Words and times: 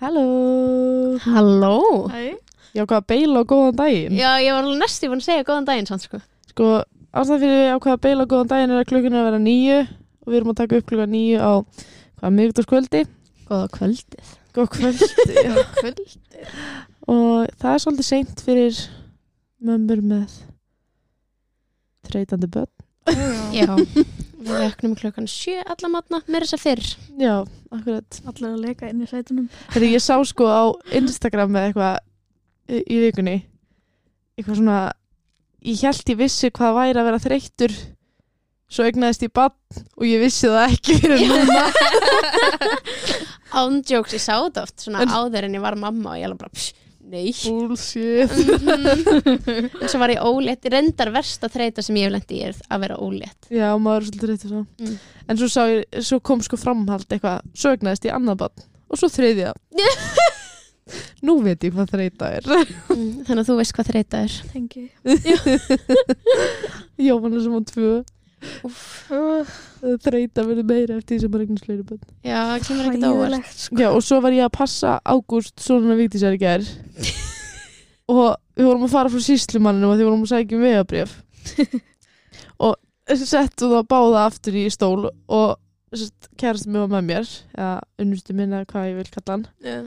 Halló. 0.00 1.18
Halló. 1.26 2.08
Hæ? 2.08 2.38
Já, 2.72 2.84
hvað, 2.86 3.06
beila 3.10 3.42
og 3.42 3.48
góðan 3.50 3.76
daginn? 3.76 4.14
Já, 4.16 4.30
ég 4.40 4.54
var 4.54 4.64
alveg 4.64 4.78
næstu 4.80 5.08
búin 5.10 5.20
að 5.20 5.26
segja 5.26 5.46
góðan 5.48 5.66
daginn 5.68 5.88
samt 5.90 6.04
sko. 6.06 6.20
Sko, 6.48 6.68
ástæðan 7.12 7.42
fyrir 7.42 7.62
ég 7.66 7.74
ákvaða 7.76 8.00
beila 8.06 8.24
og 8.24 8.30
góðan 8.30 8.52
daginn 8.52 8.72
er 8.72 8.80
að 8.80 8.88
klukkan 8.92 9.16
er 9.16 9.20
að 9.20 9.28
vera 9.28 9.40
nýju 9.44 9.78
og 9.80 10.30
við 10.30 10.38
erum 10.38 10.52
að 10.52 10.60
taka 10.62 10.78
upp 10.78 10.86
klukkan 10.88 11.12
nýju 11.12 11.40
á 11.42 11.52
hvað, 12.20 12.36
miðvikudagskvöldi? 12.38 13.02
Góða 13.50 13.66
kvöldið. 13.74 14.30
Góð 14.54 14.70
kvöldi, 14.76 15.10
já. 15.36 15.54
Kvöld? 15.76 16.00
Og 17.10 17.50
það 17.60 17.74
er 17.74 17.82
svolítið 17.84 18.08
seint 18.08 18.42
fyrir 18.46 18.80
mömmur 19.60 20.00
með 20.14 20.38
þreytandi 22.08 22.48
börn. 22.56 22.72
Já, 23.52 23.68
við 24.40 24.56
veknum 24.64 24.94
klukkan 24.98 25.26
sjö 25.30 25.58
alla 25.68 25.90
matna, 25.92 26.20
með 26.26 26.46
þess 26.46 26.56
að 26.56 26.62
fyrr. 26.64 26.88
Já, 27.20 27.34
akkurat. 27.76 28.20
Allir 28.30 28.48
að 28.50 28.62
leika 28.64 28.88
inn 28.90 29.04
í 29.04 29.08
sætunum. 29.10 29.46
Þegar 29.74 29.88
ég 29.92 30.04
sá 30.04 30.14
sko 30.30 30.48
á 30.48 30.62
Instagram 30.96 31.52
með 31.54 31.68
eitthvað 31.70 32.00
í, 32.80 32.98
vikunni 33.04 33.36
eitthvað 34.40 34.60
svona 34.62 34.78
ég 35.68 35.82
held 35.84 36.12
ég 36.14 36.20
vissi 36.22 36.48
hvað 36.56 36.76
væri 36.78 37.00
að 37.02 37.08
vera 37.10 37.20
þreyttur 37.26 37.74
svo 38.70 38.86
egnaðist 38.86 39.24
ég 39.26 39.32
bann 39.34 39.52
og 39.98 40.04
ég 40.06 40.22
vissi 40.22 40.48
það 40.48 40.76
ekki 40.76 40.94
fyrir 41.02 41.24
núna. 41.28 41.64
Ándjóks, 43.60 44.14
ég 44.14 44.22
sá 44.22 44.36
þetta 44.44 44.62
oft 44.64 44.84
svona 44.84 45.02
En- 45.04 45.10
áður 45.12 45.48
en 45.48 45.56
ég 45.58 45.64
var 45.64 45.76
mamma 45.78 46.12
og 46.14 46.20
ég 46.20 46.28
alveg 46.28 46.38
bara, 46.44 46.52
pss, 46.54 46.72
nei. 47.10 47.32
Bullshit. 47.44 48.30
Mhm. 48.30 49.70
En 49.82 49.88
svo 49.90 49.98
var 50.02 50.12
ég 50.14 50.22
ólétt, 50.24 50.68
reyndar 50.72 51.10
versta 51.14 51.46
þreita 51.52 51.80
sem 51.84 51.98
ég 52.00 52.04
hef 52.08 52.14
lendi 52.14 52.38
í 52.38 52.42
er 52.48 52.54
að 52.70 52.84
vera 52.86 52.96
ólétt. 53.02 53.40
Já, 53.52 53.68
maður 53.78 54.00
er 54.00 54.04
svolítið 54.08 54.26
þreyttur 54.28 54.50
svo. 54.54 54.62
Mm. 54.80 54.94
En 55.30 55.40
svo, 55.40 55.48
sá 55.52 55.62
ég, 55.70 55.80
svo 56.10 56.18
kom 56.20 56.40
sko 56.46 56.56
framhald 56.60 57.08
eitthvað 57.10 57.38
svo 57.54 57.68
egnaðist 57.76 58.06
ég 58.08 58.16
annað 58.16 58.40
bann 58.44 58.66
og 58.90 58.96
svo 59.02 59.08
þriðja. 59.12 59.50
Nú 61.22 61.36
veit 61.44 61.62
ég 61.62 61.70
hvað 61.76 61.92
þreyta 61.92 62.26
er. 62.40 62.46
Mm, 62.90 63.20
Þannig 63.28 63.42
að 63.44 63.48
þú 63.50 63.54
veist 63.60 63.74
hvað 63.76 63.90
þreita 63.92 64.16
er. 64.26 64.32
Tengi 64.50 64.84
Jóhanna 67.06 67.38
sem 67.44 67.54
á 67.54 67.60
tvö. 67.70 67.90
Úff. 68.66 68.88
Þreyta 69.80 70.44
verður 70.44 70.66
meira 70.68 70.98
eftir 70.98 71.14
því 71.16 71.20
sem 71.22 71.32
maður 71.32 71.44
eignast 71.46 71.66
fleiri 71.66 71.86
bönn 71.88 72.02
Já, 72.26 72.36
það 72.50 72.66
kemur 72.66 72.88
ekkert 72.90 73.06
Hræðilegt, 73.06 73.54
sko. 73.64 73.78
Já, 73.80 73.88
og 73.90 74.04
svo 74.04 74.20
var 74.24 74.36
ég 74.36 74.46
að 74.46 74.54
passa 74.58 74.92
Ágúst 75.04 75.64
svona 75.64 75.96
viktísar 75.98 76.36
í 76.36 76.40
gær. 76.42 76.66
Og 78.10 78.36
við 78.58 78.66
vorum 78.66 78.86
að 78.88 78.94
fara 78.96 79.10
frá 79.12 79.22
síslumanninu 79.22 79.86
og 79.86 79.98
því 79.98 80.06
vorum 80.08 80.24
að 80.26 80.32
sækja 80.32 80.56
um 80.58 80.64
vegabrjöf 80.66 81.12
og 82.66 83.18
settu 83.20 83.68
það 83.70 83.86
báða 83.90 84.24
aftur 84.26 84.56
í 84.58 84.64
stól 84.74 85.10
og 85.10 85.52
kærast 86.38 86.66
mig 86.66 86.82
var 86.82 86.90
með 86.90 87.06
mér 87.08 87.30
eða 87.54 87.70
unnustu 88.02 88.34
minna 88.36 88.64
hvað 88.66 88.88
ég 88.90 88.98
vil 88.98 89.12
kalla 89.14 89.36
hann. 89.36 89.46
Já. 89.62 89.78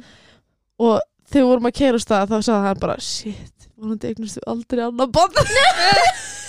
og 0.80 0.96
þegar 1.28 1.44
við 1.44 1.52
vorum 1.52 1.70
að 1.70 1.78
kærast 1.80 2.12
það 2.12 2.32
þá 2.32 2.38
sagði 2.48 2.70
hann 2.70 2.82
bara 2.84 2.98
shit, 3.04 3.68
vonandi 3.76 4.12
eignustu 4.14 4.44
aldrei 4.48 4.86
annar 4.88 5.12
bann 5.14 5.36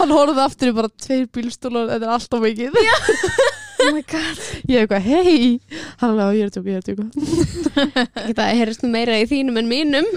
hann 0.00 0.14
horfði 0.16 0.44
aftur 0.44 0.72
í 0.72 0.76
bara 0.76 0.92
tveir 1.04 1.26
bílstólar 1.34 1.90
þetta 1.94 2.06
er 2.08 2.14
alltaf 2.18 2.46
mikið. 2.46 2.78
Oh 3.80 3.94
my 3.96 4.02
god. 4.04 4.40
Ég 4.68 4.76
er 4.76 4.82
eitthvað, 4.84 5.06
hei 5.06 5.60
hann 6.02 6.10
er 6.12 6.18
alveg, 6.26 6.34
ég 6.36 6.48
er 6.48 6.50
tjóka, 6.52 6.68
ég 6.68 6.80
er 6.80 6.84
tjóka 6.84 8.34
það 8.36 8.50
heyrist 8.58 8.84
nú 8.84 8.90
meira 8.92 9.16
í 9.16 9.24
þínum 9.30 9.56
en 9.56 9.70
mínum. 9.70 10.08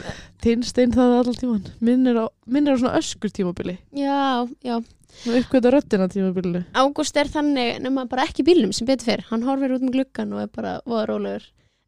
Tinnstein 0.44 0.92
það 0.92 1.14
allan 1.22 1.38
tíman 1.40 1.62
minn 1.80 2.10
er 2.12 2.20
á, 2.20 2.26
minn 2.44 2.68
er 2.68 2.76
á 2.76 2.82
svona 2.82 3.00
öskur 3.00 3.32
tímabili. 3.32 3.78
Já, 3.96 4.44
já. 4.68 4.76
Og 5.24 5.38
uppgöta 5.40 5.72
röddina 5.72 6.10
tímabilinu. 6.12 6.66
Ágúst 6.76 7.18
er 7.22 7.30
þannig 7.32 7.80
nema 7.86 8.04
bara 8.12 8.26
ekki 8.28 8.44
í 8.44 8.48
bílnum 8.50 8.74
sem 8.76 8.90
betur 8.90 9.14
fyrr 9.14 9.28
hann 9.30 9.46
horfir 9.48 9.78
út 9.78 9.86
með 9.86 9.96
gluggan 9.96 10.34
og 10.36 10.44
er 10.44 10.52
bara 10.52 10.78
voða 10.84 11.06
rólegur. 11.14 11.46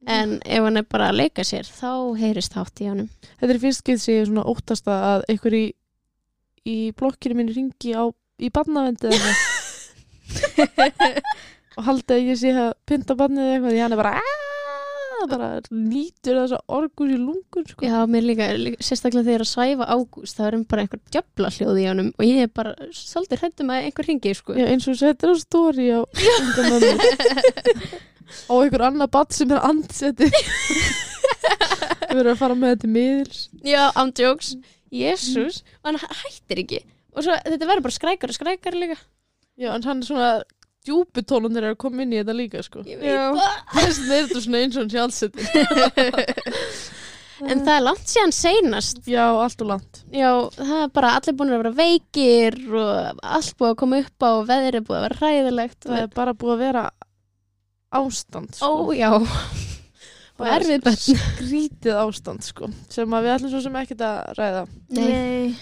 En 0.08 0.38
ef 0.46 0.68
hann 0.68 0.78
er 0.80 0.86
bara 0.88 1.10
að 1.12 1.24
leika 1.26 1.44
sér 1.44 1.68
þá 1.68 1.92
heyrist 2.22 2.56
hátt 2.56 2.84
í 2.86 2.88
honum. 2.92 3.10
Þetta 3.42 3.56
er 3.56 3.64
fyrst 3.64 3.84
getur 3.84 4.20
er 4.22 4.30
svona 4.30 4.46
óttasta 4.48 5.00
að 5.16 5.28
einhver 5.34 5.58
í, 6.66 6.76
blokkinu 6.98 7.38
minni 7.40 7.56
ringi 7.56 7.94
á, 7.96 8.04
í 8.42 8.50
eitthvað. 8.50 9.36
Og 11.76 11.84
haldi 11.90 12.16
að 12.16 12.28
ég 12.30 12.38
sé 12.40 12.52
að 12.56 12.72
pynta 12.88 13.16
barnið 13.20 13.44
eða 13.46 13.56
eitthvað 13.56 13.74
því 13.76 13.82
hann 13.84 13.96
er 13.96 14.00
bara 14.00 14.14
"Aah", 14.22 15.26
bara 15.30 15.48
lítur 15.72 16.38
þess 16.40 16.56
að 16.56 16.76
orgur 16.78 17.10
í 17.12 17.18
lungun 17.20 17.66
sko. 17.68 17.86
Já, 17.88 17.98
mér 18.08 18.24
líka, 18.30 18.48
líka 18.56 18.86
sérstaklega 18.86 19.26
þegar 19.28 19.42
er 19.42 19.46
að 19.46 19.52
svæfa 19.52 19.88
Ágúst 19.96 20.38
þá 20.38 20.44
er 20.48 20.56
hann 20.56 20.66
bara 20.70 20.86
einhver 20.86 21.02
djöfla 21.12 21.52
hljóð 21.56 21.80
í 21.82 21.86
honum 21.90 22.10
og 22.16 22.24
ég 22.28 22.42
er 22.46 22.52
bara 22.56 22.76
svolítið 22.96 23.42
hrættum 23.44 23.72
að 23.74 23.88
einhver 23.90 24.10
ringi 24.10 24.34
sko. 24.38 24.56
Já, 24.56 24.66
eins 24.72 24.88
og 24.88 25.00
settir 25.02 25.34
á 25.34 25.36
stóri 25.42 25.88
á 25.92 26.00
unga 26.06 26.62
mömmu 26.70 26.94
á 28.50 28.54
einhver 28.56 28.86
annar 28.88 29.12
barn 29.12 29.36
sem 29.36 29.52
er 29.52 29.66
andsetti 29.66 30.30
við 32.10 32.16
verðum 32.16 32.32
að 32.36 32.40
fara 32.40 32.56
með 32.56 32.76
þetta 32.76 32.94
miðils. 32.96 33.40
Já, 33.66 33.84
ándjóks, 34.00 34.54
jésús 34.96 35.56
og 35.84 35.88
hann 35.92 36.00
hættir 36.24 36.58
ekki. 36.64 36.80
Og 37.16 37.20
svo 37.26 37.34
þetta 37.38 37.70
verður 37.70 37.86
bara 37.88 37.98
skrækar 37.98 38.30
og 38.34 38.38
skrækar 38.38 38.74
líka. 38.80 38.98
Já, 39.56 39.70
en 39.76 39.84
hann 39.88 40.02
er 40.04 40.08
svona 40.10 40.32
djúputónunir 40.86 41.64
er 41.64 41.72
að 41.74 41.80
koma 41.82 42.00
inn 42.04 42.14
í 42.14 42.20
þetta 42.22 42.36
líka 42.38 42.60
sko. 42.66 42.80
Ég 42.86 42.98
veit 43.02 43.16
það. 43.16 43.36
Þess 43.74 43.98
vegna 44.10 44.16
er 44.20 44.26
svona 44.46 44.60
eins 44.64 44.76
og 44.76 44.82
hann 44.84 44.94
sé 44.94 45.00
allsetti 45.06 45.42
En 47.52 47.60
það 47.66 47.74
er 47.74 47.82
langt 47.84 48.08
síðan 48.08 48.32
seinast. 48.32 49.00
Já, 49.12 49.26
allt 49.44 49.60
og 49.66 49.70
langt. 49.74 49.94
Já, 50.16 50.30
það 50.56 50.78
er 50.86 50.90
bara 50.96 51.10
allir 51.18 51.36
búin 51.36 51.52
að 51.52 51.60
vera 51.66 51.74
veikir 51.76 52.56
og 52.72 52.92
allt 53.28 53.58
búið 53.60 53.72
að 53.74 53.80
koma 53.82 53.96
upp 54.06 54.20
á 54.24 54.30
og 54.30 54.46
veðrið 54.52 54.86
búið 54.88 55.00
að 55.00 55.04
vera 55.08 55.20
hræðilegt. 55.20 55.80
Það 55.84 56.00
er 56.06 56.10
bara 56.16 56.34
búið 56.40 56.54
að 56.56 56.62
vera 56.64 56.84
ástand 57.96 58.52
Ó, 58.56 58.58
sko. 58.60 58.70
já 58.96 59.12
Bönn 60.40 60.98
Skrítið 61.06 62.02
ástand 62.02 62.44
sko 62.44 62.70
sem 62.92 63.16
að 63.16 63.26
við 63.28 63.34
ætlum 63.36 63.54
svo 63.54 63.62
sem 63.64 63.80
ekkert 63.80 64.04
að 64.04 64.20
ræða. 64.40 64.66
Nei. 64.98 65.56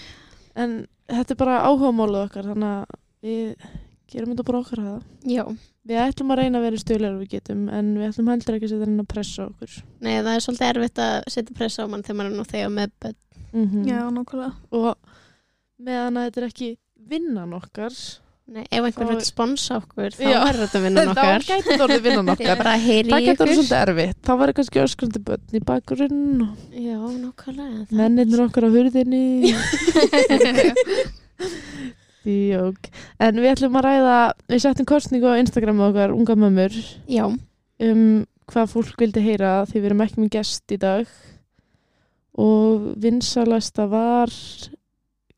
En 0.58 0.76
þetta 1.10 1.34
er 1.34 1.40
bara 1.40 1.60
áhugamálið 1.68 2.24
okkar 2.24 2.50
þannig 2.52 2.70
að 2.72 2.98
við 3.24 3.68
gerum 4.14 4.34
þetta 4.34 4.46
bara 4.50 4.62
okkar 4.64 4.82
að 4.82 4.90
það 4.90 5.32
Já, 5.34 5.44
Við 5.84 6.00
ætlum 6.00 6.30
að 6.32 6.38
reyna 6.40 6.60
að 6.60 6.64
vera 6.64 6.80
stöðlega 6.80 7.20
við 7.20 7.32
getum 7.34 7.64
en 7.68 7.88
við 7.98 8.06
ætlum 8.08 8.28
heldur 8.32 8.56
ekki 8.56 8.68
að 8.68 8.70
setja 8.72 8.86
henni 8.86 9.02
að 9.04 9.10
pressa 9.10 9.46
okkur. 9.50 9.74
Nei, 10.00 10.12
það 10.14 10.30
er 10.32 10.44
svolítið 10.46 10.68
erfitt 10.70 11.00
að 11.04 11.16
setja 11.34 11.56
pressa 11.58 11.84
á 11.84 11.86
mann 11.92 12.04
þegar 12.06 12.18
mann 12.20 12.30
er 12.30 12.38
nú 12.38 12.46
þegar 12.48 12.72
með 12.72 12.94
bönn 13.04 13.18
mm 13.54 13.82
Já, 13.90 13.98
nákvæmlega. 14.14 14.52
Og 14.80 14.88
meðan 15.84 16.16
að 16.18 16.28
þetta 16.28 16.40
er 16.40 16.46
ekki 16.48 16.70
vinnan 17.10 17.52
okkar 17.58 17.98
Nei, 18.44 18.66
ef 18.68 18.84
einhver 18.84 19.06
Og- 19.06 19.10
vil 19.14 19.22
sponsa 19.24 19.78
okkur 19.80 20.12
þá 20.12 20.24
Já. 20.28 20.40
er 20.50 20.56
þetta 20.60 20.80
vinnan 20.84 21.06
Þá 21.08 21.12
okkar. 21.14 21.44
gæti 21.48 21.64
þetta 21.70 21.84
orðið 21.86 22.02
vinnan 22.04 22.28
okkar. 22.34 22.58
Það 22.60 22.82
getur 22.84 23.32
ykkur. 23.32 23.52
svolítið 23.54 23.78
erfitt. 23.78 24.18
Þá 24.26 24.32
væri 24.42 24.54
kannski 24.58 24.82
öskrandi 24.82 25.20
börn 25.24 25.56
í 25.56 25.62
bakgrunn 25.64 26.42
Já, 26.76 26.98
nákvæmlega 27.00 27.86
það- 27.88 27.96
mennirnir 28.02 28.42
okkar 28.44 28.66
á 28.68 28.70
hurðinni. 28.74 29.24
Jók. 32.24 32.86
En 33.20 33.36
við 33.40 33.50
ætlum 33.52 33.74
að 33.76 33.84
ræða 33.84 34.18
Við 34.48 34.62
settum 34.64 34.86
kostningu 34.88 35.28
á 35.28 35.40
Instagram 35.40 35.80
okkar 35.88 36.14
unga 36.14 36.36
mömmur. 36.40 36.72
Já, 37.10 37.26
um 37.28 38.04
hvað 38.52 38.70
fólk 38.74 39.00
vildi 39.00 39.22
heyra 39.24 39.54
því 39.68 39.80
við 39.80 39.88
erum 39.90 40.02
ekki 40.04 40.20
með 40.20 40.30
gest 40.36 40.72
í 40.72 40.78
dag. 40.80 41.08
Og 42.40 42.90
vinsalasta 43.00 43.86
var 43.88 44.28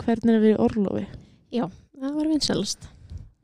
hvernig 0.02 0.34
er 0.36 0.42
við 0.42 0.54
í 0.54 0.60
orlofi? 0.66 1.06
Það 1.96 2.12
var 2.18 2.28
vinsalast 2.28 2.86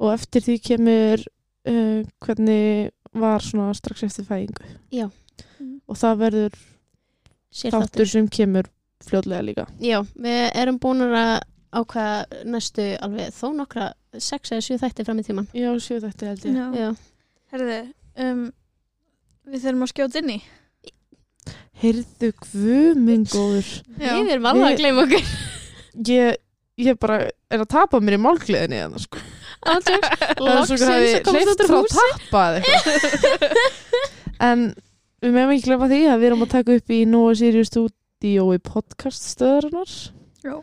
og 0.02 0.12
eftir 0.16 0.42
því 0.44 0.56
kemur 0.66 1.22
uh, 1.22 2.02
hvernig 2.24 2.90
var 3.22 3.44
svona 3.44 3.72
strax 3.76 4.02
eftir 4.08 4.26
fæðingu. 4.28 4.68
Já. 4.92 5.06
og 5.86 5.98
það 6.00 6.20
verður 6.22 6.54
Sér 7.52 7.74
þáttur 7.74 8.08
sem 8.08 8.28
kemur 8.32 8.68
fljótlega 9.04 9.44
líka. 9.44 9.66
Já, 9.82 9.98
við 10.16 10.38
erum 10.56 10.78
búin 10.80 11.02
að 11.04 11.42
ákveða 11.72 12.44
næstu 12.48 12.86
alveg 13.04 13.32
þó 13.36 13.46
nokkra 13.56 13.90
sex 14.20 14.52
eða 14.52 14.64
sjö 14.64 14.78
þætti 14.80 15.04
fram 15.08 15.20
í 15.20 15.24
tíman 15.26 15.46
Já, 15.56 15.70
sjö 15.80 15.98
þetta 16.02 16.30
held 16.30 16.46
ég. 16.48 16.58
Já. 16.80 16.88
Herðu, 17.52 17.78
um, 18.24 18.42
við 19.52 19.64
þurfum 19.66 19.84
að 19.86 19.92
skjóta 19.92 20.22
inn 20.22 20.32
í. 20.34 20.38
Heyrðu 21.82 22.30
guð 22.46 22.98
minn 23.02 23.24
góður. 23.28 23.70
Við 23.98 24.32
erum 24.36 24.48
alveg 24.52 24.64
að 24.66 24.72
Ég- 24.72 24.80
gleyma 24.82 25.04
okkur. 25.06 25.30
Ég, 26.08 26.36
ég 26.86 26.98
bara 27.02 27.16
er 27.52 27.64
að 27.64 27.68
tapa 27.74 28.00
mér 28.00 28.16
í 28.16 28.22
málgleðinni 28.22 28.78
hérna 28.80 29.00
sko. 29.02 29.20
Loksins 30.42 30.82
að 30.86 31.04
komast 31.26 31.52
út 31.52 31.62
úr 31.66 31.74
húsi. 31.76 32.06
En 34.42 34.72
við 35.22 35.36
meðum 35.36 35.52
ekki 35.54 35.68
glemma 35.68 35.88
því 35.90 36.00
að 36.10 36.18
við 36.22 36.28
erum 36.30 36.44
að 36.46 36.54
taka 36.56 36.76
upp 36.78 36.94
í 36.94 37.00
Nóa 37.06 37.34
Sirius 37.38 37.70
stúdíói 37.70 38.58
podcast 38.64 39.28
stöðarinnar. 39.34 39.92
Já. 40.42 40.56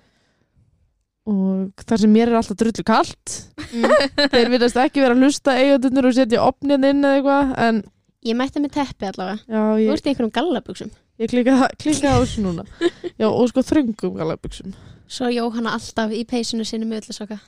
og 1.30 1.86
þar 1.88 2.02
sem 2.02 2.12
mér 2.12 2.32
er 2.32 2.40
alltaf 2.40 2.58
drullu 2.60 2.84
kalt. 2.88 3.38
Mm. 3.70 3.94
þeir 4.34 4.52
virðast 4.56 4.82
ekki 4.82 5.04
vera 5.04 5.16
að 5.16 5.24
hlusta 5.24 5.56
eigendunur 5.56 6.10
og 6.10 6.18
setja 6.18 6.44
opnin 6.44 6.84
inn 6.84 7.06
eða 7.06 7.20
eitthvað 7.20 7.56
en 7.68 7.82
Ég 8.28 8.36
mætti 8.36 8.60
með 8.60 8.74
teppi 8.76 9.08
allavega. 9.08 9.38
Já, 9.48 9.62
Þú 9.64 9.80
ég, 9.80 9.92
ert 9.94 10.04
í 10.04 10.10
einhverjum 10.12 10.32
gallabuxum. 10.36 10.90
Ég 11.20 11.30
klika 11.32 11.70
á 12.12 12.20
þessu 12.20 12.44
núna. 12.44 12.66
Já, 13.22 13.28
og 13.30 13.46
sko 13.52 13.64
þröngum 13.64 14.18
galabuxum 14.20 14.76
Svo 15.10 15.30
Jóhanna 15.32 15.74
alltaf 15.76 16.12
í 16.16 16.26
peysinu 16.28 16.68
sinni 16.68 16.88
með 16.88 17.06
öllu 17.06 17.16
soka 17.16 17.40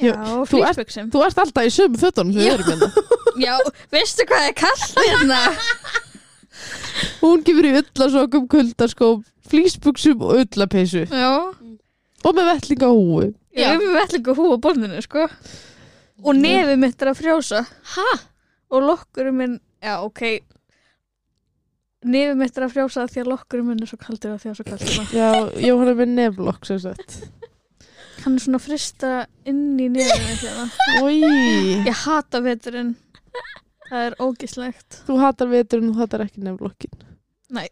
Já, 0.00 0.12
Já, 0.16 0.36
þú 0.50 0.60
ert- 0.64 0.94
Þú 1.14 1.22
ert 1.26 1.40
alltaf 1.44 1.66
í 1.68 1.72
sömu 1.74 2.00
fötunum 2.00 2.32
þegar 2.36 2.44
við 2.44 2.54
erum 2.54 2.68
hérna 2.70 2.88
Já, 3.46 3.54
veistu 3.92 4.26
hvað 4.28 4.46
er 4.50 4.54
kallt 4.60 5.00
hérna? 5.00 5.40
Hún 7.20 7.42
kemur 7.46 7.68
í 7.68 7.72
ullasokum, 7.80 8.46
kuldaskóm, 8.50 9.20
flýsbuksum 9.50 10.24
og 10.26 10.40
ullapeysu 10.42 11.04
Já, 11.08 11.30
og 12.20 12.34
með 12.36 12.48
vettlinga 12.52 12.88
húi. 12.92 13.30
Já. 13.56 13.72
er 13.74 13.80
með 13.80 13.94
vellingu 13.98 14.34
hú 14.38 14.48
á 14.54 14.56
borðinu, 14.62 15.00
sko 15.04 15.24
Og 16.20 16.36
nefið 16.36 16.76
mitt 16.82 17.00
er 17.02 17.10
að 17.12 17.18
frjósa 17.22 17.62
Ha? 17.96 18.08
Og 18.70 18.84
lokkurum 18.86 19.38
minn, 19.40 19.56
já, 19.82 19.96
ok 20.04 20.20
Nefið 22.06 22.38
mitt 22.40 22.56
er 22.60 22.64
að 22.68 22.74
frjósa 22.76 23.06
því 23.10 23.22
að 23.24 23.30
lokkurum 23.34 23.66
minn 23.72 23.82
er 23.84 23.90
svo 23.90 23.98
kaldur 24.00 24.36
að 24.36 24.44
því 24.44 24.52
að 24.52 24.58
svo 24.60 24.66
kaldur 24.68 25.16
Já, 25.16 25.30
Jóhanna 25.66 25.96
með 25.98 26.12
neflokk 26.16 26.68
sem 26.68 26.78
sagt. 26.84 27.18
Hann 28.20 28.36
er 28.36 28.44
svona 28.44 28.60
frista 28.62 29.12
inn 29.48 29.78
í 29.80 29.88
nefinu 29.92 30.34
hérna. 30.40 30.66
Ói, 31.00 31.20
Ég 31.86 32.02
hata 32.04 32.42
veturinn 32.44 32.94
Það 33.90 34.02
er 34.06 34.18
ógislegt 34.22 34.98
þú 35.06 35.16
hatar 35.18 35.48
veturinn, 35.50 35.90
þú 35.90 36.02
hatar 36.04 36.22
ekki 36.22 36.44
neflokkin. 36.46 37.06
Nei, 37.50 37.66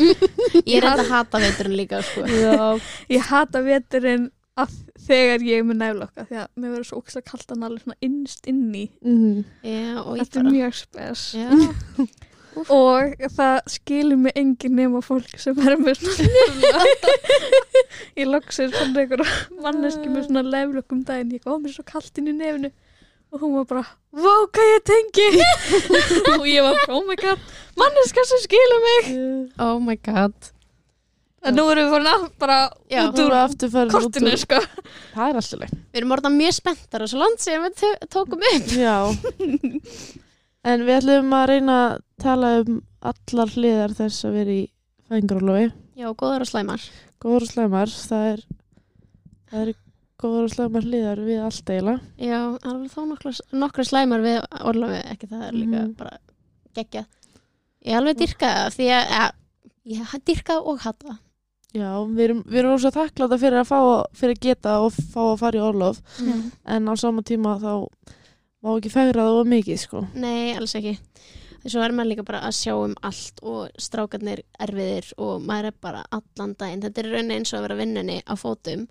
Ég 0.66 0.80
er 0.80 0.88
enda 0.88 1.04
að 1.04 1.12
hata 1.12 1.38
veiturinn 1.38 1.76
líka 1.78 2.00
sko. 2.02 2.24
Já, 2.26 2.80
ég 3.14 3.28
hata 3.28 3.62
veturinn 3.62 4.32
að 4.58 4.74
þegar 5.04 5.44
ég 5.46 5.60
er 5.60 5.66
með 5.66 5.80
neflokka 5.80 6.26
því 6.28 6.40
að 6.42 6.48
mér 6.58 6.74
verður 6.74 6.88
svo 6.88 7.00
ógislega 7.02 7.30
kallt 7.30 7.54
að 7.54 7.64
alveg 7.68 7.84
svona 7.84 7.96
innst 8.06 8.50
inn 8.50 8.66
í 8.70 8.84
mhm. 9.02 9.40
Já, 9.66 10.02
og 10.02 10.12
ég 10.14 10.22
Þetta 10.22 10.40
er 10.40 10.50
mjög 10.50 10.76
spes 10.78 11.24
Já, 11.34 11.48
og 12.70 13.14
það 13.36 13.56
skilur 13.74 14.20
mig 14.20 14.32
engin 14.38 14.76
nema 14.78 15.02
fólk 15.04 15.34
sem 15.42 15.58
er 15.64 15.76
með 15.80 16.00
svona 16.04 16.84
Ég 18.20 18.30
loksir 18.30 18.70
svona 18.74 19.04
einhver 19.04 19.24
manneski 19.62 20.08
með 20.08 20.28
svona 20.28 20.44
neflokk 20.46 20.94
um 20.94 21.02
daginn. 21.06 21.34
Ég 21.34 21.44
kom 21.44 21.62
mér 21.64 21.74
svo 21.74 21.84
kallt 21.88 22.18
inn 22.22 22.30
í 22.30 22.36
nefnu 22.38 22.70
og 23.34 23.40
hún 23.42 23.56
var 23.58 23.64
bara, 23.66 23.84
vá 24.14 24.34
hvað 24.54 24.68
ég 24.70 24.82
tengi. 24.86 25.24
Og 26.38 26.44
ég 26.46 26.62
var 26.62 26.76
oh 26.94 27.00
my 27.02 27.16
god 27.18 27.40
manneska 27.80 28.22
sem 28.30 28.44
skilur 28.44 28.84
mig. 28.84 29.08
Oh 29.58 29.80
my 29.82 29.96
god. 30.06 30.52
En 31.44 31.58
nú 31.58 31.64
erum 31.68 31.88
við 31.88 31.92
farin 31.92 32.06
að 32.08 32.22
bara 32.40 32.58
Já. 32.88 33.02
út 33.08 33.18
úr 33.20 33.34
farin 33.34 33.90
út 33.90 33.96
kortinu 33.98 34.30
úr- 34.30 34.40
sko. 34.40 34.60
Það 35.16 35.26
er 35.26 35.40
alltaf 35.40 35.60
leið. 35.64 35.74
Við 35.90 36.00
erum 36.00 36.14
orðan 36.16 36.38
mjög 36.38 36.54
spenntar 36.60 37.04
og 37.04 37.10
svo 37.10 37.20
land 37.20 37.42
sem 37.42 37.66
við 37.66 37.82
tókum 38.14 38.46
upp. 38.54 38.70
Já. 38.78 38.96
En 40.64 40.84
við 40.86 40.96
ætlum 40.98 41.32
að 41.36 41.46
reyna 41.52 41.78
að 41.84 41.96
tala 42.24 42.50
um 42.62 42.76
allar 43.04 43.50
hliðar 43.52 43.94
þess 43.98 44.24
að 44.24 44.36
vera 44.38 44.54
í 44.54 44.62
fæðingarólofi. 45.10 45.66
Já, 46.00 46.08
góðar 46.18 46.44
og 46.46 46.48
slæmar 46.50 46.84
Góður 47.24 47.44
og 47.46 47.50
slæmar, 47.50 47.92
það 47.92 48.24
er, 48.32 48.40
það 49.50 49.60
er 49.64 49.74
góður 50.24 50.46
og 50.48 50.52
slæmar 50.54 50.86
hliðar 50.88 51.20
við 51.24 51.42
allt 51.44 51.70
eiginlega. 51.72 52.00
Já, 52.20 52.38
alveg 52.68 52.90
þó 52.94 53.00
nokkra, 53.10 53.32
nokkra 53.64 53.84
slæmar 53.88 54.24
við 54.24 54.40
orlofi, 54.60 54.98
ekki 55.12 55.28
það 55.30 55.44
er 55.48 55.52
líka 55.60 55.82
Mhm. 55.84 55.94
bara 56.00 56.18
geggjað 56.74 57.06
Ég 57.84 57.96
alveg 57.98 58.16
dyrka 58.16 58.48
það 58.48 58.74
því 58.78 58.86
að 58.96 59.10
ja, 59.12 59.30
ég 59.84 60.24
dyrka 60.24 60.54
og 60.64 60.78
hata 60.80 61.06
það. 61.08 61.18
Já, 61.74 61.88
við 62.06 62.20
erum, 62.24 62.42
við 62.48 62.58
erum 62.62 62.78
svo 62.78 62.90
þakkláta 62.94 63.38
fyrir 63.42 63.60
að 63.60 63.68
fá, 63.68 63.78
fyrir 64.14 64.34
að 64.36 64.40
geta 64.40 64.80
og 64.80 64.92
fá 64.94 65.20
að 65.34 65.38
fara 65.38 65.58
í 65.58 65.60
orlof. 65.60 65.98
Mm. 66.22 66.42
En 66.64 66.88
á 66.88 66.94
sama 66.96 67.22
tíma 67.22 67.58
þá 67.60 67.72
má 68.64 68.72
ekki 68.78 68.90
fegra 68.94 69.26
það 69.28 69.40
of 69.42 69.46
mikið, 69.52 69.78
sko. 69.84 70.06
Nei, 70.14 70.54
alls 70.56 70.74
ekki 70.80 70.96
Svo 71.64 71.80
er 71.80 71.94
maður 71.96 72.10
líka 72.10 72.24
bara 72.28 72.42
að 72.44 72.56
sjá 72.58 72.74
um 72.76 72.92
allt 73.08 73.38
og 73.42 73.70
strákarnir 73.80 74.42
erfiðir 74.60 75.06
og 75.16 75.38
maður 75.48 75.70
er 75.70 75.76
bara 75.80 76.02
allan 76.12 76.50
daginn. 76.60 76.82
Þetta 76.82 77.00
er 77.00 77.06
í 77.08 77.12
rauninni 77.14 77.38
eins 77.38 77.52
og 77.54 77.58
að 77.58 77.62
vera 77.64 77.76
vinnunni 77.78 78.16
á 78.28 78.34
fótum. 78.36 78.82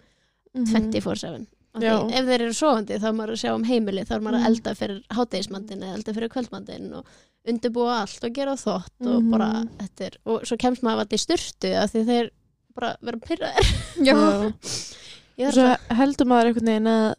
24-7. 0.57 1.45
Af 1.73 1.81
því 1.81 1.85
Já. 1.85 1.93
Ef 2.17 2.25
þeir 2.31 2.41
eru 2.47 2.53
sofandi 2.57 2.97
þá 3.01 3.05
er 3.09 3.13
maður 3.19 3.33
að 3.35 3.41
sjá 3.43 3.51
um 3.53 3.63
heimili, 3.69 4.03
þá 4.09 4.11
er 4.15 4.23
maður 4.25 4.37
að 4.39 4.41
Mhm. 4.43 4.49
elda 4.49 4.73
fyrir 4.79 4.99
hátegismandin 5.19 5.83
eða 5.85 5.93
elda 5.99 6.13
fyrir 6.17 6.29
kvöldmandin 6.33 6.93
og 6.97 7.05
undirbúa 7.47 7.95
allt 8.01 8.23
og 8.23 8.33
gera 8.33 8.53
þótt 8.55 9.05
og 9.05 9.21
Mhm. 9.23 9.31
bara 9.31 9.49
þetta 9.77 10.05
er, 10.05 10.17
og 10.25 10.41
svo 10.41 10.57
kemst 10.57 10.81
maður 10.81 11.05
alltaf 11.05 11.19
í 11.19 11.25
styrtu 11.25 11.75
af 11.75 11.91
því 11.93 12.05
þeir 12.05 12.29
bara 12.75 12.95
vera 13.01 13.17
pyrraðir. 13.17 13.67
Já, 14.01 14.53
svo 15.53 15.77
heldur 15.93 16.25
maður 16.25 16.47
einhvern 16.53 16.69
veginn 16.73 16.87
að 16.87 17.15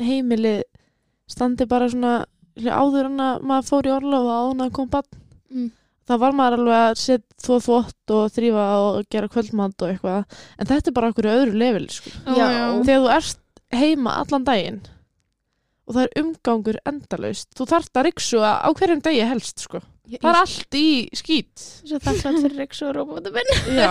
heimili 0.00 0.62
standi 1.30 1.66
bara 1.70 1.88
svona 1.92 2.14
áður 2.54 3.08
en 3.10 3.22
að 3.24 3.42
maður 3.50 3.68
fór 3.70 3.88
í 3.88 3.94
orlof 3.96 4.26
og 4.28 4.34
áður 4.38 4.52
en 4.54 4.64
að 4.68 4.72
kom 4.76 4.88
bann. 4.92 5.08
mm, 5.50 5.70
Það 6.04 6.18
var 6.20 6.34
maður 6.36 6.58
alveg 6.58 6.80
að 6.84 6.98
setja 7.00 7.38
þvó 7.46 7.56
þvott 7.64 8.12
og 8.12 8.24
þrýfa 8.34 8.64
og 8.84 8.98
gera 9.10 9.28
kvöldmat 9.32 9.82
og 9.86 9.88
eitthvað. 9.94 10.40
En 10.60 10.66
þetta 10.68 10.90
er 10.90 10.96
bara 10.98 11.08
okkur 11.14 11.28
öðru 11.32 11.54
level, 11.62 11.86
sko. 11.88 12.10
já, 12.36 12.44
Já. 12.44 12.66
Þegar 12.84 13.00
þú 13.06 13.08
ert 13.16 13.62
heima 13.72 14.12
allan 14.20 14.44
daginn 14.44 14.82
og 15.88 15.94
það 15.96 16.02
er 16.04 16.20
umgangur 16.22 16.76
endalaust. 16.88 17.48
Þú 17.56 17.66
þarft 17.72 17.96
að 18.00 18.06
ryksuga 18.10 18.52
á 18.64 18.68
hverjum 18.76 19.00
degi 19.04 19.24
helst, 19.28 19.64
sko. 19.64 19.80
ég, 20.08 20.20
Það 20.20 20.28
er 20.30 20.36
ég, 20.36 20.40
allt 20.44 20.76
í 20.80 20.86
skít. 21.16 21.64
svo 21.88 21.98
þakklátt 22.04 22.38
fyrir 22.44 22.58
Riksu 22.62 22.86
og 22.88 22.94
Róbóta 22.96 23.32
minn. 23.32 23.50
Já. 23.72 23.90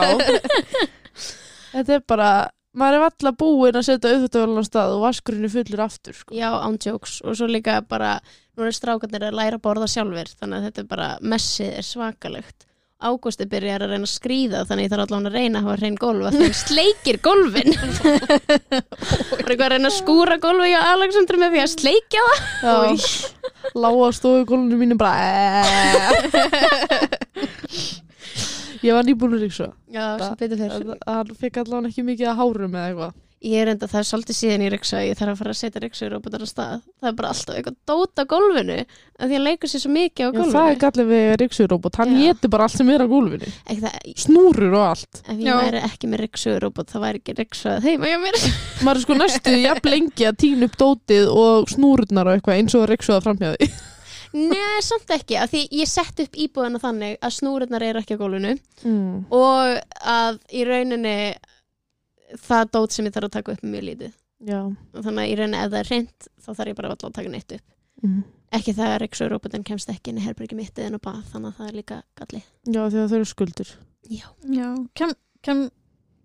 þetta 1.73 1.97
er 1.97 2.03
bara, 2.09 2.29
maður 2.77 2.97
er 2.97 3.05
alltaf 3.07 3.37
búinn 3.39 3.77
að 3.79 3.87
setja 3.87 4.11
auðvitaðvölan 4.15 4.63
á 4.63 4.69
stað 4.69 4.93
og 4.97 5.03
vaskurinn 5.05 5.47
er 5.47 5.53
fullur 5.53 5.85
aftur, 5.85 6.15
sko. 6.17 6.35
Já, 6.37 6.49
ándjóks 6.65 7.13
og 7.23 7.37
svo 7.39 7.47
líka 7.49 7.79
bara, 7.85 8.11
nú 8.57 8.67
er 8.67 8.75
strákarnir 8.75 9.27
að 9.29 9.37
læra 9.39 9.59
að 9.59 9.65
borða 9.65 9.87
sjálfur 9.91 10.29
þannig 10.39 10.57
að 10.59 10.65
þetta 10.69 10.81
er 10.83 10.91
bara, 10.93 11.09
messið 11.21 11.71
er 11.79 11.85
svakalegt. 11.87 12.59
Ágústi 13.03 13.43
byrjar 13.51 13.83
að 13.83 13.89
reyna 13.91 14.07
að 14.07 14.13
skríða 14.13 14.61
þannig 14.69 14.87
þarf 14.93 15.03
allan 15.09 15.27
að 15.27 15.33
reyna 15.35 15.59
að 15.59 15.65
hafa 15.65 15.79
hrein 15.81 15.97
gólf 15.99 16.23
að 16.29 16.37
þeim 16.39 16.53
sleikir 16.55 17.17
gólfin. 17.25 17.71
Bara 19.33 19.49
eitthvað 19.49 19.65
að 19.65 19.73
reyna 19.73 19.89
að 19.89 19.97
skúra 19.97 20.37
gólfi 20.39 20.69
hjá 20.71 20.79
Alexandru 20.93 21.37
með 21.41 21.51
því 21.51 21.59
að 21.65 21.73
sleikja 21.73 22.23
það. 22.29 22.39
Já. 22.63 23.03
Lága 23.75 24.07
á 24.07 24.09
stofugólunum 24.15 24.79
mínu 24.85 24.95
bara 25.01 25.19
Ég 28.83 28.97
var 28.97 29.07
nýbúin 29.07 29.37
að 29.37 29.45
ryksuga. 29.47 29.73
Já, 29.93 30.05
sem 30.19 30.39
betur 30.39 30.63
fyrir 30.63 30.97
Hann 31.07 31.35
fikk 31.39 31.61
allan 31.63 31.89
ekki 31.89 32.03
mikið 32.07 32.31
að 32.33 32.41
hárum 32.41 32.73
eða 32.79 32.89
eitthvað. 32.89 33.21
Ég 33.43 33.59
er 33.59 33.73
enda, 33.73 33.89
það 33.91 33.99
er 33.99 34.05
svolítið 34.07 34.35
síðan 34.37 34.61
í 34.63 34.67
ryksa 34.71 34.99
ég 35.03 35.17
þarf 35.19 35.33
að 35.33 35.39
fara 35.41 35.51
að 35.51 35.57
setja 35.59 35.81
ryksa 35.83 36.07
og 36.15 36.27
á 36.31 36.47
stað 36.47 36.77
það 36.87 37.09
er 37.09 37.15
bara 37.17 37.31
alltaf 37.33 37.57
eitthvað 37.57 37.75
dót 37.91 38.15
á 38.15 38.23
gólfinu 38.31 38.77
af 38.79 39.25
því 39.27 39.35
að 39.35 39.43
leikur 39.49 39.71
sér 39.73 39.83
svo 39.83 39.91
mikið 39.91 40.23
á 40.23 40.27
Já, 40.29 40.31
gólfinu 40.37 40.55
það 40.55 40.69
er 40.71 40.79
gallið 40.83 41.11
við 41.11 41.33
ryksuróbot. 41.41 41.99
Hann 41.99 42.13
Já. 42.13 42.21
getur 42.23 42.53
bara 42.55 42.69
allt 42.69 42.77
sem 42.79 42.91
er 42.95 43.03
á 43.03 43.07
gólfinu. 43.11 43.51
Ekki 43.67 43.83
það, 43.83 43.99
Snúrur 44.23 44.77
og 44.79 44.85
allt. 44.93 45.21
ef 45.27 45.35
ég 45.35 45.43
Já. 45.43 45.55
væri 45.59 45.83
ekki 45.89 46.11
með 46.13 46.23
ryksuróbot 46.23 46.93
þá 46.93 46.97
væri 47.03 47.19
ekki 47.19 47.35
ryksa 47.41 47.77
heima 47.83 48.13
hjá 48.13 48.19
mér 48.23 48.39
Maður 48.79 48.95
er 48.95 49.03
sko 49.03 49.19
næstu 49.19 49.57
jafn 49.59 49.91
lengi 49.91 50.29
að 50.31 50.39
tína 50.39 50.69
upp 50.71 50.79
dótið 50.79 51.33
og 51.35 51.73
snúrurnar 51.75 52.31
og 52.31 52.37
eitthvað 52.39 52.61
eins 52.61 52.79
og 52.79 52.87
að 52.87 52.93
ryksuða 52.95 53.25
framhjáði. 53.27 53.73
Nei, 54.33 54.81
samt 54.81 55.11
ekki, 55.13 55.35
af 55.37 55.51
því 55.53 55.59
ég 55.77 55.87
sett 55.91 56.19
upp 56.23 56.37
íbúðina 56.41 56.79
þannig 56.81 57.17
að 57.21 57.35
snúrurnar 57.37 57.83
eru 57.85 58.01
ekki 58.01 58.15
á 58.17 58.21
gólfinu 58.21 58.55
Mm. 58.83 59.25
og 59.29 59.81
að 60.01 60.39
í 60.49 60.63
rauninni 60.65 61.15
það 62.47 62.71
dót 62.73 62.91
sem 62.95 63.05
ég 63.05 63.13
þarf 63.13 63.29
að 63.29 63.35
taka 63.37 63.53
upp 63.53 63.63
er 63.63 63.69
mjög 63.75 63.85
lítið 63.89 64.13
Já. 64.49 64.59
og 64.65 65.03
þannig 65.05 65.23
að 65.23 65.29
í 65.31 65.35
rauninni 65.39 65.59
ef 65.63 65.69
það 65.71 65.79
er 65.83 65.91
reynd 65.93 66.27
þá 66.43 66.49
þarf 66.57 66.71
ég 66.71 66.77
bara 66.79 66.89
alltaf 66.93 67.09
að 67.11 67.17
taka 67.19 67.29
neitt 67.35 67.55
upp 67.59 67.69
Mm. 68.03 68.23
ekki 68.51 68.73
það 68.75 68.89
að 68.91 69.01
ryksuróbotin 69.05 69.63
kemst 69.63 69.87
ekki 69.93 70.09
inn 70.11 70.17
í 70.19 70.23
herbyrgi 70.25 70.55
mitt 70.57 70.75
eða 70.75 70.89
inn 70.89 70.97
á 70.99 71.05
bað, 71.05 71.21
þannig 71.31 71.53
að 71.53 71.57
það 71.59 71.67
er 71.69 71.77
líka 71.77 71.97
galli 72.19 72.41
Já, 72.67 72.81
því 72.89 72.97
að 72.99 73.07
þau 73.13 73.15
eru 73.15 73.27
skuldur. 73.29 73.69
Já, 74.11 74.25
Já, 74.51 74.67
kem, 74.99 75.13
kem, 75.41 75.61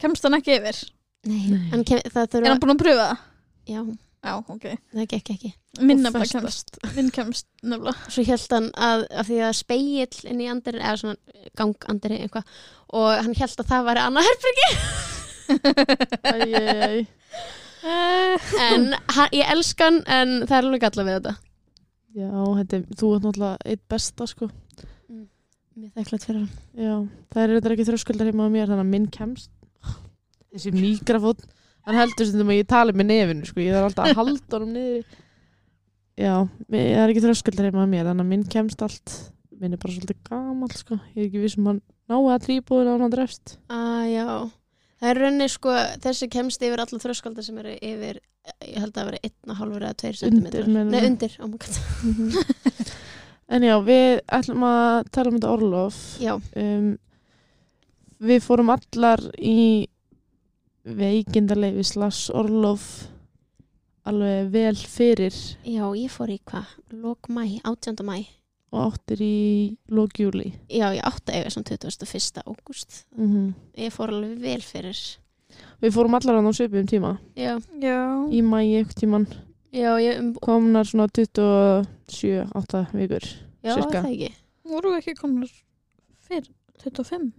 kemst 0.03 0.23
hann 0.27 0.35
ekki 0.41 0.57
yfir? 0.59 0.81
nei, 1.29 1.45
Nei. 1.53 1.71
En 1.77 1.85
kem, 1.85 2.00
það 2.09 2.23
Er 2.25 2.33
þurfa 2.33 2.49
hann 2.50 2.61
búin 2.65 2.75
að 2.75 2.83
pröfa 2.83 3.05
það? 3.12 3.23
Já, 3.69 3.81
Já, 4.19 4.33
ok. 4.41 4.65
það 4.95 5.09
gekk 5.13 5.31
ekki 5.37 5.53
Minn 5.79 6.01
nefnilega 6.03 6.41
kemst. 6.41 6.73
Minn 6.97 7.11
kemst 7.15 7.47
nefnilega. 7.63 8.11
Svo 8.11 8.25
held 8.27 8.55
hann 8.57 8.65
að, 8.75 9.05
að 9.15 9.29
því 9.29 9.37
að 9.47 9.53
speill 9.61 10.31
inn 10.33 10.41
í 10.43 10.49
andir 10.51 10.79
eða 10.81 10.97
svona 10.99 11.45
gangandiri 11.61 12.19
eitthvað 12.25 12.57
og 12.99 13.11
hann 13.23 13.37
held 13.39 13.63
að 13.63 13.71
það 13.71 13.89
væri 13.91 14.05
annað 14.07 14.29
herbyrgi 14.29 14.71
Æ, 15.49 16.35
æ, 16.35 17.07
æ. 17.87 17.95
en 18.69 18.89
hann, 19.15 19.37
ég 19.37 19.53
elska 19.55 19.87
hann 19.89 20.01
en 20.11 20.35
það 20.49 20.57
er 20.59 20.67
alveg 20.67 20.83
galla 20.83 21.07
við 21.07 21.19
þetta 21.21 21.35
Já, 22.19 22.31
þetta 22.59 22.79
er, 22.79 22.83
þú 22.99 23.13
ert 23.15 23.27
náttúrulega 23.29 23.71
eitt 23.71 23.83
besta, 23.93 24.27
sko. 24.27 24.49
Mér 25.79 25.93
þakklátt 25.95 26.25
fyrir 26.27 26.41
hann 26.41 26.51
Já, 26.75 26.95
það 27.31 27.43
er 27.45 27.53
þetta 27.55 27.75
ekki 27.77 27.87
þröskuldar 27.93 28.31
heima 28.33 28.49
á 28.49 28.55
mér, 28.57 28.67
þannig 28.73 28.83
að 28.83 28.93
minn 28.97 29.09
kemst. 29.15 29.53
Þessi 30.49 30.73
mikrafón, 30.75 31.45
hann 31.88 31.99
heldur 32.02 32.28
sem 32.28 32.52
að 32.52 32.59
ég 32.61 32.68
tali 32.71 32.95
með 32.97 33.09
nefinu, 33.11 33.49
sko. 33.49 33.62
Ég 33.64 33.75
þarf 33.75 33.88
alltaf 33.88 34.11
að 34.12 34.21
halda 34.21 34.59
honum 34.59 34.76
niður. 34.76 35.18
Já, 36.18 36.33
það 36.68 37.02
er 37.02 37.12
ekki 37.12 37.25
þröskuldar 37.25 37.68
heima 37.68 37.85
á 37.87 37.88
mér, 37.88 38.07
þannig 38.11 38.25
að 38.26 38.30
minn 38.35 38.47
kemst 38.52 38.85
allt. 38.85 39.16
Minn 39.59 39.75
er 39.75 39.80
bara 39.83 39.95
svolítið 39.95 40.21
gamall, 40.28 40.73
sko. 40.76 40.99
Ég 41.14 41.21
er 41.25 41.28
ekki 41.28 41.42
vissum 41.42 41.68
að 41.73 41.80
ná 42.09 42.16
að 42.18 42.45
trýbúðina 42.47 42.95
á 42.95 43.00
hann 43.02 43.14
drefst. 43.14 43.57
Ah, 43.75 44.04
já, 44.09 44.26
það 45.00 45.11
er 45.12 45.21
rauninni 45.23 45.49
sko 45.52 45.75
þessi 46.04 46.28
kemst 46.33 46.62
yfir 46.66 46.83
alla 46.85 47.00
þröskaldar 47.02 47.47
sem 47.47 47.59
eru 47.62 47.75
yfir, 47.76 48.21
ég 48.64 48.78
held 48.83 48.92
að 48.95 48.99
það 49.00 49.11
veri 49.11 49.21
1,5 49.28 49.76
eða 49.80 49.92
2 50.04 50.12
cm? 50.23 50.47
Nei, 50.88 51.02
undir, 51.09 51.35
oh 51.42 51.50
my 51.50 51.61
god 51.62 52.57
En 53.49 53.64
já, 53.64 53.75
við 53.80 54.18
ætlum 54.37 54.64
að 54.68 55.07
tala 55.14 55.30
um 55.30 55.37
þetta 55.38 55.52
orlof. 55.54 56.00
Já, 56.21 56.35
Um, 56.59 56.88
við 58.18 58.42
fórum 58.45 58.73
allar 58.75 59.23
í 59.38 59.87
veikindarleifi 60.85 61.85
slags 61.85 62.29
orlof 62.31 63.09
alveg 64.09 64.51
vel 64.53 64.77
fyrir. 64.89 65.35
Já, 65.69 65.85
ég 65.95 66.11
fór 66.13 66.31
í 66.33 66.39
hvað? 66.49 66.67
Lók 66.97 67.29
mæ, 67.29 67.61
18. 67.65 68.05
mæ 68.07 68.25
og 68.69 68.93
áttir 68.93 69.21
í 69.25 69.77
lók 69.89 70.19
júli 70.21 70.51
Já, 70.69 70.91
ég 70.93 71.01
átti 71.09 71.33
eiga 71.33 71.49
svona 71.51 71.71
21. 71.73 72.43
ágúst. 72.45 73.05
Mm 73.17 73.55
Ég 73.77 73.93
fór 73.93 74.13
alveg 74.13 74.39
vel 74.43 74.61
fyrir. 74.61 74.99
Við 75.81 75.95
fórum 75.95 76.15
allar 76.15 76.37
á 76.45 76.53
svipum 76.53 76.87
tíma. 76.87 77.19
Já, 77.37 77.57
Já. 77.81 78.29
í 78.31 78.43
mæi 78.45 78.77
eitthvað 78.77 78.99
tíman 79.01 79.27
já, 79.73 79.97
ég, 80.01 80.19
um, 80.21 80.35
komnar 80.35 80.85
svona 80.85 81.09
27-8 81.09 82.93
vikur 82.93 83.25
já 83.65 83.75
Sirka. 83.75 84.03
það 84.03 84.13
ekki? 84.13 84.31
Voru 84.69 84.93
við 84.93 84.99
ekki 85.03 85.15
komnar 85.21 85.51
fyrir 86.29 86.49
25, 86.85 87.33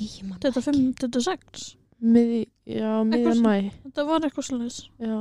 Ég 0.00 0.22
man 0.24 0.38
25, 0.40 0.94
26 0.98 1.76
Miði, 2.02 2.46
já, 2.66 2.90
miðjan 3.08 3.38
svo- 3.38 3.46
mæ 3.46 3.70
Þetta 3.82 4.04
var 4.08 4.26
eitthvað 4.26 4.90
Já, 5.00 5.16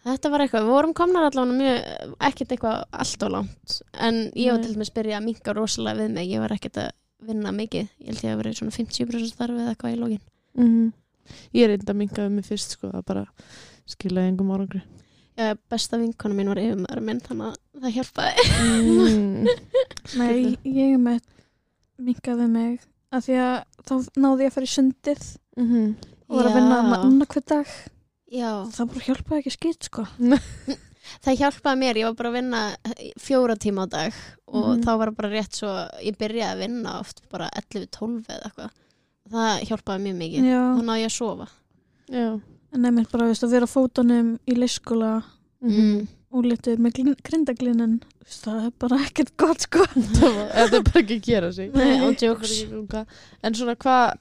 Þetta 0.00 0.30
var 0.32 0.40
eitthvað, 0.40 0.62
við 0.64 0.72
vorum 0.72 0.94
komnar 0.96 1.26
allavega 1.28 1.56
mjög, 1.58 2.14
ekkert 2.30 2.52
eitthvað 2.54 2.84
allt 3.02 3.22
og 3.26 3.30
langt 3.34 3.74
en 4.00 4.20
ég 4.32 4.54
var 4.54 4.62
til 4.64 4.72
dæmis 4.72 4.90
byrja 4.96 5.18
að 5.18 5.26
minka 5.26 5.52
rosalega 5.52 6.00
við 6.00 6.14
mig, 6.14 6.30
ég 6.32 6.40
var 6.40 6.54
ekkert 6.56 6.78
að 6.80 6.90
vinna 7.28 7.52
mikið, 7.52 7.90
ég 8.00 8.06
held 8.08 8.22
ég 8.24 8.32
að 8.32 8.40
vera 8.40 8.52
svona 8.56 8.72
50% 8.72 9.28
starfið 9.34 9.60
eða 9.60 9.74
eitthvað 9.74 9.92
í 9.92 10.00
lógin. 10.00 10.22
mm 10.56 10.92
Ég 11.54 11.62
er 11.68 11.76
enda 11.76 11.94
mingaði 11.94 12.30
mig 12.32 12.46
fyrst 12.48 12.72
sko 12.74 12.88
Það 12.90 13.04
bara 13.06 13.26
skilaði 13.86 14.30
engum 14.32 14.48
árangri. 14.50 14.80
Já, 15.38 15.54
besta 15.70 15.98
vinkona 16.00 16.34
mín 16.34 16.48
var 16.50 16.58
yfirmaður 16.58 17.02
minn, 17.06 17.20
þannig 17.20 17.52
að 17.52 17.84
það 17.84 17.94
hjálpaði. 17.98 18.46
mm. 18.56 19.46
Nei, 20.18 20.56
ég 20.64 20.94
er 20.96 20.98
með 20.98 21.20
minkaði 22.00 22.48
mig 22.50 22.80
að 23.12 23.28
því 23.28 23.36
að 23.44 23.54
þá 23.86 23.94
náði 24.24 24.46
ég 24.46 24.50
að 24.50 24.56
fara 24.56 24.70
í 24.70 24.72
sundið. 24.74 25.28
Mm 25.60 25.94
og 26.30 26.36
var 26.38 26.48
að 26.50 26.54
vinna 26.60 26.78
með 26.86 27.04
annað 27.08 27.32
hver 27.34 27.44
dag. 27.52 27.72
Já, 28.30 28.50
það 28.70 28.90
bara 28.94 29.06
hjálpaði 29.08 29.40
ekki 29.42 29.52
skýt 29.56 29.88
sko. 29.90 30.06
Það 31.24 31.38
hjálpaði 31.40 31.78
mér, 31.80 31.98
ég 31.98 32.06
var 32.06 32.14
bara 32.20 32.28
að 32.30 32.34
vinna 32.36 32.58
fjóra 33.18 33.56
tíma 33.58 33.82
á 33.82 33.86
dag 33.90 34.12
og 34.46 34.66
Mhm. 34.76 34.82
þá 34.84 34.90
var 35.00 35.10
bara 35.16 35.30
rétt 35.32 35.56
svo, 35.58 35.72
ég 36.06 36.14
byrjaði 36.20 36.52
að 36.54 36.60
vinna 36.62 36.92
oft 37.00 37.22
bara 37.32 37.48
11-12 37.58 38.28
eða 38.30 38.44
eitthvað. 38.46 38.70
Það 39.32 39.64
hjálpaði 39.70 40.02
mér 40.04 40.14
mikið, 40.20 40.46
þá 40.46 40.82
náði 40.86 41.02
ég 41.02 41.10
að 41.10 41.16
sofa. 41.16 41.48
Já. 42.14 42.28
En 42.72 42.82
nefnir 42.86 43.10
bara 43.10 43.26
veist, 43.26 43.42
að 43.42 43.50
vera 43.56 43.66
á 43.66 43.74
fótunum 43.74 44.30
í 44.46 44.54
leyskóla 44.54 45.12
mm 45.62 46.08
og 46.30 46.44
litur 46.46 46.76
með 46.78 46.92
glin- 46.94 47.18
grindaglinin 47.26 47.96
það 48.22 48.66
er 48.68 48.72
bara 48.78 48.96
ekkert 49.02 49.32
gott 49.36 49.64
sko. 49.66 49.82
Þetta 50.54 50.76
er 50.78 50.84
bara 50.86 51.00
ekki 51.02 51.16
að 51.18 51.24
gera 51.26 51.48
sig. 51.52 51.72
Nei. 51.74 51.96
En 53.42 53.54
svona 53.58 53.74
hvað 53.74 54.14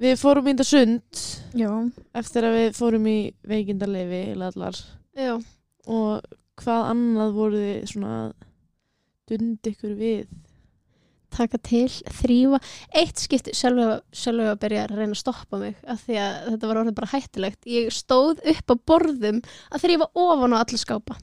Við 0.00 0.14
fórum 0.16 0.46
í 0.48 0.52
þetta 0.54 0.64
sund 0.64 1.22
Já, 1.60 1.70
eftir 2.16 2.46
að 2.48 2.54
við 2.56 2.76
fórum 2.78 3.08
í 3.10 3.16
veikindarleifi 3.48 4.20
allar 4.46 4.78
Já, 5.18 5.34
og 5.92 6.36
hvað 6.60 6.86
annað 6.94 7.34
voruð 7.36 7.66
þið 7.66 7.90
svona 7.90 8.12
að 8.20 8.30
dundi 9.30 9.74
ykkur 9.74 9.98
við? 9.98 10.30
Taka 11.30 11.60
til, 11.62 11.86
þrýfa 12.16 12.58
eitt 12.98 13.20
skipti, 13.22 13.52
sjálf 13.54 14.08
að 14.10 14.56
byrja 14.64 14.86
að 14.88 14.96
reyna 14.96 15.12
að 15.14 15.20
stoppa 15.20 15.60
mig 15.60 15.76
af 15.86 16.00
því 16.02 16.16
að 16.18 16.38
þetta 16.48 16.70
var 16.70 16.80
orðið 16.80 16.96
bara 16.96 17.10
hættulegt. 17.12 17.60
Ég 17.70 17.92
stóð 17.94 18.40
upp 18.50 18.74
á 18.74 18.76
borðum 18.90 19.38
að 19.70 19.84
þrýfa 19.84 20.08
ofan 20.24 20.56
á 20.58 20.60
alla 20.64 20.80
skápa 20.80 21.20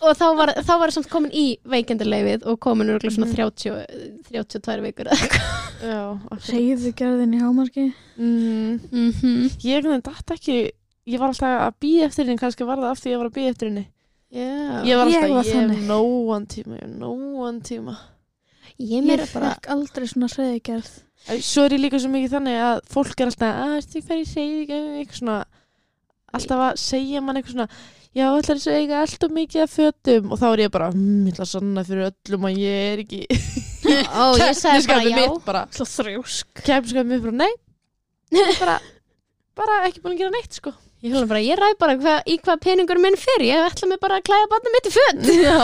og 0.00 0.16
þá 0.16 0.26
var, 0.36 0.50
þá 0.64 0.72
var 0.80 0.88
ég 0.90 0.96
samt 0.96 1.08
komin 1.12 1.30
í 1.36 1.44
veikendarleifið 1.70 2.46
og 2.50 2.58
komin 2.60 2.90
úr 2.94 3.04
svona 3.06 3.28
Mhm. 3.28 3.36
30, 3.36 3.86
32 4.30 4.82
vikur 4.86 5.10
eða 5.10 5.18
eitthvað. 5.20 5.48
Já, 5.80 6.00
akkurat. 6.30 6.42
segðu 6.48 6.92
gerðin 6.98 7.34
í 7.36 7.40
hámarki 7.40 7.86
mm, 8.18 8.80
Mhm. 8.90 9.48
Ég 9.62 9.76
einhvern 9.78 9.94
veginn 9.94 10.06
datt 10.10 10.34
ekki 10.36 10.58
Ég 11.10 11.18
var 11.18 11.28
alltaf 11.32 11.54
að 11.64 11.74
býja 11.80 12.04
eftir 12.06 12.26
henni 12.28 12.38
kannski 12.38 12.66
var 12.68 12.76
það 12.78 12.90
af 12.92 12.98
því 13.00 13.08
að 13.08 13.14
ég 13.14 13.18
var 13.22 13.28
að 13.30 13.36
býja 13.38 13.50
eftir 13.54 13.68
henni 13.70 13.86
Já, 14.30 14.84
Ég 14.86 14.96
var 15.00 15.06
Ég 15.10 15.16
alltaf, 15.16 15.30
var 15.30 15.44
ég 15.44 15.52
hef 15.52 15.54
þannig. 15.54 15.86
nóan 15.88 16.44
tíma 16.46 16.76
Ég 16.82 16.90
nóan 17.00 17.60
tíma 17.66 17.96
ég 18.78 18.90
Ég 18.90 19.04
meira 19.06 19.26
bara 19.32 19.54
fekk 19.54 19.70
aldrei 19.74 20.06
svona 20.06 20.28
hreðigerð 20.30 20.90
Æ, 21.28 21.32
Svo 21.44 21.64
er 21.64 21.74
ég 21.76 21.80
líka 21.82 21.98
svo 22.00 22.08
mikið 22.12 22.30
þannig 22.36 22.60
að 22.64 22.78
fólk 22.92 23.20
er 23.20 23.26
alltaf 23.26 23.56
að 23.64 23.88
þú 23.92 24.02
fer 24.06 24.20
í 24.20 24.28
segið 24.28 24.70
eitthvað 25.00 25.18
svona 25.18 25.38
alltaf 26.36 26.62
að 26.66 26.78
segja 26.82 27.22
mann 27.24 27.40
eitthvað 27.40 27.56
svona 27.56 27.68
já, 28.10 28.26
ætlar 28.26 28.58
þessu 28.58 28.74
eiga 28.74 29.00
alltaf 29.04 29.34
mikið 29.36 29.64
af 29.64 29.74
fötum? 29.76 30.28
Og 30.34 30.40
þá 30.40 30.46
er 30.50 30.62
ég 30.64 30.72
bara, 30.74 30.90
hm, 30.94 31.24
ég 31.28 31.34
ætla 31.34 31.46
að 31.46 31.52
sanna 31.54 31.84
fyrir 31.86 32.10
öllum 32.10 32.46
að 32.50 32.60
ég 32.60 32.84
er 32.90 33.02
ekki 33.04 33.20
Ó, 34.20 34.24
ég 34.40 34.54
sagði 34.58 34.86
bara 34.90 35.08
já. 35.08 35.16
mitt 35.16 35.42
bara, 35.46 35.64
Svo 35.74 35.86
þrjósk. 35.88 36.50
Keppniskapið 36.60 37.10
mitt 37.14 37.24
bara, 37.24 37.36
nei. 37.44 37.52
Ég 38.36 38.52
er 38.52 38.60
bara, 38.60 38.78
bara 39.58 39.80
ekki 39.88 40.02
búin 40.04 40.14
að 40.14 40.22
gera 40.24 40.34
neitt 40.36 40.58
sko. 40.60 40.74
Ég, 41.00 41.14
held 41.14 41.30
bara, 41.30 41.40
ég 41.40 41.56
ræð 41.56 41.76
bara 41.80 41.96
hva, 41.96 42.14
í 42.28 42.36
hvað 42.44 42.60
peningur 42.66 43.00
minn 43.00 43.16
fyrir 43.16 43.46
ég 43.48 43.66
ætla 43.70 43.88
mig 43.88 44.00
bara 44.02 44.18
að 44.20 44.26
klæða 44.28 44.50
barnið 44.52 44.74
mitt 44.76 44.88
í 44.90 44.94
föt. 44.98 45.22
Já, 45.46 45.60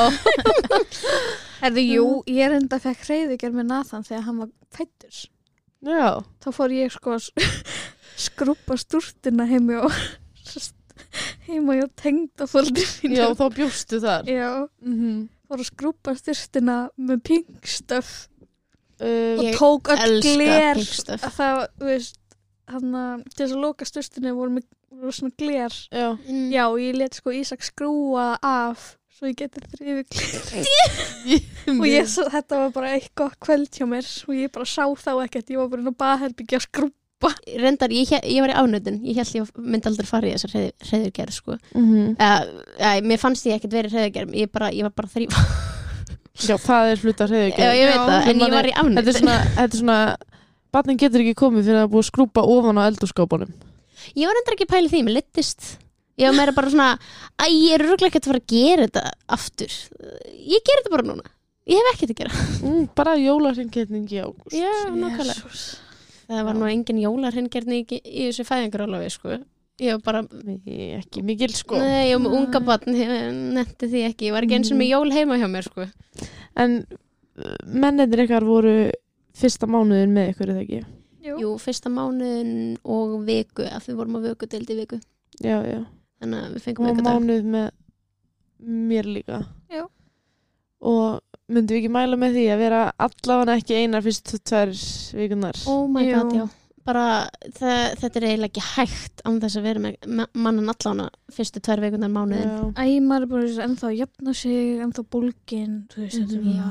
Herðu, 1.60 1.82
jú, 1.84 2.06
ég 2.30 2.52
reynda 2.52 2.78
að 2.78 2.86
fekk 2.88 3.04
hreðigerð 3.10 3.58
með 3.58 3.68
Nathan 3.70 4.06
þegar 4.06 4.24
hann 4.28 4.40
var 4.42 4.52
fættur 4.76 5.18
já, 5.86 6.08
þá 6.42 6.48
fór 6.56 6.72
ég 6.74 6.92
sko 6.92 7.16
að 7.16 7.28
skrúpa 8.16 8.76
stúrtina 8.80 9.46
heimi 9.48 9.76
og 9.80 9.92
heima 11.46 11.76
og 11.84 11.90
tengda 12.00 12.46
fólkið 12.50 12.92
mín 13.04 13.16
já, 13.18 13.26
þá 13.36 13.46
bjóstu 13.56 14.00
þar. 14.04 14.30
Já, 14.30 14.50
mm 14.84 15.24
fór 15.46 15.60
að 15.62 15.68
skrúpa 15.68 16.12
stúrtina 16.18 16.76
með 16.98 17.20
pinkstöf 17.28 18.08
uh, 18.98 19.36
og 19.38 19.44
Ég 19.44 19.54
tók 19.54 19.90
öll 19.94 20.16
að 20.26 21.28
það, 21.36 21.60
þú 21.78 21.86
veist 21.86 22.18
hann 22.66 22.96
að 22.98 23.20
til 23.30 23.44
þess 23.44 23.54
að 23.54 23.60
loka 23.62 23.86
stúrtinu 23.86 24.32
voru, 24.34 24.56
með, 24.56 24.64
voru 24.90 25.14
svona 25.14 25.36
gler. 25.38 25.76
Já, 25.94 26.08
Mm. 26.26 26.48
já, 26.50 26.64
og 26.66 26.80
ég 26.82 26.98
let 26.98 27.14
sko 27.14 27.30
Ísak 27.30 27.62
skrúa 27.62 28.24
af 28.42 28.96
svo 29.14 29.30
ég 29.30 29.38
geti 29.38 29.62
þrifið 29.76 30.10
gler 30.16 30.66
og 31.78 31.86
ég, 31.86 32.10
þetta 32.34 32.58
var 32.64 32.74
bara 32.74 32.90
eitthvað 32.98 33.38
kvöld 33.46 33.70
hjá 33.78 33.86
mér. 33.86 34.10
Og 34.26 34.34
ég 34.34 34.50
bara 34.50 34.66
sá 34.66 34.82
þá 34.98 35.12
ekkert. 35.28 35.54
Ég 35.54 35.62
var 35.62 35.70
bara 35.70 35.84
inn 35.86 35.94
á 35.94 36.02
baðherbyggja 36.02 36.58
að 36.58 36.66
skrúpa 36.66 37.05
reyndar, 37.62 37.92
ég, 37.96 38.08
hélt- 38.10 38.26
ég 38.28 38.42
var 38.44 38.52
í 38.52 38.56
ánöðun 38.60 38.98
ég 39.08 39.16
held 39.20 39.34
ég 39.38 39.50
myndi 39.56 39.88
aldrei 39.88 40.06
fara 40.08 40.28
í 40.28 40.34
þessar 40.34 40.52
hreðurgerð 40.84 41.32
sko. 41.36 41.56
mm 41.74 42.16
uh, 42.20 42.42
uh, 42.80 42.98
mér 43.06 43.22
fannst 43.22 43.46
ég 43.48 43.56
ekkert 43.56 43.72
verið 43.78 43.96
hreðurgerð 43.96 44.36
ég, 44.42 44.50
bara, 44.52 44.68
ég 44.74 44.84
var 44.86 44.92
bara 44.96 45.08
þrýfa 45.14 45.46
já, 46.46 46.56
það 46.60 46.90
er 46.92 47.04
hluta 47.04 47.28
hreðið 47.30 47.62
ég 47.62 47.88
veit 47.88 47.96
Já, 47.96 48.04
það, 48.04 48.28
en 48.32 48.44
ég 48.44 48.54
var 48.58 48.68
í 48.68 48.74
Þetta 48.74 48.84
er 48.84 48.90
ánöðun 48.90 49.18
svona, 49.22 49.38
þetta 49.56 49.72
er 49.72 49.80
svona 49.80 50.00
Barnin 50.76 51.00
getur 51.00 51.22
ekki 51.24 51.38
komið 51.40 51.64
fyrir 51.70 51.80
að 51.86 51.90
búið 51.94 52.04
að 52.04 52.10
skrúpa 52.10 52.44
ofan 52.44 52.80
á 52.80 52.88
eldurskópunum 52.90 53.54
ég 54.12 54.28
var 54.28 54.36
reyndar 54.36 54.56
ekki 54.58 54.68
í 54.84 54.90
því, 54.92 55.02
mér 55.06 55.16
littist 55.16 55.70
ég 56.20 56.28
var 56.30 56.36
meira 56.36 56.52
bara 56.56 56.70
svona 56.72 56.90
að 57.40 57.56
ég 57.56 57.76
er 57.76 57.84
röglega 57.84 58.08
ekki 58.12 58.20
að 58.22 58.28
fara 58.30 58.42
að 58.42 58.52
gera 58.52 58.86
þetta 58.86 59.02
aftur. 59.36 59.72
Ég 60.36 60.62
ger 60.64 60.80
þetta 60.80 60.92
bara 60.94 61.04
núna. 61.10 61.26
Ég 61.66 61.80
hef 61.82 61.88
ekkert 61.96 62.12
að 62.14 62.20
gera. 62.22 62.44
Mm, 62.62 62.84
Bara 62.96 63.16
jólarhengirning 63.20 64.06
í 64.14 64.20
ágúst. 64.22 64.54
Það 66.30 66.44
var 66.48 66.58
nú 66.58 66.66
engin 66.70 66.98
jólarhengerni 67.02 67.82
í, 67.84 68.00
í 68.02 68.26
þessu 68.28 68.44
fæðingarálafi 68.48 69.10
sko. 69.14 69.38
ég 69.82 69.92
var 69.98 70.02
bara 70.06 70.22
Nei, 70.44 70.96
Ekki 70.98 71.22
mikil 71.26 71.50
sko 71.54 71.78
Nei, 71.78 72.10
ég 72.10 72.16
var 72.18 72.24
með 72.26 72.36
unga 72.40 72.60
barn, 72.64 72.94
ég 72.96 73.16
nefndi 73.56 73.90
því 73.92 74.04
ekki, 74.10 74.28
ég 74.30 74.36
var 74.36 74.46
ekki 74.46 74.58
eins 74.58 74.72
og 74.72 74.78
með 74.80 74.92
jól 74.94 75.10
heima 75.12 75.36
hjá 75.40 75.48
mér, 75.52 75.66
sko. 75.68 75.86
En 76.56 76.78
uh, 76.86 77.56
mennendir 77.66 78.24
ykkar 78.24 78.46
voru 78.48 78.76
fyrsta 79.36 79.68
mánuðin 79.68 80.14
með 80.16 80.30
ykkur 80.34 80.54
eða 80.54 80.62
ekki 80.64 80.82
Jú. 81.26 81.36
Jú, 81.42 81.48
fyrsta 81.58 81.90
mánuðin 81.90 82.76
og 82.86 83.16
viku, 83.26 83.64
að 83.66 83.88
við 83.90 83.96
vorum 83.98 84.16
á 84.16 84.20
vöku 84.30 84.46
deild 84.48 84.70
í 84.70 84.76
viku, 84.78 85.00
Já, 85.42 85.58
já 85.66 85.80
þannig 86.22 86.40
að 86.46 86.52
við 86.56 86.62
fengum 86.64 86.86
Og 86.86 86.94
vikudag. 86.96 87.16
mánuð 87.20 87.48
með 87.52 87.66
mér 88.88 89.08
líka 89.12 89.40
Já. 89.68 89.82
Og 90.80 91.20
myndum 91.48 91.76
við 91.76 91.80
ekki 91.84 91.90
mæla 91.94 92.16
með 92.18 92.36
því 92.38 92.44
að 92.54 92.62
vera 92.64 92.80
allavega 93.06 93.56
ekki 93.60 93.76
einar 93.80 94.02
fyrst 94.06 94.32
tvær 94.50 94.72
vikunar 95.20 95.58
Oh 95.70 95.84
my 95.88 96.02
Jú. 96.06 96.14
god, 96.16 96.32
já. 96.40 96.46
Bara, 96.86 97.04
það, 97.56 97.96
þetta 97.98 98.18
er 98.20 98.24
eiginlega 98.28 98.50
ekki 98.52 98.64
hægt 98.76 99.22
án 99.26 99.40
þess 99.42 99.58
að 99.58 99.64
vera 99.66 99.80
með 99.82 99.96
ma- 100.20 100.28
mannan 100.38 100.70
allána 100.70 101.08
fyrstu 101.34 101.58
tvær 101.66 101.80
vikunar 101.82 102.12
mánuðin. 102.14 102.52
Æ, 102.78 103.00
maður 103.02 103.24
er 103.26 103.30
bara 103.32 103.64
ennþá 103.66 103.88
að 103.90 103.96
jafna 104.04 104.34
sig, 104.38 104.76
ennþá 104.84 105.02
bólgin, 105.10 105.72
þú 105.90 106.04
veist, 106.04 106.36
er 106.36 106.46
Já. 106.46 106.68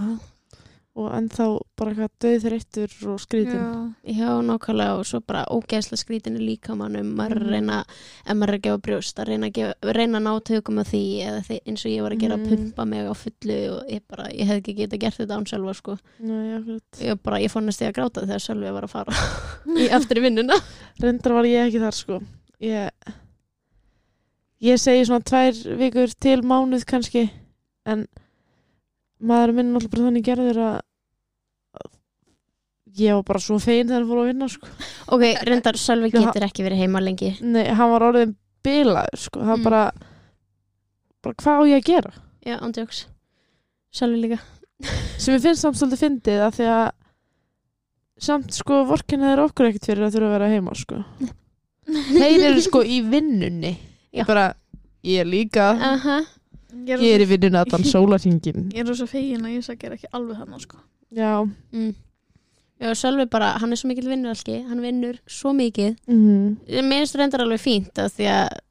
Og 0.96 1.10
ennþá 1.12 1.46
bara 1.76 1.92
eitthvað 1.92 2.12
döðþreyttur 2.24 2.94
og 3.12 3.18
skrítin 3.20 3.60
Já. 3.60 4.14
já, 4.16 4.30
nákvæmlega 4.48 4.94
og 4.96 5.02
svo 5.06 5.20
bara 5.28 5.42
ógeðslega 5.52 6.00
skrítinu 6.00 6.40
líka 6.40 6.72
mannum, 6.80 7.10
maður 7.18 7.42
að 7.42 7.44
Mhm. 7.44 7.52
reyna, 7.52 7.80
ef 8.26 8.32
maður 8.38 8.54
er 8.54 8.56
að 8.56 8.62
gefa 8.64 8.82
brjóst, 8.86 9.20
að 9.20 9.28
reyna 9.28 9.48
að, 9.50 9.54
gefa, 9.58 9.74
reyna 9.98 10.18
að 10.20 10.24
ná 10.24 10.44
tökum 10.48 10.80
af 10.80 10.88
því 10.88 11.02
eða 11.26 11.60
eins 11.68 11.84
og 11.86 11.92
ég 11.92 12.02
var 12.02 12.12
að 12.16 12.20
gera 12.24 12.38
að 12.38 12.46
Mhm. 12.46 12.56
pumpa 12.56 12.86
mig 12.88 13.04
á 13.04 13.14
fullu 13.14 13.58
og 13.76 13.90
ég 13.92 14.02
bara, 14.08 14.24
ég 14.32 14.46
hef 14.48 14.62
ekki 14.64 14.76
getað 14.78 15.00
gert 15.00 15.18
þetta 15.20 15.36
án 15.36 15.46
sjálfa, 15.46 15.76
sko. 15.76 15.98
Nei, 16.20 16.56
akkurat 16.56 17.02
ég 17.02 17.20
bara, 17.24 17.38
ég 17.40 17.52
fór 17.52 17.64
næst 17.68 17.82
í 17.82 17.88
að 17.92 17.94
gráta 17.94 18.24
þegar 18.24 18.46
Sölvi 18.48 18.72
var 18.72 18.84
að 18.84 18.90
fara 18.90 19.12
í 19.84 19.90
eftir 19.92 20.16
í 20.18 20.22
vinnuna 20.22 20.56
Reyndar 21.02 21.34
var 21.34 21.44
ég 21.44 21.68
ekki 21.68 21.80
þar 21.84 21.92
sko 21.94 22.22
Ég 22.62 22.90
Ég 24.62 24.80
segi 24.80 25.04
svona 25.06 25.24
tvær 25.28 25.78
vikur 25.78 26.14
til 26.18 26.42
mánuð 26.42 26.86
kannski 26.88 27.30
En 27.86 28.08
maður 29.22 29.54
minn 29.58 29.76
alltaf 29.76 29.92
bara 29.96 30.08
þannig 30.10 30.26
gerður 30.28 30.60
að 30.66 30.82
Ég 32.96 33.12
var 33.18 33.24
bara 33.28 33.40
svo 33.44 33.58
fein 33.60 33.88
þegar 33.90 33.98
hann 34.00 34.08
fór 34.08 34.20
að 34.22 34.28
vinna 34.30 34.48
sko 34.48 34.68
ok, 35.16 35.24
reyndar 35.50 35.76
Sölvi 35.80 36.12
getur 36.14 36.46
ekki 36.48 36.64
verið 36.64 36.80
heima 36.86 37.02
lengi 37.04 37.34
Nei, 37.44 37.66
hann 37.76 37.92
var 37.92 38.06
orðin 38.08 38.36
bilaður 38.64 39.20
sko 39.20 39.42
var 39.44 39.58
Mm. 39.60 39.64
bara 39.66 39.82
Bara 41.26 41.36
hvað 41.42 41.60
á 41.60 41.64
ég 41.68 41.82
að 41.82 41.88
gera? 41.90 42.12
já, 42.46 42.56
ándjóks 42.62 43.02
Sölvi 43.92 44.22
líka 44.22 44.40
sem 45.18 45.34
ég 45.36 45.42
finnst 45.44 45.62
samt 45.64 45.76
svolítið 45.80 46.02
fyndið 46.06 46.42
að 46.46 46.56
því 46.60 46.66
að 46.72 46.88
samt 48.30 48.54
sko 48.56 48.80
vorkina 48.88 49.34
er 49.34 49.40
okkur 49.44 49.70
ekkert 49.70 49.86
fyrir 49.90 50.06
að 50.08 50.16
þurfa 50.16 50.28
að 50.30 50.36
vera 50.38 50.50
heima 50.54 50.76
sko 50.76 51.02
þeir 52.16 52.44
eru 52.52 52.62
sko 52.64 52.82
í 52.84 53.02
vinnunni 53.04 53.74
Já. 54.16 54.24
bara, 54.28 54.54
ég 55.04 55.28
líka 55.28 55.74
Aha. 55.76 56.18
Ég 56.22 56.24
er, 56.24 56.32
ég 56.88 57.06
er 57.14 57.24
í 57.24 57.30
vinnunni 57.30 57.62
allan 57.62 57.88
sólarhingin 57.94 58.72
ég 58.74 58.84
er 58.84 58.96
svo 58.96 59.08
fegin 59.10 59.46
að 59.46 59.58
ég 59.58 59.68
sagði 59.68 59.96
ekki 59.98 60.12
alveg 60.12 60.42
þannig 60.42 60.68
sko. 60.68 60.82
já 61.16 61.32
Mm. 61.72 61.94
Já, 62.76 62.90
Sölvi 62.92 63.24
bara, 63.32 63.54
hann 63.62 63.72
er 63.72 63.80
svo 63.80 63.88
mikill 63.88 64.10
vinnuralki 64.12 64.60
hann 64.68 64.82
vinnur 64.84 65.20
svo 65.32 65.54
mikið 65.56 65.96
mm 66.12 66.82
mér 66.84 67.06
finnst 67.06 67.16
reyndar 67.16 67.46
alveg 67.46 67.64
fínt 67.64 68.02
af 68.04 68.12
því 68.18 68.28
að 68.34 68.62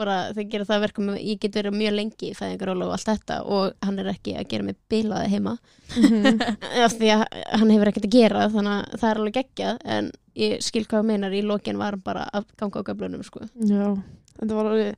bara 0.00 0.16
það 0.32 0.48
gera 0.52 0.66
það 0.68 0.76
að 0.76 0.84
verka 0.86 1.04
með 1.04 1.18
ég 1.28 1.40
get 1.42 1.56
verið 1.58 1.76
mjög 1.76 1.94
lengi 1.96 2.30
í 2.30 2.36
fæðingaróla 2.38 2.86
og 2.86 2.94
allt 2.94 3.08
þetta 3.10 3.38
og 3.56 3.74
hann 3.84 4.00
er 4.00 4.10
ekki 4.14 4.34
að 4.38 4.48
gera 4.52 4.66
mig 4.68 4.78
bilaði 4.92 5.32
heima 5.34 5.56
-hmm. 5.90 6.40
af 6.86 6.96
því 6.96 7.12
að 7.16 7.24
hann 7.60 7.72
hefur 7.74 7.90
ekkert 7.90 8.08
að 8.08 8.16
gera 8.16 8.48
þannig 8.54 8.76
að 8.76 8.98
það 9.00 9.10
er 9.10 9.20
alveg 9.20 9.38
geggjað 9.40 9.78
en 9.96 10.10
ég 10.40 10.62
skil 10.64 10.84
hvað 10.84 11.00
það 11.00 11.08
meinar 11.10 11.36
í 11.36 11.42
lokin 11.44 11.80
var 11.80 11.98
hann 11.98 12.04
bara 12.04 12.28
að 12.32 12.46
ganga 12.56 12.80
á 12.80 12.86
göflunum 12.88 13.24
sko. 13.26 13.40
já, 13.60 13.96
þetta 14.38 14.54
var 14.54 14.70
alveg 14.72 14.94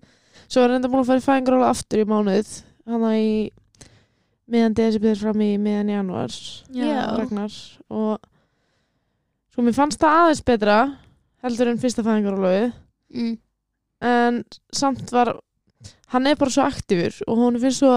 svo 0.52 0.64
er 0.66 0.74
reynda 0.74 0.90
búin 0.92 1.02
að 1.02 1.10
fara 1.10 1.22
í 1.22 1.26
fæðingaróla 1.26 1.70
aftur 1.72 2.02
í 2.02 2.08
mánuð 2.08 2.50
hann 2.90 3.06
að 3.08 3.18
í 3.20 3.32
meðan 4.52 4.74
desember 4.76 5.16
fram 5.20 5.40
í 5.44 5.52
meðan 5.62 5.92
januar 5.94 6.34
Já. 6.76 6.96
Ragnar 7.16 7.54
og 7.92 8.18
sko 9.52 9.64
mér 9.64 9.76
fannst 9.76 10.00
það 10.02 10.18
aðeins 10.22 10.44
betra 10.48 10.76
heldur 11.44 11.70
en 11.72 11.80
fyrsta 11.82 12.04
fæðingarólöfið 12.06 12.68
mm. 13.16 13.32
en 14.08 14.42
samt 14.74 15.12
var 15.14 15.32
hann 16.12 16.28
er 16.28 16.36
bara 16.40 16.52
svo 16.52 16.66
aktífur 16.66 17.16
og 17.28 17.40
hún 17.40 17.60
finnst 17.62 17.80
svo 17.82 17.94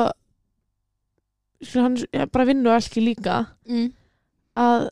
sko, 1.66 1.82
hann 1.82 1.98
er 2.14 2.30
bara 2.32 2.48
vinnu 2.52 2.72
alki 2.74 3.04
líka 3.04 3.46
Mm. 3.66 3.88
að 4.56 4.84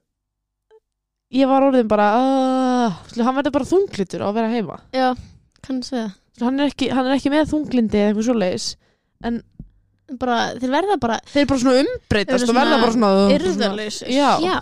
ég 1.34 1.46
var 1.50 1.62
orðin 1.68 1.88
bara 1.88 2.08
uh, 2.18 2.96
sko, 3.12 3.22
hann 3.22 3.38
verður 3.38 3.54
bara 3.60 3.70
þunglitur 3.70 4.24
á 4.26 4.28
að 4.32 4.38
vera 4.40 4.50
heima 4.52 4.80
Já, 4.96 5.12
kannski 5.64 5.96
það 6.00 6.12
hann, 6.42 6.60
er 6.60 6.72
ekki, 6.72 6.90
hann 6.94 7.10
er 7.10 7.18
ekki 7.18 7.32
með 7.34 7.50
þunglindi 7.54 8.00
eða 8.00 8.12
eitthvað 8.12 8.28
svoleiðis. 8.30 8.68
En 9.24 9.42
bara, 10.20 10.38
þeir 10.60 10.74
verða 10.74 11.00
bara 11.02 11.18
þeir 11.30 11.50
bara 11.50 11.64
svona 11.64 11.84
umbreytast 11.84 12.50
og 12.50 12.58
verða 12.58 12.80
bara 12.82 12.96
svona 12.96 13.12
Yrðalausir. 13.38 14.14
já. 14.14 14.30
já, 14.44 14.58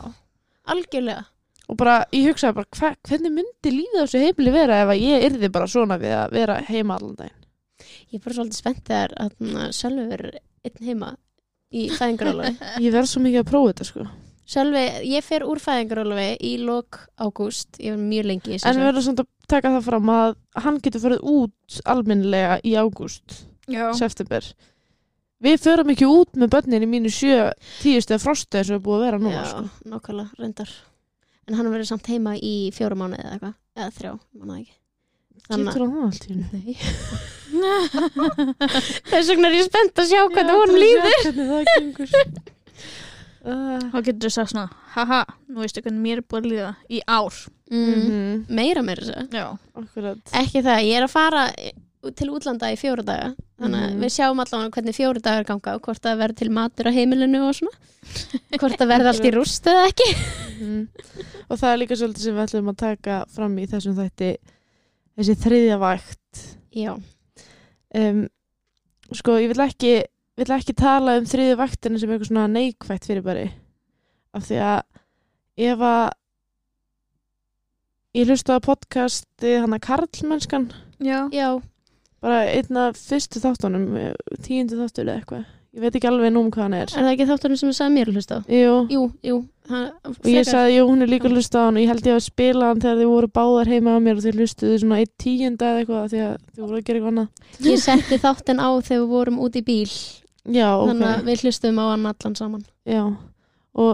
algjörlega. 0.76 1.28
Og 1.72 1.78
bara 1.80 2.02
ég 2.12 2.28
hugsaði 2.28 2.58
bara 2.60 2.80
hva, 2.80 2.94
hvernig 3.08 3.36
myndi 3.38 3.72
líða 3.72 4.04
þessu 4.04 4.24
heimili 4.26 4.52
vera 4.52 4.82
ef 4.84 4.92
að 4.92 5.04
ég 5.06 5.28
yrði 5.30 5.50
bara 5.56 5.70
svona 5.72 5.98
við 6.02 6.16
að 6.18 6.34
vera 6.36 6.58
heima 6.68 6.98
allan 6.98 7.16
daginn? 7.16 7.38
Ég 8.12 8.20
er 8.20 8.24
bara 8.26 8.36
svolítið 8.36 8.60
spennt 8.60 8.90
þegar 8.90 9.14
að 9.24 9.70
Sölvi 9.78 10.08
verður 10.10 10.42
einn 10.68 10.90
heima 10.90 11.14
í 11.72 11.86
fæðingarólafi 11.96 12.74
ég 12.84 12.92
verð 12.94 13.10
svo 13.10 13.24
mikið 13.24 13.42
að 13.42 13.50
prófa 13.54 13.72
þetta 13.72 13.88
sko 13.88 14.08
Sölvi, 14.50 14.82
ég 15.08 15.24
fer 15.24 15.46
úr 15.48 15.62
fæðingarólafi 15.62 16.34
í 16.44 16.56
lok 16.66 16.98
ágúst, 17.22 17.78
ég 17.80 17.94
var 17.96 18.02
mjög 18.02 18.26
lengi 18.28 18.58
en 18.58 18.76
við 18.80 18.88
verðum 18.88 19.06
samt 19.06 19.22
að 19.24 19.30
taka 19.52 19.72
það 19.78 19.86
fram 19.88 20.12
að 20.12 20.36
hann 20.66 20.80
getur 20.84 21.04
farið 21.06 21.22
út 21.32 21.80
almennilega 21.94 22.58
í 22.68 22.74
ágúst, 22.80 23.38
Já. 23.72 23.92
september. 23.98 24.44
Við 25.42 25.58
förum 25.64 25.90
ekki 25.94 26.06
út 26.10 26.38
með 26.38 26.52
börnin 26.54 26.86
í 26.86 26.90
mínu 26.90 27.10
sjö, 27.14 27.48
tíu 27.82 28.02
stegar 28.04 28.22
frosti 28.22 28.60
eins 28.60 28.70
og 28.70 28.78
er 28.78 28.84
búið 28.86 29.00
að 29.00 29.06
vera 29.08 29.22
núna 29.24 29.40
Já, 29.40 29.48
sko. 29.50 29.64
nákvæmlega, 29.94 30.38
reyndar. 30.42 30.76
En 31.48 31.58
hann 31.58 31.72
verður 31.74 31.90
samt 31.90 32.12
heima 32.12 32.36
í 32.38 32.54
fjóra 32.76 32.98
mánuði 33.00 33.24
eða 33.24 33.34
eitthvað 33.38 33.56
eða 33.82 33.96
þrjá, 33.98 34.12
manna 34.38 34.60
ekki. 34.62 34.76
Getur 35.52 35.82
hann 35.82 36.06
allt 36.06 36.28
í 36.28 36.36
hennu 36.36 36.48
Nei. 36.52 36.76
Þess 39.12 39.32
vegna 39.32 39.50
er 39.50 39.58
ég 39.58 39.66
spennt 39.68 40.00
að 40.00 40.12
sjá 40.12 40.22
hvernig 40.30 40.60
honum 40.62 40.78
líður 40.80 41.16
hvernig 41.26 41.50
það 41.50 41.64
gengur 41.72 42.10
uh, 42.22 42.28
Þá 43.42 43.96
getur 44.06 44.28
þú 44.28 44.32
sagt 44.36 44.52
svona, 44.54 44.68
haha, 44.94 45.22
nú 45.50 45.64
veistu 45.64 45.82
hvernig 45.82 46.02
mér 46.04 46.20
er 46.22 46.26
búið 46.30 46.44
að 46.44 46.50
líða 46.52 46.72
í 46.94 47.00
ár. 47.10 47.38
mm. 47.72 47.94
mm 48.02 48.44
Meira 48.54 48.84
meira 48.86 49.02
þess 49.02 49.16
að 49.18 49.38
Já. 49.40 49.46
akkurat 49.82 50.36
Ekki 50.42 50.62
það, 50.66 50.82
ég 50.86 50.98
er 51.00 51.06
að 51.08 51.14
fara 51.16 51.46
til 52.18 52.28
útlanda 52.34 52.70
í 52.74 52.78
fjóra 52.82 53.04
daga 53.06 53.32
þannig 53.62 53.78
að 53.82 53.90
Mhm. 53.92 54.00
við 54.02 54.14
sjáum 54.16 54.40
allavega 54.42 54.72
hvernig 54.74 54.96
fjóra 54.98 55.22
dagar 55.22 55.44
ganga 55.46 55.76
og 55.78 55.82
hvort 55.86 56.02
það 56.02 56.18
verður 56.18 56.38
til 56.40 56.50
matur 56.50 56.90
á 56.90 56.92
heimilinu 56.96 57.42
og 57.48 57.54
svona 57.54 57.76
hvort 58.58 58.78
það 58.82 58.90
verður 58.90 59.10
allt 59.12 59.28
í 59.30 59.34
rúst 59.36 59.68
eða 59.70 59.84
ekki 59.92 60.08
mm. 60.62 60.88
og 61.50 61.60
það 61.62 61.70
er 61.74 61.78
líka 61.78 61.98
svolítið 62.00 62.26
sem 62.26 62.36
við 62.36 62.46
ætlum 62.48 62.72
að 62.74 62.78
taka 62.82 63.20
fram 63.30 63.58
í 63.62 63.68
þessum 63.70 63.98
þætti 64.02 64.32
þessi 65.18 65.36
þriðja 65.46 65.78
vægt 65.82 66.42
Já, 66.74 66.94
um, 67.94 68.22
sko 69.14 69.38
ég 69.38 69.52
vil 69.54 69.66
ekki 69.68 69.94
vil 70.40 70.48
ekki 70.56 70.76
tala 70.78 71.18
um 71.20 71.28
þriðju 71.28 71.58
vaktina 71.60 72.00
sem 72.00 72.10
eitthvað 72.14 72.30
svona 72.32 72.48
neikvætt 72.52 73.08
fyrir 73.10 73.26
bari 73.26 73.48
af 74.38 74.46
því 74.48 74.60
að 74.64 74.82
ef 75.72 75.84
að 75.92 76.10
ég 78.18 78.28
hlusta 78.32 78.58
að 78.58 78.66
podcasti 78.68 79.56
hann 79.64 79.76
að 79.76 79.84
Karlmennskan 79.88 80.70
Já. 81.02 81.26
já, 81.34 81.50
bara 82.22 82.44
einn 82.52 82.78
af 82.78 83.00
fyrstu 83.00 83.42
þáttunum 83.44 83.88
eh, 83.98 84.14
tíundu 84.46 84.78
þáttur 84.78 85.08
eða 85.08 85.16
eitthvað. 85.22 85.46
Ég 85.72 85.80
veit 85.86 85.96
ekki 85.96 86.10
alveg 86.10 86.34
nú 86.36 86.42
um 86.44 86.50
hvað 86.52 86.66
hann 86.68 86.74
er. 86.76 86.90
Er 86.92 87.06
það 87.06 87.14
ekki 87.14 87.26
þátturinn 87.30 87.60
sem 87.62 87.70
þú 87.72 87.76
sagði 87.78 87.94
mér 87.96 88.10
að 88.12 88.18
hlusta 88.20 88.38
á? 88.38 88.40
Jú, 88.52 88.74
Jú, 88.92 89.04
jú. 89.24 89.38
Hann, 89.72 89.86
og 90.12 90.28
ég 90.28 90.44
sagði, 90.46 90.74
jú, 90.76 90.84
hún 90.90 91.06
er 91.06 91.10
líka 91.14 91.30
að 91.30 91.38
hlusta 91.38 91.62
á 91.64 91.66
hann 91.70 91.78
og 91.80 91.84
ég 91.86 91.92
held 91.94 92.10
ég 92.10 92.18
að 92.18 92.26
spila 92.26 92.70
hann 92.70 92.82
þegar 92.84 93.00
þið 93.00 93.12
voru 93.14 93.30
báðar 93.40 93.72
heima 93.72 93.94
á 93.96 94.00
mér 94.04 94.20
og 94.20 94.26
þið 94.26 94.40
hlustuðu 94.42 94.80
svona 94.84 95.00
eitt 95.00 95.14
tíunda 95.22 95.70
eða 95.72 95.82
eitthvað 95.82 96.02
af 96.04 96.12
því 96.12 96.22
að 96.28 96.34
þið 96.52 96.66
voru 96.66 96.76
að 96.82 96.84
gera 96.90 97.00
eitthvað 97.00 97.14
annað. 97.14 97.30
Ég 97.72 97.82
setti 97.86 98.20
þáttinn 98.26 98.62
á 98.62 98.70
þegar 98.84 99.02
við 99.02 99.14
vorum 99.16 99.40
út 99.48 99.56
í 99.56 99.64
bíl 99.72 99.88
Já, 100.50 100.70
ok. 100.74 100.88
Þannig 100.90 101.10
að 101.12 101.28
við 101.28 101.44
hlustum 101.46 101.82
á 101.82 101.86
hann 101.92 102.08
allan 102.10 102.38
saman. 102.38 102.64
Já, 102.90 103.04
og 103.78 103.92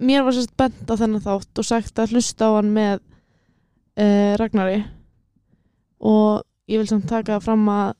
mér 0.00 0.24
var 0.24 0.36
sérst 0.36 0.54
bent 0.58 0.88
á 0.88 0.94
þennan 0.96 1.24
þátt 1.24 1.60
og 1.60 1.68
sagt 1.68 2.00
að 2.00 2.14
hlusta 2.14 2.48
á 2.48 2.56
hann 2.56 2.70
með 2.74 3.02
uh, 4.00 4.32
Ragnari. 4.40 4.78
Og 6.04 6.40
ég 6.70 6.80
vil 6.80 6.88
samt 6.88 7.10
taka 7.10 7.36
fram 7.44 7.66
að 7.68 7.92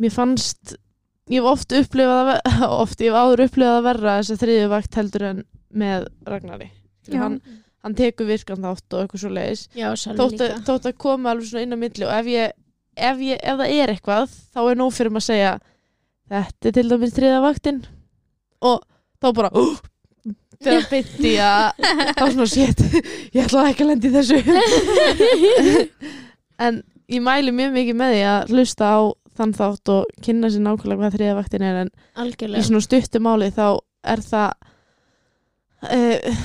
mér 0.00 0.14
fannst 0.14 0.78
ég 1.30 1.40
hef 1.40 1.50
oft 1.52 1.74
upplifað 1.76 2.32
að 2.36 2.64
oft, 2.82 3.04
ég 3.04 3.12
hef 3.12 3.20
áður 3.20 3.44
upplifað 3.46 3.76
að 3.78 3.86
verra 3.90 4.16
þess 4.20 4.34
að 4.34 4.42
þriðju 4.44 4.72
vakt 4.72 4.98
heldur 5.00 5.26
en 5.28 5.44
með 5.74 6.08
Ragnari. 6.28 6.70
Hann, 7.12 7.38
hann 7.84 7.96
tekur 7.98 8.28
virkan 8.30 8.64
þátt 8.64 8.96
og 8.96 9.04
eitthvað 9.04 9.20
svo 9.20 9.30
leiðis 9.36 9.66
þótt, 10.16 10.42
þótt 10.64 10.86
að 10.88 10.98
koma 11.04 11.34
alveg 11.34 11.50
svona 11.50 11.66
inn 11.66 11.76
á 11.76 11.78
milli 11.84 12.06
og 12.08 12.12
ef 12.16 12.30
ég, 12.32 12.54
ef 12.96 13.20
ég 13.20 13.42
ef 13.44 13.58
það 13.60 13.74
er 13.76 13.92
eitthvað 13.92 14.36
þá 14.54 14.60
er 14.62 14.78
nóg 14.80 14.94
fyrir 14.96 15.12
maður 15.12 15.24
að 15.24 15.28
segja 15.28 15.50
þetta 16.30 16.70
er 16.70 16.76
til 16.76 16.86
dæmis 16.90 17.16
þriða 17.16 17.42
vaktin. 17.44 17.82
Og 18.64 18.80
þá 19.22 19.28
bara 19.36 19.50
uh, 19.58 19.76
þegar 20.64 20.88
byrti 20.92 21.34
að 21.44 21.84
þá 22.16 22.24
svona 22.24 22.48
shit, 22.50 22.84
ég 23.34 23.44
ætla 23.44 23.66
ekki 23.70 23.86
að 23.86 23.92
lendi 23.92 24.14
þessu. 24.14 24.38
En 26.64 26.84
ég 27.10 27.18
mæli 27.18 27.50
mjög 27.50 27.72
mikið 27.74 27.96
með 27.98 28.12
því 28.14 28.18
að 28.30 28.52
hlusta 28.54 28.90
á 28.94 28.98
þann 29.34 29.54
þátt 29.58 29.90
og 29.90 30.12
kynna 30.22 30.50
sér 30.52 30.62
nákvæmlega 30.62 31.00
hvað 31.00 31.16
þriða 31.16 31.38
vaktin 31.40 31.64
er 31.66 31.78
en 31.80 31.88
í 31.90 32.20
Algjörlega. 32.22 32.66
svona 32.68 32.84
stuttu 32.84 33.20
máli 33.24 33.48
þá 33.54 33.64
er 34.14 34.22
það 34.22 34.52
uh, 35.90 36.44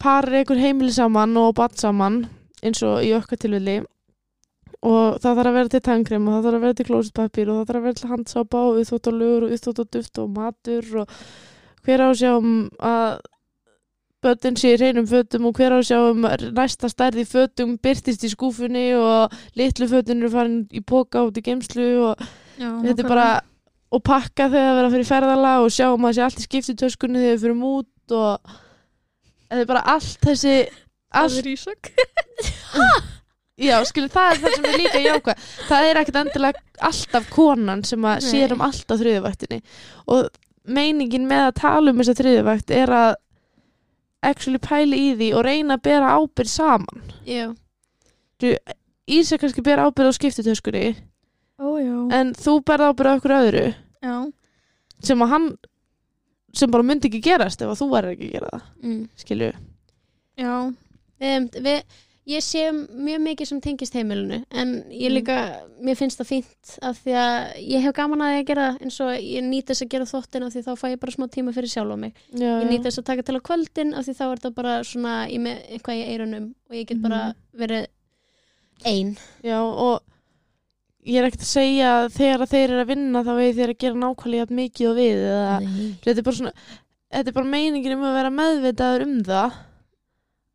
par 0.00 0.30
er 0.30 0.38
einhver 0.40 0.62
heimili 0.62 0.94
saman 0.96 1.36
og 1.40 1.52
bat 1.60 1.76
saman 1.80 2.22
eins 2.64 2.80
og 2.86 3.04
í 3.04 3.12
okkar 3.16 3.40
tilvilli 3.44 3.82
og 4.84 5.18
það 5.22 5.38
þarf 5.38 5.50
að 5.50 5.58
vera 5.58 5.72
til 5.72 5.82
tannkrem 5.84 6.26
og 6.28 6.34
það 6.34 6.46
þarf 6.46 6.56
að 6.58 6.64
vera 6.64 6.78
til 6.78 6.86
klósitpapír 6.88 7.50
og 7.50 7.60
það 7.60 7.68
þarf 7.68 7.78
að 7.78 7.86
vera 7.86 8.00
til 8.00 8.10
handsápa 8.10 8.64
og 8.64 8.80
uppþóttalugur 8.82 9.46
og 9.46 9.54
uppþóttaduft 9.56 10.20
og 10.20 10.34
matur 10.34 10.90
og 11.02 11.14
hver 11.84 12.04
á 12.04 12.06
að 12.08 12.18
sjá 12.20 12.32
um 12.36 12.50
að 12.84 13.06
börnin 14.24 14.58
sé 14.60 14.74
í 14.74 14.80
reynum 14.80 15.08
fötum 15.08 15.48
og 15.48 15.56
hver 15.56 15.72
á 15.72 15.78
að 15.78 15.88
sjá 15.88 15.98
um 16.10 16.28
að 16.28 16.46
næsta 16.56 16.90
stærði 16.92 17.24
fötum 17.28 17.74
byrtist 17.84 18.24
í 18.24 18.32
skúfunni 18.32 18.86
og 18.98 19.34
litlu 19.58 19.88
fötin 19.88 20.20
eru 20.22 20.32
farin 20.32 20.62
í 20.72 20.84
póka 20.84 21.24
út 21.28 21.40
í 21.40 21.44
geimslu 21.44 21.88
og 22.10 22.28
Já, 22.54 22.70
þetta 22.84 23.02
er 23.02 23.08
bara 23.08 23.28
og 23.94 24.02
pakka 24.04 24.48
þegar 24.50 24.68
það 24.68 24.78
vera 24.78 24.92
fyrir 24.94 25.10
ferðala 25.10 25.56
og 25.64 25.72
sjá 25.74 25.88
um 25.92 26.06
að 26.08 26.16
sé 26.16 26.24
allt 26.26 26.40
í 26.40 26.46
skiptutöskunni 26.48 27.20
þegar 27.20 27.34
við 27.34 27.44
fyrir 27.44 27.66
út 27.72 28.16
og 28.20 28.54
þetta 29.48 29.60
er 29.64 29.70
bara 29.72 29.86
allt 29.96 30.28
þessi 30.28 30.56
Það 31.14 31.22
allt, 31.22 31.36
er 31.38 31.50
ísök. 31.52 31.92
já, 33.60 33.76
skilu, 33.86 34.08
það 34.12 34.32
er 34.32 34.40
það 34.42 34.56
sem 34.56 34.68
er 34.68 34.78
líka 34.80 35.02
jákvæð 35.04 35.50
það 35.68 35.88
er 35.88 36.00
ekkert 36.00 36.20
endilega 36.22 36.86
alltaf 36.90 37.28
konan 37.32 37.84
sem 37.86 38.08
að 38.10 38.24
sér 38.28 38.54
um 38.56 38.64
allt 38.66 38.90
á 38.90 38.94
þriðuvaktinni 38.98 39.60
og 40.10 40.30
meiningin 40.64 41.28
með 41.30 41.48
að 41.48 41.58
tala 41.60 41.92
um 41.92 42.00
þessa 42.00 42.16
þriðuvakt 42.20 42.72
er 42.74 42.94
að 42.94 43.12
actually 44.24 44.60
pæli 44.62 45.00
í 45.10 45.10
því 45.18 45.28
og 45.36 45.44
reyna 45.46 45.76
að 45.76 45.84
bera 45.88 46.14
ábyrð 46.18 46.50
saman 46.50 47.04
Já, 47.28 47.52
Ísa 49.04 49.36
kannski 49.40 49.62
bera 49.64 49.84
ábyrð 49.84 50.10
á 50.10 50.16
skiptutöskunni 50.16 50.94
Ó, 51.60 51.78
já. 51.78 51.96
en 52.16 52.32
þú 52.34 52.58
berð 52.66 52.90
ábyrð 52.90 53.12
á 53.12 53.16
okkur 53.18 53.36
öðru 53.36 53.66
Já. 54.02 54.16
sem 55.04 55.22
að 55.22 55.34
hann 55.34 55.46
sem 56.54 56.70
bara 56.70 56.86
myndi 56.86 57.10
ekki 57.10 57.22
gerast 57.22 57.62
ef 57.62 57.70
að 57.70 57.82
þú 57.82 57.88
væri 57.92 58.14
ekki 58.14 58.26
að 58.26 58.34
gera 58.34 58.50
það 58.50 58.64
mm. 58.82 59.02
skilju 59.22 59.50
Já. 60.40 60.54
við, 61.22 61.60
við, 61.66 62.00
ég 62.26 62.40
sé 62.40 62.62
mjög 62.72 63.20
mikið 63.20 63.48
sem 63.50 63.58
tengist 63.60 63.92
heimilinu 63.98 64.38
en 64.50 64.70
ég 64.88 65.10
Mm. 65.10 65.16
líka, 65.18 65.36
mér 65.84 65.96
finnst 65.98 66.18
það 66.22 66.30
fínt 66.30 66.70
af 66.82 67.00
því 67.04 67.12
að 67.20 67.34
ég 67.74 67.82
hef 67.84 67.92
gaman 67.98 68.22
að 68.24 68.38
að 68.38 68.46
gera 68.48 68.68
eins 68.80 69.00
og 69.04 69.10
ég 69.20 69.44
nýt 69.44 69.66
þess 69.68 69.82
að 69.84 69.90
gera 69.92 70.04
þvottin 70.08 70.46
af 70.46 70.54
því 70.54 70.62
þá 70.64 70.72
fæ 70.80 70.86
ég 70.94 71.00
bara 71.02 71.12
smá 71.12 71.26
tíma 71.28 71.52
fyrir 71.52 71.68
sjálf 71.74 71.92
á 71.92 71.96
mig. 72.00 72.14
Já, 72.32 72.52
ég 72.62 72.70
nýt 72.70 72.86
þess 72.88 72.98
að 73.02 73.04
taka 73.10 73.22
til 73.22 73.36
á 73.36 73.40
kvöldin 73.44 73.92
af 73.94 74.06
því 74.08 74.14
þá 74.16 74.24
er 74.30 74.40
það 74.46 74.54
bara 74.54 74.78
svona 74.84 75.12
ég 75.28 75.40
með 75.44 75.60
eitthvað 75.68 76.00
í 76.00 76.06
eirunum 76.14 76.48
og 76.70 76.74
ég 76.80 76.86
get 76.88 77.02
bara 77.02 77.20
verið 77.52 77.86
ein. 78.84 79.16
Já, 79.44 79.60
og 79.60 80.00
ég 81.04 81.20
er 81.20 81.28
ekkert 81.28 81.44
að 81.44 81.52
segja 81.52 81.92
að 82.00 82.10
þegar 82.16 82.40
að 82.46 82.52
þeir 82.56 82.68
eru 82.70 82.80
að 82.80 82.90
vinna 82.94 83.20
þá 83.24 83.32
veið 83.36 83.54
þeir 83.60 83.72
að 83.74 83.78
gera 83.84 84.00
nákvæmlega 84.00 84.50
mikið 84.64 84.88
og 84.88 84.96
við 84.96 85.24
eða 85.28 85.60
þetta 86.00 86.16
er 86.18 86.24
bara 86.24 86.36
svona 86.40 86.54
þetta 87.12 87.28
er 87.28 87.36
bara 87.36 87.52
meiningin 87.52 87.92
um 87.98 88.06
að 88.08 88.16
vera 88.16 88.30
meðvitaður 88.32 89.04
um 89.04 89.18
það 89.28 89.58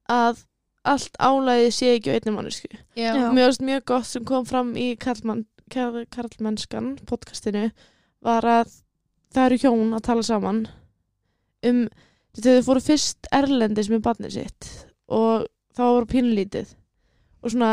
að 0.10 0.42
allt 0.88 1.16
álæðið 1.20 1.72
sé 1.76 1.94
ekki 1.98 2.14
á 2.14 2.16
einni 2.18 2.34
mannesku 2.36 2.70
Já. 2.96 3.12
Já. 3.14 3.30
mér 3.36 3.50
varst 3.50 3.64
mjög 3.66 3.86
gott 3.92 4.08
sem 4.08 4.26
kom 4.28 4.46
fram 4.48 4.76
í 4.80 4.94
Karlmann, 5.00 5.46
Karl, 5.72 6.06
Karlmennskan 6.14 6.94
podcastinu 7.10 7.70
var 8.26 8.48
að 8.48 8.72
það 9.34 9.46
eru 9.46 9.60
hjón 9.64 9.96
að 9.98 10.06
tala 10.08 10.26
saman 10.26 10.64
um 11.68 11.86
þau 12.40 12.62
fóru 12.66 12.84
fyrst 12.84 13.28
erlendis 13.36 13.90
með 13.92 14.06
barnið 14.08 14.36
sitt 14.38 14.70
og 15.12 15.48
þá 15.76 15.84
var 15.84 16.10
pínlítið 16.10 16.74
og 17.44 17.54
svona 17.54 17.72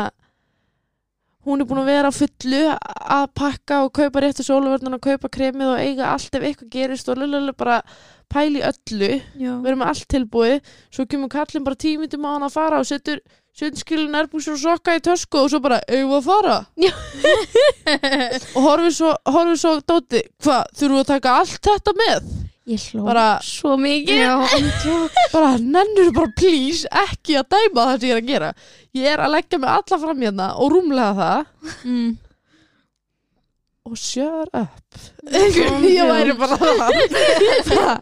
hún 1.47 1.63
er 1.63 1.67
búin 1.69 1.81
að 1.81 1.89
vera 1.93 2.11
fullu 2.11 2.61
að 2.67 3.25
pakka 3.39 3.81
og 3.85 3.93
kaupa 3.95 4.23
réttu 4.23 4.43
sóluvörnun 4.43 4.97
og 4.97 5.03
kaupa 5.03 5.31
kremið 5.31 5.73
og 5.73 5.81
eiga 5.81 6.11
allt 6.11 6.35
ef 6.35 6.43
eitthvað 6.43 6.71
gerist 6.73 7.09
og 7.11 7.21
lullulega 7.21 7.55
bara 7.57 7.81
pæli 8.27 8.63
öllu. 8.67 9.11
Erum 9.39 9.81
með 9.81 9.91
allt 9.93 10.07
tilbúið. 10.11 10.71
Svo 10.91 11.07
kemur 11.07 11.31
kallin 11.31 11.67
bara 11.67 11.79
tímitum 11.79 12.27
á 12.27 12.29
hann 12.35 12.47
að 12.49 12.57
fara 12.57 12.81
og 12.83 12.89
setur 12.89 13.21
sundskilin, 13.57 14.11
nærbúsur 14.13 14.53
og 14.53 14.61
sokka 14.61 14.97
í 14.97 15.01
tösku 15.01 15.39
og 15.41 15.49
svo 15.49 15.61
bara, 15.63 15.79
eigum 15.89 16.11
við 16.11 16.19
að 16.19 16.27
fara? 16.27 16.57
Og 18.57 18.67
horfið 18.67 18.93
svo, 18.99 19.15
horfið 19.25 19.63
svo 19.63 19.71
dóti, 19.81 20.21
hvað, 20.43 20.67
þurfum 20.77 20.99
við 20.99 21.05
að 21.05 21.09
taka 21.15 21.39
allt 21.39 21.71
þetta 21.71 21.95
með 21.97 22.29
ég 22.67 22.83
hló 22.91 23.05
Bara- 23.07 23.39
svo 23.47 23.75
mikið. 23.79 24.23
Bara, 25.33 25.53
nennur 25.57 26.11
bara 26.15 26.31
please 26.35 26.87
ekki 27.03 27.37
að 27.39 27.49
dæma 27.55 27.85
það 27.89 27.99
sem 27.99 28.09
ég 28.09 28.15
er 28.15 28.21
að 28.21 28.31
gera. 28.31 28.49
Ég 28.97 29.09
er 29.13 29.23
að 29.25 29.33
leggja 29.35 29.59
mig 29.63 29.69
alla 29.73 29.99
fram 30.03 30.23
hérna 30.25 30.47
og 30.61 30.71
rúmlega 30.75 31.13
það. 31.21 31.75
Mm. 31.87 32.15
og 33.87 33.95
shut 33.95 34.49
up. 34.51 34.97
Ég 35.31 36.01
væri 36.11 36.33
bara 36.35 36.57
það. 36.59 38.01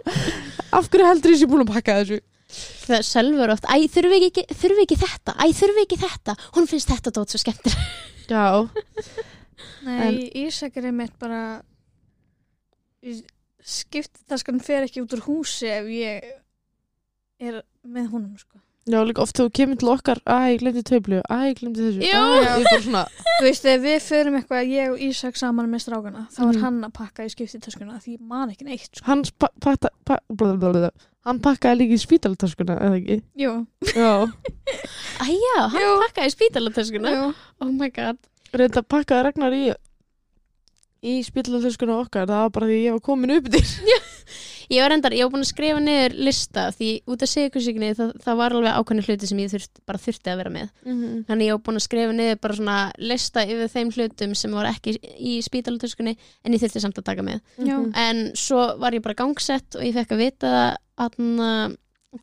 Af 0.74 0.88
hverju 0.90 1.06
heldur 1.12 1.36
ég 1.36 1.38
sé 1.44 1.46
búin 1.52 1.62
að 1.62 1.70
pakka 1.76 2.00
þessu? 2.00 2.18
Það 2.86 2.96
er 2.98 3.06
selvur 3.06 3.52
oft, 3.54 3.66
æ, 3.70 3.76
þurfi 3.94 4.18
ekki, 4.30 4.44
þurfi 4.54 4.84
ekki 4.86 4.98
þetta? 5.02 5.34
Æ, 5.42 5.46
þurfi 5.58 5.84
ekki 5.86 5.98
þetta, 6.02 6.36
hún 6.56 6.68
finnst 6.70 6.90
þetta 6.94 7.14
dót 7.18 7.34
svo 7.34 7.40
skemmtir 7.42 7.74
já, 8.30 8.44
Nei, 9.86 9.96
En- 10.06 10.20
Ísak 10.46 10.78
er 10.82 10.88
einmitt 10.92 11.16
bara 11.22 11.40
skiptaskan 13.66 14.60
fer 14.62 14.86
ekki 14.86 15.02
út 15.06 15.16
úr 15.18 15.24
húsi 15.26 15.68
ef 15.72 15.88
ég 15.90 16.30
er 17.42 17.64
með 17.86 18.12
honum 18.14 18.38
sko. 18.38 18.60
já, 18.86 19.00
líka 19.02 19.24
oft 19.26 19.36
þú 19.40 19.48
kemur 19.58 19.80
til 19.82 19.90
okkar 19.90 20.20
að 20.30 20.44
ég 20.54 20.60
glemdi 20.62 20.84
töflu, 20.86 21.22
að 21.26 21.46
ég 21.50 21.56
glemdi 21.60 21.82
þessu 21.88 22.04
Já. 22.06 22.20
Æ, 22.22 22.36
ég 22.38 22.46
er 22.46 22.68
bara 22.70 22.84
svona 22.86 23.06
Þú 23.36 23.44
veist, 23.48 23.66
ef 23.68 23.82
við 23.84 23.98
förum 24.06 24.38
eitthvað 24.40 24.70
ég 24.72 24.92
og 24.94 25.02
Ísak 25.08 25.36
saman 25.42 25.68
með 25.72 25.82
strákana 25.84 26.22
þá 26.32 26.40
er 26.46 26.52
Mhm. 26.54 26.62
hann 26.62 26.78
að 26.86 26.94
pakka 26.94 27.26
í 27.26 27.32
skiptitöskuna 27.34 27.98
því 28.00 28.14
ég 28.16 28.22
man 28.22 28.50
ekki 28.54 28.64
neitt 28.70 28.86
sko. 28.96 29.06
hann, 29.10 29.24
pa 29.40 29.50
pakka, 29.60 29.90
pa 30.06 30.20
blablabla. 30.30 30.92
hann 31.26 31.40
pakkaði 31.42 31.80
líka 31.82 31.98
í 31.98 32.06
spítaltaskuna 32.06 32.78
eða 32.80 33.02
ekki 33.02 33.18
Jú, 33.36 33.66
já, 33.82 34.12
æ, 35.20 35.26
já, 35.34 35.68
hann 35.74 35.82
Jú. 35.82 35.92
pakkaði 36.06 36.36
spítalatöskuna 36.38 37.10
jú. 37.18 37.34
oh 37.62 37.72
my 37.72 37.90
god 37.90 38.18
reynda 38.54 38.82
pakkaði 38.86 39.24
Ragnar 39.26 39.52
í 39.52 39.74
í 41.06 41.16
spítaltaskuna 41.26 42.00
okkar 42.02 42.26
það 42.30 42.42
var 42.46 42.52
bara 42.58 42.68
því 42.72 42.78
ég 42.86 42.96
var 42.98 43.04
komin 43.06 43.36
upp 43.38 43.50
til 43.54 43.64
Ég 44.66 44.82
var 44.82 44.90
reyndar, 44.90 45.14
ég 45.14 45.22
var 45.28 45.30
búin 45.36 45.44
að 45.46 45.52
skrifa 45.52 45.78
niður 45.78 46.14
lista 46.26 46.62
því 46.74 46.88
út 47.14 47.22
af 47.22 47.30
sigursíkni 47.30 47.92
það, 47.94 48.14
það 48.24 48.38
var 48.40 48.56
alveg 48.58 48.78
ákveðni 48.80 49.04
hluti 49.06 49.28
sem 49.30 49.42
ég 49.44 49.52
þurft, 49.52 49.82
bara 49.86 50.02
þurfti 50.02 50.32
að 50.32 50.40
vera 50.40 50.54
með. 50.56 50.72
Þannig 51.28 51.46
ég 51.46 51.54
var 51.54 51.62
búin 51.68 51.78
að 51.78 51.84
skrifa 51.86 52.16
niður 52.18 52.40
bara 52.42 52.58
svona 52.58 52.78
lista 52.98 53.44
yfir 53.46 53.70
þeim 53.76 53.92
hlutum 53.94 54.34
sem 54.42 54.56
var 54.58 54.70
ekki 54.72 54.96
í 55.22 55.36
spítalatöskunni 55.46 56.16
en 56.18 56.58
ég 56.58 56.64
þurfti 56.66 56.82
samt 56.82 56.98
að 56.98 57.06
taka 57.12 57.28
með. 57.30 57.44
Já. 57.62 57.78
en 58.08 58.24
svo 58.34 58.64
var 58.82 58.98
ég 58.98 59.06
bara 59.06 59.20
gangsett 59.22 59.78
og 59.78 59.86
ég 59.86 59.94
fekk 60.00 60.18
að 60.18 60.24
vita 60.26 60.56
það 60.98 61.22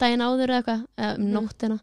daginn 0.02 0.24
áður 0.26 0.50
eða 0.50 0.62
eitthvað, 0.64 0.82
um 0.98 1.22
Mhm. 1.22 1.32
nóttina 1.38 1.78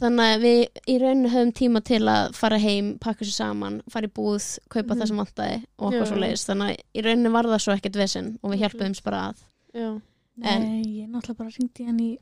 þannig 0.00 0.28
að 0.34 0.40
við 0.44 0.60
í 0.90 0.98
rauninu 1.00 1.28
höfum 1.32 1.52
tíma 1.54 1.80
til 1.86 2.02
að 2.10 2.34
fara 2.34 2.58
heim, 2.58 2.98
pakka 2.98 3.24
sér 3.24 3.32
saman 3.38 3.80
fara 3.90 4.06
í 4.08 4.10
búð, 4.10 4.58
kaupa 4.68 4.94
Mhm. 4.94 4.98
það 5.00 5.06
sem 5.08 5.16
vantaði 5.22 5.58
og 5.78 5.92
okkur 5.92 6.06
svo 6.10 6.16
leiðist, 6.18 6.48
þannig 6.50 6.68
að 6.70 6.76
í 6.94 7.00
rauninu 7.06 7.30
var 7.32 7.44
það 7.44 7.60
svo 7.64 7.72
ekkert 7.76 7.96
vesinn 8.02 8.38
og 8.42 8.50
við 8.50 8.56
Mhm. 8.58 8.62
hjálpuðum 8.64 9.02
bara 9.04 9.20
að. 9.28 9.36
Já, 9.74 10.00
Nei, 10.36 10.82
ég 10.82 11.08
náttúrulega 11.08 11.36
bara 11.38 11.50
ringdi 11.50 11.84
hann 11.86 11.98
í, 12.00 12.18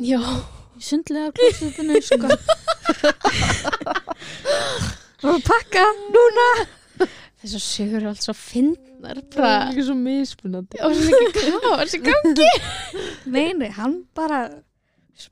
Já, 0.00 0.18
í 0.78 0.80
sundlega 0.80 1.30
klósitinu 1.36 2.00
sko. 2.00 2.28
og 5.28 5.40
pakka 5.44 5.84
núna. 6.14 6.46
Þess 7.40 7.54
að 7.56 7.64
sögur 7.64 8.02
er 8.02 8.08
allt 8.10 8.24
svo 8.24 8.34
finnar 8.36 9.16
það 9.32 9.44
er 9.44 9.70
líka 9.74 9.84
svo 9.86 9.94
mismunandi. 9.96 10.76
Og 10.84 10.90
svo 10.96 11.20
mikið 11.20 11.46
káð 11.64 11.84
sem 11.92 12.02
gangi. 12.04 12.48
Nei, 13.26 13.52
nei, 13.60 13.70
hann 13.76 13.94
bara 14.16 14.40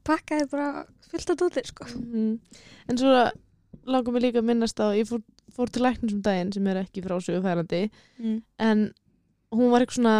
pakkaði 0.04 0.44
bara 0.52 0.68
fullt 1.12 1.32
af 1.32 1.40
dóttir 1.40 1.68
sko. 1.68 1.88
Mhm. 1.94 2.38
en 2.88 2.98
svo 3.00 3.30
langar 3.88 4.12
mig 4.12 4.22
líka 4.22 4.42
að 4.42 4.48
minnast 4.50 4.80
á 4.80 4.92
ég 4.92 5.08
fór, 5.08 5.22
fór 5.54 5.70
til 5.72 5.82
læknins 5.82 6.14
um 6.14 6.22
daginn 6.22 6.52
sem 6.52 6.66
er 6.66 6.82
ekki 6.84 7.04
frásögu 7.04 7.42
færandi 7.42 7.88
mm. 8.18 8.42
en 8.58 8.90
hún 9.52 9.70
var 9.72 9.84
eitthvað 9.84 10.00
svona 10.00 10.16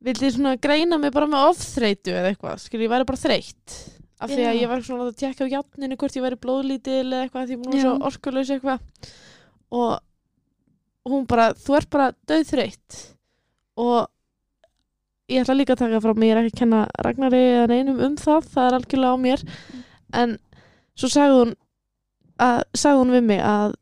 vildi 0.00 0.30
svona 0.32 0.56
greina 0.56 0.98
mig 0.98 1.12
bara 1.12 1.28
með 1.28 1.48
ofþreytu 1.50 2.12
eða 2.14 2.30
eitthvað, 2.32 2.62
skil 2.62 2.84
ég 2.84 2.92
væri 2.92 3.08
bara 3.08 3.24
þreytt 3.24 3.74
af 4.20 4.30
því 4.30 4.44
að 4.44 4.54
Já. 4.54 4.60
ég 4.60 4.70
var 4.70 4.84
svona 4.84 5.08
að 5.08 5.18
tjekka 5.20 5.48
á 5.48 5.52
játninu 5.56 5.98
hvort 6.00 6.16
ég 6.16 6.24
væri 6.24 6.38
blóðlítil 6.40 7.08
eða 7.08 7.24
eitthvað 7.24 7.50
því 7.50 7.56
ég 7.56 7.64
var 7.64 7.84
svo 7.84 7.94
orkulegs 8.10 8.54
eitthvað 8.54 9.10
og 9.70 11.10
hún 11.10 11.26
bara, 11.28 11.50
þú 11.56 11.76
ert 11.78 11.90
bara 11.92 12.08
döðþreytt 12.28 12.98
og 13.80 14.10
ég 15.30 15.44
ætla 15.44 15.56
líka 15.56 15.76
að 15.76 15.84
taka 15.84 16.00
frá 16.02 16.12
er 16.12 16.40
ekki 16.40 16.52
að 16.54 16.58
kenna 16.58 16.80
Ragnari 17.06 17.42
eða 17.52 17.66
neinum 17.70 18.00
um 18.06 18.16
það, 18.18 18.48
það 18.52 18.66
er 18.66 18.76
algjörlega 18.78 19.14
á 19.14 19.18
mér. 19.24 19.44
En 20.20 20.34
svo 20.98 21.10
sagði 21.12 21.36
hún 21.38 21.54
að, 22.40 22.64
sagði 22.74 22.98
hún 23.00 23.14
við 23.14 23.24
mig 23.28 23.44
að 23.46 23.76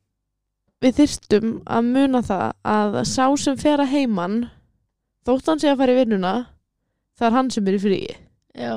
við 0.84 1.00
þyrstum 1.00 1.54
að 1.66 1.88
muna 1.88 2.22
það 2.22 2.46
að 2.74 3.00
sá 3.08 3.24
sem 3.40 3.58
fer 3.58 3.82
að 3.82 3.92
heiman 3.94 4.38
þótt 5.26 5.50
hann 5.50 5.62
sé 5.62 5.72
að 5.72 5.80
fara 5.80 5.94
í 5.94 5.98
vinnuna 5.98 6.34
það 7.18 7.26
er 7.28 7.37
hann 7.38 7.50
sem 7.54 7.66
er 7.68 7.78
í 7.78 7.82
fríi. 7.82 8.12
Já, 8.58 8.74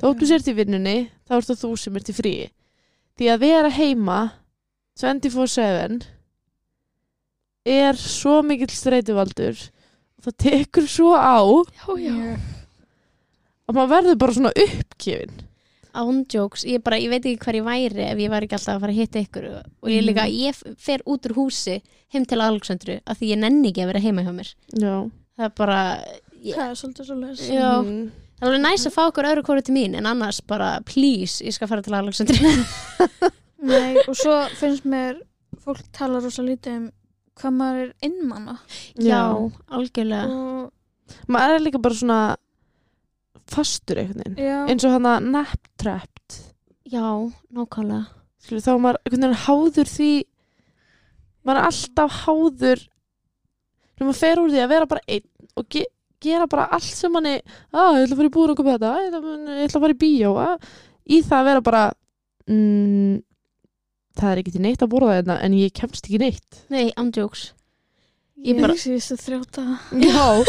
þótt 0.00 0.22
þú 0.22 0.30
sért 0.30 0.50
í 0.50 0.56
vinnunni 0.58 0.96
þá 1.28 1.36
er 1.36 1.46
það 1.50 1.62
þú 1.62 1.70
sem 1.80 2.00
ert 2.00 2.10
í 2.10 2.16
fríi. 2.16 2.48
Því 3.14 3.30
að 3.30 3.44
vera 3.44 3.70
heima 3.70 4.18
24-7 4.98 6.02
er 7.74 7.98
svo 7.98 8.40
mikill 8.44 8.72
streituvaldur 8.74 9.54
og 9.54 9.73
það 10.24 10.36
tekur 10.44 10.86
svo 10.90 11.14
á 11.14 11.38
já, 11.70 11.88
já. 12.00 12.36
að 13.68 13.74
maður 13.78 13.92
verður 13.96 14.18
bara 14.24 14.36
svona 14.38 14.54
uppgefin 14.66 15.42
Ándjóks, 15.94 16.64
ég, 16.66 16.80
bara, 16.82 16.96
ég 16.98 17.06
veit 17.12 17.22
ekki 17.22 17.38
hver 17.46 17.54
ég 17.60 17.66
væri 17.68 18.02
ef 18.08 18.18
ég 18.18 18.30
var 18.32 18.42
ekki 18.42 18.56
alltaf 18.56 18.72
að 18.74 18.80
fara 18.82 18.90
að 18.90 18.96
hitta 18.98 19.20
ykkur 19.22 19.44
og 19.54 19.90
ég 19.92 20.02
líka, 20.02 20.24
Mhm. 20.26 20.40
ég 20.42 20.76
fer 20.82 21.04
út 21.06 21.22
úr 21.28 21.34
húsi 21.36 21.76
heim 22.10 22.24
til 22.26 22.40
Alexandru 22.42 22.96
af 23.06 23.20
því 23.20 23.28
ég 23.30 23.38
nenni 23.38 23.70
ekki 23.70 23.84
að 23.84 23.92
vera 23.92 24.00
heima 24.02 24.24
hjá 24.26 24.32
mér 24.34 24.50
já, 24.74 25.10
það 25.38 25.44
er 25.46 25.52
bara 25.54 25.78
ég, 26.42 26.54
Það 26.56 26.70
er 26.70 26.74
svolítið 26.80 27.06
svolítið 27.06 27.54
Já. 27.54 27.70
Mhm. 27.84 28.10
það 28.10 28.42
er 28.42 28.48
alveg 28.50 28.60
næst 28.66 28.86
að 28.90 28.94
fá 28.96 29.02
okkur 29.06 29.24
öðru 29.30 29.42
kóru 29.46 29.62
til 29.62 29.74
mín 29.74 29.94
en 29.94 30.06
annars 30.10 30.40
bara, 30.40 30.80
please, 30.84 31.38
ég 31.44 31.52
skal 31.54 31.68
fara 31.68 31.80
til 31.82 31.94
Alexandru 31.94 32.34
Nei, 33.64 33.94
og 34.08 34.16
svo 34.18 34.34
finnst 34.58 34.82
mér 34.84 35.22
fólk 35.64 35.78
tala 35.92 36.18
rosa 36.20 36.42
lítið 36.42 36.76
um 36.76 36.90
hvað 37.40 37.56
maður 37.58 37.82
er 37.84 38.08
innmanna 38.08 38.56
Já, 39.00 39.22
algjörlega. 39.74 40.24
Og 40.30 41.30
maður 41.34 41.56
er 41.56 41.64
líka 41.64 41.80
bara 41.84 41.98
svona 42.00 42.18
fastur 43.50 44.00
einhvern 44.00 44.36
veginn. 44.36 44.68
Eins 44.70 44.86
og 44.86 44.94
hann 44.96 45.08
að 45.10 45.30
nap-trapped 45.34 46.38
Já, 46.92 47.08
nákvæmlega. 47.54 48.04
Þá 48.44 48.70
er 48.74 48.80
maður 48.84 49.00
einhvern 49.02 49.26
veginn 49.26 49.42
háður 49.46 49.90
því 49.90 50.12
maður 51.44 51.60
er 51.60 51.68
alltaf 51.68 52.20
háður 52.24 52.84
þegar 53.94 54.08
maður 54.08 54.20
fer 54.20 54.40
úr 54.42 54.52
því 54.52 54.62
að 54.64 54.72
vera 54.72 54.90
bara 54.90 55.04
einn 55.08 55.52
og 55.54 55.68
ge 55.70 55.84
gera 56.24 56.46
bara 56.48 56.70
allt 56.72 56.88
sem 56.88 57.12
manni 57.12 57.34
að 57.36 57.98
ég 57.98 58.06
ætla 58.06 58.14
að 58.14 58.20
fara 58.20 58.28
í 58.30 58.32
búin 58.32 58.52
og 58.54 58.58
köpa 58.58 58.74
þetta 58.78 58.90
að, 58.90 59.02
ég, 59.04 59.16
ætla, 59.18 59.34
ég 59.58 59.66
ætla 59.66 59.78
að 59.78 59.84
fara 59.84 59.94
í 59.94 59.98
bíó 60.00 60.30
að, 60.40 60.68
í 61.04 61.18
það 61.20 61.36
að 61.38 61.48
vera 61.50 61.64
bara 61.66 61.82
mm, 62.48 63.16
það 64.20 64.30
er 64.32 64.40
ekki 64.42 64.52
til 64.54 64.62
neitt 64.64 64.82
að 64.84 64.92
borða 64.94 65.18
þetta 65.20 65.36
en 65.46 65.58
ég 65.58 65.72
kemst 65.76 66.06
ekki 66.08 66.20
neitt. 66.22 66.62
Nei, 66.70 66.88
ándjóks 67.00 67.50
ég 68.44 68.58
bara- 68.58 68.72
bara 68.74 68.80
síðustu 68.82 69.16
þrjóta. 69.20 69.64
Já, 70.02 70.44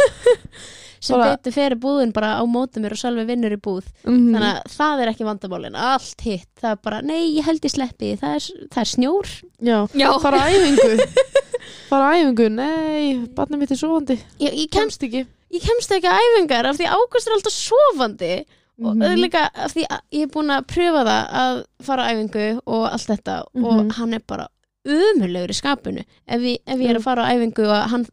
sem 1.06 1.22
betur 1.22 1.54
fyrir 1.54 1.78
búðin 1.80 2.12
bara 2.16 2.32
á 2.42 2.44
móti 2.50 2.82
mér 2.82 2.96
og 2.96 3.00
sjálfi 3.00 3.26
vinnur 3.30 3.54
í 3.54 3.60
búð. 3.62 3.86
Mhm. 4.08 4.34
þannig 4.34 4.50
að 4.50 4.74
það 4.76 5.02
er 5.04 5.12
ekki 5.14 5.28
vandamálin 5.28 5.78
allt 5.78 6.22
hitt, 6.26 6.50
það 6.62 6.72
er 6.72 6.80
bara, 6.88 7.02
nei, 7.06 7.22
ég 7.38 7.46
held 7.46 7.62
ég 7.68 7.74
sleppi 7.76 8.14
það 8.22 8.36
er, 8.40 8.68
það 8.74 8.82
er 8.84 8.92
snjór. 8.96 9.32
Já, 9.62 9.78
Já. 9.94 10.10
fara 10.24 10.44
æfingu. 10.50 10.92
Fara 11.90 12.12
æfingu, 12.18 12.46
nei, 12.54 13.26
barnið 13.38 13.60
mitt 13.62 13.72
er 13.74 13.78
sofandi. 13.80 14.16
Ég, 14.42 14.54
ég, 14.54 14.70
kemst, 14.74 15.00
Kemst 15.00 15.04
ekki. 15.08 15.26
Ég 15.54 15.62
kemst 15.66 15.92
ekki 15.94 16.10
að 16.10 16.22
æfingar 16.26 16.68
af 16.70 16.78
því 16.80 16.88
águst 16.90 17.28
er 17.30 17.36
alltaf 17.38 17.54
sofandi 17.56 18.32
og 18.84 18.96
Mhm. 18.96 19.04
mm 19.04 19.18
líka 19.24 19.50
af 19.56 19.74
því 19.74 19.86
að 19.88 20.00
ég 20.12 20.22
er 20.24 20.28
búin 20.28 20.52
að 20.52 20.66
pröfa 20.68 21.04
það 21.06 21.30
að 21.32 21.64
fara 21.82 22.04
á 22.04 22.12
æfingu 22.12 22.62
og 22.66 22.84
allt 22.92 23.08
þetta 23.08 23.44
Mhm. 23.54 23.66
og 23.66 23.92
hann 23.94 24.14
er 24.14 24.20
bara 24.28 24.48
umulegur 24.86 25.50
í 25.50 25.56
skapinu 25.62 26.04
ef 26.28 26.42
ég, 26.42 26.58
ef 26.68 26.78
ég 26.80 26.90
er 26.90 26.94
Mm. 26.94 27.00
að 27.00 27.04
fara 27.04 27.24
á 27.26 27.32
æfingu 27.34 27.66
og 27.66 27.90
hann 27.90 28.06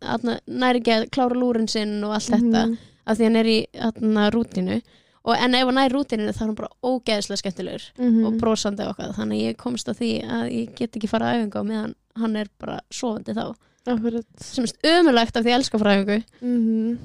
næri 0.49 0.81
ekki 0.81 0.93
að 0.93 1.11
klára 1.11 1.35
lúrin 1.35 1.69
sinn 1.69 2.03
og 2.05 2.13
allt 2.15 2.31
þetta 2.31 2.67
Mhm. 2.69 2.79
af 3.07 3.19
því 3.19 3.23
hann 3.25 3.37
er 3.37 3.45
í 3.45 3.67
atna, 3.75 4.31
rútinu 4.31 4.83
og 5.25 5.37
en 5.37 5.55
ef 5.55 5.65
hann 5.67 5.75
næri 5.75 5.91
rútinu 5.93 6.29
þá 6.33 6.41
er 6.43 6.47
hann 6.47 6.55
bara 6.55 6.69
ógeðslega 6.85 7.39
skemmtilegur 7.43 7.83
Mhm. 7.99 8.27
og 8.27 8.33
brosandi 8.39 8.81
og 8.87 8.97
okkar 8.97 9.13
þannig 9.15 9.41
að 9.43 9.49
ég 9.53 9.57
komst 9.57 9.89
að 9.89 9.99
því 9.99 10.25
að 10.31 10.51
ég 10.53 10.75
get 10.77 10.93
ekki 10.97 11.09
fara 11.09 11.27
á 11.27 11.35
æfingu 11.37 11.57
á 11.61 11.63
meðan 11.67 11.95
hann 12.17 12.37
er 12.37 12.47
bara 12.59 12.81
sofandi 12.91 13.35
þá 13.35 13.55
Akkurat 13.85 14.25
sem 14.39 14.65
er 14.65 15.01
umulegt 15.01 15.37
af 15.37 15.43
því 15.45 15.49
að 15.49 15.53
ég 15.53 15.59
elska 15.59 15.77
að 15.77 15.83
fara 15.83 15.91
á 15.91 16.05
æfingu 16.05 16.25
Mhm. 16.41 16.99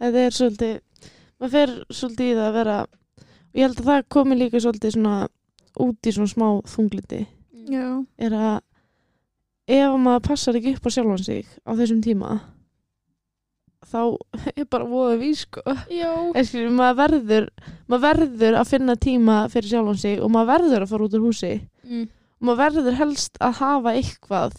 Þetta 0.00 0.26
er 0.26 0.30
svolítið 0.30 0.80
maður 1.40 1.54
fer 1.56 1.74
svolítið 1.90 2.30
í 2.30 2.36
það 2.36 2.46
að 2.48 2.58
vera 2.60 2.76
og 2.86 3.60
ég 3.60 3.66
held 3.66 3.80
að 3.80 3.88
það 3.90 4.04
komi 4.16 4.38
líka 4.38 4.62
svolítið 4.62 4.96
svona 4.96 5.16
út 5.86 6.08
í 6.08 6.12
svona 6.16 6.32
smá 6.32 6.46
þunglindi. 6.72 7.22
Já. 7.66 7.86
er 8.22 8.34
að 8.36 8.58
ef 9.76 9.96
maður 9.98 10.28
passar 10.28 10.58
ekki 10.58 10.76
upp 10.76 10.86
á 10.86 10.90
sjálfan 10.94 11.24
sig 11.24 11.48
á 11.66 11.70
þessum 11.74 12.02
tíma 12.04 12.36
þá 13.86 14.00
er 14.58 14.68
bara 14.70 14.86
voða 14.86 15.16
við 15.20 15.34
sko. 15.42 15.64
Eskil, 16.38 16.68
maður 16.74 17.00
verður 17.00 17.48
maður 17.90 18.04
verður 18.06 18.60
að 18.60 18.70
finna 18.70 18.96
tíma 18.98 19.40
fyrir 19.52 19.72
sjálfan 19.72 20.00
sig 20.00 20.22
og 20.22 20.32
maður 20.34 20.52
verður 20.54 20.86
að 20.86 20.94
fara 20.94 21.08
út 21.08 21.18
úr 21.18 21.26
húsi. 21.26 21.52
Mm. 21.86 22.06
og 22.40 22.48
maður 22.48 22.62
verður 22.64 22.98
helst 23.00 23.38
að 23.40 23.60
hafa 23.60 23.94
eitthvað 23.96 24.56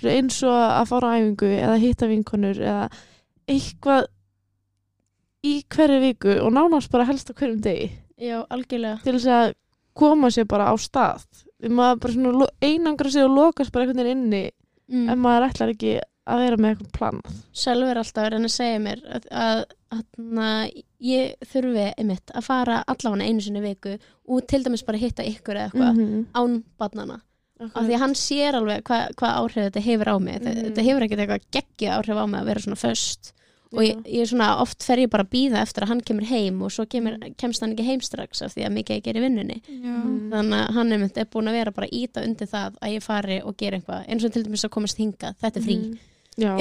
eins 0.00 0.38
og 0.46 0.54
að 0.56 0.88
fara 0.88 1.12
á 1.12 1.16
æfingu 1.18 1.50
eða 1.58 1.76
hitta 1.82 2.08
vinkonur 2.08 2.60
eða 2.60 2.86
eitthvað 3.50 4.06
í 5.46 5.54
hverju 5.72 6.00
viku 6.04 6.36
og 6.44 6.52
nánast 6.54 6.92
bara 6.92 7.08
helst 7.08 7.32
á 7.32 7.34
hverjum 7.34 7.60
degi. 7.64 7.90
Já 8.20 8.42
algjörlega. 8.52 9.00
Til 9.04 9.16
þess 9.16 9.30
að 9.32 9.54
koma 9.96 10.30
sér 10.32 10.48
bara 10.50 10.70
á 10.70 10.74
stað. 10.80 11.24
Maður 11.60 12.00
bara 12.04 12.14
svona 12.14 12.48
einangra 12.64 13.12
sig 13.12 13.24
og 13.24 13.34
lokast 13.36 13.72
bara 13.72 13.86
einhvern 13.86 14.04
veginn 14.04 14.24
inni 14.26 14.44
mm. 14.90 15.08
en 15.08 15.20
maður 15.20 15.48
ætlar 15.50 15.74
ekki 15.74 15.98
að 16.30 16.44
vera 16.44 16.60
með 16.60 16.74
eitthvað 16.74 16.92
plan. 16.98 17.22
Sjálfur 17.56 17.90
er 17.90 18.02
alltaf 18.02 18.28
reyna 18.30 18.50
að 18.50 18.54
segja 18.54 18.82
mér 18.84 19.00
að, 19.08 19.26
að, 19.32 19.62
að, 19.96 20.04
að 20.44 20.76
ég 21.10 21.48
þurfi 21.50 21.88
einmitt 21.96 22.34
að 22.36 22.46
fara 22.46 22.82
allavega 22.92 23.26
einu 23.26 23.44
sinni 23.44 23.64
viku 23.64 23.96
og 24.30 24.46
til 24.50 24.62
dæmis 24.64 24.86
bara 24.86 25.00
hitta 25.00 25.26
ykkur 25.26 25.58
eða 25.58 25.70
eitthvað 25.70 25.98
-hmm. 25.98 26.24
án 26.36 26.62
barnana 26.78 27.20
af 27.60 27.84
því 27.84 27.98
hann 28.00 28.14
sér 28.16 28.56
alveg 28.56 28.84
hvað 28.88 29.16
hva 29.20 29.32
áhrif 29.40 29.66
þetta 29.66 29.80
hefur 29.84 30.08
á 30.08 30.16
mig. 30.18 30.40
Mhm. 30.40 30.62
þetta 30.64 30.86
hefur 30.86 31.02
ekkert 31.04 31.20
eitthvað 31.20 31.46
geggja 31.56 31.96
áhrif 31.98 32.16
á 32.16 32.24
mig 32.26 32.40
að 32.40 32.48
vera 32.50 32.60
svona 32.60 32.80
föst 32.80 33.32
og 33.70 33.82
ég, 33.84 33.98
ég 34.10 34.24
er 34.24 34.26
svona 34.26 34.48
oft 34.58 34.82
fer 34.82 34.98
ég 35.04 35.10
bara 35.12 35.22
að 35.22 35.30
býða 35.30 35.60
eftir 35.62 35.84
að 35.84 35.92
hann 35.92 36.02
kemur 36.02 36.26
heim 36.26 36.58
og 36.66 36.72
svo 36.74 36.86
kemur, 36.90 37.14
kemst 37.38 37.62
hann 37.62 37.74
ekki 37.76 37.86
heim 37.86 38.00
strax 38.02 38.42
af 38.42 38.54
því 38.56 38.64
að 38.66 38.74
mikið 38.76 38.98
ég 38.98 39.04
gerir 39.06 39.22
í 39.22 39.24
vinnunni. 39.28 39.58
Já. 39.62 39.94
Mhm. 39.94 40.16
þannig 40.32 40.58
að 40.60 40.74
hann 40.74 40.92
er 40.92 41.28
búin 41.30 41.50
að 41.50 41.58
vera 41.60 41.74
bara 41.76 41.90
íta 41.92 42.24
undir 42.26 42.50
það 42.50 42.78
að 42.82 42.94
ég 42.96 43.04
fari 43.04 43.40
og 43.44 43.56
gera 43.56 43.78
eitthvað. 43.78 44.08
Eins 44.08 44.24
og 44.26 44.32
til 44.32 44.42
dæmis 44.46 44.64
að 44.66 44.74
komast 44.74 44.98
hingað, 44.98 45.36
þetta 45.38 45.60
er 45.60 45.66
frí. 45.66 45.76
Mhm. 45.78 45.98
Já, 46.40 46.54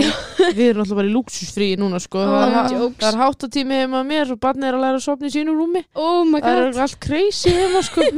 við 0.57 0.63
erum 0.65 0.81
alltaf 0.83 0.97
bara 0.97 1.07
í 1.07 1.13
luxusfrí 1.13 1.67
núna 1.79 1.99
sko, 2.01 2.19
það, 2.19 2.55
er, 2.59 2.85
það 2.99 3.09
er 3.09 3.19
háttatími 3.21 3.77
heima 3.79 4.01
með 4.01 4.07
mér 4.09 4.31
og 4.33 4.39
barnið 4.43 4.67
er 4.67 4.75
að 4.75 4.83
læra 4.83 4.97
að 4.99 5.05
sofna 5.05 5.29
í 5.29 5.33
sínu 5.33 5.53
rúmi. 5.55 5.83
Oh 5.95 6.25
my 6.27 6.41
það 6.43 6.61
er 6.65 6.81
allt 6.83 6.99
crazy 6.99 7.53
heima 7.53 7.81
sko. 7.85 8.01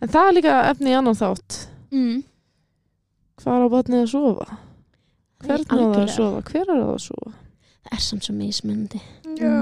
En 0.00 0.08
það 0.08 0.26
er 0.26 0.32
líka 0.32 0.52
efni 0.70 0.94
í 0.94 0.96
annan 0.96 1.18
þátt. 1.18 1.66
Mm. 1.90 2.22
hvað 3.40 3.56
er 3.56 3.64
á 3.66 3.68
barnið 3.74 4.04
að 4.04 4.12
sofa 4.14 4.46
hvernig 5.44 5.70
á 5.70 5.76
það 5.76 6.00
að 6.02 6.12
sofa, 6.14 6.42
hver 6.50 6.62
er 6.62 6.70
það 6.70 6.92
að 6.92 7.02
sofa? 7.06 7.32
Það 7.80 7.96
er 7.96 8.02
samt 8.06 8.26
svo 8.26 8.34
mismunandi. 8.36 9.02
Já. 9.40 9.54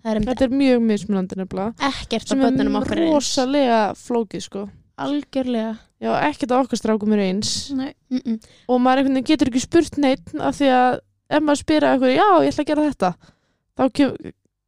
Það 0.00 0.10
er 0.12 0.20
þetta 0.28 0.46
er 0.46 0.56
mjög 0.62 0.82
mismunandi 0.88 1.38
nefnilega. 1.40 1.90
Ekkert 1.90 2.26
á 2.26 2.30
sem 2.30 2.42
bönnunum 2.44 2.76
er 2.76 2.84
okkar 2.84 2.98
er 2.98 3.06
eins. 3.06 3.14
rosalega 3.14 3.80
flókið 4.00 4.44
sko. 4.46 4.66
Algjörlega. 5.00 5.72
Já, 6.00 6.10
ekkert 6.28 6.54
að 6.54 6.64
okkar 6.64 6.80
strákum 6.80 7.14
er 7.16 7.24
eins. 7.26 7.52
Nei. 7.76 7.92
mm 8.10 8.20
-mm. 8.24 8.38
og 8.68 8.80
maður 8.80 9.02
einhvern 9.02 9.16
veginn 9.18 9.30
getur 9.32 9.50
ekki 9.50 9.60
spurt 9.60 9.98
neitt 9.98 10.34
af 10.38 10.56
því 10.56 10.68
að 10.76 11.00
ef 11.30 11.42
maður 11.42 11.60
spyrir 11.62 11.88
eitthvað, 11.90 12.14
já, 12.16 12.28
ég 12.44 12.52
ætla 12.52 12.62
að 12.64 12.70
gera 12.70 12.88
þetta. 12.88 13.10
Þá 13.76 13.82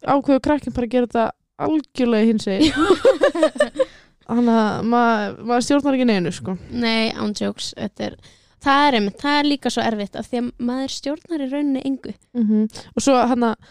ákveður 0.02 0.42
krakkin 0.42 0.74
bara 0.74 0.86
að 0.86 0.94
gera 0.94 1.06
þetta 1.06 1.32
algjörlega 1.62 2.26
hins 2.26 2.46
veginn 2.48 2.72
þannig 4.26 4.56
að 4.56 4.86
maður, 4.92 5.34
maður 5.48 5.66
stjórnar 5.66 5.98
ekki 5.98 6.08
neinu 6.08 6.32
sko. 6.34 6.56
Nei, 6.70 7.12
án 7.12 7.34
jokes. 7.38 7.72
Þetta 7.78 8.06
er, 8.08 8.16
það, 8.62 8.82
er 8.88 8.98
einmitt, 8.98 9.18
það 9.20 9.38
er 9.38 9.48
líka 9.50 9.72
svo 9.74 9.84
erfitt 9.86 10.18
af 10.20 10.28
því 10.30 10.40
að 10.42 10.50
maður 10.70 10.94
stjórnar 10.96 11.44
í 11.44 11.48
rauninni 11.52 11.84
engu. 11.88 12.14
Mm 12.38 12.66
og 12.96 13.04
svo 13.04 13.16
hann 13.32 13.46
að 13.50 13.70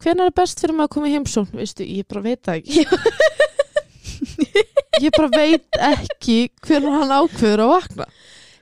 hvenær 0.00 0.30
er 0.30 0.36
best 0.40 0.62
fyrir 0.62 0.76
maður 0.76 0.88
að 0.88 0.94
koma 0.96 1.10
í 1.10 1.14
heimsókn 1.16 1.60
veistu, 1.60 1.84
ég 1.84 2.08
bara 2.08 2.24
veit 2.24 2.42
það 2.46 2.60
ekki. 2.62 2.86
Ég 5.00 5.14
bara 5.16 5.30
veit 5.32 5.80
ekki 5.80 6.36
hvenær 6.66 6.96
hann 7.00 7.12
ákveður 7.20 7.64
að 7.64 7.70
vakna. 7.72 8.06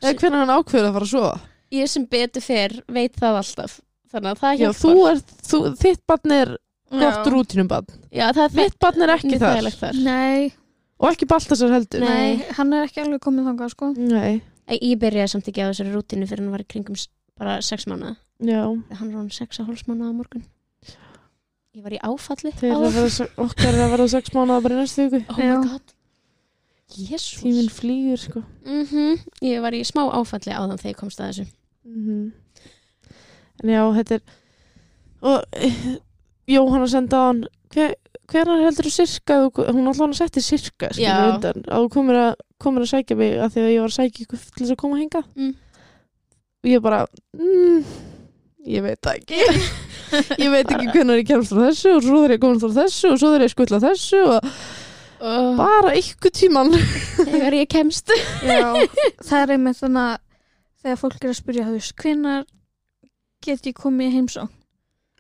Eða 0.03 0.15
hvenær 0.21 0.45
hann 0.45 0.53
ákveður 0.55 0.89
að 0.89 0.97
fara 0.99 1.09
að 1.09 1.13
sofa. 1.13 1.33
Ég 1.75 1.91
sem 1.91 2.05
betur 2.09 2.45
fyrr 2.45 2.77
veit 2.95 3.17
það 3.19 3.39
alltaf 3.43 3.79
þannig 4.13 4.31
að 4.31 4.43
það 4.43 4.53
já, 4.55 4.61
hjálpar. 4.63 4.81
þú 4.83 5.07
er, 5.11 5.23
þú, 5.51 5.59
þitt 5.83 6.03
barn 6.09 6.35
er 6.39 6.53
gott 6.89 7.19
Já. 7.19 7.33
rútinum 7.35 7.69
barn. 7.69 7.89
Já, 8.09 8.27
það 8.33 8.45
er 8.47 8.55
mitt 8.57 8.79
barn 8.81 9.05
er 9.05 9.13
ekki 9.17 9.35
þar. 9.35 9.57
þægilegt 9.59 9.83
þar. 9.83 9.99
Nei, 10.07 10.53
og 10.99 11.11
ekki 11.11 11.29
Baltasar 11.29 11.75
heldur. 11.75 12.05
Nei. 12.07 12.15
nei, 12.39 12.55
hann 12.57 12.73
er 12.79 12.87
ekki 12.87 13.03
alveg 13.05 13.21
komið 13.27 13.51
þangað 13.51 13.75
sko. 13.75 13.91
Nei. 13.99 14.39
Ég- 14.69 14.99
byrjaði 15.01 15.31
samt 15.33 15.49
ekki 15.51 15.65
á 15.65 15.71
þessari 15.71 15.93
rútinu 15.95 16.27
fyrir 16.29 16.45
hann 16.45 16.53
var 16.55 16.65
í 16.65 16.69
kringum 16.69 16.97
bara 17.39 17.59
sex 17.63 17.87
mánuða 17.87 18.17
já, 18.41 18.63
hann 18.99 19.13
var 19.13 19.21
hann 19.23 19.31
sex 19.31 19.61
og 19.61 19.67
hálfs 19.71 19.87
mánuða 19.89 20.11
á 20.13 20.19
morgun. 20.19 20.45
Ég 21.77 21.83
var 21.85 21.95
í 21.95 22.01
áfalli 22.03 22.51
okkar 23.39 23.75
er 23.75 23.85
að 23.87 23.91
vera 23.95 24.09
sex 24.09 24.31
mánuða 24.35 24.63
bara 24.65 24.75
í 24.75 24.79
næstu 24.83 25.09
viku. 25.13 25.21
Oh 25.31 25.39
tíminn 27.43 27.69
flýgur 27.69 28.19
sko. 28.19 28.43
Mm 28.65 29.19
Ég 29.45 29.61
var 29.63 29.73
í 29.77 29.83
smá 29.85 30.07
áfalli 30.11 30.53
áðan 30.53 30.79
þegar 30.81 30.95
ég 30.95 31.01
komst 31.01 31.21
að 31.21 31.29
þessu. 31.33 31.47
Mhm. 31.85 32.33
en 33.63 33.69
já, 33.71 33.83
þetta 33.97 34.15
er 34.15 34.23
og 35.23 35.45
eh, 35.53 35.97
Jóhanna 36.49 36.87
senda 36.89 37.19
á 38.29 38.37
hann 38.37 38.45
hver, 38.45 38.45
hvernar 38.45 38.65
heldur 38.67 38.89
þú 38.89 38.93
sirka 38.95 39.39
hún 39.73 39.87
alltaf 39.89 40.05
hann 40.05 40.15
setti 40.19 40.43
sirka 40.45 40.91
undan? 41.35 41.63
Að 41.69 41.85
þú 41.87 41.89
komir 41.95 42.19
að, 42.21 42.35
komir 42.61 42.85
að 42.85 42.91
sækja 42.93 43.17
mig 43.17 43.39
að 43.39 43.55
því 43.55 43.63
að 43.65 43.73
ég 43.73 43.81
var 43.81 43.89
að 43.93 43.97
sækja 43.97 44.25
ykkur 44.27 44.43
til 44.45 44.65
þess 44.65 44.75
að 44.75 44.81
koma 44.83 44.99
hinga 45.01 45.23
Mm. 45.37 45.55
og 46.65 46.69
ég 46.69 46.83
bara 46.83 47.07
mm, 47.39 47.85
ég 48.67 48.83
veit 48.83 49.07
ekki. 49.07 49.41
Ég 50.41 50.49
veit 50.49 50.71
ekki 50.73 50.87
hvernig 50.89 51.19
ég 51.21 51.27
kemst 51.29 51.53
frá 51.53 51.67
þessu 51.67 51.91
og 51.99 52.03
svo 52.03 52.21
þegar 52.23 52.33
ég 52.33 52.41
komast 52.41 52.65
frá 52.65 52.77
þessu 52.79 53.11
og 53.13 53.19
svo 53.21 53.33
þegar 53.35 53.45
ég 53.45 53.53
skutla 53.53 53.81
þessu 53.83 54.21
og 54.25 54.47
oh, 55.21 55.51
bara 55.59 55.93
ykkur 55.99 56.33
tíman 56.33 56.73
Þegar 57.19 57.57
ég 57.59 57.69
kemst. 57.69 58.15
Já, 58.41 58.73
það 59.21 59.43
er 59.43 59.53
einmitt 59.59 59.81
þannig 59.83 60.07
að 60.07 60.23
þegar 60.81 61.01
fólk 61.03 61.19
er 61.21 61.29
að 61.35 61.37
spyrja 61.43 61.67
hvenær 62.01 62.47
get 63.45 63.69
ég 63.69 63.77
komið 63.77 64.09
í 64.09 64.15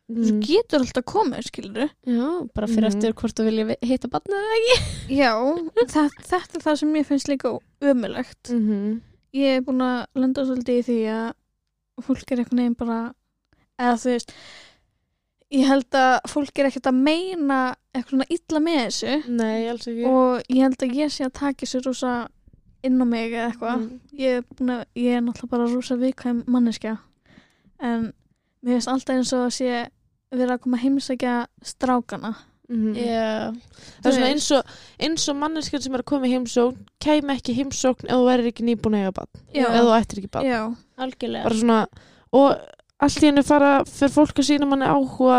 heimsókn 0.08 0.28
þú 0.28 0.34
mm. 0.34 0.40
getur 0.48 0.80
alltaf 0.84 1.04
komið, 1.04 1.42
skilur 1.48 1.90
Já, 2.08 2.28
bara 2.54 2.66
fyrir 2.66 2.88
Mhm. 2.88 2.96
eftir 2.96 3.12
hvort 3.14 3.36
þú 3.38 3.44
vilja 3.44 3.76
hitta 3.82 4.08
barnið 4.08 4.38
eða 4.38 4.56
ekki 4.60 5.16
Já, 5.18 5.32
það, 5.88 6.10
þetta 6.30 6.54
er 6.58 6.64
það 6.64 6.78
sem 6.78 6.92
mér 6.92 7.04
finnst 7.04 7.28
líka 7.28 7.58
ömulegt 7.82 8.50
Mm 8.50 8.62
-hmm. 8.68 9.00
ég 9.34 9.56
er 9.56 9.60
búin 9.60 9.82
að 9.84 10.06
lenda 10.14 10.44
svolítið 10.44 10.78
í 10.78 10.86
því 10.88 10.98
að 11.12 11.32
fólk 12.02 12.32
er 12.32 12.38
einhvern 12.38 12.56
veginn 12.58 12.74
bara 12.78 13.14
eða 13.78 13.94
þú 13.96 14.08
veist 14.14 14.32
ég 15.50 15.66
held 15.66 15.90
að 15.96 16.20
fólk 16.28 16.58
er 16.58 16.66
ekkert 16.68 16.86
að 16.86 16.94
meina 17.02 17.76
eitthvað 17.94 18.10
svona 18.10 18.30
illa 18.30 18.60
með 18.60 18.80
þessu 18.86 19.28
nei, 19.28 19.68
alls 19.68 19.86
ekki 19.88 20.04
og 20.06 20.42
ég 20.48 20.62
held 20.62 20.82
að 20.82 20.94
ég 20.94 21.08
sé 21.12 21.24
að 21.24 21.32
taka 21.32 21.66
sér 21.66 21.82
rosa 21.86 22.28
inn 22.84 23.00
á 23.02 23.04
mig 23.04 23.32
eða 23.32 23.50
eitthvað 23.52 23.78
Mm. 23.78 24.00
ég, 24.12 24.44
ég 24.94 25.16
er 25.16 25.20
náttúrulega 25.20 25.48
bara 25.50 25.66
rosa 25.74 25.96
viðkvæm 25.96 26.44
manneskja 26.46 26.98
en 27.80 28.12
mér 28.62 28.72
finnst 28.78 28.88
alltaf 28.88 29.14
eins 29.16 29.32
og 29.32 29.46
að 29.46 29.54
sé 29.56 29.88
verið 30.32 30.54
að 30.54 30.60
koma 30.64 30.76
að 30.78 30.82
heimsækja 30.86 31.34
strákana. 31.64 32.34
Mhm. 32.68 32.96
Já, 33.00 33.52
það 34.02 34.08
er 34.10 34.12
svona 34.12 34.26
eins 34.28 34.50
og, 34.52 34.72
eins 35.00 35.22
og 35.32 35.36
manneskjörn 35.40 35.82
sem 35.86 35.94
er 35.96 36.02
að 36.02 36.08
koma 36.10 36.26
í 36.28 36.32
heimsókn 36.34 36.82
kæmi 37.00 37.32
ekki 37.38 37.54
heimsókn 37.56 38.04
ef 38.10 38.12
þú 38.12 38.26
verður 38.28 38.50
ekki 38.50 38.66
nýbúin 38.68 38.96
að 38.98 39.06
eiga 39.06 39.14
bann 39.16 39.30
ef 39.54 39.78
þú 39.78 39.94
ættir 39.96 40.18
ekki 40.20 40.30
bann 40.36 40.44
já, 40.44 40.58
algjörlega. 41.00 41.44
Bara 41.48 41.54
svona 41.62 41.78
og 42.36 42.58
allt 43.00 43.22
í 43.22 43.26
henni 43.30 43.42
fara 43.48 43.70
fyrir 43.88 44.12
fólk 44.12 44.36
að 44.42 44.48
sína 44.50 44.68
manni 44.68 44.84
áhuga 44.84 45.38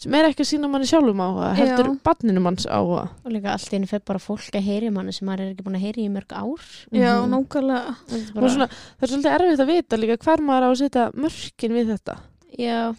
sem 0.00 0.14
er 0.16 0.30
ekki 0.30 0.46
að 0.46 0.48
sína 0.48 0.70
manni 0.72 0.88
sjálfum 0.88 1.20
áhuga 1.20 1.52
heldur 1.60 1.90
Já. 1.92 1.98
banninu 2.08 2.40
manns 2.40 2.64
áhuga. 2.66 3.04
Og 3.26 3.30
líka 3.36 3.52
allt 3.52 3.68
í 3.68 3.76
henni 3.76 3.86
fyrir 3.92 4.06
bara 4.08 4.18
fólk 4.18 4.56
að 4.56 4.64
heyri 4.64 4.88
manni 4.90 5.12
sem 5.12 5.28
maður 5.28 5.44
er 5.44 5.52
ekki 5.52 5.62
búin 5.68 5.76
að 5.76 5.84
heyri 5.84 6.06
í 6.08 6.10
mörg 6.10 6.32
ár. 6.32 6.64
Já, 6.90 7.20
Mhm. 7.20 7.30
nákvæmlega. 7.36 7.94
Það 8.08 8.42
er 8.42 8.48
svona, 8.48 8.68
það 8.96 9.02
er 9.02 9.08
svolítið 9.12 9.34
erfitt 9.36 9.60
að 9.60 9.72
vita 9.76 9.96
líka 10.00 10.16
hver 10.24 10.40
maður 10.40 10.64
á 10.64 10.70
að 10.72 10.80
setja 10.80 11.12
mörkin 11.12 11.72
við 11.76 11.86
þetta. 11.92 12.16
Já, 12.58 12.96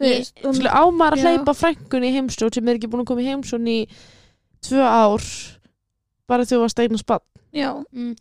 Þú 0.00 0.08
Ég- 0.08 0.16
veist, 0.16 0.38
og- 0.44 0.54
Skilur, 0.56 0.72
á 0.72 0.82
maður 0.88 1.16
að 1.18 1.24
hleypa 1.26 1.52
frængunni 1.60 2.08
í 2.08 2.14
heimsókn 2.16 2.54
sem 2.56 2.68
er 2.68 2.78
ekki 2.78 2.88
búin 2.88 3.02
að 3.04 3.10
koma 3.10 3.20
í 3.20 3.28
heimsókn 3.28 3.68
í 3.68 3.80
tvö 4.64 4.80
ár 4.80 5.24
bara 6.30 6.44
þegar 6.46 6.56
þú 6.56 6.60
varst 6.64 6.80
eignast 6.84 7.06
bann 7.10 7.26
Já, 7.50 7.74
mm, 7.92 8.14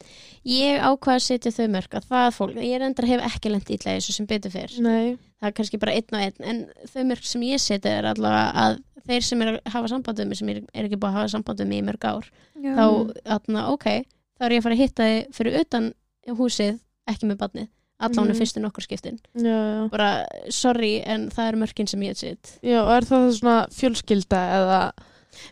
ég 0.50 0.80
ákvað 0.82 1.16
að 1.20 1.22
setja 1.22 1.52
þau 1.54 1.68
mörg 1.70 1.92
að 1.94 2.06
það 2.10 2.30
fólk, 2.34 2.56
ég 2.66 2.80
reyndar 2.82 3.06
hef 3.06 3.22
ekki 3.28 3.52
lent 3.54 3.70
illa 3.70 3.92
í 3.94 4.00
þessu 4.00 4.16
sem 4.16 4.26
betur 4.26 4.50
fyrr 4.52 4.74
Nei, 4.82 5.18
það 5.40 5.48
er 5.52 5.54
kannski 5.60 5.80
bara 5.80 5.94
einn 5.94 6.18
og 6.18 6.24
einn 6.24 6.48
en 6.50 6.62
þau 6.90 7.04
mörg 7.12 7.24
sem 7.30 7.42
ég 7.46 7.62
setja 7.62 7.92
er 8.00 8.08
allavega 8.10 8.48
að 8.64 8.80
þeir 9.06 9.24
sem 9.28 9.42
er 9.46 9.52
að 9.54 9.72
hafa 9.76 9.88
samband 9.94 10.20
um 10.24 10.28
mig 10.34 10.38
sem 10.42 10.50
er, 10.50 10.62
er 10.74 10.88
ekki 10.90 10.98
búið 10.98 11.12
að 11.14 11.18
hafa 11.20 11.34
samband 11.36 11.62
um 11.62 11.70
mig 11.70 11.84
í 11.84 11.86
mörg 11.86 12.04
ár 12.10 12.26
já. 12.58 12.74
þá, 12.74 12.86
atna, 13.38 13.68
ok, 13.70 13.86
þá 14.40 14.46
er 14.50 14.52
ég 14.58 14.64
að 14.64 14.66
fara 14.66 14.76
að 14.76 14.82
hitta 14.84 15.04
þið 15.14 15.30
fyrir 15.38 15.60
utan 15.62 15.94
húsið 16.42 16.80
ekki 17.14 17.30
með 17.30 17.38
badnið, 17.46 17.70
allavega 18.00 18.34
Mhm. 18.34 18.40
fyrstu 18.40 18.60
nokkur 18.64 18.82
skiptin. 18.84 19.20
Já, 19.36 19.44
já. 19.44 19.90
Bara, 19.92 20.26
sorry, 20.50 21.02
en 21.06 21.30
það 21.30 21.48
er 21.52 21.56
mörkin 21.58 21.88
sem 21.90 22.00
ég 22.02 22.16
set 22.18 22.60
Já, 22.64 22.82
og 22.84 22.92
er 22.96 23.02
það 23.10 23.30
svona 23.40 23.68
fjölskylda 23.70 24.42
eða? 24.60 24.92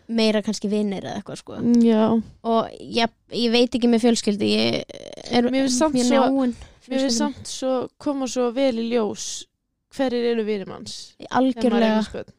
Meira 0.08 0.42
kannski 0.42 0.68
vinnir 0.68 1.02
eða 1.04 1.22
eitthvað 1.22 1.38
sko. 1.38 1.52
Já, 1.80 2.22
og 2.44 2.68
ég, 2.80 3.08
ég 3.32 3.50
veit 3.52 3.70
ekki 3.74 3.88
með 3.88 4.02
fjölskyldi 4.04 4.48
ég 4.50 4.84
er 5.30 5.42
Mér 5.48 5.64
finnst 5.68 5.78
samt 5.78 5.94
mjög 5.94 6.08
svo- 6.10 6.28
náin 6.28 6.54
mér 6.88 6.98
finnst 7.00 7.18
samt 7.18 7.46
svo 7.46 7.88
koma 7.98 8.26
svo 8.26 8.50
vel 8.52 8.74
í 8.74 8.90
ljós 8.90 9.44
hverjir 9.94 10.32
eru 10.34 10.44
vinir 10.44 10.66
manns. 10.66 11.14
Þegar 11.18 11.30
maður 11.30 11.54
algjörlega. 11.54 11.88
eignast 11.88 12.12
börn. 12.12 12.32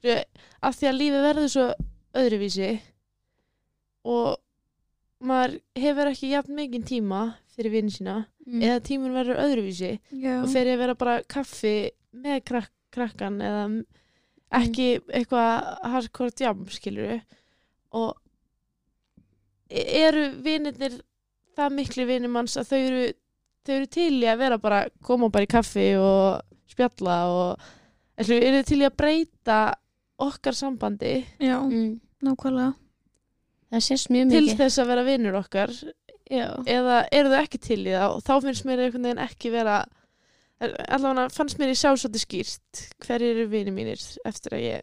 Skilur, 0.00 0.24
af 0.62 0.76
því 0.80 0.88
að 0.88 0.98
lífið 1.00 1.22
verður 1.28 1.48
svo 1.50 1.74
öðruvísi 2.14 2.80
og 4.04 4.36
maður 5.20 5.58
hefur 5.76 6.10
ekki 6.10 6.32
jafn 6.32 6.56
mikinn 6.56 6.86
tíma 6.88 7.22
fyrir 7.54 7.74
vinið 7.74 7.96
sína 7.98 8.16
mm. 8.46 8.60
eða 8.62 8.82
tíminn 8.86 9.16
verður 9.16 9.42
öðruvísi 9.44 9.92
Já. 10.16 10.40
og 10.40 10.54
ég 10.54 10.72
að 10.74 10.82
vera 10.84 10.98
bara 10.98 11.16
kaffi 11.28 11.74
með 12.10 12.44
krak 12.48 12.70
krakkan 12.90 13.36
eða 13.38 13.66
ekki 14.60 14.88
eitthvað 15.14 15.68
hardcore 15.92 16.34
jam 16.42 16.64
skilur 16.74 17.20
og 17.94 18.16
e- 19.70 19.86
eru 20.00 20.24
vinirnir 20.42 20.98
það 21.58 21.76
miklu 21.76 22.06
vinir 22.08 22.32
manns 22.32 22.56
að 22.58 22.72
þau 22.72 22.78
eru 22.80 23.04
þau 23.66 23.74
eru 23.76 23.90
til 23.94 24.14
í 24.16 24.26
að 24.30 24.42
vera 24.42 24.58
bara 24.58 24.80
koma 25.06 25.30
bara 25.30 25.46
í 25.46 25.50
kaffi 25.50 25.92
og 26.00 26.40
spjalla 26.70 27.18
og 27.30 27.68
ætlu, 28.18 28.40
eru 28.40 28.62
til 28.66 28.80
í 28.80 28.88
að 28.88 28.96
breyta 28.98 29.60
okkar 30.20 30.56
sambandi 30.56 31.20
Já, 31.38 31.60
mm. 31.62 32.00
nákvæmlega. 32.26 32.74
Það 33.72 33.84
sést 33.86 34.10
mjög 34.10 34.30
til 34.30 34.44
mikið. 34.46 34.58
þess 34.60 34.78
að 34.82 34.86
vera 34.92 35.04
vinur 35.06 35.38
okkar. 35.40 35.70
Já, 36.30 36.46
eða 36.66 36.96
eru 37.12 37.28
þau 37.32 37.40
ekki 37.42 37.58
til 37.60 37.80
í 37.86 37.90
það? 37.94 38.14
Og 38.14 38.22
þá 38.22 38.34
finnst 38.44 38.64
mér 38.68 38.78
einhvern 38.84 39.02
veginn 39.08 39.24
ekki 39.24 39.50
vera 39.50 39.78
allavega 40.60 41.30
fannst 41.32 41.58
mér 41.60 41.72
í 41.72 41.76
sjá 41.78 41.90
svolítið 41.96 42.22
skýrt 42.26 42.82
hverjir 43.06 43.30
eru 43.40 43.46
vinir 43.50 43.72
mínir 43.74 44.02
eftir 44.28 44.56
að 44.58 44.64
ég 44.66 44.82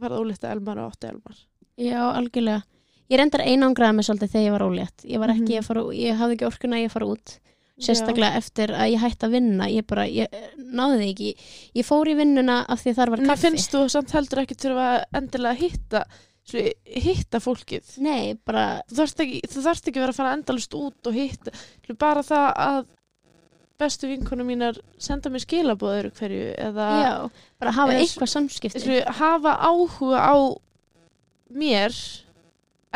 varð 0.00 0.20
ólítið 0.22 0.48
elmar 0.54 0.80
og 0.80 0.92
átti 0.94 1.10
elmar. 1.10 1.36
Já, 1.80 2.00
algjörlega. 2.16 2.62
Ég 3.10 3.18
reyndar 3.20 3.42
einangraði 3.44 3.96
mig 3.98 4.06
svolítið 4.06 4.32
þegar 4.32 4.46
ég 4.46 4.54
var 4.56 4.64
ólétt. 4.68 5.04
Ég 5.04 5.18
var 5.18 5.28
ekki 5.34 5.50
Mhm. 5.54 5.58
að 5.60 5.64
fara, 5.66 5.80
ég 5.92 6.16
hafði 6.20 6.36
ekki 6.36 6.46
orkuna 6.50 6.76
að 6.76 6.84
ég 6.86 6.90
fara 6.90 7.06
út. 7.06 7.38
Sérstaklega 7.80 8.36
eftir 8.36 8.68
að 8.76 8.90
ég 8.92 9.00
hætti 9.00 9.24
að 9.26 9.30
vinna. 9.32 9.64
Ég 9.72 9.86
bara, 9.86 10.02
ég 10.06 10.28
náði 10.58 10.98
því 11.00 11.08
ekki. 11.14 11.34
Ég 11.74 11.84
fór 11.86 12.06
í 12.06 12.14
vinnuna 12.16 12.66
af 12.68 12.82
því 12.84 12.94
þar 12.94 13.10
var 13.10 13.18
Mér 13.18 13.26
kaffi. 13.26 13.46
finnst 13.48 13.70
þú 13.72 13.88
samt 13.90 14.10
heldur 14.12 14.42
ekki 14.44 14.56
endilega 15.14 15.54
að 15.54 15.56
hitta 15.58 16.04
svo, 16.04 16.29
hitta 16.50 17.40
fólkið. 17.42 17.92
Nei, 18.04 18.36
bara, 18.46 18.80
þú 18.90 18.98
þarft 19.02 19.22
ekki, 19.24 19.42
þú 19.52 19.66
þarft 19.66 19.90
ekki 19.90 20.00
að 20.00 20.04
vera 20.06 20.14
að 20.14 20.20
fara 20.20 20.32
endalust 20.38 20.76
út 20.78 21.10
og 21.10 21.18
hitta. 21.18 21.54
Svo 21.86 21.96
bara 22.00 22.24
það 22.26 22.48
að 22.66 22.80
bestu 23.80 24.10
vinkonu 24.10 24.44
mínar 24.44 24.80
senda 25.00 25.30
mér 25.32 25.44
skilabóður 25.44 26.10
hverju 26.18 26.50
eða 26.60 26.88
já, 27.00 27.14
bara 27.62 27.72
hafa 27.78 27.94
Eða 27.94 28.02
eitthvað 28.04 28.32
samskipti. 28.34 28.82
Þessu, 28.82 28.98
hafa 29.20 29.54
áhuga 29.70 30.20
á 30.20 30.36
mér 31.50 31.96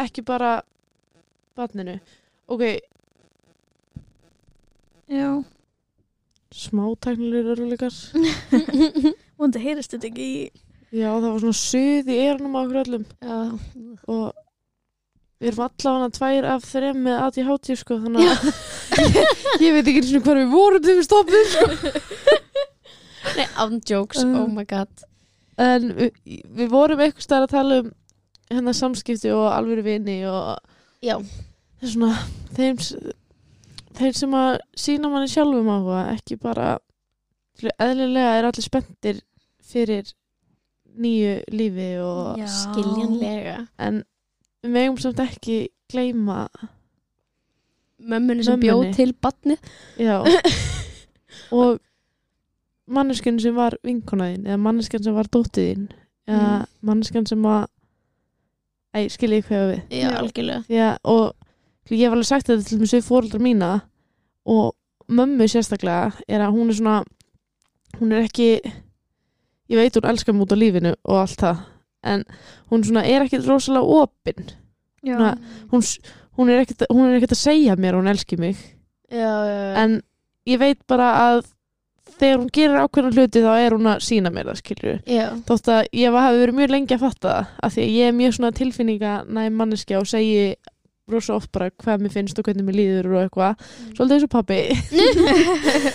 ekki 0.05 0.25
bara 0.27 0.59
barninu. 1.57 1.97
Ok, 2.51 2.65
Já. 5.09 5.45
smá 6.53 6.85
tæknilegur 6.97 7.59
öruleikar 7.59 7.93
Vondi 9.39 9.61
heyrist 9.61 9.93
þetta 9.93 10.09
ekki 10.09 10.25
í... 10.25 10.64
já 10.95 11.11
það 11.11 11.29
var 11.29 11.43
svona 11.43 11.59
suð 11.61 12.11
í 12.15 12.17
eyrunum 12.25 12.57
á 12.57 12.61
okkur 12.63 12.81
öllum. 12.85 13.05
Já, 13.25 13.39
og 14.15 14.25
við 15.41 15.51
erum 15.51 15.65
allavega 15.67 16.11
tvær 16.19 16.47
af 16.55 16.69
þrem 16.71 17.01
með 17.05 17.23
ADHD 17.27 17.75
sko 17.81 17.99
þannig 18.05 18.31
að 18.31 18.45
ég 19.65 19.75
veit 19.75 19.83
ekki 19.91 19.99
einu 19.99 20.07
sinni 20.11 20.23
hvar 20.25 20.41
við 20.41 20.53
vorum 20.55 20.85
þegar 20.85 21.01
við 21.01 21.09
stoppum 21.09 21.51
sko. 21.55 21.65
nei, 23.39 23.49
andjokes, 23.65 24.23
Uh. 24.25 24.39
oh 24.45 24.49
my 24.55 24.65
god. 24.69 25.05
En 25.61 25.91
við, 25.99 26.15
við 26.61 26.71
vorum 26.73 27.03
eitthvað 27.05 27.27
stær 27.27 27.45
að 27.47 27.53
tala 27.57 27.83
um 27.83 27.93
hennar 28.55 28.77
samskipti 28.77 29.31
og 29.35 29.47
alvöru 29.51 29.85
vini 29.87 30.19
og 30.29 30.59
já, 31.03 31.15
það 31.19 31.87
er 31.87 31.93
svona 31.95 32.11
þeim, 32.57 32.81
þeir 33.99 34.19
sem 34.19 34.35
að 34.39 34.51
sína 34.87 35.11
manni 35.13 35.31
sjálfum 35.33 35.71
áhuga 35.73 36.03
ekki 36.15 36.37
bara 36.43 36.75
eðlilega 37.81 38.35
er 38.39 38.49
allir 38.49 38.67
spenntir 38.67 39.23
fyrir 39.65 40.11
nýju 40.95 41.35
lífi 41.53 41.89
og 42.05 42.39
Já. 42.39 42.47
skiljanlega. 42.47 43.57
En 43.79 44.03
við 44.65 44.71
megum 44.77 44.99
samt 45.03 45.19
ekki 45.25 45.69
gleyma 45.93 46.47
mömmunni 48.05 48.45
sem 48.45 48.61
bjóð 48.61 48.93
til 48.97 49.13
badni 49.23 49.57
já. 49.99 50.21
Og 51.55 51.79
manneskjan 52.91 53.39
sem 53.41 53.55
var 53.57 53.77
vinkonaðin 53.85 54.45
eða 54.47 54.61
manneskjan 54.61 55.05
sem 55.07 55.15
var 55.17 55.29
dóttiðin 55.33 55.89
eða 56.29 56.61
Mm. 56.65 56.67
manneskjan 56.89 57.27
sem 57.29 57.43
að 57.45 57.67
Æ, 58.95 59.09
skilji 59.11 59.41
ég 59.41 59.47
hvað 59.49 59.65
við. 59.73 59.81
Já, 59.91 60.11
algjörlega. 60.21 60.99
Og 61.05 61.35
ég 61.91 62.05
hef 62.07 62.13
alveg 62.15 62.27
sagt 62.29 62.47
þetta 62.47 62.69
til 62.69 62.79
við 62.79 63.03
fóreldrar 63.09 63.43
mína 63.43 63.71
og 64.47 64.75
mömmu 65.11 65.49
sérstaklega 65.51 66.13
er 66.29 66.41
að 66.41 66.55
hún 66.55 66.71
er 66.71 66.79
svona 66.79 67.05
hún 67.99 68.13
er 68.15 68.23
ekki 68.29 68.61
ég 69.71 69.81
veit 69.81 69.97
hún 69.97 70.11
elskar 70.11 70.37
mút 70.37 70.53
á 70.53 70.57
lífinu 70.59 70.95
og 71.05 71.21
allt 71.23 71.41
það 71.41 71.63
en 72.05 72.25
hún 72.71 72.85
svona 72.85 73.05
er 73.09 73.25
ekki 73.25 73.41
rosalega 73.47 74.03
opin. 74.03 74.51
Já. 75.05 75.17
Svona- 75.17 75.39
hún, 75.73 75.83
hún 76.37 76.51
er 76.53 76.65
ekkert 76.65 76.87
hún 76.91 77.09
er 77.09 77.17
ekkert 77.19 77.33
að 77.37 77.43
segja 77.45 77.77
mér 77.77 77.97
hún 77.97 78.11
elski 78.13 78.37
mig. 78.37 78.57
Já, 79.11 79.19
já, 79.19 79.57
já. 79.57 79.75
en 79.85 80.03
ég 80.47 80.59
veit 80.59 80.81
bara 80.87 81.09
að 81.31 81.45
þegar 82.19 82.39
hún 82.39 82.51
gerir 82.53 82.83
ákveðna 82.85 83.13
hluti 83.15 83.41
þá 83.43 83.53
er 83.59 83.75
hún 83.77 83.89
að 83.89 84.03
sína 84.05 84.31
mér 84.31 84.51
það 84.51 84.61
skilur 84.61 84.99
já. 85.09 85.27
þótt 85.49 85.71
að 85.73 85.89
ég 85.97 86.15
hafi 86.15 86.41
verið 86.43 86.59
mjög 86.59 86.71
lengi 86.75 86.95
að 86.95 87.03
fatta 87.05 87.29
það 87.33 87.47
af 87.65 87.75
því 87.75 87.83
að 87.85 87.95
ég 87.95 88.09
er 88.11 88.17
mjög 88.19 88.35
svona 88.37 88.53
tilfinninga 88.59 89.13
næm 89.39 89.57
manneskja 89.61 90.01
og 90.01 90.07
segi 90.11 90.55
rosa 91.11 91.35
oft 91.37 91.51
bara 91.53 91.71
hvað 91.71 92.05
mér 92.05 92.15
finnst 92.15 92.39
og 92.39 92.47
hvernig 92.49 92.65
mér 92.69 92.77
líður 92.79 93.09
og 93.15 93.23
eitthvað, 93.25 93.65
svolítið 93.97 94.15
eins 94.17 94.27
og 94.29 94.33
pappi 94.35 94.61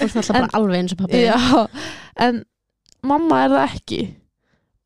og 0.03 0.11
það 0.13 0.19
er 0.19 0.33
bara 0.33 0.49
alveg 0.59 0.81
eins 0.81 0.95
og 0.95 1.01
pappi 1.03 1.23
já, 1.23 1.37
en 2.25 2.43
mamma 3.05 3.43
er 3.45 3.53
það 3.55 3.75
ekki 3.75 4.01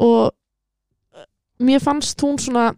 og 0.04 0.20
uh, 0.30 1.26
mér 1.64 1.84
fannst 1.84 2.22
hún 2.26 2.40
svona 2.42 2.72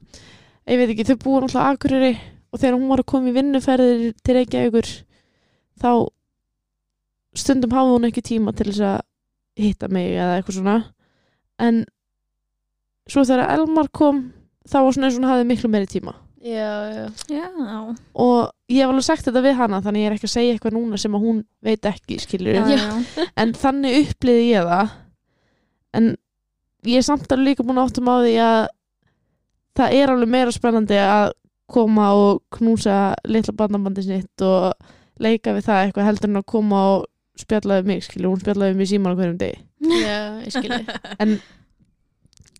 ég 0.66 0.80
veit 0.80 0.94
ekki, 0.94 1.06
þau 1.12 1.20
búið 1.24 1.58
á 1.60 1.70
Akureyri 1.72 2.14
og 2.52 2.62
þegar 2.62 2.78
hún 2.78 2.92
var 2.92 3.04
að 3.04 3.10
koma 3.12 3.32
í 3.32 3.36
vinnuferðir 3.36 4.14
til 4.24 4.38
Reykjavíkur 4.40 4.92
þá 5.82 5.90
stundum 7.36 7.76
hafði 7.76 7.98
hún 7.98 8.10
ekki 8.10 8.24
tíma 8.26 8.54
til 8.56 8.70
þess 8.72 8.86
að 8.88 9.02
hitta 9.66 9.90
mig 9.92 10.14
eða 10.16 10.38
eitthvað 10.40 10.60
svona 10.60 10.76
en 11.64 11.84
svo 13.10 13.24
þegar 13.28 13.52
Elmar 13.56 13.90
kom 13.96 14.22
þá 14.68 14.78
var 14.82 14.96
svona 14.96 15.10
eins 15.10 15.18
og 15.18 15.22
hún 15.22 15.30
hafði 15.30 15.50
miklu 15.52 15.72
meiri 15.72 15.90
tíma 15.92 16.16
já, 16.46 16.72
já. 16.96 17.06
Já. 17.30 17.48
og 18.14 18.52
ég 18.72 18.82
hef 18.82 18.92
alveg 18.92 19.08
sagt 19.08 19.28
þetta 19.28 19.44
við 19.46 19.58
hana 19.60 19.82
þannig 19.86 20.04
ég 20.04 20.10
er 20.10 20.18
ekki 20.18 20.30
að 20.30 20.36
segja 20.36 20.56
eitthvað 20.56 20.78
núna 20.78 21.00
sem 21.02 21.18
að 21.18 21.26
hún 21.28 21.42
veit 21.66 21.90
ekki 21.90 22.20
skilur 22.24 22.58
Já, 22.58 22.66
já. 22.72 23.28
en 23.36 23.54
þannig 23.58 24.00
uppliði 24.04 24.48
ég 24.52 24.70
það 24.70 24.96
en 25.96 26.12
ég 26.86 27.00
er 27.00 27.08
samt 27.08 27.32
alveg 27.32 27.54
líka 27.54 27.66
búin 27.66 27.80
að 27.82 27.90
áttum 27.90 28.12
á 28.12 28.16
því 28.22 28.36
að 28.46 28.62
það 29.76 29.98
er 29.98 30.14
alveg 30.14 30.32
meira 30.36 30.54
spennandi 30.54 31.00
að 31.02 31.32
koma 31.72 32.12
og 32.14 32.44
knúsa 32.54 33.16
litla 33.26 33.56
barnabandi 33.58 34.06
sitt 34.06 34.46
og 34.46 34.76
leika 35.22 35.56
við 35.56 35.68
það 35.70 35.82
eitthvað 35.82 36.10
heldur 36.10 36.32
en 36.32 36.42
að 36.42 36.50
koma 36.52 36.84
og 36.94 37.08
spjalla 37.40 37.80
við 37.82 37.90
mig, 37.90 38.06
skilur, 38.06 38.32
hún 38.32 38.42
spjallaði 38.44 38.78
mig 38.80 38.90
síman 38.90 39.18
hverjum 39.18 39.40
degi. 39.40 39.58
Já, 39.90 40.20
ég 40.46 40.54
skilji. 40.54 40.84
En 41.24 41.36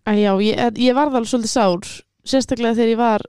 að 0.06 0.20
já, 0.20 0.30
ég, 0.44 0.82
ég 0.82 0.96
varð 0.96 1.16
alveg 1.16 1.30
svolítið 1.30 1.52
sár 1.52 1.88
sérstaklega 2.26 2.76
þegar 2.76 2.92
ég 2.92 3.00
var 3.00 3.24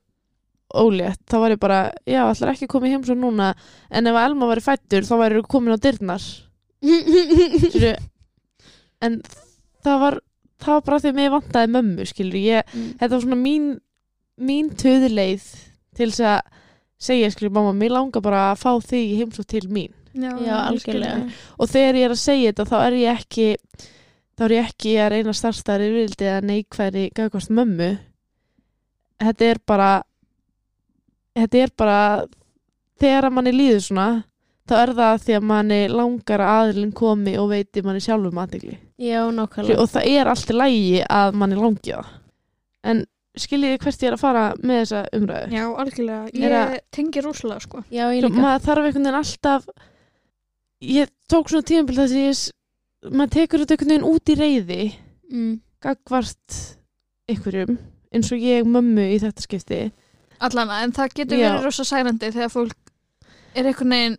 ólétt, 0.77 1.21
þá 1.29 1.37
var 1.39 1.53
ég 1.55 1.61
bara 1.61 1.79
já, 2.03 2.21
ætlar 2.27 2.51
ekki 2.51 2.67
að 2.67 2.73
koma 2.73 2.89
í 2.89 2.91
heim 2.93 3.05
svo 3.07 3.15
núna? 3.17 3.53
En 3.87 4.09
ef 4.09 4.19
Elma 4.19 4.49
væri 4.49 4.65
fættur, 4.65 5.07
þá 5.07 5.15
væri 5.21 5.43
komin 5.47 5.77
á 5.77 5.79
dyrnar. 5.81 6.27
En 8.97 9.19
það 9.85 9.99
var 10.03 10.19
það 10.63 10.73
var 10.73 10.85
bara 10.87 10.99
því 11.03 11.11
að 11.11 11.17
mig 11.19 11.31
vantaði 11.35 11.71
mömmu 11.75 12.05
skilur 12.09 12.39
ég, 12.41 12.71
þetta 12.97 13.11
var 13.13 13.21
svona 13.25 13.39
mín 13.41 13.67
mín 14.37 14.71
töðuleið 14.77 15.45
til 15.97 16.09
þess 16.11 16.23
að 16.25 16.55
segja 17.07 17.29
skilur 17.33 17.53
mamma, 17.53 17.73
mér 17.77 17.93
langar 17.93 18.23
bara 18.25 18.41
að 18.51 18.61
fá 18.63 18.71
þig 18.81 19.03
í 19.11 19.17
heimsótt 19.19 19.47
til 19.53 19.67
mín. 19.69 19.93
Já, 20.17 20.31
Já, 20.41 20.55
algjörlega. 20.71 21.27
og 21.61 21.69
þegar 21.69 21.97
ég 21.99 22.05
er 22.07 22.13
að 22.15 22.21
segja 22.23 22.51
þetta 22.51 22.65
þá 22.71 22.77
er 22.87 22.95
ég 22.97 23.19
ekki 23.21 23.47
þá 24.37 24.43
er 24.47 24.53
ég 24.55 24.69
ekki 24.71 24.93
að 25.01 25.11
reyna 25.13 25.29
að 25.33 25.37
starta 25.37 25.75
rifrildi 25.77 26.25
eða 26.25 26.45
neikværi 26.49 27.03
gagvart 27.17 27.51
mömmu. 27.53 27.89
Þetta 29.21 29.45
er 29.51 29.59
bara 29.65 29.91
þetta 31.37 31.61
er 31.61 31.73
bara 31.77 31.99
þegar 32.97 33.29
að 33.29 33.35
manni 33.37 33.53
líður 33.53 33.83
svona 33.85 34.07
þá 34.67 34.75
er 34.81 34.93
það 34.97 35.19
því 35.25 35.35
að 35.37 35.45
manni 35.51 35.81
langar 35.91 36.43
að 36.43 36.55
aðilinn 36.61 36.95
komi 36.97 37.35
og 37.41 37.51
veiti 37.51 37.83
manni 37.85 38.03
sjálfum 38.03 38.41
aðtegli 38.43 38.77
Já, 38.97 39.21
nákvæmlega 39.33 39.83
og 39.83 39.91
það 39.91 40.09
er 40.13 40.31
allt 40.31 40.51
í 40.51 40.57
lægi 40.57 41.03
að 41.05 41.37
manni 41.41 41.59
langi 41.59 41.93
það 41.93 42.09
en 42.87 43.03
skiljiði 43.37 43.81
hvert 43.83 44.03
ég 44.03 44.09
er 44.09 44.15
að 44.17 44.23
fara 44.23 44.45
með 44.61 44.79
þessa 44.81 45.01
umræðu 45.17 45.57
Já, 45.57 45.65
algjörlega. 45.83 46.29
Ég 46.33 46.55
að- 46.57 46.79
tengi 46.91 47.21
rosalega, 47.21 47.61
sko. 47.61 47.83
Já, 47.91 48.05
ég 48.09 48.21
Svo 48.21 48.29
líka 48.29 48.41
maður 48.41 48.65
þarf 48.65 48.87
einhvern 48.87 49.03
veginn 49.03 49.19
alltaf 49.21 49.67
ég 50.81 51.11
tók 51.29 51.51
svona 51.51 51.67
tímabil 51.67 51.97
þess 51.97 52.15
að 52.15 52.23
ég 52.23 53.13
maður 53.13 53.35
tekur 53.37 53.59
þetta 53.63 53.75
einhvern 53.77 53.93
veginn 53.93 54.09
út 54.09 54.33
í 54.33 54.35
reyði 54.37 54.81
mm. 55.31 55.53
gagvart 55.85 56.59
einhverjum 57.29 57.77
eins 58.13 58.31
og 58.31 58.41
ég 58.41 58.67
mömmu 58.67 59.05
í 59.13 59.19
þetta 59.21 59.45
skipti 59.45 59.81
Allan, 60.39 60.69
en 60.69 60.93
það 60.93 61.13
getur 61.17 61.39
Já. 61.39 61.47
verið 61.47 61.65
rosa 61.65 61.85
særandi 61.87 62.29
þegar 62.33 62.53
fólk 62.53 62.75
er 63.57 63.69
einhvern 63.69 63.93
veginn, 63.95 64.17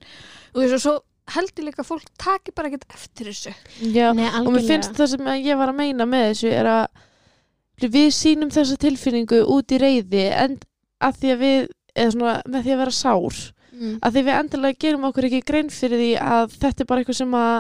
og 0.59 0.64
þess 0.64 0.76
að 0.78 0.84
svo 0.84 0.94
held 1.28 1.52
ég 1.61 1.66
líka 1.68 1.84
fólk 1.84 2.09
taki 2.18 2.54
bara 2.56 2.70
ekkert 2.70 2.86
eftir 2.96 3.28
þessu. 3.30 3.52
Já, 3.92 4.11
Nei, 4.16 4.26
og 4.40 4.48
mér 4.54 4.64
finnst 4.66 4.96
það 4.96 5.12
sem 5.12 5.30
ég 5.44 5.61
var 5.61 5.70
að 5.70 5.78
meina 5.78 6.06
með 6.09 6.30
þessu 6.32 6.52
er 6.56 6.70
að 6.72 7.04
við 7.86 8.09
sýnum 8.16 8.50
þessa 8.50 8.78
tilfinningu 8.80 9.42
út 9.54 9.74
í 9.74 9.78
reyði 9.78 10.24
en 10.34 10.56
að 11.04 11.20
því 11.20 11.34
að 11.34 11.42
við 11.44 11.68
eða 11.98 12.14
svona 12.14 12.34
með 12.46 12.64
því 12.64 12.74
að 12.74 12.82
vera 12.82 12.96
sár 12.96 13.38
mm. 13.78 13.94
að 14.02 14.16
því 14.16 14.24
við 14.26 14.34
endilega 14.34 14.82
gerum 14.84 15.06
okkur 15.09 15.28
ekki 15.28 15.44
grein 15.46 15.70
fyrir 15.72 16.02
því 16.02 16.11
að 16.22 16.56
þetta 16.56 16.84
er 16.84 16.90
bara 16.90 17.04
eitthvað 17.04 17.20
sem 17.20 17.38
að 17.38 17.56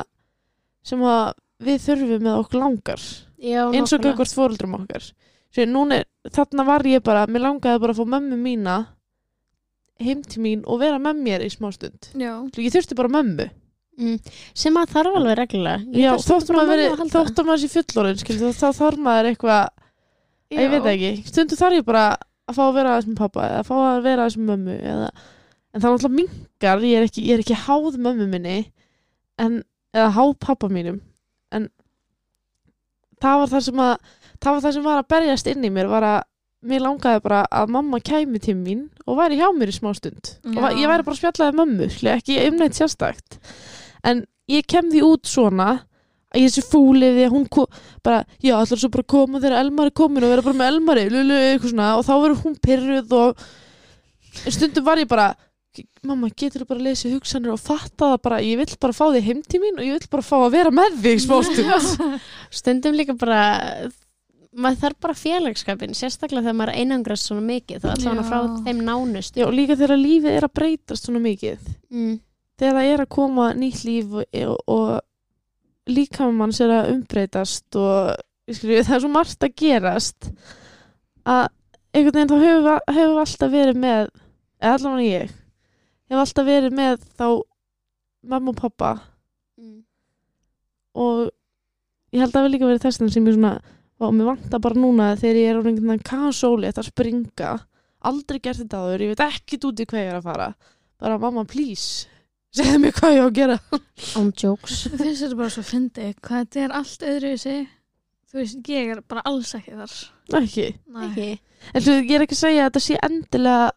sem 0.88 1.06
að 1.12 1.24
við 1.68 1.80
þurfum 1.86 2.26
með 2.26 2.42
okkur 2.42 2.62
langar 2.64 3.06
Já, 3.38 3.62
eins 3.70 3.94
og 3.94 4.02
gagvart 4.02 4.34
fóruldrum 4.34 4.78
okkar 4.80 5.10
svo 5.54 5.64
núna, 5.64 6.02
er- 6.02 6.32
þarna 6.34 6.66
var 6.68 6.86
ég 6.86 7.04
bara 7.04 7.26
mér 7.30 7.46
langaði 7.46 7.82
bara 7.82 7.94
að 7.94 8.00
fá 8.02 8.12
mömmu 8.16 8.38
mína 8.42 8.78
heim 10.02 10.20
til 10.22 10.42
mín 10.44 10.60
og 10.66 10.82
vera 10.82 11.00
með 11.02 11.24
mér 11.24 11.46
í 11.46 11.50
smá 11.52 11.70
stund. 11.74 12.12
Já. 12.14 12.32
ég 12.62 12.74
þurfti 12.74 12.98
bara 12.98 13.12
mömmu. 13.16 13.48
Mm. 13.98 14.18
Sem 14.54 14.76
að 14.78 14.92
þarf 14.94 15.18
alveg 15.18 15.38
reglulega. 15.40 15.82
Já, 15.98 16.12
þóttum 16.22 16.60
maður 16.60 16.84
mömmu 16.84 17.18
að 17.18 17.48
maður 17.48 17.62
sé 17.64 17.70
fullorinn 17.72 18.20
skil, 18.20 18.36
þá, 18.38 18.48
þá 18.54 18.68
þarf 18.78 19.02
maður 19.02 19.30
eitthvað 19.32 19.64
Ég 20.48 20.70
veit 20.72 20.86
ekki, 20.88 21.10
stundu 21.28 21.56
þarf 21.60 21.76
ég 21.76 21.84
bara 21.84 22.04
að 22.48 22.56
fá 22.56 22.62
að 22.64 22.76
vera 22.78 22.92
aðeins 22.94 23.08
með 23.10 23.18
pappa 23.20 23.42
eða 23.44 23.58
að 23.60 23.66
fá 23.68 23.74
að 23.76 23.98
vera 24.06 24.24
aðeins 24.24 24.38
með 24.38 24.46
mömmu 24.48 24.76
eða, 24.92 25.08
en 25.68 25.82
það 25.82 25.88
er 25.88 25.96
náttúrulega 25.96 26.16
mingar 26.20 26.86
ég 26.88 26.94
er, 27.00 27.08
ekki, 27.08 27.24
ég 27.26 27.34
er 27.34 27.42
ekki 27.42 27.58
háð 27.66 27.98
mömmu 28.06 28.28
minni 28.32 28.54
en, 29.44 29.58
eða 29.92 30.14
háð 30.16 30.32
pappa 30.46 30.70
mínum. 30.72 31.02
En 31.52 31.68
það 33.20 33.42
var 33.42 33.52
það 33.52 33.66
sem 33.66 33.82
að 33.84 33.92
það 34.38 34.54
var 34.54 34.64
það 34.64 34.74
sem 34.78 34.88
var 34.88 35.02
að 35.02 35.10
berjast 35.12 35.52
inn 35.52 35.68
í 35.68 35.72
mér 35.74 35.92
var 35.92 36.06
að 36.08 36.18
mér 36.66 36.82
langaði 36.82 37.22
bara 37.22 37.42
að 37.54 37.74
mamma 37.74 38.00
kæmi 38.02 38.40
til 38.42 38.56
mín 38.58 38.86
og 39.06 39.18
væri 39.20 39.38
hjá 39.38 39.48
mér 39.54 39.70
í 39.70 39.76
smá 39.76 39.92
stund. 39.96 40.32
Og 40.50 40.56
Já. 40.58 40.72
ég 40.74 40.90
væri 40.90 41.06
bara 41.06 41.14
að 41.14 41.20
spjallaði 41.20 41.90
skilja, 41.92 42.16
ekki 42.18 42.38
umneitt 42.48 42.78
sérstakt. 42.78 43.38
En 44.02 44.24
ég 44.50 44.66
kem 44.66 44.90
því 44.90 45.04
út 45.06 45.28
svona 45.28 45.70
að 46.28 46.42
ég 46.44 46.52
sé 46.52 46.64
fúlið 46.66 47.16
því 47.16 47.26
að 47.26 47.34
hún 47.34 47.46
bara, 48.04 48.22
já, 48.42 48.54
allar 48.58 48.80
svo 48.80 48.90
bara 48.92 49.08
koma 49.08 49.40
þegar 49.40 49.62
Elmar 49.62 49.88
er 49.88 49.96
komin 49.96 50.26
og 50.26 50.32
vera 50.34 50.44
bara 50.44 50.58
með 50.58 50.72
Elmari 50.74 51.04
lulu, 51.12 51.38
svona, 51.62 51.92
og 51.96 52.04
þá 52.04 52.14
verður 52.14 52.42
hún 52.42 52.58
pyrruð 52.66 53.14
og 53.16 53.44
stundum 54.52 54.84
var 54.84 55.00
ég 55.00 55.08
bara 55.08 55.30
mamma, 56.04 56.28
getur 56.34 56.64
þú 56.64 56.68
bara 56.72 56.82
að 56.82 56.88
lesa 56.88 57.12
hugsanir 57.12 57.54
og 57.54 57.62
fatta 57.62 58.12
það 58.12 58.20
bara, 58.26 58.42
ég 58.44 58.60
vill 58.60 58.76
bara 58.82 58.96
fá 58.96 59.06
þig 59.14 59.28
heim 59.28 59.40
til 59.46 59.62
mín 59.62 59.78
og 59.78 59.86
ég 59.86 59.96
vill 59.96 60.10
bara 60.12 60.26
fá 60.26 60.36
að 60.40 60.54
vera 60.56 60.74
með 60.74 61.00
þig 61.04 61.24
smá 61.24 61.38
stund. 61.46 62.20
Stundum 62.60 62.98
líka 62.98 63.16
bara 63.18 63.42
maður 64.58 64.80
þarf 64.82 65.00
bara 65.04 65.16
félagskapin 65.18 65.96
sérstaklega 65.96 66.46
þegar 66.46 66.56
maður 66.58 66.72
er 66.72 66.82
einangrast 66.82 67.28
svona 67.28 67.44
mikið 67.46 67.82
þá 67.82 67.88
allavega 67.94 68.22
Já. 68.24 68.28
frá 68.28 68.62
þeim 68.66 68.80
nánust 68.86 69.36
já, 69.38 69.44
og 69.46 69.54
líka 69.54 69.76
þegar 69.78 70.00
lífið 70.02 70.36
er 70.38 70.46
að 70.48 70.54
breytast 70.58 71.08
svona 71.08 71.22
mikið 71.24 71.68
mm. 71.92 72.14
þegar 72.60 72.78
það 72.78 72.92
er 72.92 73.02
að 73.04 73.10
koma 73.16 73.48
nýtt 73.58 73.84
líf 73.86 74.16
og, 74.18 74.56
og, 74.66 74.94
líka 75.88 76.30
manns 76.34 76.60
er 76.60 76.72
að 76.74 76.90
umbreytast 76.92 77.78
og 77.80 78.16
skilju, 78.52 78.82
það 78.84 78.96
er 78.98 79.04
svo 79.04 79.12
margt 79.12 79.46
að 79.46 79.54
gerast 79.62 80.30
að 81.28 81.44
einhvern 81.96 82.18
veginn 82.18 82.32
þá 82.32 82.38
hefur 82.42 82.96
hef 82.98 83.20
alltaf 83.22 83.54
verið 83.54 83.78
með 83.84 84.10
eða 84.58 84.74
allavega 84.74 85.06
ég 85.06 85.30
hefur 86.08 86.24
alltaf 86.24 86.48
verið 86.48 86.76
með 86.76 87.06
þá 87.16 87.28
mamma 88.28 88.52
og 88.52 88.60
pappa 88.60 88.96
Mm. 89.58 89.80
og 90.94 91.32
ég 92.14 92.20
held 92.22 92.30
að 92.30 92.36
það 92.36 92.44
vil 92.46 92.52
líka 92.52 92.66
verið 92.68 92.84
þessum 92.84 93.08
sem 93.10 93.24
ég 93.26 93.34
svona 93.34 93.56
og 93.98 94.12
mér 94.14 94.28
vantar 94.32 94.62
bara 94.62 94.78
núna 94.78 95.08
þegar 95.18 95.40
ég 95.40 95.48
er 95.50 95.58
orðin 95.60 95.74
einhvern 95.76 95.92
veginn 95.94 96.06
kasóli 96.06 96.70
að 96.70 96.86
springa. 96.90 97.54
Aldrei 98.08 98.38
gert 98.42 98.60
þetta 98.62 98.82
áður, 98.84 99.02
ég 99.04 99.14
veit 99.14 99.24
ekkit 99.26 99.66
út 99.66 99.80
í 99.82 99.86
hvað 99.90 100.04
ég 100.04 100.12
er 100.12 100.18
að 100.20 100.28
fara. 100.28 100.52
Bara 100.98 101.18
mamma 101.22 101.44
please 101.48 102.06
segðu 102.58 102.78
mér 102.84 102.94
hvað 102.96 103.16
ég 103.16 103.24
á 103.24 103.26
að 103.26 103.34
gera. 103.40 103.56
On 104.20 104.30
jokes. 104.32 104.84
Mér 104.92 105.02
finnst 105.02 105.24
þetta 105.26 105.40
bara 105.42 105.54
svo 105.56 105.64
fyndi 105.66 106.12
hvað 106.20 106.44
þetta 106.46 106.62
er 106.64 106.76
allt 106.78 107.04
öðru 107.10 107.32
í 107.34 107.40
sig 107.42 107.66
þú 108.28 108.38
veist, 108.42 108.58
ég 108.68 108.90
er 108.92 109.02
bara 109.08 109.24
alls 109.28 109.54
ekki 109.56 109.74
þar. 109.78 109.92
Ekki, 110.38 110.64
Nei, 110.92 111.04
Ekki. 111.08 111.28
En 111.72 111.84
svo 111.84 111.94
ég 111.96 112.10
er 112.18 112.24
ekki 112.26 112.36
að 112.36 112.42
segja 112.42 112.64
að 112.64 112.66
þetta 112.68 112.82
sé 112.84 112.98
endilega 113.08 113.68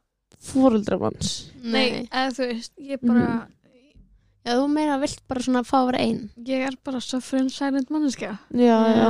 fóreldramanns 0.52 1.30
Nei. 1.64 2.08
Eða 2.10 2.32
þú 2.36 2.48
veist, 2.50 2.74
ég 2.82 3.02
bara 3.06 3.28
Já, 4.42 4.56
þú 4.58 4.70
meira 4.74 4.98
vilt 5.02 5.20
bara 5.30 5.44
svona 5.46 5.62
fá 5.68 5.76
að 5.82 5.90
vera 5.92 6.06
einn 6.06 6.22
ég 6.50 6.64
er 6.66 6.78
bara 6.82 7.02
suffering 7.04 7.52
silent 7.54 7.92
manneskja. 7.94 8.38
Já, 8.58 8.78
já, 8.90 9.10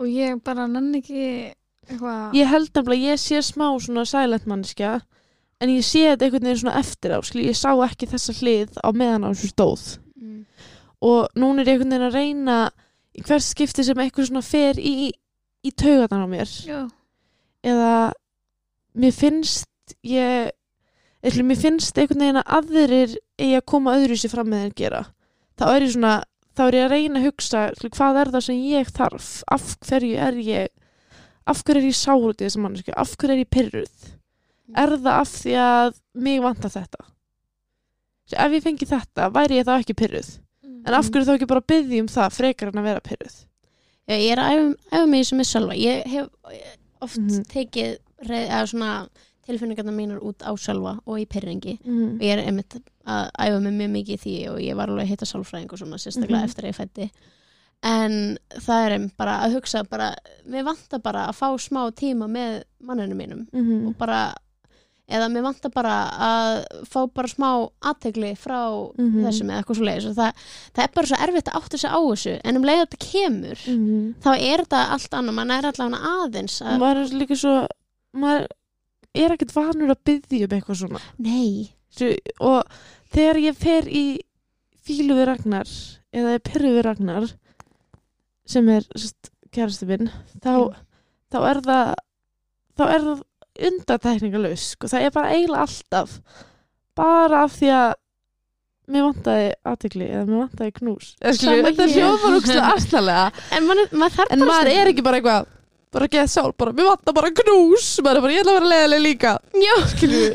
og 0.00 0.08
ég 0.10 0.40
bara 0.44 0.66
nenni 0.70 1.02
ekki 1.02 1.26
eitthvað. 1.86 2.34
Ég 2.34 2.50
held 2.50 2.80
að 2.80 2.96
ég 2.98 3.20
sé 3.22 3.42
smá 3.46 3.68
svona 3.78 4.06
silent 4.08 4.48
mannskja 4.50 4.96
en 5.62 5.72
ég 5.72 5.86
sé 5.86 6.02
þetta 6.10 6.26
einhvern 6.26 6.48
veginn 6.50 6.62
svona 6.64 6.80
eftir 6.80 7.14
á 7.14 7.18
skilji, 7.24 7.46
ég 7.52 7.58
sá 7.58 7.70
ekki 7.86 8.10
þessa 8.10 8.34
hlið 8.40 8.80
á 8.82 8.88
meðan 8.90 9.24
á 9.24 9.28
þessu 9.30 9.52
stóð. 9.52 9.86
Mm. 10.16 10.42
og 11.06 11.38
núna 11.38 11.62
er 11.62 11.70
ég 11.70 11.76
einhvern 11.76 11.94
veginn 11.94 12.08
að 12.08 12.16
reyna 12.16 12.58
í 13.16 13.22
hvers 13.24 13.52
skipti 13.52 13.84
sem 13.86 14.02
eitthvað 14.02 14.30
svona 14.30 14.44
fer 14.44 14.80
í, 14.80 15.12
í 15.62 15.70
taugatan 15.72 16.26
á 16.26 16.28
mér. 16.28 16.52
Já, 16.66 16.80
eða 17.64 17.92
mér 18.96 19.14
finnst 19.14 19.96
ég 20.02 20.50
eitthvað, 21.24 21.46
mér 21.48 21.60
finnst 21.62 21.98
einhvern 21.98 22.20
veginn 22.24 22.40
að 22.42 22.50
aðrir 22.58 23.14
eigi 23.40 23.56
að 23.58 23.66
koma 23.72 23.94
öðru 23.98 24.16
sér 24.20 24.30
fram 24.34 24.48
með 24.52 24.64
þeir 24.66 24.74
gera. 24.82 25.02
Þá 25.56 25.64
er 25.72 25.82
ég 25.86 25.92
svona, 25.96 26.14
þá 26.56 26.62
er 26.66 26.76
ég 26.78 26.84
að 26.86 26.92
reyna 26.96 27.20
að 27.20 27.26
hugsa 27.30 27.62
hvað 27.96 28.20
er 28.22 28.30
það 28.34 28.44
sem 28.46 28.60
ég 28.70 28.92
þarf? 28.96 29.30
Af 29.56 29.66
hverju 29.88 30.16
er 30.28 30.38
ég 30.44 30.68
af 31.46 31.60
hverju 31.62 31.78
er 31.82 31.88
ég 31.90 31.94
sár 31.96 32.24
út 32.26 32.40
í 32.40 32.46
þessu 32.46 32.60
manneski 32.62 32.92
af 32.98 33.12
hverju 33.16 33.34
er 33.36 33.42
ég 33.44 33.50
pyrruð 33.54 34.06
er 34.76 34.92
það 34.98 35.12
af 35.14 35.28
því 35.30 35.52
að 35.62 35.92
mig 36.26 36.40
vantar 36.42 36.72
þetta? 36.74 37.04
Svo 38.26 38.40
ef 38.42 38.56
ég 38.56 38.64
fengi 38.64 38.88
þetta 38.90 39.28
væri 39.34 39.60
ég 39.60 39.66
þá 39.68 39.74
ekki 39.78 39.94
pyrruð 40.00 40.30
en 40.86 40.96
af 40.98 41.06
hverju 41.10 41.26
þá 41.28 41.34
ekki 41.36 41.48
bara 41.52 41.62
byggði 41.70 42.00
um 42.02 42.08
það 42.10 42.34
frekar 42.40 42.72
en 42.72 42.80
að 42.82 42.88
vera 42.90 43.04
pyrruð 43.06 43.36
Já, 44.06 44.14
ég 44.18 44.32
er 44.34 44.42
að 44.42 44.56
æfa, 44.90 45.06
mig 45.10 45.22
þessu 45.22 45.38
með 45.38 45.48
sjálfa 45.52 45.76
ég 45.78 46.10
hef 46.10 46.26
oft 47.06 47.20
Mhm. 47.22 47.44
tekið 47.52 47.94
reið, 48.26 48.48
eða 48.50 48.66
svona 48.72 48.90
tilfinningarna 49.46 49.92
mínar 49.94 50.18
út 50.22 50.42
á 50.42 50.50
sjálfa 50.58 50.98
og 51.06 51.18
í 51.22 51.26
pyrringi 51.26 51.78
mm. 51.84 52.16
og 52.18 52.20
ég 52.26 52.32
er 52.38 52.44
einmitt 52.46 52.78
að 53.06 53.30
æfa 53.38 53.60
mig 53.62 53.72
mjög 53.80 53.90
mikið 53.96 54.14
í 54.16 54.22
því 54.24 54.36
og 54.52 54.60
ég 54.60 54.76
var 54.76 54.88
alveg 54.92 55.06
að 55.06 55.10
hitta 55.14 55.26
sálfræðing 55.30 55.72
og 55.72 55.78
svona 55.78 55.98
sérstaklega 56.02 56.42
Mhm. 56.42 56.48
eftir 56.50 56.64
að 56.64 56.72
ég 56.72 56.80
fætti 56.80 57.10
en 57.86 58.38
það 58.56 58.90
er 58.90 59.10
bara 59.18 59.34
að 59.44 59.52
hugsa 59.58 59.84
bara, 59.88 60.14
mér 60.48 60.64
vantar 60.64 61.02
bara 61.04 61.26
að 61.28 61.36
fá 61.38 61.48
smá 61.60 61.84
tíma 61.94 62.26
með 62.28 62.62
manninu 62.82 63.14
mínum 63.14 63.46
Mm. 63.52 63.88
og 63.88 63.96
bara 63.98 64.34
eða 65.08 65.28
mér 65.30 65.42
vantar 65.44 65.70
bara 65.70 66.10
að 66.18 66.64
fá 66.90 67.06
bara 67.14 67.28
smá 67.28 67.70
aðtegli 67.80 68.32
frá 68.36 68.90
Mhm. 68.98 69.22
þessum 69.22 69.50
eða 69.52 69.62
eitthvað 69.62 69.76
svo 69.76 69.84
leiðis 69.86 70.08
og 70.10 70.16
það, 70.16 70.32
það 70.74 70.84
er 70.84 70.90
bara 70.94 71.06
svo 71.06 71.16
erfitt 71.16 71.48
að 71.52 71.56
átta 71.62 71.78
sig 71.78 71.90
á 71.90 71.98
þessu 72.00 72.40
en 72.44 72.56
um 72.56 72.62
leið 72.64 72.80
að 72.80 72.86
þetta 72.86 73.10
kemur 73.12 73.58
Mm. 73.68 74.14
þá 74.20 74.30
er 74.40 74.58
þetta 74.64 74.90
allt 74.90 75.10
annað, 75.10 75.34
mann 75.34 75.50
er 75.50 75.62
allavega 75.62 76.00
aðeins 76.02 76.62
að, 76.62 76.78
maður 76.80 77.02
er 77.04 77.18
líka 77.20 77.36
svo 77.36 77.66
maður 78.16 78.46
er 79.24 79.34
ekkert 79.34 79.54
vanur 79.56 79.94
að 79.94 80.02
byggja 80.10 80.48
um 80.48 80.56
eitthvað 80.56 80.80
svona. 80.82 81.02
Nei. 81.22 81.72
Og 82.44 82.78
þegar 83.14 83.40
ég 83.40 83.58
fer 83.58 83.88
í 83.88 84.06
fílu 84.86 85.16
við 85.18 85.28
Ragnar 85.30 85.70
eða 86.16 86.36
er 86.36 86.44
pyrru 86.44 86.72
við 86.76 86.84
Ragnar 86.86 87.30
sem 88.46 88.68
er 88.70 88.86
kærastu 89.54 89.88
minn 89.88 90.10
þá, 90.42 90.76
þá 91.32 91.38
er 91.50 91.62
það 91.66 91.94
þá 92.76 92.84
er 92.86 93.06
það 93.06 93.22
undatækningalus 93.66 94.66
sko. 94.74 94.90
það 94.92 95.06
er 95.06 95.14
bara 95.14 95.32
eiginlega 95.32 95.64
alltaf 95.64 96.18
bara 96.96 97.44
af 97.46 97.56
því 97.56 97.70
að 97.72 97.94
mér 98.86 99.06
vantaði 99.08 99.46
aðtekli 99.66 100.06
eða 100.06 100.24
mér 100.28 100.42
vantaði 100.44 100.74
knús. 100.76 101.06
Þetta 101.18 101.54
hér. 101.56 101.94
hljóðar 101.96 102.36
úkslega 102.38 102.72
aðsnalega 102.74 103.24
en 103.56 103.66
maður 103.66 104.18
þarf 104.20 104.34
en 104.36 104.44
maður 104.46 104.72
er 104.72 104.90
ekki 104.92 105.04
bara 105.06 105.20
eitthvað 105.20 105.48
bara 105.96 106.10
geða 106.12 106.28
sál, 106.30 106.52
bara 106.56 106.74
mér 106.76 106.90
vantar 106.92 107.16
bara 107.16 107.32
knús. 107.40 107.88
Er 108.00 108.20
bara, 108.20 108.34
ég 108.34 108.44
ætla 108.44 108.54
að 108.54 108.60
vera 108.60 108.72
leðileg 108.74 109.04
líka. 109.06 109.36
Já. 109.56 109.74
skilju 109.94 110.28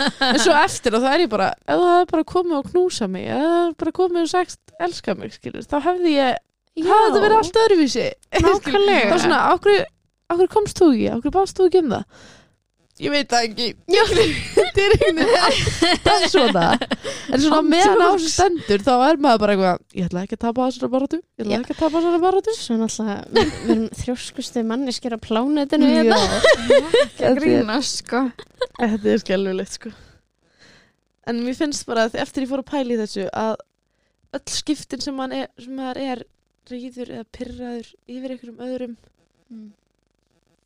en 0.00 0.38
svo 0.40 0.54
eftir 0.56 0.96
og 0.96 1.04
það 1.04 1.14
er 1.14 1.24
ég 1.24 1.30
bara 1.32 1.50
ef 1.52 1.76
það 1.80 1.90
hefði 1.92 2.10
bara 2.12 2.26
komið 2.32 2.56
og 2.58 2.68
knúsa 2.70 3.08
mig 3.10 3.26
ef 3.28 3.40
það 3.40 3.56
hefði 3.56 3.78
bara 3.82 3.94
komið 3.98 4.22
og 4.22 4.30
sagt 4.32 4.74
elska 4.86 5.14
mig 5.18 5.34
skilju 5.34 5.64
þá 5.68 5.78
hefði 5.86 6.14
ég 6.16 6.86
hafði 6.86 7.06
þetta 7.06 7.22
verið 7.24 7.38
allt 7.40 7.62
öðruvísi. 7.64 8.06
Nákvæmlega. 8.40 9.00
Það 9.00 9.14
var 9.14 9.22
svona, 9.24 9.40
okkur, 9.56 9.80
okkur 10.34 10.52
komst 10.54 10.80
þú 10.80 10.90
ekki? 10.94 11.08
Okkur 11.18 11.34
baðst 11.36 11.58
þú 11.58 11.68
ekki 11.68 11.82
um 11.84 11.94
það 11.96 12.28
ég 13.00 13.12
veit 13.14 13.30
það 13.30 13.46
ekki. 13.48 13.68
Þetta 14.56 14.82
er 14.84 14.94
einhvern 14.94 15.20
veginn 15.20 15.40
alltaf 15.40 16.26
svona. 16.32 16.64
En 17.30 17.42
svona 17.42 17.60
meðan 17.66 18.02
á 18.04 18.08
þessu 18.10 18.30
stendur 18.34 18.84
þá 18.86 18.92
er 19.06 19.20
maður 19.24 19.42
bara 19.44 19.54
eitthvað, 19.56 19.80
ég 19.96 20.08
ætla 20.10 20.24
ekki 20.26 20.36
að 20.36 20.42
tapa 20.44 20.66
þessari 20.68 20.90
baratu 20.94 21.20
ég 21.20 21.44
ætla 21.46 21.58
ekki 21.60 21.74
að 21.76 21.80
tapa 21.80 21.94
þessari 21.96 22.22
baratu 22.24 22.54
Svo 22.56 22.76
náttúrulega, 22.80 23.16
við 23.30 23.50
við 23.50 23.72
erum 23.74 23.88
þrjóskustu 24.02 24.64
manneskir 24.70 25.16
á 25.16 25.18
plánetinu 25.24 25.90
Já, 25.90 25.96
hérna. 26.00 26.20
Ekki 27.04 27.26
að 27.30 27.40
grínast, 27.40 28.02
sko. 28.04 28.22
þetta 28.78 29.12
er 29.14 29.24
skelvilegt 29.24 29.78
sko. 29.78 29.94
En 31.30 31.42
mér 31.44 31.58
finnst 31.58 31.86
bara 31.88 32.08
að 32.08 32.20
eftir 32.24 32.46
ég 32.46 32.50
fór 32.50 32.64
að 32.64 32.70
pæla 32.72 32.96
í 32.96 33.00
þessu 33.00 33.26
að 33.30 33.56
öll 34.38 34.46
skiptin 34.50 35.02
sem 35.02 35.16
maður 35.16 35.44
er, 35.44 36.00
er 36.14 36.24
reyður 36.70 37.14
eða 37.18 37.26
pyrraður 37.34 37.92
yfir 38.10 38.34
einhverjum 38.34 38.64
öðrum 38.66 38.96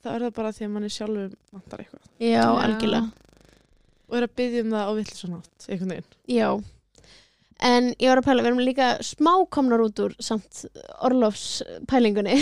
þá 0.05 0.09
er 0.14 0.26
það 0.28 0.34
bara 0.36 0.52
því 0.55 0.66
að 0.68 0.72
mann 0.76 0.84
er 0.88 0.94
sjálfum 0.94 1.34
vantar 1.57 1.82
eitthvað 1.84 2.05
Já, 2.20 2.28
Já. 2.36 2.44
algjörlega. 2.66 3.11
og 4.11 4.16
er 4.20 4.26
að 4.28 4.34
byggja 4.38 4.62
um 4.66 4.72
það 4.76 4.84
á 4.84 4.92
vill 5.00 5.11
svo 5.16 5.32
nátt 5.34 5.68
einhvern 5.68 5.94
veginn 5.96 6.38
Já. 6.38 6.48
En 7.64 7.86
ég 8.02 8.11
var 8.11 8.18
að 8.20 8.26
pæla, 8.26 8.42
við 8.42 8.48
erum 8.50 8.59
líka 8.66 8.86
smá 9.07 9.30
komnar 9.55 9.80
út 9.84 10.00
úr 10.02 10.14
samt 10.20 10.64
orlofspælingunni. 11.07 12.34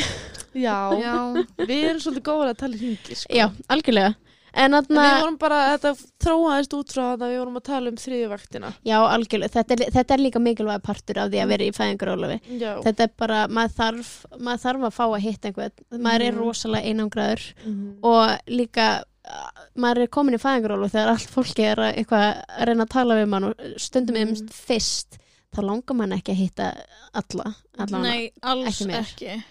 já, 0.57 0.77
Já. 0.99 1.15
við 1.61 1.83
erum 1.91 2.01
svolítið 2.03 2.25
góður 2.27 2.51
að 2.53 2.59
tala 2.63 2.79
í 2.79 2.81
hringi 2.81 3.19
sko. 3.21 3.35
Já, 3.37 3.47
algjörlega. 3.71 4.15
En 4.55 4.73
þarna, 4.77 5.03
við 5.07 5.21
vorum 5.23 5.37
bara, 5.41 5.59
þetta 5.79 5.93
þróaðist 6.25 6.75
út 6.77 6.91
frá 6.93 7.03
það 7.17 7.23
við 7.31 7.39
vorum 7.41 7.57
að 7.57 7.65
tala 7.65 7.89
um 7.93 7.97
þriðju 7.97 8.29
vaktina 8.29 8.73
já, 8.85 8.97
algjörlega. 9.01 9.53
Þetta 9.55 9.73
er, 9.79 9.85
þetta 9.97 10.15
er 10.15 10.23
líka 10.27 10.43
mikilvæg 10.45 10.83
partur 10.83 11.19
af 11.23 11.31
því 11.33 11.41
að 11.43 11.49
vera 11.55 11.65
í 11.65 11.73
fæðingarólofi. 11.73 12.41
já, 12.61 12.73
Þetta 12.85 13.07
er 13.07 13.13
bara, 13.17 13.39
maður 13.49 13.73
þarf, 13.79 14.11
maður 14.39 14.63
þarf 14.67 14.85
að 14.91 14.93
fá 14.99 15.05
að 15.09 15.23
hitta 15.25 15.49
einhvern. 15.49 15.73
Maður 15.97 16.27
er 16.27 16.33
Mhm. 16.33 16.43
rosalega 16.43 16.87
einangraður 16.93 17.47
Mhm. 17.65 17.97
og 18.03 18.39
líka 18.49 19.03
maður 19.79 20.03
er 20.03 20.09
komin 20.09 20.35
í 20.35 20.43
fæðingarólu 20.43 20.91
þegar 20.91 21.09
allt 21.15 21.31
fólki 21.31 21.63
er 21.65 21.77
að, 21.77 21.97
eitthvað 21.97 22.45
að 22.59 22.67
reyna 22.67 22.85
að 22.85 22.91
tala 22.91 23.15
við 23.15 23.29
mann 23.29 23.45
og 23.45 23.55
stundum 23.79 24.17
um 24.17 24.29
Mhm. 24.35 24.49
fyrst 24.51 25.19
þá 25.55 25.63
langar 25.63 25.95
mann 25.97 26.13
ekki 26.13 26.33
að 26.33 26.41
hitta 26.43 26.75
alla, 27.15 27.55
alla 27.79 27.99
Nei, 28.03 28.33
alls 28.43 28.81
Ekki 28.83 28.99
ekki. 28.99 29.45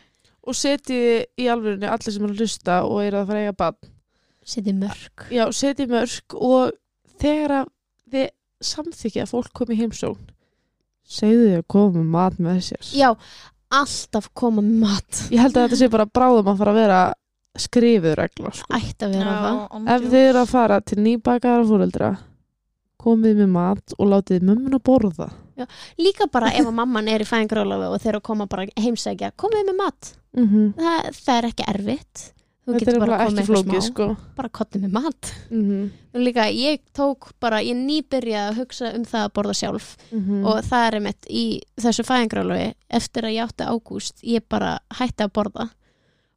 og 0.43 0.53
setji 0.53 1.25
í 1.39 1.45
alvörunni 1.47 1.87
allir 1.89 2.11
sem 2.13 2.23
er 2.25 2.29
að 2.29 2.37
hlusta 2.37 2.83
og 2.83 3.01
eru 3.01 3.17
að 3.23 3.27
fara 3.27 3.39
að 3.39 3.47
eiga 3.47 3.57
bann 3.57 3.75
setja 4.51 4.75
mörg 4.77 5.25
já, 5.31 5.45
setji 5.55 5.87
mörg 5.91 6.35
og 6.37 6.75
þegar 7.21 7.55
að 7.61 7.71
þið 8.11 8.27
samþykja 8.71 9.25
að 9.25 9.33
fólk 9.33 9.55
komi 9.57 9.79
heimsókn 9.79 10.29
segðu 11.11 11.47
þið 11.47 11.57
að 11.59 11.65
koma 11.73 11.95
með 11.97 12.11
mat 12.15 12.37
með 12.39 12.59
sér. 12.69 12.91
Já, 12.95 13.09
alltaf 13.73 14.29
koma 14.37 14.63
með 14.63 14.85
mat. 14.85 15.23
Ég 15.33 15.41
held 15.43 15.57
að 15.57 15.65
þetta 15.65 15.79
sé 15.81 15.89
bara 15.91 16.07
bráðum 16.07 16.51
að 16.51 16.61
fara 16.61 16.73
að 16.73 16.79
vera 16.79 17.01
skrifið 17.59 18.15
regla 18.15 18.51
sko. 18.55 18.67
ætti 18.77 19.07
að 19.07 19.15
vera 19.17 19.37
það. 19.43 19.87
ef 19.93 20.03
þið 20.07 20.27
eru 20.29 20.41
að 20.41 20.51
fara 20.51 20.81
til 20.87 20.97
nýbakaðara 21.03 21.67
fóreldra 21.67 22.11
komið 23.01 23.39
með 23.41 23.49
mat 23.51 23.95
og 23.97 24.11
látið 24.11 24.45
mömmun 24.47 24.77
að 24.77 24.83
borða 24.87 25.27
líka 25.99 26.29
bara 26.31 26.53
ef 26.55 26.63
að 26.63 26.77
mamman 26.77 27.09
er 27.11 27.25
í 27.25 27.27
fæðingarólu 27.27 27.89
og 27.89 27.97
þeir 27.99 28.13
eru 28.13 28.21
að 28.21 28.27
koma 28.29 28.47
bara 28.49 28.67
heimsækja 28.79 29.33
komið 29.35 29.67
með 29.67 29.77
mat, 29.81 30.13
mm 30.37 30.47
-hmm. 30.47 30.69
það, 30.79 31.09
það 31.19 31.35
er 31.35 31.49
ekki 31.49 31.67
erfitt 31.73 32.23
þú 32.61 32.73
þetta 32.75 32.79
getur 32.85 32.93
er 32.93 32.99
bara 33.01 33.17
komið 33.17 33.27
ekki 33.27 33.41
eitthvað 33.41 33.63
flókið 33.63 33.81
smá 33.81 33.87
sko. 33.91 34.07
bara 34.37 34.49
kottið 34.49 34.81
með 34.85 34.91
mat 34.91 35.31
mm 35.51 35.61
-hmm. 35.69 36.23
líka 36.25 36.43
ég 36.53 36.79
tók 36.93 37.31
bara, 37.39 37.61
ég 37.61 37.75
nýbyrjaði 37.75 38.49
að 38.51 38.57
hugsa 38.59 38.93
um 38.95 39.03
það 39.05 39.23
að 39.25 39.33
borða 39.33 39.53
sjálf 39.53 39.97
Mhm. 40.11 40.45
og 40.45 40.63
það 40.63 40.87
er 40.87 40.93
einmitt 40.95 41.25
í 41.29 41.61
þessu 41.77 42.03
fæðingrálfi 42.05 42.73
eftir 42.89 43.23
að 43.23 43.33
ég 43.35 43.43
átti 43.47 43.63
ágúst 43.65 44.21
ég 44.23 44.41
bara 44.49 44.79
hætti 44.93 45.23
að 45.23 45.31
borða 45.33 45.69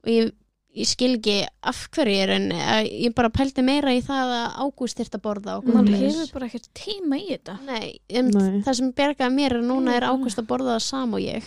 og 0.04 0.08
ég, 0.08 0.32
ég 0.76 0.86
skil 0.86 1.14
ekki 1.18 1.46
af 1.62 1.88
hverju 1.92 2.14
ég 2.14 2.22
er 2.22 2.30
en 2.30 2.50
ég 2.50 3.14
bara 3.14 3.28
pældi 3.30 3.62
meira 3.62 3.90
í 3.92 4.00
það 4.00 4.26
að 4.32 4.54
ágúst 4.64 4.96
þyrfti 4.98 5.18
að 5.18 5.22
borða 5.22 5.56
og 5.58 5.64
Man 5.66 5.84
Mhm. 5.84 5.94
hefur 5.94 6.32
bara 6.32 6.46
ekkert 6.46 6.68
tíma 6.74 7.16
í 7.16 7.28
þetta. 7.30 7.58
Nei, 7.66 7.98
um, 8.18 8.26
Nei. 8.30 8.60
það 8.62 8.74
sem 8.74 8.92
bergaði 8.92 9.34
mér 9.34 9.52
er 9.54 9.62
núna 9.62 9.92
er 9.96 10.02
ágúst 10.02 10.38
að 10.38 10.46
borða 10.46 10.76
það 10.76 10.80
sam 10.82 11.14
og 11.14 11.20
ég 11.20 11.42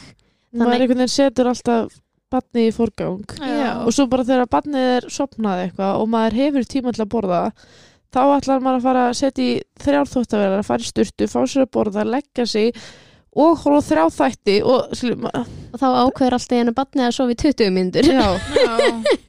maður 0.54 0.66
Þannig- 0.66 0.82
einhvern 0.82 0.98
veginn 0.98 1.08
setur 1.10 1.46
alltaf 1.48 2.00
barnið 2.34 2.68
í 2.68 2.76
forgang 2.76 3.36
Já. 3.40 3.72
og 3.84 3.92
svo 3.96 4.08
bara 4.12 4.26
þegar 4.28 4.50
barnið 4.52 4.88
er 4.98 5.10
sopnað 5.14 5.64
eitthvað 5.66 6.02
og 6.02 6.10
maður 6.14 6.40
hefur 6.42 6.68
tíma 6.74 6.94
til 6.96 7.06
að 7.06 7.12
borða 7.14 7.42
þá 8.14 8.22
ætlar 8.38 8.64
maður 8.64 8.80
að 8.80 8.88
fara 8.88 9.04
að 9.10 9.18
setja 9.20 9.44
í 9.44 9.56
þrjár 9.84 10.12
þóttavelar, 10.12 10.66
fara 10.68 10.84
í 10.84 10.90
sturtu, 10.92 11.28
fá 11.32 11.40
sér 11.46 11.66
að 11.66 11.74
borða 11.78 12.08
leggja 12.08 12.46
sig 12.48 12.72
og 13.38 13.60
hóla 13.62 13.82
þrjá 13.86 14.06
þætti 14.18 14.56
og 14.66 14.94
og 14.98 15.80
þá 15.82 15.88
ákveður 16.08 16.38
alltaf 16.38 16.58
einu 16.58 16.74
batni 16.78 17.04
að 17.06 17.18
sofa 17.18 17.36
í 17.36 17.40
20 17.44 17.74
myndur 17.76 18.08
já, 18.10 18.24
Já. 18.58 18.72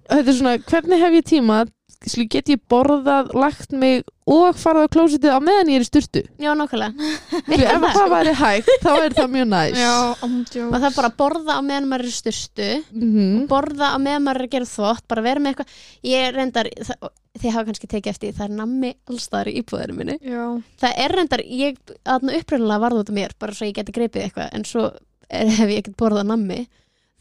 þetta 0.09 0.22
er 0.22 0.38
svona 0.38 0.55
hvernig 0.70 1.03
hef 1.03 1.18
ég 1.18 1.26
tíma 1.28 1.59
skilur, 2.07 2.28
get 2.30 2.49
ég 2.53 2.61
borðað, 2.70 3.32
lagt 3.34 3.72
mig 3.74 4.05
og 4.28 4.55
farað 4.61 4.86
á 4.86 4.92
klósitið 4.94 5.32
á 5.34 5.40
meðan 5.42 5.70
ég 5.72 5.80
er 5.80 5.84
í 5.84 5.88
sturtu 5.88 6.22
Já, 6.38 6.53
Skilur, 6.55 7.64
ef 7.66 7.86
að 7.88 7.94
það 7.99 8.12
væri 8.12 8.34
hægt, 8.38 8.70
þá 8.84 8.90
er 9.03 9.16
það 9.16 9.30
mjög 9.34 9.49
næs 9.51 9.80
Já, 9.80 9.94
ándjó. 10.28 10.66
og 10.68 10.76
það 10.76 10.86
er 10.90 10.96
bara 10.99 11.11
að 11.11 11.16
borða 11.22 11.57
á 11.59 11.61
meðan 11.66 11.88
maður 11.90 12.05
er 12.07 12.11
í 12.12 12.16
styrstu 12.18 12.68
Mhm. 12.92 13.46
borða 13.51 13.90
á 13.90 13.96
meðan 13.99 14.24
maður 14.28 14.40
er 14.42 14.46
að 14.49 14.55
gera 14.55 14.70
þvott 14.74 15.05
bara 15.09 15.24
vera 15.26 15.40
með 15.42 15.55
eitthvað 15.55 15.74
ég 16.12 16.32
reyndar, 16.38 16.70
það, 16.86 17.11
þið 17.38 17.53
hafa 17.57 17.66
kannski 17.72 17.90
tekið 17.92 18.12
eftir 18.14 18.28
því, 18.30 18.36
það 18.38 18.49
er 18.49 18.57
nammi 18.62 18.92
allstaðar 19.11 19.51
í 19.53 19.57
íbúðinu 19.62 19.96
minni 19.99 20.18
Já. 20.22 20.44
það 20.84 20.99
er 21.05 21.16
reyndar, 21.18 21.42
ég 21.44 21.78
aðna 22.05 22.38
upprunnilega 22.38 22.84
varð 22.86 23.03
út 23.03 23.11
af 23.12 23.18
mér, 23.18 23.34
bara 23.38 23.55
svo 23.59 23.66
ég 23.66 23.74
geti 23.80 23.92
greipið 23.99 24.28
eitthvað 24.28 24.53
en 24.55 24.64
svo 24.68 24.86
er, 25.30 25.49
hef 25.59 25.68
ég 25.72 25.82
ekkert 25.82 25.99
borðað 26.01 26.30
nammi 26.30 26.61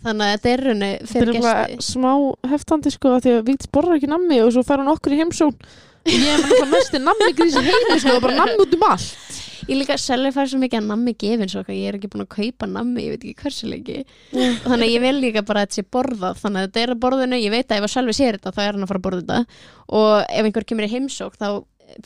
þannig 0.05 0.27
að 0.27 0.31
þetta 0.35 0.49
er 0.53 0.63
raunni 0.67 0.91
Þetta 0.99 1.11
fyrir 1.13 1.35
er 1.35 1.41
bara 1.47 1.65
gesti. 1.71 1.87
smá 1.91 2.11
heftandi 2.53 2.91
sko 2.93 3.15
af 3.17 3.23
því 3.25 3.35
að 3.37 3.45
Víktis 3.49 3.71
borðar 3.73 3.97
ekki 3.97 4.09
nammi 4.13 4.39
og 4.43 4.51
svo 4.55 4.63
fær 4.67 4.81
hann 4.83 4.91
okkur 4.93 5.15
í 5.15 5.21
heimsón 5.23 5.55
ég 6.07 6.23
er 6.23 6.37
með 6.39 6.43
náttúrulega 6.45 6.71
mesti 6.71 6.99
nammi 7.03 7.31
grísi 7.35 7.63
heimi 7.65 7.99
sko, 7.99 8.19
bara 8.23 8.35
nammi 8.37 8.61
út 8.63 8.75
um 8.77 8.83
allt. 8.87 9.39
Ég 9.67 9.75
líka 9.81 9.97
selvi 9.99 10.29
fær 10.31 10.47
svo 10.47 10.59
mikið 10.61 10.79
að 10.79 10.85
nammi 10.87 11.13
gefin 11.19 11.49
svo 11.51 11.63
ég 11.67 11.89
er 11.89 11.97
ekki 11.97 12.07
búin 12.13 12.23
að 12.23 12.29
kaupa 12.37 12.69
nammi, 12.71 13.03
ég 13.03 13.17
veit 13.17 13.25
ekki 13.27 13.41
hversu 13.43 13.67
lengi. 13.67 13.97
Þannig 14.31 14.85
að 14.85 14.93
ég 14.93 15.01
vil 15.03 15.17
líka 15.19 15.41
bara 15.43 15.65
að 15.65 15.73
þetta 15.73 15.79
sé 15.81 15.83
borðað. 15.97 16.37
Þannig 16.39 16.61
að 16.61 16.67
þetta 16.69 16.83
er 16.85 16.93
að 16.93 17.01
borðinu, 17.03 17.39
ég 17.43 17.51
veit 17.51 17.67
að 17.73 17.81
ef 17.81 17.87
að 17.89 17.91
selvi 17.97 18.15
sér 18.15 18.37
þetta 18.37 18.53
þá 18.55 18.61
er 18.63 18.71
hann 18.77 18.85
að 18.87 18.91
fara 18.93 19.01
að 19.01 19.05
borða 19.09 19.19
þetta. 19.25 19.59
Og 19.99 20.13
ef 20.39 20.47
einhver 20.47 20.67
kemur 20.71 20.87
í 20.87 20.91
heimsók 20.93 21.35
þá 21.41 21.47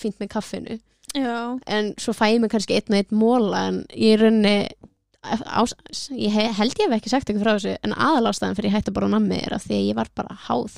fínt 0.01 0.17
með 0.23 0.31
kaffinu. 0.33 0.79
Já. 1.11 1.59
en 1.67 1.89
svo 1.99 2.13
fæ 2.15 2.25
ég 2.31 2.39
mig 2.39 2.49
kannski 2.53 2.77
einn 2.79 2.93
og 2.95 2.97
einn 3.03 3.17
móla 3.19 3.61
en 3.67 3.79
ég 3.99 4.13
er 4.15 4.21
raunni 4.23 4.55
ás, 5.21 5.75
ég 6.15 6.33
he, 6.33 6.47
held 6.57 6.79
ég 6.79 6.87
hef 6.87 6.95
ekki 6.97 7.11
sagt 7.11 7.29
eitthvað 7.29 7.45
frá 7.45 7.53
þessu 7.55 7.75
en 7.85 7.93
aðalástæðan 7.93 8.57
fyrir 8.57 8.71
ég 8.71 8.77
hætti 8.77 8.91
að 8.91 8.97
borða 8.97 9.11
nammi 9.15 9.37
er 9.37 9.55
af 9.57 9.65
því 9.67 9.77
að 9.77 9.87
ég 9.89 9.99
var 9.99 10.09
bara 10.17 10.37
háð. 10.47 10.77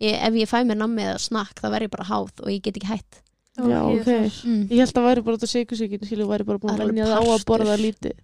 Ég, 0.00 0.16
ef 0.16 0.38
ég 0.40 0.48
fæ 0.48 0.56
mér 0.64 0.80
nammi 0.80 1.04
eða 1.04 1.18
snakk 1.20 1.60
þá 1.60 1.68
verð 1.74 1.86
ég 1.86 1.92
bara 1.92 2.08
háð 2.08 2.32
og 2.40 2.48
ég 2.52 2.62
get 2.64 2.80
ekki 2.80 2.90
hætt. 2.90 3.20
Já, 3.60 3.80
ok. 3.84 4.08
mm. 4.46 4.60
ég 4.70 4.80
held 4.80 4.96
að 4.96 5.06
væri 5.08 5.24
bara 5.26 5.36
út 5.36 5.44
af 5.44 5.50
sikursíkin 5.52 6.06
skilju 6.06 6.28
væri 6.30 6.46
bara 6.48 6.62
búin 6.62 6.76
að 6.78 6.92
venja 6.92 7.08
það 7.10 7.20
á 7.20 7.22
að 7.34 7.46
borða 7.50 7.76
lítið. 7.80 8.18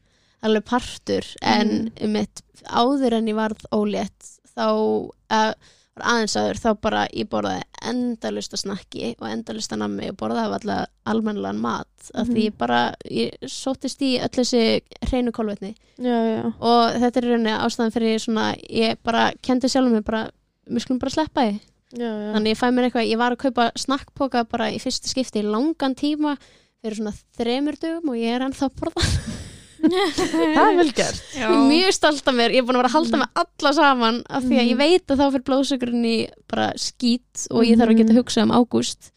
Alveg 0.47 0.67
partur 0.69 1.29
en 1.45 1.73
um 1.91 2.13
mitt, 2.15 2.43
áður 2.69 3.19
en 3.19 3.29
ég 3.29 3.37
varð 3.37 3.65
ólétt 3.75 4.31
þá 4.57 4.69
uh, 4.69 5.53
var 5.97 6.07
aðeins 6.13 6.37
áður 6.39 6.61
þá 6.63 6.71
bara 6.87 7.05
ég 7.13 7.29
borðaði 7.33 7.65
endalusta 7.91 8.57
snakki 8.61 9.15
og 9.21 9.29
endalusta 9.31 9.77
nammi 9.79 10.09
og 10.11 10.17
borðaði 10.21 10.57
alltaf 10.59 10.87
almennilegan 11.07 11.61
mat. 11.63 11.89
Af 12.15 12.27
því 12.29 12.45
Mhm. 12.51 12.57
bara, 12.59 12.81
ég 13.11 13.31
sóttist 13.47 14.03
í 14.03 14.19
öll 14.21 14.29
þessi 14.37 14.81
hreinu 15.09 15.33
kolvetni. 15.33 15.75
Já, 15.99 16.19
já, 16.27 16.53
og 16.61 16.93
þetta 17.01 17.17
er 17.17 17.29
rauninni 17.31 17.55
ástæðan 17.57 17.93
fyrir 17.95 18.19
svona, 18.21 18.55
ég 18.71 18.97
bara 19.03 19.33
kendi 19.43 19.69
sjálfum 19.69 19.93
mig 19.93 20.05
bara, 20.05 20.31
við 20.69 20.81
skulum 20.85 20.99
bara 21.01 21.11
sleppa 21.11 21.41
því. 21.47 21.61
Þannig 21.97 22.51
ég 22.53 22.59
fæ 22.59 22.71
mér 22.75 22.91
eitthvað, 22.91 23.09
ég 23.11 23.19
var 23.19 23.33
að 23.33 23.39
kaupa 23.39 23.71
snakkpoka 23.79 24.45
bara 24.49 24.71
í 24.71 24.79
fyrsta 24.83 25.09
skipti 25.09 25.41
í 25.41 25.47
langan 25.47 25.95
tíma 25.95 26.37
fyrir 26.83 26.97
svona 26.99 27.15
þremur 27.39 27.79
dögum 27.81 28.11
og 28.11 28.17
ég 28.17 28.35
er 28.35 28.41
ennþá 28.43 28.69
að 28.69 28.75
borða 28.81 29.03
það 29.91 30.63
er 30.71 30.77
vel 30.81 30.93
gert 30.97 31.21
Já. 31.37 31.47
ég 31.47 31.55
er 31.57 31.65
mjög 31.71 31.93
stolt 31.97 32.29
af 32.31 32.35
mér, 32.37 32.55
ég 32.55 32.63
er 32.63 32.67
búin 32.67 32.77
að 32.79 32.83
vera 32.83 32.91
að 32.91 32.97
halda 32.97 33.21
með 33.23 33.41
alla 33.43 33.73
saman 33.79 34.23
af 34.29 34.43
því 34.45 34.57
að 34.57 34.65
Mhm. 34.65 34.71
ég 34.73 34.79
veit 34.81 35.07
að 35.15 35.21
þá 35.21 35.27
fyrir 35.35 35.47
blóðsökurinn 35.51 36.07
í 36.07 36.17
bara 36.51 36.67
skít 36.77 37.47
og 37.51 37.65
ég 37.65 37.77
þarf 37.79 37.93
að 37.95 37.99
geta 38.03 38.13
Mhm. 38.13 38.21
hugsað 38.21 38.43
um 38.43 38.55
ágúst 38.57 39.11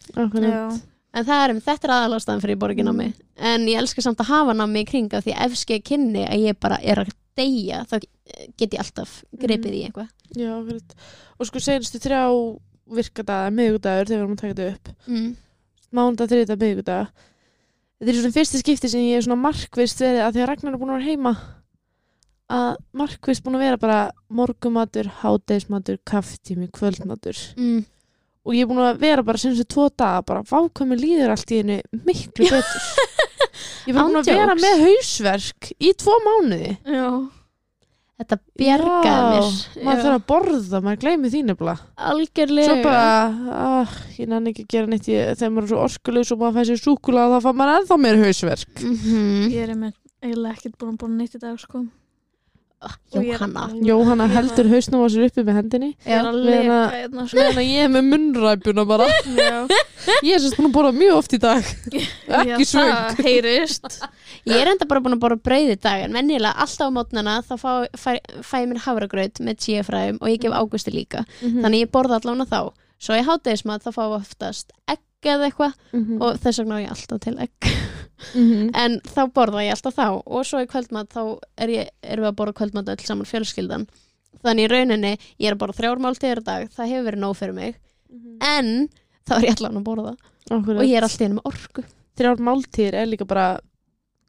en 1.11 1.25
það 1.25 1.41
er, 1.49 1.53
þetta 1.65 1.87
er 1.89 1.93
aðalástaðan 1.95 2.41
fyrir 2.43 2.57
ekki 2.57 2.83
Mhm. 2.83 2.89
námi 2.89 3.13
en 3.37 3.65
ég 3.67 3.77
elska 3.79 4.01
samt 4.01 4.17
að 4.19 4.27
hafa 4.29 4.53
námi 4.53 4.83
í 4.83 4.87
kring 4.87 5.13
af 5.13 5.23
því 5.25 5.33
að 5.35 5.45
ef 5.45 5.57
ske 5.57 5.79
kynni 5.81 6.27
að 6.29 6.45
ég 6.47 6.59
bara 6.59 6.77
er 6.83 6.97
að 7.05 7.11
deyja 7.35 7.85
þá 7.87 7.99
get 8.57 8.71
ég 8.71 8.79
alltaf 8.79 9.23
gripið 9.37 9.73
í 9.73 9.83
eitthvað 9.89 10.09
Já, 10.35 10.51
akkurat. 10.59 10.93
og 11.39 11.45
sko 11.47 11.59
senstu 11.59 11.99
þrjá 11.99 12.59
virkadaga, 12.89 13.51
miðgudagur 13.53 14.05
þegar 14.05 14.17
við 14.17 14.19
erum 14.19 14.33
að 14.35 14.41
taka 14.41 14.53
þetta 14.53 14.73
upp 14.73 14.89
mm. 15.07 15.35
mánda, 15.93 16.27
þriðda, 16.27 16.55
miðgudaga 16.57 17.07
þetta 17.99 18.11
er 18.13 18.19
svona 18.19 18.35
fyrsta 18.35 18.61
skipti 18.61 18.91
sem 18.91 19.05
ég 19.05 19.19
er 19.19 19.25
svona 19.25 19.41
markvist 19.43 20.03
verið 20.03 20.25
að 20.25 20.35
því 20.35 20.43
að 20.43 20.49
Ragnar 20.51 20.75
er 20.75 20.81
búin 20.81 20.93
að 20.93 20.99
vera 20.99 21.09
heima 21.09 21.33
að 22.49 22.69
markvist 22.97 23.45
búin 23.45 23.59
að 23.59 23.65
vera 23.67 23.79
bara 23.81 23.99
morgumatur, 24.33 25.09
hádeismatur 25.21 25.99
kafftími, 26.07 26.69
kvöldmatur. 26.73 27.37
Mm. 27.59 27.83
og 28.47 28.55
ég 28.55 28.63
er 28.63 28.69
búin 28.69 28.81
að 28.81 29.01
vera 29.03 29.25
bara 29.25 29.41
senstu 29.41 29.67
tvo 29.69 29.89
daga 29.91 30.23
bara 30.25 30.45
vákvæmi 30.47 30.97
líður 30.97 31.35
allt 31.35 31.51
í 31.53 31.59
henni 31.61 31.81
miklu 32.07 32.49
betur. 32.49 32.87
Ég 33.87 33.95
var 33.95 34.07
búin 34.07 34.19
að 34.21 34.31
vera 34.31 34.55
með 34.57 34.85
hausverk 34.85 35.71
í 35.77 35.91
tvo 35.97 36.15
mánuði. 36.25 36.73
Já. 36.87 37.09
Þetta 38.19 38.37
bjargaði 38.59 39.29
mér. 39.29 39.49
Já, 39.49 39.83
maður 39.85 40.03
þarf 40.05 40.17
að 40.17 40.25
borða, 40.31 40.81
maður 40.85 41.01
gleymi 41.03 41.31
því 41.33 41.43
nefnilega. 41.47 41.87
Algjörlega. 42.09 42.69
Svo 42.69 42.83
bara, 42.83 43.05
ah, 43.69 43.95
ég 44.17 44.31
nenni 44.31 44.53
ekki 44.53 44.65
að 44.65 44.73
gera 44.75 44.91
neitt 44.91 45.09
ég, 45.11 45.31
þegar 45.39 45.55
maður 45.55 45.67
er 45.67 45.73
svo 45.73 45.83
orkulegs 45.85 46.33
og 46.35 46.41
maður 46.43 46.57
fæ 46.59 46.69
sér 46.69 46.81
súkulega 46.83 47.31
þá 47.37 47.47
fær 47.47 47.57
maður 47.61 47.79
ennþá 47.79 47.99
meir 48.03 48.21
hausverk. 48.25 48.75
Mhm. 48.83 49.47
Ég 49.55 49.63
er 49.63 49.75
með 49.79 49.95
eiginlega 50.19 50.57
ekkert 50.57 50.77
búin 50.77 50.93
að 50.93 51.01
búin 51.03 51.17
neitt 51.19 51.35
í 51.35 51.41
dag 51.41 51.59
sko. 51.61 51.85
Jóhanna. 53.11 53.63
Jóhanna. 53.83 54.25
Heldur 54.31 54.69
hausnum 54.71 55.01
á 55.03 55.07
sér 55.11 55.25
uppi 55.27 55.43
með 55.43 55.57
hendinni. 55.59 55.89
Er 56.05 56.21
hana- 56.23 56.91
hérna 56.93 57.25
sko. 57.27 57.35
meðan 57.35 57.57
að 57.59 57.67
ég 57.67 57.83
er 57.83 57.89
með 57.91 58.05
munnræpuna 58.13 58.85
bara. 58.87 59.07
Já, 59.35 59.67
Ég 60.23 60.35
er 60.35 60.39
sérst 60.39 60.55
búin 60.55 60.69
að 60.69 60.75
borða 60.77 60.93
mjög 60.95 61.17
oft 61.17 61.33
í 61.35 61.39
dag. 61.43 61.63
Ekki 62.39 63.25
heyrist. 63.25 63.99
Ég 64.47 64.55
er 64.61 64.71
enda 64.71 64.87
bara 64.87 65.01
búin 65.03 65.17
að 65.17 65.23
borða 65.25 65.41
brauð 65.43 65.73
í 65.75 65.79
dag 65.81 66.05
en 66.05 66.15
venjulega 66.15 66.55
alltaf 66.55 66.87
á 66.87 66.95
mótnana 66.95 67.35
þá 67.43 67.53
fæ, 67.59 67.71
fæ, 67.99 68.11
fæ 68.47 68.55
ég 68.63 68.69
mér 68.71 68.81
havragraut 68.87 69.43
með 69.43 69.59
tíafræðum 69.65 70.21
og 70.23 70.31
ég 70.31 70.39
gef 70.45 70.55
águsti 70.55 70.93
líka. 70.95 71.25
Mhm. 71.43 71.59
þannig 71.65 71.83
ég 71.83 71.91
borða 71.91 72.21
allan 72.21 72.47
þá. 72.47 72.71
Svo 72.99 73.15
ég 73.19 73.27
hátegismat 73.27 73.83
þá 73.83 73.91
fá 73.95 74.01
ég 74.07 74.17
oftast 74.21 74.71
egg 74.87 75.03
eða 75.23 75.49
eitthvað 75.51 75.73
Mhm. 75.91 76.21
og 76.21 76.39
þess 76.39 76.59
vegna 76.63 76.79
á 76.79 76.83
ég 76.87 76.91
alltaf 76.95 77.19
til 77.19 77.35
egg 77.43 77.51
Mhm. 78.33 78.71
en 78.75 78.99
þá 79.05 79.21
borða 79.33 79.63
ég 79.65 79.75
alltaf 79.75 79.95
þá. 79.95 80.21
Og 80.25 80.45
svo 80.45 80.61
í 80.63 80.67
kvöldmat 80.69 81.09
þá 81.13 81.39
er 81.57 81.69
ég, 81.69 81.89
erum 82.03 82.25
við 82.25 82.31
að 82.31 82.39
borða 82.41 82.57
kvöldmat 82.59 82.89
öll 82.89 83.05
saman 83.05 83.29
fjölskyldan. 83.29 83.87
Þannig 84.43 84.65
í 84.65 84.71
rauninni 84.71 85.13
ég 85.39 85.47
er 85.47 85.55
að 85.55 85.61
borða 85.63 85.77
þrjár 85.79 86.03
máltíðir 86.03 86.41
á 86.41 86.49
dag. 86.49 86.69
Það 86.75 86.91
hefur 86.93 87.07
verið 87.09 87.23
nóg 87.23 87.37
fyrir 87.39 87.55
mig. 87.55 87.79
En 88.41 88.89
þá 89.27 89.35
er 89.37 89.47
ég 89.47 89.55
allan 89.57 89.79
að 89.79 89.87
borða. 89.87 90.17
Akkurat. 90.49 90.79
og 90.81 90.85
ég 90.87 90.97
er 90.97 91.05
alltaf 91.05 91.25
inn 91.25 91.37
með 91.37 91.49
orku. 91.51 91.83
Þrjár 92.17 92.39
máltíðir 92.41 92.95
er 92.97 93.09
líka 93.09 93.27
bara 93.29 93.59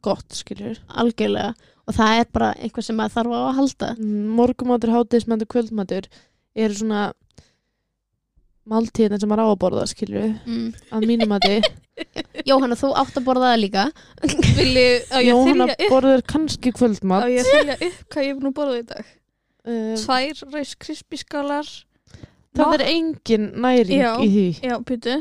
gott, 0.05 0.27
skiljur 0.33 0.77
algjörlega. 0.87 1.55
Og 1.89 1.95
það 1.97 2.19
er 2.19 2.27
bara 2.31 2.51
eitthvað 2.61 2.85
sem 2.85 2.95
maður 2.95 3.15
þarf 3.15 3.37
að 3.37 3.55
halda. 3.57 3.89
Morgumatur, 4.37 4.93
hátíðismatur, 4.93 5.49
kvöldmatur 5.49 6.07
eru 6.55 6.77
svona 6.77 7.11
máltíðin 8.69 9.19
sem 9.19 9.31
maður 9.31 9.49
á 9.49 9.51
að 9.51 9.61
borða, 9.63 9.85
skiljur 9.89 10.27
mm. 10.45 10.67
að 10.93 11.07
mínum 11.09 11.31
mati 11.33 11.57
Jóhanna, 12.49 12.77
þú 12.79 12.91
átt 13.01 13.19
að 13.19 13.27
borða 13.27 13.51
það 13.53 13.61
líka. 13.61 13.85
Vilji, 14.57 14.87
á 15.11 15.17
ég 15.21 15.29
Jóhanna 15.29 15.67
þylja 15.67 15.77
upp 15.77 15.95
borður 15.95 16.25
kannski 16.33 16.73
kvöldmat. 16.75 17.23
Á 17.23 17.27
ég 17.31 17.49
þylja 17.51 17.77
upp 17.77 18.01
hvað 18.15 18.27
ég 18.27 18.33
er 18.35 18.49
að 18.49 18.57
borða 18.59 18.81
í 18.81 18.85
dag? 18.91 19.15
Uh, 19.61 19.93
Tvær 20.01 20.43
reis 20.55 20.73
krispískalar 20.81 21.67
Það 22.57 22.73
er 22.75 22.83
engin 22.89 23.45
næring 23.63 24.01
Já. 24.01 24.11
í 24.19 24.27
því. 24.31 24.47
Já, 24.67 24.73
pýtu 24.83 25.13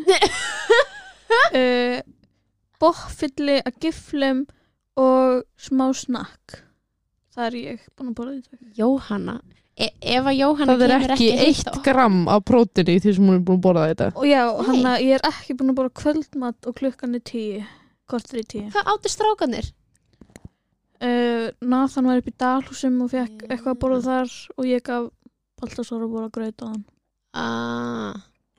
uh, 1.55 2.01
Boffilli 2.81 3.61
að 3.61 3.77
giflum 3.85 4.41
og 4.99 5.45
smá 5.61 5.87
snakk. 5.95 6.63
Það 7.31 7.47
er 7.47 7.59
ég 7.61 7.85
búin 7.95 8.11
að 8.11 8.17
borða 8.19 8.35
í 8.35 8.43
dag. 8.43 8.63
Jóhanna, 8.81 9.37
e 9.81 9.89
ef 10.15 10.27
að 10.31 10.37
Jóhanna 10.39 10.75
Það 10.77 10.85
er 10.87 10.93
kemur 10.95 11.15
ekki 11.17 11.29
heim 11.31 11.43
eitt 11.49 11.67
þá- 11.71 11.83
gram 11.89 12.17
af 12.29 12.45
prótini 12.45 12.97
því 13.01 13.15
sem 13.17 13.27
hún 13.31 13.35
er 13.39 13.45
búin 13.49 13.59
að 13.61 13.65
borða 13.67 13.85
þetta. 13.91 14.09
Og 14.21 14.27
já, 14.29 14.43
hann 14.69 14.89
að 14.93 15.05
ég 15.07 15.15
er 15.19 15.27
ekki 15.31 15.57
búin 15.59 15.73
að 15.73 15.79
borða 15.81 15.95
kvöldmat 16.03 16.69
og 16.71 16.75
klukkan 16.81 17.15
er 17.19 17.25
tíu 17.33 17.65
Kortur 18.11 18.41
í 18.43 18.45
tíu. 18.51 18.67
Hvað 18.75 18.91
áttu 18.95 19.09
strákanir? 19.13 19.71
uh, 21.01 21.47
Nathan 21.63 22.05
var 22.11 22.19
upp 22.21 22.29
í 22.29 22.35
Dalhúsum 22.37 22.99
og 23.05 23.11
fekk 23.15 23.45
Já. 23.45 23.49
eitthvað 23.55 23.73
að 23.75 23.81
borða 23.85 24.01
þar 24.09 24.35
og 24.59 24.65
ég 24.69 24.83
gaf 24.85 25.11
Baltasar 25.61 26.01
að 26.05 26.13
borða 26.15 26.31
gröð 26.35 26.55
á 26.61 26.67
hann. 26.71 26.85
Ah, 27.33 28.15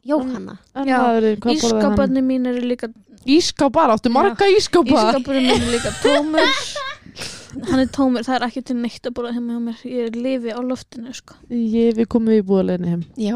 Jóhanna. 0.07 0.55
Er, 0.73 0.85
hvað 0.85 0.91
borðaði 0.95 1.37
hann? 1.43 1.55
Ískaparnir 1.57 2.23
mín 2.25 2.47
eru 2.49 2.61
líka 2.65 2.89
Ískápar, 3.25 3.91
áttu 3.93 4.09
marga 4.09 4.47
ískápar 4.49 5.11
Ískaparnir 5.13 5.45
mín 5.45 5.61
eru 5.61 5.71
líka 5.75 5.91
tómur 6.01 6.47
Hann 7.67 7.79
er 7.83 7.89
tómur, 7.91 8.23
það 8.23 8.35
er 8.37 8.45
ekki 8.47 8.61
til 8.69 8.75
neitt 8.79 9.07
að 9.09 9.13
borða 9.17 9.33
heima 9.35 9.53
hjá 9.57 9.61
mér. 9.67 9.79
Ég 9.91 10.15
lifi 10.15 10.53
á 10.55 10.59
loftinu 10.63 11.13
sko. 11.13 11.35
Ég, 11.51 11.95
Við 11.97 12.07
komum 12.07 12.33
í 12.35 12.41
búðalegni 12.47 12.87
heim. 12.93 13.03
Já, 13.19 13.35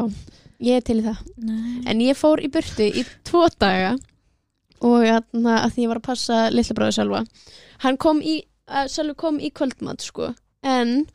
ég 0.64 0.78
er 0.80 0.84
til 0.86 0.98
í 1.02 1.04
það. 1.04 1.20
Nei. 1.36 1.82
En 1.92 2.00
ég 2.00 2.16
fór 2.16 2.40
í 2.40 2.48
burtu 2.52 2.86
í 2.88 3.04
tvo 3.28 3.46
daga 3.60 3.94
og 4.80 4.98
hérna, 5.04 5.58
að 5.64 5.72
því 5.76 5.84
ég 5.86 5.88
var 5.92 6.00
að 6.02 6.06
passa 6.10 6.40
litla 6.52 6.74
bráðu 6.76 6.96
Sölva 6.98 7.22
hann 7.84 7.96
kom 8.00 8.18
í, 8.20 8.34
uh, 8.68 8.84
Sölvi 8.92 9.14
kom 9.16 9.38
í 9.40 9.48
kvöldmat 9.56 10.04
sko, 10.04 10.30
en 10.62 11.06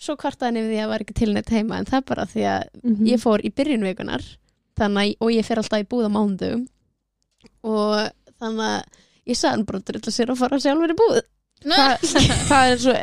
svo 0.00 0.14
kvartaði 0.16 0.46
hann 0.46 0.58
yfir 0.60 0.70
því 0.70 0.76
að 0.78 0.84
það 0.84 0.92
var 0.92 1.04
ekki 1.04 1.16
tilnætt 1.18 1.50
heima 1.54 1.78
en 1.80 1.88
það 1.90 1.98
er 1.98 2.06
bara 2.06 2.26
því 2.30 2.44
að 2.46 2.62
Mhm. 2.84 3.06
ég 3.10 3.20
fór 3.22 3.42
í 3.44 3.50
byrjun 3.54 3.82
vikunar 3.88 4.22
þannig 4.78 5.02
að, 5.10 5.16
og 5.20 5.30
ég 5.34 5.44
fer 5.44 5.58
alltaf 5.58 5.82
í 5.82 5.88
búð 5.90 6.06
á 6.06 6.10
mándugum 6.14 6.62
og 7.64 8.10
þannig 8.40 8.70
að 8.70 8.82
ég 9.26 9.36
sagði 9.36 9.50
hann 9.56 9.64
bara 9.68 9.82
drulla 9.90 10.10
sér 10.14 10.30
að 10.32 10.38
fara 10.40 10.58
sjálfur 10.62 10.94
í 10.94 10.98
búð 11.02 11.20
það, 11.64 12.06
það 12.48 12.72
er 12.72 12.82
svo 12.84 12.94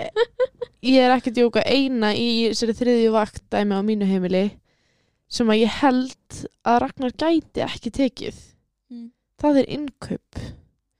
ég 0.87 1.01
er 1.03 1.13
ekki 1.15 1.33
að 1.33 1.39
djóka 1.41 1.63
eina 1.65 2.13
í 2.17 2.49
þriðju 2.55 3.11
vakt 3.15 3.43
dæmi 3.53 3.77
á 3.77 3.81
mínu 3.85 4.07
heimili 4.09 4.45
sem 5.31 5.49
að 5.51 5.63
ég 5.63 5.79
held 5.81 6.37
að 6.67 6.79
Ragnar 6.85 7.15
gæti 7.19 7.63
ekki 7.65 7.91
tekið. 7.91 8.37
Mm. 8.93 9.09
það 9.41 9.59
er 9.61 9.69
innkaup. 9.75 10.41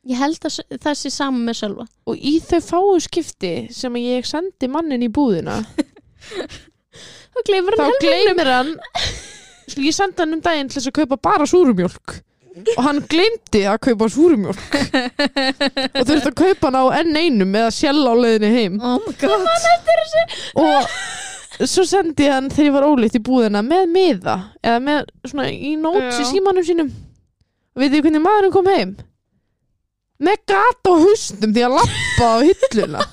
Ég 0.07 0.19
held 0.19 0.47
að 0.47 0.57
það 0.83 0.97
sé 0.99 1.11
saman 1.11 1.45
með 1.47 1.59
Sölva. 1.61 1.85
Og 2.07 2.19
í 2.19 2.37
þau 2.43 2.59
fáu 2.63 2.99
skipti 3.03 3.53
sem 3.75 3.95
að 3.95 4.07
ég 4.07 4.27
sendi 4.27 4.69
mannin 4.71 5.03
í 5.03 5.11
búðina 5.11 5.61
þá 7.79 7.85
hann 7.85 7.99
gleymir 8.01 8.51
hann. 8.51 8.71
Sko, 9.67 9.83
ég 9.83 9.95
sendi 9.95 10.23
hann 10.23 10.35
um 10.35 10.43
daginn 10.43 10.71
til 10.71 10.79
þess 10.79 10.91
að 10.91 10.99
kaupa 11.01 11.19
bara 11.29 11.47
súrumjólk 11.47 12.19
og 12.75 12.81
hann 12.85 12.99
gleymdi 13.11 13.61
að 13.69 13.77
kaupa 13.87 14.07
súrumjólk. 14.13 14.61
Og 14.77 16.03
þurfti 16.07 16.31
að 16.31 16.37
kaupa 16.41 16.69
hann 16.69 16.79
á 16.79 16.85
enn 17.01 17.19
einum 17.19 17.55
eða 17.59 17.71
sjell 17.75 18.03
á 18.07 18.13
leiðinni 18.17 18.51
heim. 18.53 18.79
Oh 18.81 18.97
my 19.03 19.13
god. 19.21 19.45
Og 21.59 21.67
svo 21.67 21.85
sendi 21.89 22.27
ég 22.27 22.35
hann 22.35 22.49
þegar 22.53 22.69
ég 22.69 22.75
var 22.77 22.87
ólíkt 22.87 23.17
í 23.17 23.23
búðina 23.25 23.63
með 23.65 23.85
miða 23.93 24.37
eða 24.61 24.79
með 24.87 25.13
svona 25.25 25.47
í 25.53 25.75
nóts 25.81 26.19
í 26.21 26.27
símanum 26.31 26.65
sínum. 26.65 26.91
Og 27.77 27.83
veitir 27.83 28.03
hvernig 28.05 28.23
maðurinn 28.25 28.53
kom 28.53 28.69
heim? 28.73 28.97
Með 30.17 30.37
gata 30.49 30.93
á 30.93 30.95
haustum 30.97 31.53
því 31.53 31.61
að 31.67 31.75
lappa 31.77 32.25
á 32.25 32.37
hilluna. 32.41 33.07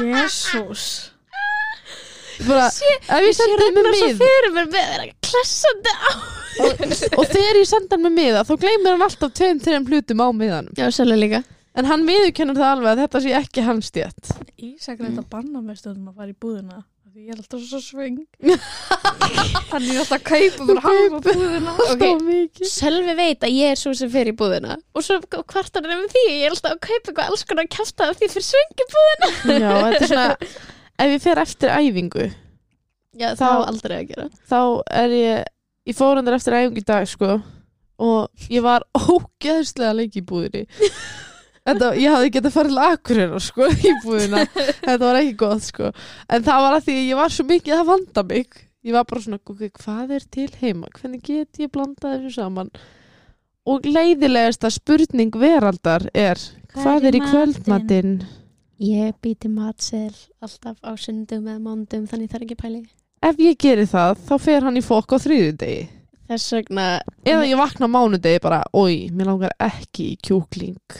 Jésús. 0.00 0.84
Bara, 2.46 2.68
ef 2.72 3.24
ég 3.26 3.34
sendi 3.36 3.60
hann 3.60 3.74
með 3.76 3.84
Ragnar 3.84 3.98
svo 3.98 4.06
mið 4.08 4.20
fyrir 4.24 4.52
mér 4.54 4.68
með 4.72 4.86
þeirra 4.88 5.06
klessandi 5.28 5.92
á 5.92 6.39
og 6.58 7.24
þegar 7.30 7.58
ég 7.60 7.68
sendi 7.70 7.94
hann 7.94 8.04
með 8.08 8.14
miða 8.18 8.44
þá 8.48 8.52
gleymir 8.64 8.92
hann 8.96 9.06
alltaf 9.06 9.32
tveim, 9.38 9.60
þreim 9.64 9.86
hlutum 9.90 10.22
á 10.24 10.28
miðanum. 10.34 10.74
Já, 10.78 10.86
Sölvi 10.94 11.18
líka. 11.20 11.42
En 11.78 11.86
hann 11.86 12.02
viðurkennur 12.08 12.58
það 12.58 12.72
alveg 12.74 12.90
að 12.96 13.02
þetta 13.04 13.20
sé 13.22 13.34
ekki 13.38 13.62
hans 13.62 13.90
stjætt 13.92 14.30
Ísak 14.58 14.96
er 14.98 15.04
þetta 15.06 15.22
að 15.22 15.28
banna 15.30 15.60
mér 15.62 15.76
stöðum 15.78 16.08
að 16.10 16.16
fara 16.18 16.32
í 16.32 16.38
búðina 16.42 16.80
því 17.10 17.24
ég 17.26 17.30
er 17.34 17.38
alltaf 17.42 17.62
svo 17.66 17.78
svöng. 17.82 18.18
Þannig 19.70 19.88
ég 19.90 19.96
er 19.96 20.02
alltaf 20.02 20.16
að 20.16 20.26
kaupa 20.28 20.66
bara 20.68 20.82
halva 20.84 21.20
búðina. 21.24 21.72
Alltaf 21.86 22.20
mikið. 22.26 22.68
Sölvi 22.70 23.14
veit 23.18 23.46
að 23.46 23.54
ég 23.56 23.72
er 23.74 23.80
svo 23.80 23.92
sem 23.98 24.10
fer 24.12 24.30
í 24.30 24.34
búðina 24.38 24.76
og 24.94 25.02
svo 25.06 25.16
kvartar 25.26 25.86
hann 25.86 26.02
með 26.04 26.12
því. 26.14 26.24
Ég 26.36 26.44
er 26.48 26.54
alltaf 26.54 26.74
að 26.76 26.82
kaupa 26.86 27.00
eitthvað 27.00 27.32
alls 27.32 27.46
konar 27.50 27.70
kjafta 27.74 28.10
af 28.12 28.20
því 28.20 28.30
fyrir 28.34 28.46
svengi 28.50 28.86
búðina. 28.94 29.30
Já, 29.58 29.72
þetta 29.86 30.02
er 30.06 30.12
svona 30.12 30.28
ef 31.00 31.14
ég 31.16 31.24
fer 31.24 31.42
eftir 31.42 31.74
æfingu 31.80 32.26
Já, 33.20 33.28
Þá- 33.34 33.46
var 33.46 33.66
aldrei 33.72 33.96
að 34.00 34.10
gera. 34.12 34.28
þá 34.50 34.58
er 35.02 35.14
ég 35.18 35.48
ég 35.88 35.96
fór 35.96 36.20
undar 36.20 36.36
eftir 36.36 36.56
æfingu 36.58 36.82
í 36.82 36.86
dag 36.86 37.08
sko 37.08 37.38
og 38.00 38.46
ég 38.52 38.64
var 38.64 38.86
ógeðslega 39.14 39.96
lengi 39.96 40.22
í 40.22 40.26
búðinni. 40.26 40.64
Þetta, 41.60 41.90
ég 42.00 42.14
hafði 42.14 42.32
getað 42.32 42.54
farið 42.54 42.72
til 42.72 42.84
Akureyrar 42.86 43.44
sko 43.44 43.68
í 43.68 43.92
búðina, 44.04 44.44
þetta 44.86 45.02
var 45.04 45.18
ekki 45.20 45.36
gott 45.42 45.66
sko. 45.66 45.90
En 46.32 46.46
það 46.46 46.64
var 46.64 46.76
að 46.78 46.86
því 46.86 46.96
að 46.96 47.10
ég 47.10 47.20
var 47.20 47.34
svo 47.34 47.46
mikið 47.50 47.76
að 47.76 47.90
vanda 47.90 48.24
mig. 48.30 48.62
Ég 48.80 48.96
var 48.96 49.04
bara 49.10 49.20
svona, 49.20 49.40
ok, 49.44 49.66
hvað 49.76 50.14
er 50.16 50.24
til 50.32 50.48
heima? 50.62 50.88
Hvernig 50.96 51.20
get 51.26 51.60
ég 51.60 51.72
blandað 51.74 52.16
þessu 52.16 52.32
saman? 52.38 52.72
Og 53.68 53.84
leiðilegasta 53.84 54.70
spurning 54.72 55.36
veraldar 55.36 56.06
er 56.16 56.40
hvað 56.72 57.10
er 57.10 57.18
í 57.18 57.20
kvöldmatinn? 57.26 58.14
Ég 58.80 59.12
býti 59.20 59.50
matsel 59.52 60.14
alltaf 60.40 60.80
á 60.80 60.96
sundum 60.96 61.44
eða 61.44 61.60
mándum 61.60 62.08
þannig 62.08 62.32
það 62.32 62.38
er 62.38 62.46
ekki 62.46 62.58
pæli 62.62 62.80
ef 63.24 63.40
ég 63.40 63.58
geri 63.60 63.86
það, 63.88 64.20
þá 64.28 64.34
fer 64.40 64.66
hann 64.66 64.78
í 64.80 64.84
fokk 64.84 65.16
á 65.16 65.18
þriðjudegi. 65.20 65.88
Þess 66.30 66.52
vegna 66.54 66.84
eða 67.26 67.46
ég 67.48 67.58
vakna 67.58 67.88
mánudegi 67.90 68.40
bara, 68.42 68.60
oi, 68.76 69.08
mér 69.10 69.32
langar 69.32 69.54
ekki 69.66 70.12
í 70.12 70.18
kjúkling. 70.22 70.98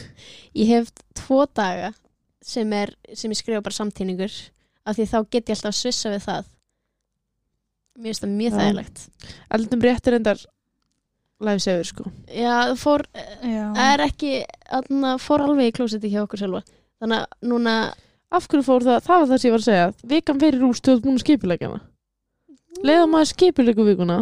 Ég 0.58 0.72
hef 0.72 0.88
tvo 1.14 1.44
daga 1.46 1.92
sem, 2.42 2.72
er, 2.74 2.96
sem 3.14 3.30
ég 3.30 3.38
skrifa 3.38 3.62
bara 3.62 3.76
samtíningur 3.76 4.32
af 4.82 4.96
því 4.98 5.06
þá 5.12 5.18
get 5.30 5.52
ég 5.52 5.54
alltaf 5.54 5.70
að 5.70 5.78
svissa 5.78 6.10
við 6.10 6.24
það. 6.26 6.48
Mér 8.00 8.10
finnst 8.10 8.24
það 8.24 8.34
mjög 8.40 8.50
Já. 8.50 8.58
þægilegt. 8.58 9.04
Eldum 9.56 9.84
réttir 9.86 10.16
endar 10.18 10.42
lifesaver 11.40 11.88
sko. 11.88 12.08
Já, 12.26 12.50
það 12.72 12.74
fór, 12.82 13.06
Já. 13.14 13.64
það 13.76 13.92
er 13.92 14.04
ekki 14.08 14.32
þarna, 14.66 15.14
fór 15.22 15.46
alveg 15.46 15.70
í 15.70 15.76
klósetti 15.78 16.10
hjá 16.10 16.24
okkur 16.24 16.42
sjálfa. 16.42 16.64
Þannig 17.00 17.22
að 17.22 17.48
núna 17.52 17.76
af 18.34 18.50
hverju 18.50 18.66
fór 18.66 18.88
það, 18.88 18.98
það 19.06 19.22
var 19.22 19.30
það 19.30 19.40
sem 19.40 19.48
ég 19.48 19.54
var 19.54 19.62
að 19.62 19.68
segja. 19.70 19.86
Vikan 20.10 20.42
fyrir 20.42 20.66
úr 20.66 20.80
stöð 20.80 21.04
búin 21.06 21.22
skipuleggjana 21.22 21.80
leiða 22.86 23.06
maður 23.10 23.30
skipuleggu 23.34 23.86
vikuna 23.90 24.18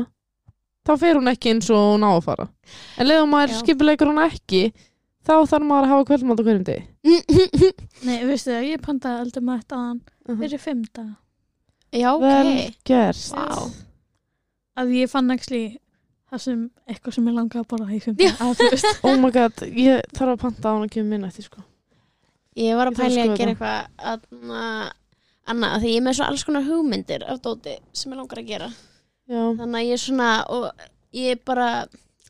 þá 0.88 0.92
fer 1.00 1.18
hún 1.20 1.30
ekki 1.32 1.52
eins 1.54 1.70
og 1.74 1.82
hún 1.94 2.06
á 2.06 2.11
að 2.14 2.22
fara. 2.26 2.46
En 2.98 3.09
leiða 3.09 3.26
maður 3.30 3.54
Já. 3.54 3.59
skipuleggur 3.62 4.11
hún 4.12 4.22
ekki 4.24 4.62
þá 5.28 5.34
þarf 5.50 5.66
maður 5.68 5.86
að 5.86 5.92
hafa 5.92 6.06
kvöldmátt 6.11 6.40
á 6.40 6.44
hverjum 6.46 6.68
degi. 6.68 6.84
Nei, 8.09 8.18
veistu 8.28 8.54
það, 8.54 8.68
ég 8.70 8.84
pantaði 8.84 9.24
aldrei 9.24 9.44
mætt 9.44 9.74
á 9.74 9.78
hann 9.78 10.00
fyrir 10.28 10.62
fimm 10.62 10.84
daga. 10.88 11.16
Já, 11.92 12.09
ok. 12.14 12.24
vel 12.24 12.54
gert 12.84 13.28
Vá. 13.32 13.68
að 14.80 14.90
ég 14.98 15.09
fann 15.12 15.32
ekki 15.32 15.62
það 16.28 16.42
sem 16.44 16.64
eitthvað 16.88 17.16
sem 17.16 17.28
ég 17.30 17.36
langaði 17.38 17.62
að 17.62 17.68
borða 17.70 17.96
í 17.96 18.00
að 18.28 18.62
veist. 18.72 18.88
Oh 19.06 19.16
my 19.16 19.30
god, 19.32 19.64
ég 19.72 20.04
þarf 20.16 20.34
að 20.34 20.42
panta 20.42 20.68
á 20.68 20.72
hann 20.74 20.84
að 20.84 20.94
kemur 20.96 21.12
minna 21.14 21.30
eftir 21.30 21.48
sko. 21.48 21.64
Ég 22.59 22.76
var 22.76 22.90
að 22.90 22.96
að 22.96 23.00
pæli 23.04 23.22
að 23.22 23.34
gera 23.38 23.54
eitthvað 23.54 24.12
aðna, 24.12 24.62
annað, 25.49 25.74
af 25.76 25.82
því 25.82 25.90
ég 25.94 25.96
er 26.01 26.07
með 26.09 26.16
svo 26.18 26.28
alls 26.28 26.44
konar 26.44 26.64
hugmyndir 26.68 27.24
af 27.28 27.42
dóti 27.42 27.78
sem 27.92 28.12
ég 28.12 28.16
langar 28.20 28.38
að 28.42 28.46
gera. 28.53 28.68
já, 29.28 29.42
Þannig 29.59 29.80
að 29.82 29.86
ég 29.88 29.92
er 29.92 30.03
svona, 30.05 30.30
og 30.49 30.70
ég 31.12 31.30
er 31.36 31.40
bara, 31.44 31.68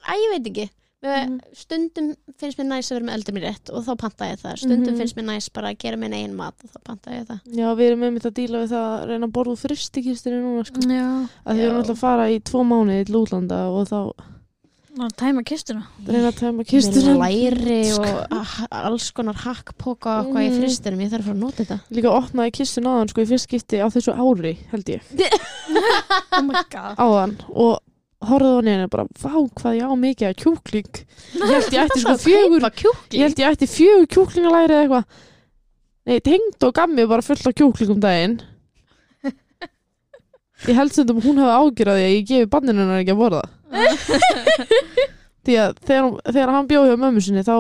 að 0.09 0.25
ég 0.25 0.35
veit 0.35 0.51
ekki, 0.53 0.71
Mhm. 1.01 1.39
stundum 1.55 2.17
finnst 2.41 2.59
mér 2.59 2.67
næst 2.67 2.91
að 2.91 2.97
vera 2.99 3.07
með 3.07 3.15
eldur 3.15 3.35
mér 3.37 3.45
rétt 3.47 3.71
og 3.71 3.85
þá 3.87 3.93
panta 3.99 4.25
ég 4.33 4.41
það. 4.43 4.57
Stundum 4.59 4.95
Mhm. 4.95 4.99
finnst 4.99 5.15
mér 5.15 5.27
næst 5.29 5.53
bara 5.53 5.69
að 5.71 5.79
gera 5.79 5.97
minn 5.97 6.13
eigin 6.13 6.35
mat 6.35 6.55
og 6.65 6.71
þá 6.71 6.79
panta 6.85 7.11
ég 7.13 7.25
það. 7.29 7.41
já, 7.55 7.75
við 7.77 7.87
erum 7.87 8.01
með 8.01 8.13
mitt 8.15 8.25
að 8.27 8.35
díla 8.35 8.59
við 8.65 8.69
það 8.73 8.87
að 8.99 9.07
reyna 9.07 9.27
að 9.29 9.33
borða 9.33 9.53
úr 9.55 9.63
fristikistunni 9.63 10.43
núna 10.43 10.65
sko 10.67 10.81
já, 10.91 11.29
að 11.47 11.55
því 11.55 11.59
við 11.59 11.69
erum 11.69 11.77
alltaf 11.79 11.95
að 11.95 12.03
fara 12.03 12.27
í 12.29 12.41
tvo 12.43 12.61
mánuði 12.67 13.07
til 13.07 13.15
útlanda 13.15 13.59
og 13.71 13.87
þá 13.87 14.13
að 15.07 15.13
tæma 15.21 15.43
kistuna. 15.47 15.83
Reyna 16.07 16.29
að 16.33 16.37
tæma 16.41 16.59
Með 16.63 16.69
kistunum 16.73 17.19
læri 17.23 17.79
og 17.95 18.07
alls 18.71 19.11
konar 19.17 19.37
hakkpoka 19.45 20.15
og 20.19 20.27
eitthvað 20.27 20.47
í 20.47 20.51
Mhm. 20.51 20.59
fristinum. 20.63 21.01
Ég 21.05 21.11
þarf 21.13 21.23
að 21.23 21.29
fara 21.29 21.37
að 21.37 21.43
nota 21.45 21.65
þetta. 21.65 21.79
líka 21.91 22.15
opnaði 22.19 22.53
kistun 22.59 22.89
áðan 22.91 23.09
sko 23.13 23.21
í 23.23 23.29
fyrst 23.31 23.47
skipti 23.49 23.79
á 23.79 23.87
þessu 23.89 24.13
ári 24.17 24.55
held 24.73 24.85
ég. 24.85 25.03
Oh 26.39 26.43
my 26.43 26.63
god. 26.71 26.97
Áðan 26.99 27.37
og 27.51 27.79
horfði 28.23 28.51
á 28.51 28.61
henni 28.67 28.89
bara, 28.91 29.05
vá 29.23 29.33
hvað 29.55 29.79
ég 29.79 29.87
á 29.87 29.95
mikið 29.95 30.29
að 30.29 30.39
kjúkling. 30.43 30.93
Ég 31.39 31.55
held 31.55 31.73
ég 31.73 31.83
ætti 31.87 32.01
sko 32.03 32.15
fjögur 32.19 32.63
ég 33.13 33.23
held 33.23 33.39
ég 33.39 33.51
ætti 33.53 33.67
fjögur 33.71 34.07
kjúklingalæri 34.07 34.75
eða 34.75 34.83
eitthvað. 34.85 35.05
Nei, 36.09 36.21
tengd 36.21 36.63
og 36.65 36.73
gammi 36.75 37.07
bara 37.07 37.23
fullt 37.23 37.47
af 37.47 37.55
kjúklingum 37.55 38.01
daginn. 38.01 38.41
Ég 40.67 40.75
held 40.75 40.91
sem 40.93 41.07
um 41.11 41.21
hún 41.23 41.39
hafi 41.39 41.55
ágjörði 41.55 41.93
að 41.95 42.17
ég 42.17 42.25
gefi 42.27 42.49
banninu 42.51 42.83
hennar 42.83 43.05
ekki 43.05 43.15
að 43.15 43.21
borða 43.21 43.45
því 45.49 45.59
að 45.65 45.77
þegar, 45.89 46.09
þegar 46.33 46.55
hann 46.57 46.69
bjóði 46.73 46.91
hjá 46.93 46.99
mömmu 47.05 47.21
sinni 47.25 47.45
þá 47.47 47.57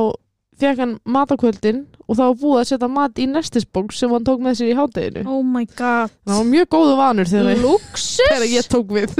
fekk 0.58 0.80
hann 0.82 0.96
matakvöldin 1.06 1.84
og 2.08 2.16
þá 2.18 2.24
búið 2.40 2.60
að 2.64 2.68
setja 2.72 2.88
mat 2.90 3.18
í 3.22 3.26
nestisbólk 3.30 3.92
sem 3.94 4.10
hann 4.10 4.24
tók 4.26 4.40
með 4.42 4.56
sér 4.58 4.72
í 4.72 4.78
hádeginu 4.78 5.22
oh 5.30 5.42
my 5.46 5.64
god 5.78 6.10
það 6.26 6.38
var 6.40 6.48
mjög 6.52 6.68
góðu 6.74 6.96
vanur 6.98 7.30
þegar, 7.30 7.60
Luxus. 7.62 8.16
þegar 8.26 8.48
ég 8.50 8.70
tók 8.74 8.94
við 8.98 9.18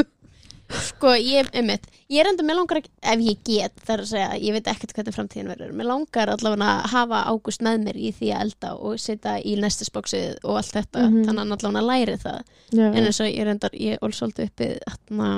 Sko, 0.68 1.14
ég, 1.16 1.47
einmitt, 1.57 1.87
ég 2.12 2.20
er 2.20 2.29
enda, 2.29 2.45
mér 2.45 2.59
langar 2.59 2.76
ekki, 2.83 2.91
ef 3.01 3.22
ég 3.24 3.39
get, 3.47 3.72
það 3.87 3.93
er 3.95 4.03
að 4.03 4.09
segja, 4.11 4.26
ég 4.45 4.53
veit 4.53 4.66
ekkert 4.68 4.91
hvernig 4.99 5.14
framtíðin 5.16 5.49
verður, 5.49 5.70
mér 5.79 5.87
langar 5.89 6.29
allavega 6.35 6.66
að 6.74 6.91
hafa 6.93 7.20
ágúst 7.31 7.62
með 7.64 7.79
mér 7.87 7.97
í 7.97 8.11
því 8.18 8.29
að 8.37 8.43
elda 8.45 8.72
og 8.76 8.99
setja 9.01 9.39
í 9.41 9.55
nestisbóksið 9.62 10.43
og 10.45 10.59
allt 10.61 10.74
þetta, 10.76 11.07
Mhm. 11.09 11.22
þannig 11.24 11.41
að 11.41 11.55
allavega 11.57 11.87
læri 11.89 12.18
það. 12.20 12.43
já, 12.76 12.85
En 12.93 13.01
eins 13.09 13.20
og 13.24 13.31
ég 13.33 13.41
er 13.41 13.53
enda, 13.55 13.70
ég 13.72 13.99
ól 14.05 14.12
svolítið 14.12 14.51
uppi, 14.51 14.68
þarna, 14.85 15.31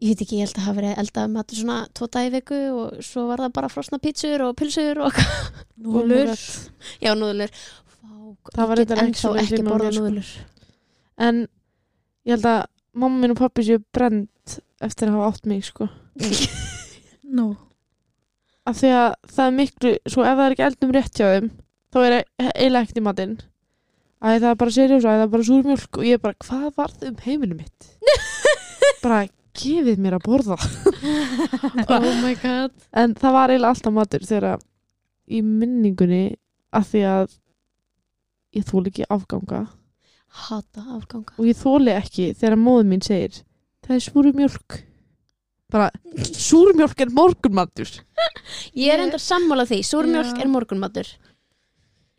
ég 0.00 0.10
veit 0.10 0.22
ekki, 0.24 0.38
ég 0.40 0.48
held 0.48 0.58
að 0.58 0.66
hafa 0.66 0.76
verið 0.80 0.98
eldað 1.04 1.32
matur 1.34 1.60
svona 1.60 1.78
tvo 1.94 2.08
dag 2.12 2.28
í 2.28 2.32
viku 2.34 2.60
og 2.74 3.00
svo 3.06 3.26
var 3.30 3.42
það 3.44 3.54
bara 3.58 3.70
frosna 3.72 4.00
pítsur 4.02 4.44
og 4.48 4.54
pilsur 4.58 5.00
og 5.06 5.18
núlur 5.84 6.32
já, 7.00 7.12
núðlur. 7.18 7.52
Vá, 8.02 8.14
Það 8.54 8.70
var 8.70 8.80
reyndar 8.80 9.02
ekki 9.02 9.10
ennþá 9.12 9.22
svoleiðis 9.22 9.52
ekki 9.54 9.66
borða 9.68 9.90
mér, 9.90 9.96
sko. 9.98 10.04
núðlur. 10.04 10.32
en 11.28 11.42
ég 12.24 12.34
held 12.36 12.48
að 12.50 12.60
mamma 12.94 13.20
minn 13.22 13.34
og 13.34 13.40
pappi 13.42 13.66
séu 13.66 13.82
brend 13.94 14.58
eftir 14.84 15.08
að 15.10 15.16
hafa 15.18 15.30
átt 15.32 15.48
mig 15.50 15.64
sko 15.66 15.88
nú 17.36 17.48
af 18.64 18.78
því 18.80 18.90
að 18.96 19.10
það 19.34 19.46
er 19.48 19.56
miklu 19.58 19.94
svo 20.08 20.24
ef 20.24 20.38
það 20.38 20.44
er 20.46 20.54
ekki 20.56 20.66
eldum 20.68 20.94
rétt 20.94 21.18
hjá 21.20 21.26
þeim 21.34 21.50
þá 21.94 21.98
er 22.04 22.14
eiginlega 22.18 22.84
ekkert 22.84 23.00
í 23.00 23.04
matinn 23.04 23.34
að 24.24 24.38
það 24.40 24.50
er 24.50 24.60
bara 24.62 24.74
serjós 24.76 25.04
að 25.04 25.16
það 25.18 25.24
er 25.26 25.32
bara 25.34 25.48
súrmjólk 25.48 25.98
og 26.00 26.06
ég 26.08 26.16
er 26.18 26.22
bara, 26.22 26.38
hvað 26.44 26.68
varð 26.78 27.02
um 27.10 27.16
heiminu 27.26 27.58
mitt 27.58 27.88
bara, 29.04 29.18
gefið 29.60 30.00
mér 30.04 30.16
að 30.18 30.24
borða. 30.28 30.58
Oh 31.94 32.10
my 32.22 32.32
god. 32.40 32.72
En 32.96 33.12
það 33.18 33.34
var 33.36 33.52
eiginlega 33.52 33.72
alltaf 33.74 33.92
matur 33.94 34.24
þegar 34.24 34.46
að 34.54 34.62
í 35.28 35.40
minningunni 35.44 36.22
að 36.74 36.86
því 36.90 37.02
að 37.10 37.34
ég 38.58 38.66
þóli 38.68 38.92
ekki 38.92 39.06
afganga. 39.12 39.60
Hata 40.44 40.84
afganga. 40.96 41.34
og 41.38 41.46
ég 41.46 41.58
þóli 41.60 41.92
ekki 41.94 42.30
þegar 42.38 42.56
móður 42.58 42.88
mín 42.90 43.04
segir 43.04 43.42
það 43.84 43.96
er 43.98 44.04
súrmjólk. 44.08 44.78
Bara, 45.74 45.90
súrmjólk 46.44 47.00
er 47.04 47.12
morgunmatur. 47.14 47.90
Ég 48.78 48.92
er 48.94 49.00
enda 49.06 49.18
sammála 49.18 49.64
því, 49.66 49.80
súrmjólk 49.88 50.34
Já. 50.36 50.42
er 50.44 50.50
morgunmatur. 50.52 51.08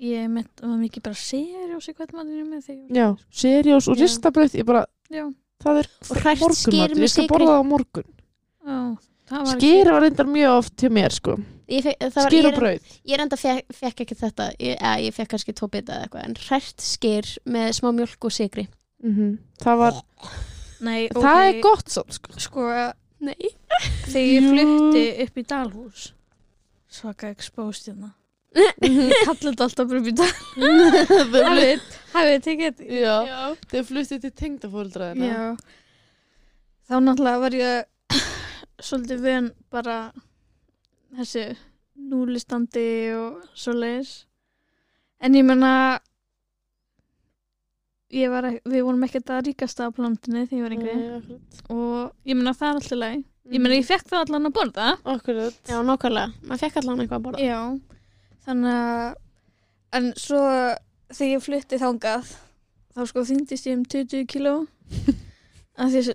ég 0.01 0.25
mitt, 0.27 0.49
var 0.59 0.75
mikið 0.75 1.03
bara 1.05 1.15
serjós 1.15 1.85
í 1.87 1.93
hvern 1.95 2.17
maður 2.17 2.47
með 2.49 2.65
þegar 2.65 2.97
já, 2.99 3.05
serjós 3.31 3.85
og 3.87 3.95
ristabröð 3.95 4.57
ég 4.59 4.65
bara, 4.67 4.81
já, 5.07 5.23
það 5.63 5.81
er 5.81 5.91
Og 5.95 6.15
hrært 6.21 6.39
skyr 6.39 6.45
morgunmatur, 6.45 6.95
með 6.95 7.05
ég 7.05 7.13
skal 7.15 7.27
borða 7.31 7.51
það 7.51 7.61
á 7.61 7.65
morgun. 7.71 8.09
Já 8.65 8.79
það 9.29 9.45
var 9.45 9.59
skyr 9.59 9.91
var 9.91 10.03
reyndar 10.05 10.29
mjög 10.29 10.55
oft 10.59 10.75
til 10.79 10.91
mér 10.93 11.15
sko. 11.15 11.35
Ég, 11.65 11.81
fekk, 11.81 12.01
það 12.01 12.17
var, 12.19 12.27
skyr 12.29 12.39
ég, 12.39 12.47
og 12.49 12.59
brauð. 12.59 12.89
ég 13.09 13.21
enda 13.23 13.37
fekk, 13.41 13.71
fekk 13.73 14.03
ekki 14.03 14.17
þetta, 14.19 14.49
ég, 14.61 14.75
eða, 14.75 14.91
ég 15.01 15.15
fekk 15.15 15.31
kannski 15.33 15.55
tvo 15.57 15.69
bita 15.73 15.95
eða 15.95 16.05
eitthvað, 16.05 16.27
en 16.27 16.35
hrært 16.45 16.85
skyr 16.85 17.31
með 17.55 17.69
smá 17.79 17.89
mjölk 17.97 18.27
og 18.29 18.35
sigri. 18.35 18.67
mm 19.03 19.31
það 19.63 19.81
var, 19.81 19.97
Nei, 20.85 21.07
það 21.15 21.41
er 21.47 21.61
gott 21.63 21.89
samt 21.89 22.13
sko. 22.19 22.35
Sko 22.37 22.67
Nei. 23.25 23.49
þegar 24.11 24.27
ég 24.27 24.49
flutti 24.51 25.03
upp 25.25 25.41
í 25.41 25.45
Dalhús 25.49 26.05
svaka 26.95 27.31
exposed 27.33 27.89
kalli 28.55 29.51
þetta 29.51 29.67
alltaf 29.67 29.93
Dalhús 30.19 31.87
hafið 32.15 32.31
þið 32.31 32.43
tekið 32.45 32.65
þetta 32.65 32.85
já, 33.01 33.15
Já. 33.27 33.41
þau 33.71 33.81
fluttu 33.89 34.19
til 34.23 34.31
tengdafóreldra 34.41 35.09
Já. 35.19 35.41
Þá 36.85 36.95
náttúrulega 37.01 37.41
var 37.41 37.57
ég 37.57 38.21
svolítið 38.87 39.23
vön 39.25 39.47
bara 39.73 39.97
þessu 41.15 41.45
núlistandi 41.95 42.87
og 43.17 43.39
svoleiðis. 43.57 44.11
En 45.23 45.35
ég 45.35 45.45
menna 45.47 45.71
ég 48.13 48.29
var, 48.31 48.47
við 48.67 48.83
vorum 48.85 49.05
ekkert 49.07 49.31
að 49.33 49.47
ríkasta 49.49 49.87
á 49.87 49.95
plantinu 49.95 50.45
þegar 50.45 50.59
ég 50.59 50.65
var 50.67 50.75
yngri 50.77 51.39
og 51.73 52.27
ég 52.27 52.37
menna 52.37 52.53
það 52.55 52.69
er 52.69 52.79
alltaf 52.81 52.99
læg. 53.01 53.25
Ég 53.55 53.61
menna 53.61 53.79
ég 53.79 53.87
fekk 53.87 54.07
það 54.09 54.23
allan 54.25 54.49
að 54.49 54.55
borða. 54.59 54.87
akkurat 55.15 55.71
Já, 55.71 55.77
nákvæmlega, 55.85 56.31
maður 56.45 56.63
fekk 56.63 56.79
allan 56.81 57.01
eitthvað 57.03 57.19
að 57.19 57.25
borða. 57.27 57.45
Já. 57.45 57.59
Þannig 58.45 58.79
að 58.79 59.15
en 59.95 60.11
svo 60.19 60.41
þegar 61.13 61.31
ég 61.31 61.45
flutti 61.45 61.79
þangað 61.81 62.33
þá 62.95 63.01
sko 63.09 63.23
þyngdist 63.29 63.69
ég 63.69 63.79
um 63.79 63.85
20 63.95 64.27
kíló. 64.31 64.55
Að 65.81 65.95
því 65.95 66.03
að 66.03 66.11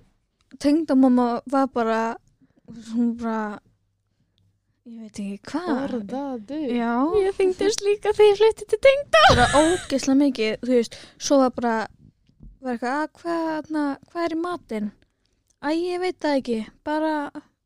tengdamamma 0.61 1.27
var 1.51 1.67
bara 1.75 2.01
hún 2.91 3.15
bara 3.21 3.59
ég 4.89 5.01
veit 5.03 5.21
ekki 5.21 5.41
hvað. 5.51 5.97
Ég 7.25 7.37
þyngdist 7.39 7.85
líka 7.85 8.15
þegar 8.17 8.31
ég 8.31 8.41
flytti 8.41 8.69
til 8.71 8.81
tengd. 8.87 9.19
bara 9.29 9.49
ógeðslega 9.59 10.21
mikið 10.25 10.65
þú 10.65 10.77
veist, 10.79 10.97
svo 11.21 11.41
var 11.43 11.53
bara 11.57 11.75
var 12.61 12.77
eitthvað, 12.77 12.97
að 12.97 13.13
hvað, 13.21 13.71
na, 13.75 13.85
hvað 14.11 14.25
er 14.27 14.35
í 14.35 14.41
matinn? 14.41 14.89
Að 15.61 15.79
ég 15.81 16.03
veit 16.03 16.19
það 16.21 16.39
ekki 16.41 16.59
bara 16.85 17.13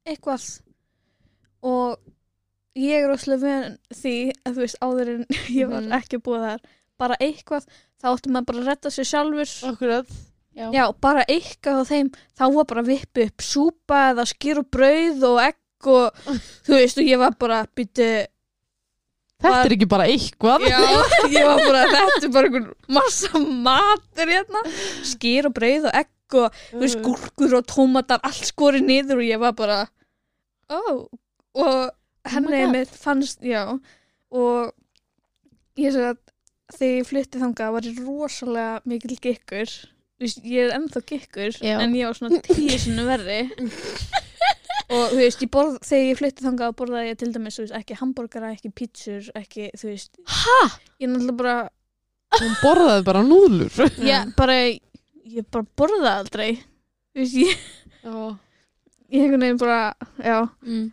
eitthvað. 0.06 0.48
Og 1.64 1.96
ég 2.76 3.04
er 3.04 3.12
óslega 3.14 3.40
vön 3.44 3.74
því 3.94 4.14
að 4.44 4.52
þú 4.56 4.62
veist, 4.64 4.78
áður 4.82 5.10
en 5.14 5.26
ég 5.60 5.68
var 5.70 5.82
Mhm. 5.84 5.92
ekki 6.00 6.18
búið 6.24 6.46
þar 6.48 6.60
bara 6.98 7.16
eitthvað, 7.20 7.64
þá 8.00 8.06
áttum 8.12 8.32
maður 8.36 8.46
bara 8.50 8.60
að 8.62 8.68
retta 8.70 8.90
sér 8.94 9.08
sjálfur. 9.10 9.50
Akkurat. 9.72 10.06
Já. 10.54 10.68
Já, 10.70 10.84
bara 11.02 11.24
eitthvað 11.26 11.80
á 11.82 11.84
þeim 11.90 12.08
þá 12.38 12.44
var 12.54 12.64
bara 12.70 12.82
vippu 12.86 13.24
upp 13.26 13.42
súpa 13.42 14.02
eða 14.12 14.24
skýr 14.30 14.60
og 14.62 14.68
brauð 14.70 15.24
og 15.26 15.40
egg 15.42 15.88
og 15.90 16.20
þú 16.64 16.76
veist 16.78 17.00
og 17.02 17.08
ég 17.10 17.18
var 17.18 17.34
bara 17.38 17.64
byttu 17.74 18.06
þetta 19.42 19.64
er 19.66 19.74
ekki 19.74 19.88
bara 19.90 20.06
eitthvað. 20.08 20.62
Já, 20.70 20.78
ég 21.34 21.48
var 21.50 21.58
bara 21.66 21.82
þetta 21.90 22.22
er 22.28 22.32
bara 22.36 22.48
einhver 22.48 22.70
massa 22.96 23.42
matur 23.42 24.30
hérna. 24.30 24.62
Skýr 25.10 25.50
og 25.50 25.56
brauð 25.58 25.88
og 25.90 25.98
egg 26.04 26.38
og 26.38 26.62
þú 26.70 26.80
veist 26.84 27.02
gúrkur 27.04 27.58
og 27.58 27.66
tómatar 27.74 28.22
allt 28.24 28.46
skorið 28.48 28.86
niður 28.86 29.20
og 29.20 29.26
ég 29.26 29.42
var 29.42 29.52
bara 29.58 29.80
ó 30.70 30.80
og 31.54 31.90
henni 32.32 32.60
God. 32.64 32.72
mitt 32.74 32.94
fannst, 33.04 33.42
já 33.44 33.64
og 34.34 34.72
ég 35.78 35.92
sé 35.94 36.04
að 36.12 36.20
þegar 36.74 36.94
ég 36.98 37.08
flytti 37.10 37.40
þangað 37.42 37.72
var 37.76 37.88
ég 37.88 37.98
rosalega 38.06 38.80
mikil 38.88 39.18
gikkur 39.20 39.74
ég 40.24 40.60
er 40.64 40.72
ennþá 40.78 41.02
gikkur 41.10 41.56
Já. 41.60 41.76
en 41.82 41.92
ég 41.98 42.06
var 42.08 42.16
svona 42.16 42.38
tíu 42.46 42.78
sinni 42.80 43.04
verri 43.04 43.40
og 44.94 45.12
þú 45.12 45.18
veist, 45.18 45.42
ég 45.44 45.50
borð, 45.52 45.76
þegar 45.84 46.06
ég 46.08 46.18
flytti 46.20 46.44
þangað 46.46 46.74
borðaði 46.78 47.10
ég 47.10 47.18
til 47.20 47.30
dæmis, 47.34 47.56
þú 47.58 47.64
veist, 47.66 47.76
ekki 47.78 47.98
hambúrgara, 48.00 48.50
ekki 48.54 48.70
pítsur, 48.78 49.28
ekki, 49.38 49.68
þú 49.80 49.90
veist 49.90 50.18
Hæ? 50.24 50.56
ég 51.02 51.10
náttúrulega 51.12 51.38
bara, 51.42 51.56
hún 52.40 52.56
borðaði 52.62 53.06
bara 53.10 53.22
núðlur 53.26 54.00
ég 54.08 54.34
bara 54.38 54.58
ég 54.64 55.46
bara 55.52 55.66
borðaði 55.78 56.14
aldrei 56.14 56.50
þú 56.56 57.22
veist, 57.22 57.38
ég, 57.44 57.64
já, 58.04 58.16
ég 59.14 59.24
einhvern 59.26 59.46
veginn 59.48 59.62
bara, 59.66 59.80
já 60.24 60.38
Mm. 60.64 60.92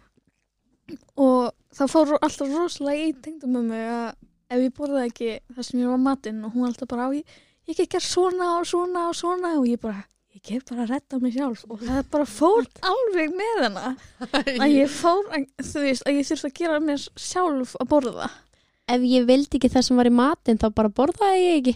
Og 1.21 1.51
það 1.75 1.91
fór 1.93 2.13
alltaf 2.19 2.51
rosalega 2.55 3.07
í 3.09 3.15
tengdum 3.23 3.55
með 3.57 3.67
mig 3.71 3.87
að 3.95 4.09
ef 4.51 4.63
ég 4.65 4.73
borðaði 4.75 5.09
ekki 5.11 5.29
það 5.55 5.67
sem 5.67 5.81
ég 5.81 5.91
var 5.93 6.01
matinn 6.05 6.41
og 6.47 6.55
hún 6.55 6.67
alltaf 6.67 6.89
bara 6.91 7.07
á 7.07 7.09
ég, 7.15 7.37
ég 7.69 7.77
get 7.77 7.91
gert 7.93 8.07
svona 8.07 8.49
og 8.59 8.65
svona 8.67 9.05
og 9.11 9.15
svona. 9.15 9.53
Og 9.61 9.69
ég 9.69 9.79
bara, 9.81 10.03
ég 10.35 10.43
get 10.43 10.67
bara 10.67 10.83
að 10.85 10.93
redda 10.97 11.21
mig 11.23 11.35
sjálf. 11.37 11.63
Og 11.71 11.85
það 11.85 12.03
bara 12.11 12.27
fór 12.27 12.67
alveg 12.91 13.33
með 13.37 13.63
hana. 13.65 13.93
Að 14.27 14.67
ég 14.73 14.91
fór, 14.91 15.31
þú 15.61 15.85
veist, 15.87 16.05
að 16.07 16.19
ég 16.19 16.29
þurfti 16.29 16.51
að 16.51 16.59
gera 16.59 16.83
mér 16.83 17.07
sjálf 17.15 17.77
að 17.79 17.91
borða. 17.95 18.29
Ef 18.91 19.07
ég 19.07 19.25
vildi 19.29 19.59
ekki 19.59 19.71
það 19.71 19.87
sem 19.87 19.99
var 20.01 20.09
í 20.09 20.13
matinn 20.19 20.59
þá 20.59 20.67
bara 20.75 20.91
borðaði 20.99 21.43
ég 21.45 21.59
ekki. 21.61 21.75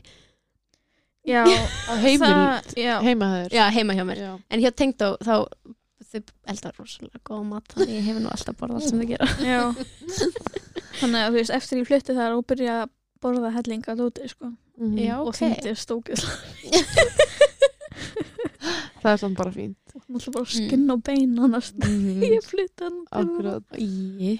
Já, 1.25 1.41
Á 1.89 1.93
heimil, 2.03 2.27
það, 2.27 2.75
já, 2.77 2.93
heima 3.01 3.31
þeir 3.31 3.55
já, 3.55 3.63
heima 3.73 3.95
hjá 3.97 4.03
mér. 4.05 4.19
Já. 4.21 4.33
en 4.53 4.61
hjá 4.61 4.69
tengdó 4.77 5.07
þá 5.25 5.33
þau 6.11 6.21
eldar 6.53 6.73
rosalega 6.79 7.19
góða 7.29 7.45
mat 7.49 7.65
þannig 7.73 7.95
ég 7.97 8.05
hef 8.09 8.17
nú 8.21 8.29
alltaf 8.33 8.55
borðað 8.59 8.77
allt 8.81 8.89
sem 8.89 8.99
þau 9.01 9.09
gera 9.13 9.27
já 9.45 9.61
Þannig 10.99 11.19
að 11.21 11.27
þú 11.27 11.35
veist, 11.39 11.51
eftir 11.57 11.79
ég 11.81 11.87
flutti 11.89 12.13
þar 12.15 12.35
og 12.37 12.45
byrja 12.47 12.75
að 12.85 12.89
borða 13.25 13.49
hellinga 13.57 13.95
dóti, 13.99 14.29
sko 14.31 14.53
Mhm. 14.75 14.97
Já. 14.99 15.15
og 15.23 15.27
Ok. 15.31 15.37
þýndi 15.39 15.71
stókið 15.79 16.19
Það 19.01 19.11
er 19.13 19.19
samt 19.21 19.37
bara 19.39 19.51
fínt 19.53 19.93
Náttúrulega 19.95 20.33
bara 20.35 20.49
skinn 20.51 20.89
og 20.91 21.03
bein 21.07 21.35
annars 21.39 21.69
Mhm. 21.77 22.21
ég 22.35 22.43
flutti 22.43 22.83
hann 22.83 24.39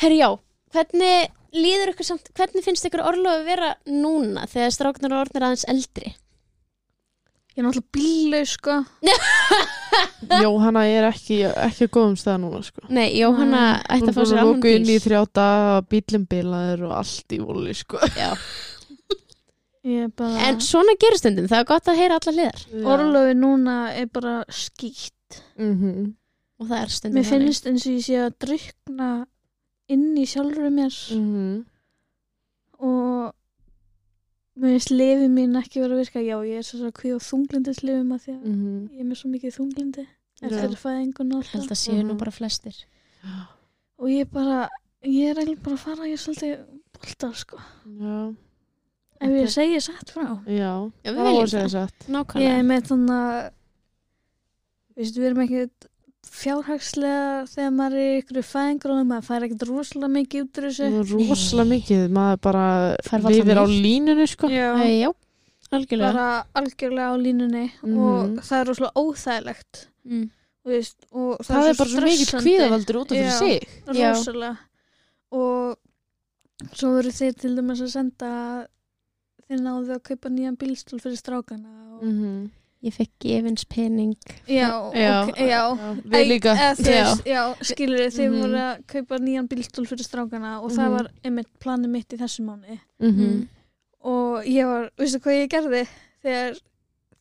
Herri 0.00 0.18
já, 0.20 0.30
hvernig 0.74 1.30
líður 1.54 1.92
ykkur 1.94 2.06
samt, 2.08 2.28
hvernig 2.36 2.64
finnst 2.64 2.84
ykkur 2.88 3.02
orlofi 3.04 3.44
vera 3.48 3.72
núna 3.86 4.44
þegar 4.50 4.70
stráknar 4.76 5.12
og 5.16 5.22
orðnir 5.26 5.46
aðeins 5.48 5.64
eldri? 5.68 6.12
Ég 7.60 7.66
er 7.66 7.66
náttúrulega 7.66 7.92
bílu, 7.92 8.38
sko. 8.48 8.74
Jóhanna 10.44 10.84
er 10.88 11.06
ekki, 11.10 11.42
ekki 11.44 11.88
á 11.90 11.92
góðum 11.92 12.14
stað 12.16 12.38
núna 12.40 12.60
sko. 12.64 12.86
Nei, 12.88 13.10
Jóhanna 13.18 13.64
ætti 13.84 14.08
að 14.08 14.16
fá 14.16 14.20
sér 14.22 14.38
annan 14.40 14.54
Lóku 14.54 14.70
inn 14.70 14.86
í 14.86 14.94
bíl 14.94 15.02
þrjá 15.04 15.18
daga, 15.36 15.74
bílum 15.92 16.24
bilaður 16.30 16.86
og 16.88 16.94
allt 17.02 17.34
í 17.36 17.40
voli 17.42 17.74
sko. 17.76 18.00
Já. 18.16 18.30
Ég 19.90 20.06
er 20.06 20.14
bara 20.16 20.46
En 20.48 20.62
svona 20.64 20.94
gerist 21.00 21.26
stundum, 21.26 21.50
það 21.52 21.60
er 21.60 21.68
gott 21.68 21.92
að 21.92 22.00
heyra 22.00 22.16
alla 22.16 22.34
hliðar. 22.38 22.64
Orlofi 22.94 23.36
núna 23.36 23.76
er 23.92 24.08
bara 24.08 24.38
skýtt. 24.48 25.42
Mm 25.60 26.16
og 26.60 26.68
það 26.68 26.78
er 26.78 26.94
stundum 26.94 27.18
Mér 27.18 27.28
finnst 27.28 27.68
eins 27.68 27.84
og 27.88 27.94
ég 27.96 28.06
sé 28.06 28.16
að 28.20 28.32
drukna 28.44 29.10
inn 29.90 30.08
í 30.16 30.24
sjálfur 30.28 30.72
mér. 30.72 30.96
-hmm. 31.12 31.54
og 32.88 33.36
mér 34.60 34.74
finnst 34.76 34.90
lifið 34.92 35.30
mín 35.34 35.56
ekki 35.60 35.80
vera 35.82 35.94
að 35.96 36.00
virka. 36.02 36.20
Já, 36.24 36.36
ég 36.46 36.58
er 36.60 36.66
svo 36.66 36.78
svo 36.80 36.90
kví 36.92 37.12
á 37.14 37.18
þunglindislifum 37.20 38.12
að 38.14 38.22
því 38.24 38.32
að 38.34 38.44
Mm 38.44 38.88
ég 38.94 39.00
er 39.00 39.08
með 39.10 39.18
svo 39.20 39.30
mikið 39.30 39.56
þunglindi 39.56 40.04
Já. 40.06 40.46
eftir 40.48 40.76
fæðingun 40.84 41.34
og 41.36 41.42
Ég 41.44 41.50
held 41.52 41.62
alltaf 41.62 41.76
að 41.76 41.82
séu 41.84 42.02
nú 42.02 42.12
Mhm. 42.14 42.18
bara 42.18 42.30
flestir. 42.30 42.76
Og 44.00 44.08
ég 44.08 44.30
bara, 44.32 44.68
ég 45.04 45.30
er 45.30 45.36
eiginlega 45.40 45.62
bara 45.62 45.76
að 45.76 45.84
fara 45.84 46.06
ég 46.08 46.12
er 46.12 46.22
svolítið 46.24 46.64
boltar 46.96 47.34
sko. 47.36 47.56
Já, 48.00 48.34
ef 49.20 49.30
ég 49.30 49.48
segi 49.50 49.80
satt 49.80 50.10
frá. 50.10 50.40
Já, 50.46 50.90
Já, 51.04 51.12
við 51.12 51.16
það 51.16 51.24
viljum 51.24 51.36
var 51.36 51.44
að 51.44 51.50
segja 51.50 51.64
það. 51.64 51.70
satt. 51.70 52.06
Ég 52.06 52.14
Nákvæmlega 52.14 52.58
er 52.58 52.62
með 52.62 52.82
þannig 52.90 53.10
að 53.20 53.52
við 54.96 55.24
erum 55.26 55.42
ekki 55.44 55.70
fjárhagslega 56.28 57.46
þegar 57.50 57.72
maður 57.74 58.00
er 58.00 58.10
í 58.10 58.18
ykkur 58.20 58.44
fæðingur 58.44 58.92
og 58.94 59.00
maður 59.08 59.26
fær 59.28 59.46
ekkert 59.46 59.64
rosalega 59.68 60.10
mikið 60.14 60.42
út 60.44 60.60
úr 60.60 60.66
þessu 60.68 60.88
rosalega 61.30 61.68
mikið, 61.70 62.04
maður 62.16 62.40
bara 62.46 62.64
lifir 63.30 63.60
á 63.60 63.64
línunni 63.66 64.26
sko. 64.30 64.50
Æ, 64.50 64.88
Já, 65.00 65.10
algjörlega 65.70 66.12
bara 66.12 66.28
algjörlega 66.60 67.08
á 67.10 67.16
línunni 67.20 67.64
Mhm. 67.82 67.98
og 67.98 68.42
það 68.44 68.60
er 68.60 68.66
rosalega 68.70 69.00
óþægilegt 69.04 69.84
mm. 70.04 70.26
þú 70.64 70.74
veist, 70.74 70.98
og 71.12 71.38
það, 71.40 71.54
Það 71.54 71.68
er 71.70 71.78
bara 71.80 71.90
svo 71.90 72.00
stressandi. 72.00 72.44
kvíðavaldur 72.44 73.00
út 73.00 73.10
af 73.12 73.16
fyrir 73.16 73.38
sig 73.38 73.68
Já. 73.96 74.10
rosalega 74.12 74.56
og 75.32 75.78
svo 76.76 76.88
voru 76.96 77.10
þeir 77.16 77.34
til 77.40 77.56
dæmis 77.56 77.80
að 77.80 77.92
senda 77.96 78.30
þeir 79.48 79.60
náðu 79.64 79.94
að 79.96 80.02
kaupa 80.02 80.28
nýjan 80.28 80.56
bílstól 80.60 81.00
fyrir 81.00 81.16
strákana 81.16 81.96
og... 81.96 82.02
mm 82.04 82.50
Ég 82.82 82.94
fekk 82.96 83.10
gefins 83.20 83.64
pening. 83.68 84.14
Já, 84.48 84.68
Já. 84.96 85.28
ok, 85.28 85.36
já. 85.36 85.62
Við 86.08 86.22
líka. 86.30 86.54
Já. 86.56 86.68
veist, 86.80 87.26
já, 87.28 87.42
skilur 87.60 87.98
þið, 88.06 88.14
þeir 88.16 88.30
Mhm. 88.30 88.38
voru 88.40 88.60
að 88.64 88.86
kaupa 88.86 89.18
nýjan 89.20 89.48
bílstól 89.50 89.84
fyrir 89.86 90.06
strákana 90.06 90.52
og 90.62 90.70
það 90.72 90.86
Mhm. 90.88 90.94
var 90.96 91.10
einmitt 91.24 91.50
planið 91.60 91.90
mitt 91.90 92.08
í 92.08 92.16
þessu 92.18 92.40
mánu 92.46 92.78
Mhm. 93.00 93.48
og 94.02 94.44
ég 94.46 94.64
var, 94.64 94.90
veistu 94.96 95.18
hvað 95.20 95.42
ég 95.44 95.48
gerði 95.50 95.88
þegar 96.24 96.60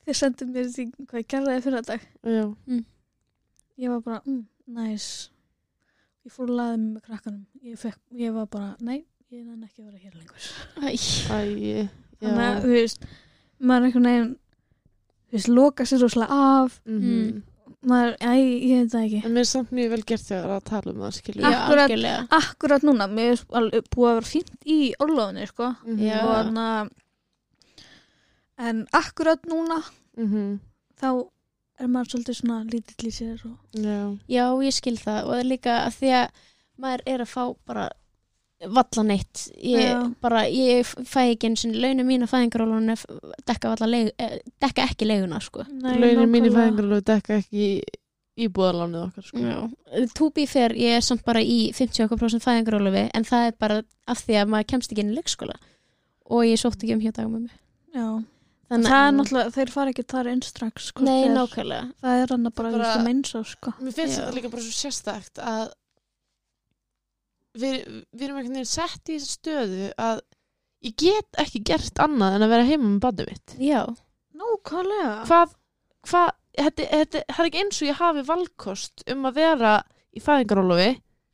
þið 0.08 0.16
sendið 0.22 0.48
mér 0.54 0.66
því 0.66 0.86
hvað 1.08 1.20
ég 1.20 1.28
gerði 1.28 1.62
fyrir 1.62 1.86
dag 1.86 2.02
Já, 2.24 2.56
ég 3.80 3.90
var 3.90 4.00
bara, 4.02 4.22
mm, 4.26 4.46
nice. 4.68 5.30
Ég 6.26 6.32
fór 6.32 6.48
að 6.48 6.56
laða 6.56 6.78
mig 6.80 6.94
með 6.96 7.02
krakkanum. 7.08 7.46
Ég, 7.66 7.78
fekk, 7.80 7.98
ég 8.14 8.34
var 8.34 8.46
bara, 8.46 8.76
nei, 8.82 9.04
ég 9.32 9.46
nenni 9.46 9.66
ekki 9.66 9.82
að 9.82 9.86
vera 9.86 9.98
hér 9.98 10.14
lengur. 10.16 10.42
Æ, 10.78 10.88
æ, 11.32 11.90
þannig 12.22 12.44
að, 12.44 12.56
já 12.56 12.62
þú 12.64 12.70
veist, 12.76 13.04
maður 13.62 13.82
er 13.82 13.86
einhvern 13.92 14.04
veginn 14.10 14.38
þú 15.30 15.38
veist, 15.38 15.48
loka 15.48 15.84
sér 15.86 16.02
rosalega 16.02 16.32
af 16.32 16.80
Mhm. 16.86 17.44
maður, 17.86 18.16
æ, 18.20 18.32
ég 18.36 18.80
veit 18.82 18.92
það 18.92 19.06
ekki 19.06 19.26
En 19.26 19.32
mér 19.34 19.40
er 19.40 19.44
samt 19.46 19.70
mjög 19.72 19.90
vel 19.90 20.04
gert 20.04 20.22
þegar 20.28 20.50
að 20.58 20.64
tala 20.66 20.92
um 20.92 20.98
það 21.00 21.14
skilur 21.20 21.42
Já, 21.44 21.52
Akkurat. 21.60 21.90
algjörlega 21.90 22.28
akkurat 22.32 22.82
núna, 22.84 23.08
mér 23.08 23.32
er 23.32 23.46
alveg 23.54 23.84
búið 23.94 24.10
að 24.10 24.16
vera 24.20 24.32
fínt 24.34 24.66
í 24.66 24.80
orlofinni, 25.00 25.48
sko 25.48 25.76
Mhm. 25.86 26.00
Já. 26.00 26.24
og 26.26 26.46
þannig 26.46 26.66
að 26.70 26.90
en 28.58 28.88
akkurat 28.94 29.42
núna 29.48 29.84
Mhm. 30.18 30.60
þá 31.00 31.28
er 31.80 31.88
maður 31.88 32.10
svolítið 32.12 32.36
svona 32.42 32.64
lítill 32.70 33.08
í 33.08 33.12
sér 33.12 33.46
og 33.46 33.58
Já, 33.74 34.18
Já, 34.28 34.46
ég 34.60 34.74
skil 34.74 34.98
það 34.98 35.24
og 35.24 35.30
það 35.34 35.40
er 35.40 35.50
líka 35.50 35.74
að 35.88 35.94
því 36.00 36.10
að 36.20 36.30
maður 36.82 37.02
er 37.08 37.20
að 37.20 37.28
fá 37.36 37.56
bara 37.66 37.90
valla 38.68 39.04
neitt. 39.08 39.46
Ég, 39.64 40.10
bara, 40.22 40.44
ég 40.52 40.84
fæ 41.08 41.22
ekki 41.32 41.48
eins 41.48 41.64
og 41.68 41.78
launum 41.80 42.10
mín 42.10 42.26
að 42.26 42.34
fæðingarólunum 42.34 43.04
dekka, 43.48 43.72
eh, 44.20 44.40
dekka 44.60 44.88
ekki 44.90 45.08
leiguna 45.08 45.40
sko. 45.40 45.64
launin 45.82 46.30
mín 46.32 46.50
í 46.50 46.52
fæðingarlöfu 46.52 47.06
dekka 47.08 47.38
ekki 47.40 47.70
íbúðarlánið 48.40 49.06
okkar 49.06 49.24
sko. 49.30 49.44
Já, 49.44 50.10
to 50.16 50.30
be 50.36 50.46
fair, 50.46 50.70
ég 50.76 50.98
er 50.98 51.02
samt 51.06 51.24
bara 51.26 51.40
í 51.40 51.72
50% 51.76 52.44
fæðingarólufi 52.44 53.10
en 53.14 53.24
það 53.28 53.48
er 53.48 53.56
bara 53.60 53.82
af 54.08 54.26
því 54.26 54.42
að 54.42 54.52
maður 54.54 54.68
kemst 54.74 54.92
ekki 54.92 55.06
inn 55.06 55.14
í 55.14 55.20
leikskóla. 55.20 55.56
Og 56.30 56.44
ég 56.46 56.60
sótti 56.62 56.86
ekki 56.88 56.96
um 56.98 57.02
hjá 57.04 57.12
dagum 57.16 57.48
með 57.48 57.56
Já. 57.96 58.24
Þannig 58.70 58.92
það 58.94 59.08
er 59.08 59.14
náttúrulega, 59.18 59.52
þeir 59.56 59.70
fara 59.74 59.92
ekki 59.94 60.04
þar 60.06 60.28
inn 60.30 60.42
strax 60.46 60.92
hvort 60.94 61.08
Nei, 61.08 61.30
nákvæmlega. 61.34 61.86
Það 62.04 62.20
er 62.22 62.34
hann 62.36 62.44
bara, 62.44 62.72
Bara- 62.72 62.78
bara 62.78 63.10
eins 63.10 63.32
og 63.36 63.48
sko. 63.50 63.74
Mér 63.82 63.96
finnst 63.98 64.20
þetta 64.20 64.36
líka 64.36 64.52
bara 64.52 64.62
svo 64.62 64.76
sérstakt 64.78 65.42
að 65.42 65.72
við, 67.58 67.80
við 68.14 68.26
erum 68.28 68.42
einhvern 68.42 68.60
veginn 68.60 68.70
sett 68.70 69.10
í 69.10 69.18
þessu 69.18 69.38
stöðu 69.38 69.90
að 69.98 70.22
ég 70.86 70.96
get 71.00 71.42
ekki 71.42 71.64
gert 71.68 72.00
annað 72.04 72.38
en 72.38 72.46
að 72.46 72.54
vera 72.54 72.70
heima 72.70 72.86
með 72.88 73.02
badum 73.08 73.32
mitt. 73.32 73.56
Já, 73.60 73.82
Nákvæmlega. 74.40 75.16
Hvað, 75.28 75.56
hvað 76.08 76.30
þetta, 76.56 76.88
þetta, 76.94 77.22
það 77.28 77.44
er 77.44 77.50
ekki 77.50 77.62
eins 77.64 77.80
og 77.82 77.90
ég 77.90 78.00
hafi 78.00 78.26
valkost 78.28 79.06
um 79.12 79.28
að 79.28 79.40
vera 79.42 79.74
í 80.16 80.24
fæðingarólofi 80.24 80.90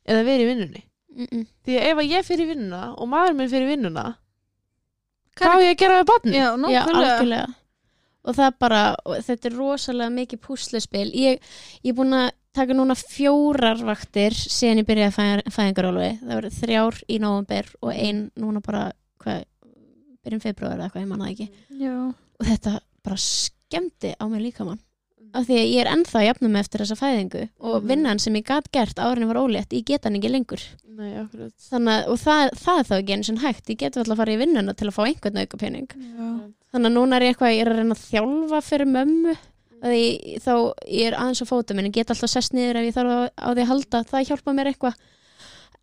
eða 0.06 0.24
vera 0.26 0.44
í 0.44 0.48
vinnunni. 0.50 0.82
Mm 1.16 1.28
-mm. 1.30 1.44
því 1.64 1.76
að 1.76 1.86
ef 1.90 2.00
að 2.00 2.10
ég 2.12 2.26
fyrir 2.26 2.44
í 2.44 2.50
vinnuna 2.50 2.80
og 2.92 3.08
maður 3.08 3.36
minn 3.36 3.48
fyrir 3.48 3.70
í 3.70 3.72
vinnuna 3.72 4.08
hvað 5.36 5.54
á 5.54 5.64
ég 5.64 5.70
að 5.70 5.78
gera 5.80 6.00
við 6.00 6.08
badni? 6.10 6.34
Já, 6.36 6.48
Já, 6.72 6.82
nákvæmlega. 6.90 7.46
og 8.26 8.36
það 8.36 8.46
er 8.46 8.56
bara, 8.58 8.80
þetta 9.28 9.48
er 9.48 9.56
rosalega 9.56 10.10
mikið 10.10 10.42
púsluspil. 10.42 11.06
Ég, 11.14 11.40
ég 11.82 11.92
er 11.92 11.96
búin 11.96 12.16
að 12.16 12.30
taka 12.56 12.76
núna 12.76 12.96
fjórar 12.98 13.82
vaktir 13.86 14.34
síðan 14.36 14.80
ég 14.82 14.88
byrjaði 14.88 15.14
fæ, 15.16 15.26
fæðingarólufi 15.54 16.12
það 16.22 16.34
verður 16.40 16.56
þrjár 16.60 16.98
í 17.08 17.18
nóvember 17.22 17.70
og 17.82 17.92
ein 17.94 18.24
núna 18.40 18.62
bara 18.64 18.86
hvað, 19.22 19.44
byrjum 20.26 20.42
februar 20.42 20.74
eða 20.78 20.88
eitthvað, 20.88 21.04
ég 21.04 21.10
manna 21.12 21.30
ekki. 21.30 21.48
Já, 21.78 21.94
og 22.40 22.48
þetta 22.50 22.74
bara 23.06 23.20
skemmti 23.22 24.14
á 24.18 24.24
mig 24.28 24.42
líka 24.48 24.64
mann 24.66 24.80
af 25.36 25.44
því 25.44 25.56
að 25.60 25.66
ég 25.68 25.80
er 25.82 25.88
ennþá 25.92 26.16
að 26.20 26.24
jafna 26.30 26.48
mig 26.48 26.62
eftir 26.64 26.80
þessa 26.80 26.96
fæðingu 26.96 27.40
og 27.60 27.74
Mhm. 27.82 27.88
vinnan 27.90 28.18
sem 28.22 28.34
ég 28.38 28.44
gat 28.46 28.70
gert 28.72 28.96
árinni 29.02 29.26
var 29.28 29.36
ólétt, 29.42 29.74
ég 29.76 29.84
get 29.84 30.04
hann 30.04 30.14
ekki 30.16 30.30
lengur. 30.32 30.62
Nei, 30.96 31.10
þannig 31.60 31.92
að, 31.92 32.06
og 32.08 32.16
það, 32.22 32.50
það 32.56 32.78
er 32.78 32.86
þá 32.88 32.94
ekki 33.02 33.12
eins 33.16 33.28
og 33.34 33.42
hægt. 33.42 33.66
Ég 33.68 33.76
get 33.82 33.96
alltaf 33.98 34.14
að 34.14 34.20
fara 34.22 34.32
í 34.32 34.38
vinnuna 34.40 34.72
til 34.74 34.86
að 34.88 34.94
fá 34.96 35.02
einhvern 35.04 35.36
auka 35.42 35.58
pening 35.60 35.88
já, 35.92 36.28
þannig 36.72 36.88
að 36.88 36.94
núna 36.96 37.16
er 37.18 37.22
ég 37.26 37.34
eitthvað, 37.36 37.52
ég 37.52 37.60
er 37.66 37.70
að 37.74 37.76
reyna 37.82 37.94
að 37.98 38.06
þjálfa 38.06 38.60
fyrir 38.64 38.88
mömmu 38.94 39.36
ég, 39.82 40.40
þá 40.44 40.52
ég 40.86 41.10
er 41.10 41.18
aðeins 41.18 41.42
á 41.44 41.46
fótum 41.50 41.82
en 41.82 41.90
ég 41.90 41.96
get 41.98 42.12
alltaf 42.14 42.32
sest 42.32 42.56
niður 42.56 42.80
ef 42.80 42.88
ég 42.88 42.96
þarf 42.96 43.12
á, 43.12 43.20
á 43.36 43.48
því 43.52 43.64
að 43.64 43.70
halda 43.72 44.02
það 44.10 44.26
hjálpa 44.30 44.56
mér 44.56 44.72
eitthvað. 44.72 44.98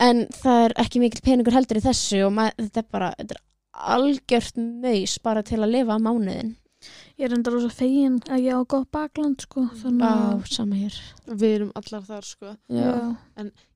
En 0.01 0.25
það 0.33 0.65
er 0.65 0.75
ekki 0.83 1.03
mikill 1.03 1.23
peningur 1.23 1.55
heldur 1.55 1.79
í 1.79 1.85
þessu 1.85 2.23
og 2.27 2.33
mað, 2.33 2.55
þetta 2.57 2.81
er 2.81 2.89
bara 2.91 3.13
þetta 3.19 3.37
er 3.37 3.43
algjört 3.93 4.59
maus 4.59 5.15
bara 5.23 5.45
til 5.45 5.61
að 5.61 5.73
lifa 5.77 5.97
á 5.97 5.99
mánuðin 6.01 6.53
ég 7.17 7.27
er 7.27 7.35
enda 7.37 7.51
rosa 7.53 7.69
fegin 7.71 8.17
að 8.31 8.45
ég 8.47 8.57
á 8.57 8.61
gott 8.69 8.89
bakland 8.93 9.43
sko 9.45 9.65
þannig 9.79 10.03
á 10.03 10.35
sama 10.49 10.77
hér. 10.79 10.97
Við 11.27 11.55
erum 11.57 11.71
allar 11.79 12.05
þar 12.07 12.27
sko. 12.27 12.53
Já, 12.73 12.93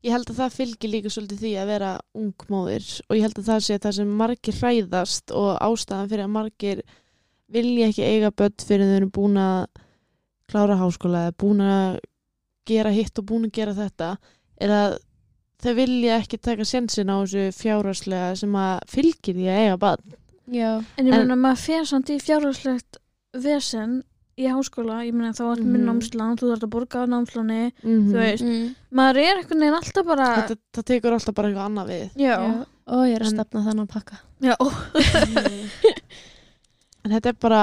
Ég 0.05 0.13
held 0.13 0.31
að 0.31 0.39
það 0.41 0.55
fylgir 0.57 0.93
líka 0.93 1.11
svolítið 1.13 1.43
því 1.43 1.53
að 1.61 1.71
vera 1.71 1.91
ungmóðir 2.17 2.87
og 3.07 3.17
ég 3.17 3.25
held 3.25 3.41
að 3.41 3.49
það 3.51 3.65
sé 3.67 3.79
það 3.83 3.97
sem 3.99 4.13
margir 4.21 4.59
hræðast 4.61 5.35
og 5.35 5.49
ástæðan 5.67 6.11
fyrir 6.11 6.25
að 6.25 6.35
margir 6.35 6.83
vilja 7.51 7.91
ekki 7.91 8.07
eiga 8.07 8.31
börn 8.31 8.67
fyrir 8.67 8.91
þau 8.91 8.97
eru 8.99 9.11
búin 9.17 9.41
að 9.41 9.83
klára 10.51 10.77
háskóla 10.79 11.25
eða 11.27 11.37
búin 11.43 11.61
að 11.65 11.99
gera 12.67 12.91
hitt 12.95 13.19
og 13.19 13.25
búin 13.29 13.45
að 13.47 13.55
gera 13.59 13.73
þetta 13.77 14.09
er 14.61 14.69
að 14.69 14.97
þau 15.63 15.73
vilja 15.79 16.17
ekki 16.21 16.37
taka 16.41 16.65
sensin 16.67 17.09
á 17.09 17.17
þessu 17.23 17.47
fjárhagslega 17.57 18.35
sem 18.37 18.53
að 18.59 18.79
fylgir 18.91 19.35
því 19.37 19.47
að 19.49 19.61
eiga 19.63 19.77
barn. 19.81 20.13
Já, 20.47 20.69
En 20.97 21.05
ég 21.07 21.13
En- 21.13 21.19
meina, 21.27 21.35
maður 21.35 21.57
fer 21.65 21.85
samt 21.85 22.09
í 22.13 22.19
fjárhagslegt 22.23 22.97
vesen 23.33 24.03
í 24.37 24.45
háskóla, 24.47 25.01
ég 25.03 25.13
meina 25.17 25.33
þá 25.33 25.41
er 25.57 25.61
Mhm. 25.63 25.71
með 25.73 25.81
námslán, 25.87 26.37
þú 26.37 26.51
þarf 26.53 26.63
að 26.63 26.69
borga 26.69 27.01
á 27.03 27.05
námsláni, 27.09 27.71
mm 27.83 28.07
þú 28.11 28.13
veist, 28.21 28.43
mm. 28.45 28.75
maður 28.93 29.17
er 29.17 29.35
einhvern 29.41 29.59
veginn 29.59 29.73
alltaf 29.79 30.05
bara, 30.05 30.27
þetta, 30.47 30.55
það 30.77 30.83
tekur 30.85 31.11
alltaf 31.17 31.33
bara 31.35 31.47
eitthvað 31.49 31.65
annað 31.67 31.87
við. 31.87 32.09
Já, 32.15 32.35
já. 32.37 32.65
Ó, 32.87 32.95
ég 33.03 33.15
er 33.15 33.21
að 33.21 33.27
En- 33.27 33.35
stefna 33.35 33.65
þannig 33.65 33.83
að 33.83 33.93
pakka. 33.97 34.19
Já, 34.39 34.55
en 37.03 37.11
þetta 37.11 37.31
er 37.33 37.37
bara 37.41 37.61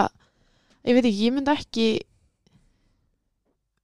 ég 0.85 0.95
veit 0.99 1.05
ekki, 1.09 1.25
ég 1.29 1.33
myndi 1.37 1.55
ekki 1.55 1.87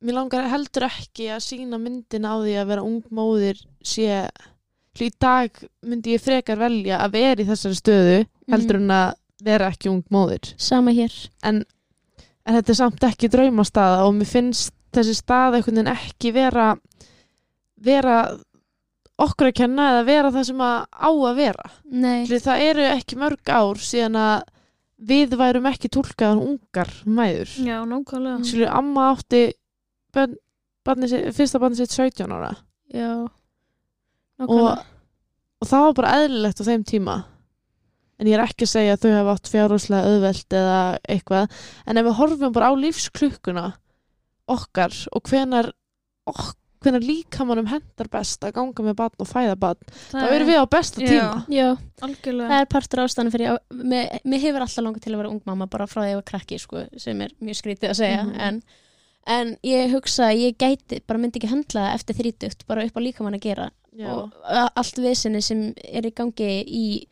mér 0.01 0.16
langar 0.16 0.48
heldur 0.51 0.86
ekki 0.88 1.28
að 1.34 1.44
sína 1.44 1.80
myndin 1.80 2.28
á 2.28 2.34
því 2.40 2.57
að 2.61 2.70
vera 2.72 2.86
ung 2.86 3.03
móðir 3.12 3.61
sé 3.84 4.24
í 5.01 5.09
dag 5.22 5.55
myndi 5.86 6.16
ég 6.16 6.22
frekar 6.22 6.59
velja 6.61 6.98
að 7.01 7.14
vera 7.16 7.42
í 7.42 7.48
þessari 7.48 7.78
stöðu 7.78 8.16
heldur 8.53 8.80
en 8.80 8.90
að 8.92 9.12
vera 9.44 9.70
ekki 9.72 9.88
ung 9.88 10.03
móðir. 10.12 10.53
Sama 10.61 10.92
hér. 10.92 11.14
En, 11.46 11.62
en 12.44 12.59
þetta 12.59 12.74
er 12.74 12.78
samt 12.82 13.07
ekki 13.09 13.30
draumastaða 13.32 14.05
og 14.05 14.18
mér 14.18 14.28
finnst 14.28 14.74
þessi 14.92 15.14
staða 15.16 15.61
einhvern 15.61 15.80
veginn 15.80 15.92
ekki 15.94 16.32
vera 16.34 16.66
vera 17.80 18.16
okkur 19.20 19.51
að 19.51 19.59
kenna 19.61 19.90
eða 19.94 20.07
vera 20.09 20.32
það 20.34 20.46
sem 20.51 20.64
að 20.64 20.78
á 20.92 21.11
að 21.11 21.38
vera. 21.40 21.70
Því 22.28 22.40
það 22.46 22.64
eru 22.66 22.88
ekki 22.90 23.20
mörg 23.20 23.53
ár 23.53 23.84
síðan 23.84 24.18
að 24.20 24.36
við 25.11 25.36
værum 25.40 25.68
ekki 25.70 25.88
túlkaðan 25.92 26.42
ungar 26.44 26.92
mæður. 27.09 27.55
Já, 27.64 27.78
nákvæmlega. 27.88 28.68
Amma 28.72 29.11
átti 29.14 29.46
bönn, 30.15 30.37
barni, 30.85 31.09
sitt- 31.11 31.35
fyrsta 31.37 31.61
barni 31.63 31.77
sitt 31.77 31.91
17 31.95 32.31
ára. 32.33 32.53
Já 32.95 33.11
og, 34.41 34.79
og 35.61 35.69
það 35.69 35.85
var 35.87 35.97
bara 35.99 36.15
eðlilegt 36.23 36.63
á 36.63 36.69
þeim 36.71 36.85
tíma. 36.89 37.17
En 38.21 38.29
ég 38.29 38.37
er 38.37 38.45
ekki 38.45 38.67
að 38.67 38.73
segja 38.75 38.95
að 38.97 39.05
þau 39.05 39.13
hafa 39.17 39.35
átt 39.37 39.49
fjárháslega 39.53 40.09
auðvelt 40.11 40.57
eða 40.57 40.79
eitthvað. 41.09 41.61
En 41.89 42.01
ef 42.01 42.05
við 42.09 42.17
horfum 42.19 42.53
bara 42.57 42.69
á 42.69 42.75
lífsklukkuna 42.77 43.67
okkar 44.51 44.97
og 45.17 45.23
hvenar 45.31 45.71
ok, 46.29 46.43
hvenar 46.85 47.05
líkamannum 47.05 47.69
hendar 47.71 48.09
best 48.13 48.45
að 48.45 48.55
ganga 48.57 48.85
með 48.85 48.97
barn 48.99 49.21
og 49.23 49.29
fæða 49.29 49.55
barn 49.61 49.91
þá 50.11 50.25
erum 50.33 50.49
við 50.49 50.61
á 50.61 50.67
besta 50.73 51.01
tíma. 51.05 51.41
Já, 51.53 51.69
algjörlega. 52.03 52.49
það 52.51 52.65
er 52.65 52.69
partur 52.75 53.03
ástæðan 53.05 53.33
fyrir 53.35 53.59
mér, 53.93 54.21
hefur 54.43 54.65
alltaf 54.65 54.85
langað 54.85 55.05
til 55.05 55.13
að 55.15 55.21
vera 55.23 55.33
ung 55.33 55.43
mamma 55.49 55.69
bara 55.71 55.87
frá 55.89 56.01
því 56.03 56.07
að 56.09 56.13
ég 56.15 56.21
var 56.23 56.29
krakki 56.33 56.59
sko, 56.61 56.85
sem 57.05 57.21
er 57.25 57.35
mjög 57.41 57.61
skrítið 57.61 57.93
að 57.93 57.99
segja 58.01 58.23
Mhm. 58.25 58.41
en, 58.49 58.63
en 59.27 59.57
ég 59.66 59.91
hugsa 59.93 60.31
að 60.31 60.41
ég 60.47 60.57
gæti 60.59 61.01
bara 61.07 61.18
myndi 61.18 61.39
ekki 61.41 61.51
höndla 61.53 61.89
það 61.89 61.95
eftir 61.99 62.16
þrítugt 62.21 62.66
bara 62.66 62.85
upp 62.85 62.97
á 62.97 63.01
líkamann 63.05 63.35
að 63.39 63.41
gera. 63.49 63.71
Já. 63.99 64.07
og 64.14 64.31
a- 64.47 64.71
allt 64.79 64.95
vesinni 65.03 65.41
sem 65.43 65.75
er 65.85 66.03
í 66.07 66.12
gangi 66.14 66.62
í 66.64 67.07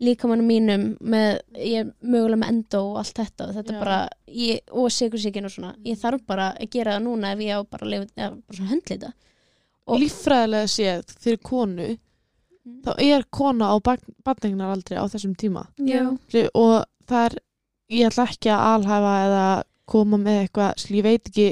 líkamannum 0.00 0.46
mínum 0.48 0.84
með, 0.98 1.40
ég 1.54 1.80
er 1.84 1.90
mögulega 2.02 2.40
með 2.40 2.48
endó 2.48 2.80
og 2.90 2.96
allt 3.02 3.14
þetta. 3.20 3.48
Og 3.48 3.54
þetta 3.54 3.72
Já. 3.72 3.76
er 3.76 3.84
bara 3.84 4.08
ég, 4.28 4.60
og 4.72 4.88
sigursíkin 4.90 5.44
og 5.44 5.50
svona, 5.52 5.74
ég 5.84 5.98
þarf 6.00 6.24
bara 6.26 6.56
að 6.58 6.70
gera 6.70 6.96
það 6.96 7.04
núna 7.04 7.32
ef 7.34 7.38
ég 7.38 7.52
á 7.52 7.60
bara 7.70 7.86
að 7.86 7.90
lifa, 7.92 8.06
eða 8.16 8.30
bara 8.48 8.56
svona 8.56 8.70
höndla 8.72 8.96
þetta. 8.96 9.12
Og- 9.86 10.00
líffræðilega 10.00 10.72
séð 10.72 11.14
fyrir 11.20 11.40
konu 11.42 11.98
þá 12.86 12.92
er 12.98 13.24
kona 13.30 13.64
á 13.68 13.76
barnegnaraldri 14.24 14.96
á 14.96 15.04
þessum 15.12 15.36
tíma. 15.36 15.66
Já, 15.78 16.08
og 16.54 16.84
það 17.06 17.26
er 17.26 17.38
ég 17.90 18.08
ætla 18.08 18.26
ekki 18.30 18.50
að 18.50 18.66
alhæfa 18.72 19.14
eða 19.28 19.46
koma 19.92 20.18
með 20.20 20.40
eitthvað, 20.42 20.74
skilju, 20.82 20.98
ég 21.00 21.06
veit 21.06 21.30
ekki 21.30 21.48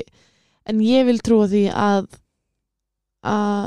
en 0.70 0.82
ég 0.84 1.06
vil 1.08 1.18
trúa 1.24 1.48
því 1.50 1.64
að 1.74 2.10
að 3.30 3.66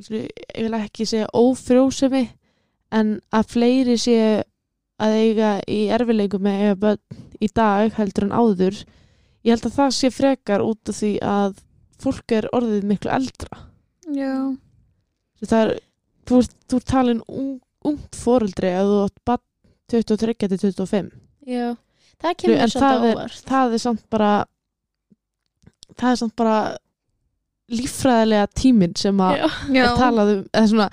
skilju, 0.00 0.22
ég 0.26 0.68
vil 0.68 0.78
ekki 0.80 1.08
segja 1.08 1.32
ófrjósemi 1.36 2.24
en 2.96 3.18
að 3.34 3.52
fleiri 3.54 3.98
séu 4.00 4.40
að 5.00 5.16
eiga 5.16 5.50
í 5.70 5.82
erfileikum 5.92 6.48
eiga 6.50 6.76
börn 6.80 7.20
í 7.40 7.48
dag 7.56 7.92
heldur 7.96 8.28
en 8.28 8.36
áður 8.36 8.80
ég 9.46 9.54
held 9.54 9.68
að 9.68 9.76
það 9.78 9.94
sé 9.96 10.10
frekar 10.12 10.64
út 10.64 10.92
af 10.92 10.98
því 11.00 11.12
að 11.24 11.60
fólk 12.00 12.32
er 12.32 12.48
orðið 12.56 12.86
miklu 12.88 13.12
eldra. 13.12 13.60
Já, 14.10 14.34
það 15.44 15.60
er, 15.60 15.72
þú 16.28 16.40
þú 16.72 16.80
talin 16.88 17.22
ung, 17.28 17.54
ungt 17.86 18.18
foreldri 18.18 18.72
að 18.76 18.90
þú 18.90 18.98
átt 19.04 19.22
barn 19.28 19.46
23 19.90 20.34
til 20.46 20.58
25 20.60 21.10
já, 21.50 21.76
það 22.20 22.36
kemur 22.42 22.56
en 22.60 22.68
svolítið 22.68 22.86
það 22.86 23.08
er, 23.10 23.16
óvart 23.16 23.42
það 23.50 23.72
er 23.78 23.82
samt 23.86 24.04
bara 24.10 24.32
það 26.00 26.10
er 26.14 26.20
samt 26.22 26.36
bara 26.40 26.58
líffræðilega 27.70 28.46
tíminn 28.58 28.94
sem 28.98 29.20
að 29.22 29.36
Já. 29.38 29.48
já, 29.76 29.82
er 29.86 29.98
talað 30.00 30.30
um 30.34 30.44
eða 30.50 30.70
svona, 30.72 30.86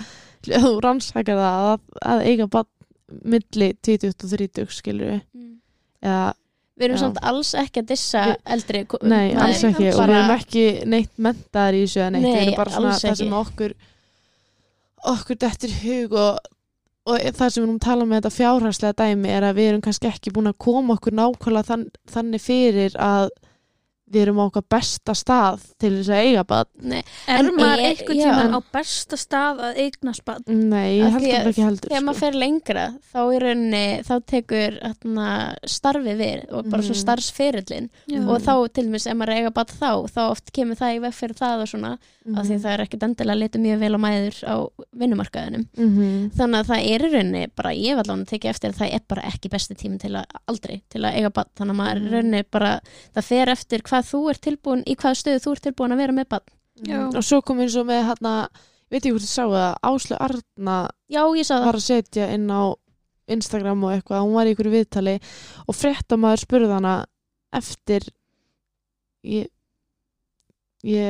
ef 0.48 0.66
þú 0.68 0.74
rannsakar 0.86 1.40
það 1.42 1.70
að, 1.72 1.80
að 2.14 2.26
eiga 2.30 2.48
barn 2.54 2.70
milli 3.34 3.70
20 3.88 4.12
og 4.12 4.34
30 4.36 4.76
skilur 4.78 5.14
við 5.16 5.22
Mm. 5.38 5.56
eða, 6.04 6.34
Við 6.78 6.86
erum 6.86 6.98
Já. 6.98 7.02
samt 7.02 7.18
alls 7.26 7.52
ekki 7.58 7.82
að 7.82 7.88
dissa 7.90 8.22
eldri 8.46 8.80
nei, 9.02 9.32
maður. 9.34 9.40
alls 9.48 9.64
ekki 9.66 9.88
og 9.90 9.96
Bara- 9.98 10.12
við 10.14 10.20
erum 10.20 10.34
ekki 10.38 10.66
neitt 10.94 11.14
mentaðar 11.18 11.74
í 11.74 11.80
þessu 11.88 12.02
eða 12.04 12.12
neitt, 12.14 12.26
við 12.28 12.36
Nei, 12.36 12.44
erum 12.46 12.58
bara 12.60 12.72
svona 12.76 12.92
alls 12.92 13.02
það 13.02 13.10
ekki. 13.10 13.18
sem 13.18 13.34
okkur 13.40 13.74
okkur 15.14 15.40
dettur 15.42 15.70
í 15.74 15.80
hug 15.82 16.14
og, 16.14 16.38
og 17.08 17.24
það 17.38 17.52
sem 17.54 17.64
við 17.64 17.74
að 17.74 17.84
tala 17.86 18.06
með 18.06 18.20
þetta 18.20 18.34
fjárhagslega 18.36 18.98
dæmi 19.02 19.32
er 19.32 19.46
að 19.48 19.60
við 19.60 19.70
erum 19.72 19.84
kannski 19.86 20.10
ekki 20.10 20.34
búin 20.36 20.52
að 20.52 20.58
koma 20.66 20.98
okkur 20.98 21.16
nákvæmlega 21.16 21.70
þann, 21.70 21.86
þannig 22.12 22.44
fyrir 22.44 22.98
að 23.00 23.30
við 24.08 24.22
erum 24.24 24.38
á 24.40 24.44
okkar 24.48 24.64
besta 24.72 25.14
stað 25.18 25.64
til 25.80 25.92
þess 25.98 26.10
að 26.16 26.22
eiga 26.28 26.44
barn 26.48 26.68
Nei, 26.80 27.02
er 27.28 27.50
maður 27.52 27.82
já. 27.84 28.06
tímann 28.08 28.56
á 28.56 28.60
besta 28.72 29.18
stað 29.20 29.60
að 29.68 29.80
eignast 29.84 30.24
bann? 30.24 30.44
nei, 30.48 31.00
ég 31.00 31.12
held 31.12 31.28
að 31.28 31.50
ekki 31.52 31.66
heldur 31.66 31.90
þegar 31.92 32.06
maður 32.08 32.16
sko. 32.16 32.26
fer 32.26 32.38
lengra 32.40 32.86
þá 33.12 33.20
í 33.36 33.42
rauninni, 33.44 33.84
þá 34.08 34.14
tekur 34.32 34.78
atna, 34.88 35.28
starfi 35.68 36.16
við 36.22 36.46
og 36.54 36.70
bara 36.72 36.82
Mhm. 36.82 36.88
svo 36.88 36.96
starfsferillin 37.04 37.90
Já. 38.08 38.22
og 38.30 38.42
þá 38.42 38.54
til 38.74 38.86
dæmis 38.88 39.08
ef 39.08 39.14
maður 39.18 39.30
er 39.30 39.36
að 39.36 39.42
eiga 39.44 39.54
bara 39.54 39.66
þá 39.82 39.92
þá 40.08 40.22
oft 40.32 40.52
kemur 40.54 40.76
það 40.80 40.96
í 40.96 41.02
veg 41.02 41.14
fyrir 41.14 41.36
það 41.36 41.62
og 41.62 41.68
svona 41.68 41.92
af 42.38 42.44
því 42.46 42.56
Mhm. 42.56 42.62
það 42.64 42.72
er 42.74 42.82
ekkert 42.86 43.04
endilega 43.08 43.36
að 43.36 43.40
leta 43.44 43.60
mjög 43.60 43.80
vel 43.80 43.96
á 43.96 44.00
mæður 44.04 44.38
á 44.48 44.56
vinnumarkaðinum 44.96 45.66
Mhm. 45.78 46.32
þannig 46.36 46.60
að 46.60 46.68
það 46.68 46.82
er 46.96 47.02
í 47.08 47.12
rauninni 47.14 47.48
bara 47.56 47.70
ég 47.72 47.96
var 47.96 48.04
alveg 48.06 48.26
að 48.28 48.32
tekja 48.32 48.50
eftir 48.52 48.72
að 48.72 48.78
það 48.82 48.94
er 48.94 49.02
bara 49.08 49.22
ekki 49.24 49.50
besti 49.50 49.76
tími 49.76 50.00
til 50.00 50.12
að 50.12 50.26
aldrei 50.48 50.82
til 50.90 51.02
að 51.02 51.16
eiga 51.16 51.30
bann 51.34 51.46
þannig 51.58 51.76
að 51.76 51.80
maður 51.82 52.12
Hvað 53.98 54.10
þú 54.14 54.20
ert 54.30 54.42
tilbúin 54.46 54.84
í 54.86 54.96
hvað 54.96 55.16
stöðu 55.18 55.44
þú 55.44 55.52
ert 55.58 55.64
tilbúin 55.68 55.96
að 55.96 56.02
vera 56.04 56.14
með 56.14 56.28
bann 56.30 56.48
Já. 56.86 57.00
og 57.10 57.24
svo 57.26 57.40
kom 57.42 57.60
eins 57.64 57.76
og 57.82 57.88
með 57.90 58.04
hérna 58.12 58.34
veit 58.92 59.04
ég 59.08 59.12
hvort 59.16 59.26
þið 59.26 59.32
sáu 59.34 59.50
það, 59.50 59.72
Áslu 59.90 60.18
Arna 60.22 60.76
já 61.10 61.22
ég 61.34 61.46
sá 61.48 61.56
það. 61.58 61.66
var 61.66 61.78
að 61.80 61.86
setja 61.88 62.28
inn 62.36 62.46
á 62.54 62.62
Instagram 63.28 63.82
og 63.84 63.92
eitthvað, 63.96 64.22
hún 64.24 64.36
var 64.38 64.48
í 64.48 64.54
ykkur 64.54 64.70
viðtali 64.72 65.16
og 65.68 65.76
fréttamaður 65.76 66.44
spurði 66.46 66.70
hana 66.78 66.94
eftir 67.58 68.06
ég 69.28 69.50
ég 70.88 71.02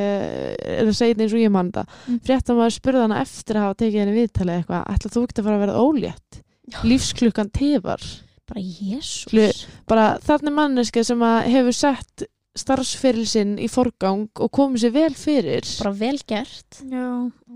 er 0.64 0.88
að 0.88 0.96
segja 0.96 1.14
þetta 1.14 1.26
eins 1.28 1.36
og 1.36 1.42
ég 1.44 1.52
mann 1.54 1.72
það 1.76 1.92
Mm. 2.08 2.20
fréttamaður 2.24 2.76
spurði 2.78 3.04
hana 3.04 3.20
eftir 3.22 3.60
að 3.60 3.66
hafa 3.68 3.78
tekið 3.84 4.00
henni 4.02 4.16
viðtali 4.16 4.56
eitthvað, 4.56 4.88
ætla 4.96 5.12
þú 5.12 5.24
ekki 5.28 5.38
að 5.42 5.44
fara 5.50 5.58
að 5.60 5.66
vera 5.66 5.82
ólétt? 5.84 6.42
Já. 6.68 6.80
lífsklukkan 6.84 7.52
tefar. 7.52 8.02
Bara 8.48 8.62
jésús 8.64 9.68
bara 9.88 10.18
þannig 10.24 10.54
manneski 10.56 11.04
sem 11.04 11.20
að 11.20 11.46
hefur 11.52 11.76
sett 11.76 12.24
starfsferil 12.62 13.26
sinn 13.30 13.56
í 13.62 13.70
forgang 13.72 14.28
og 14.42 14.52
komið 14.54 14.84
sér 14.86 14.94
vel 14.96 15.14
fyrir 15.18 15.70
bara 15.80 15.94
vel 15.98 16.18
gert 16.28 16.82
Já. 16.84 17.08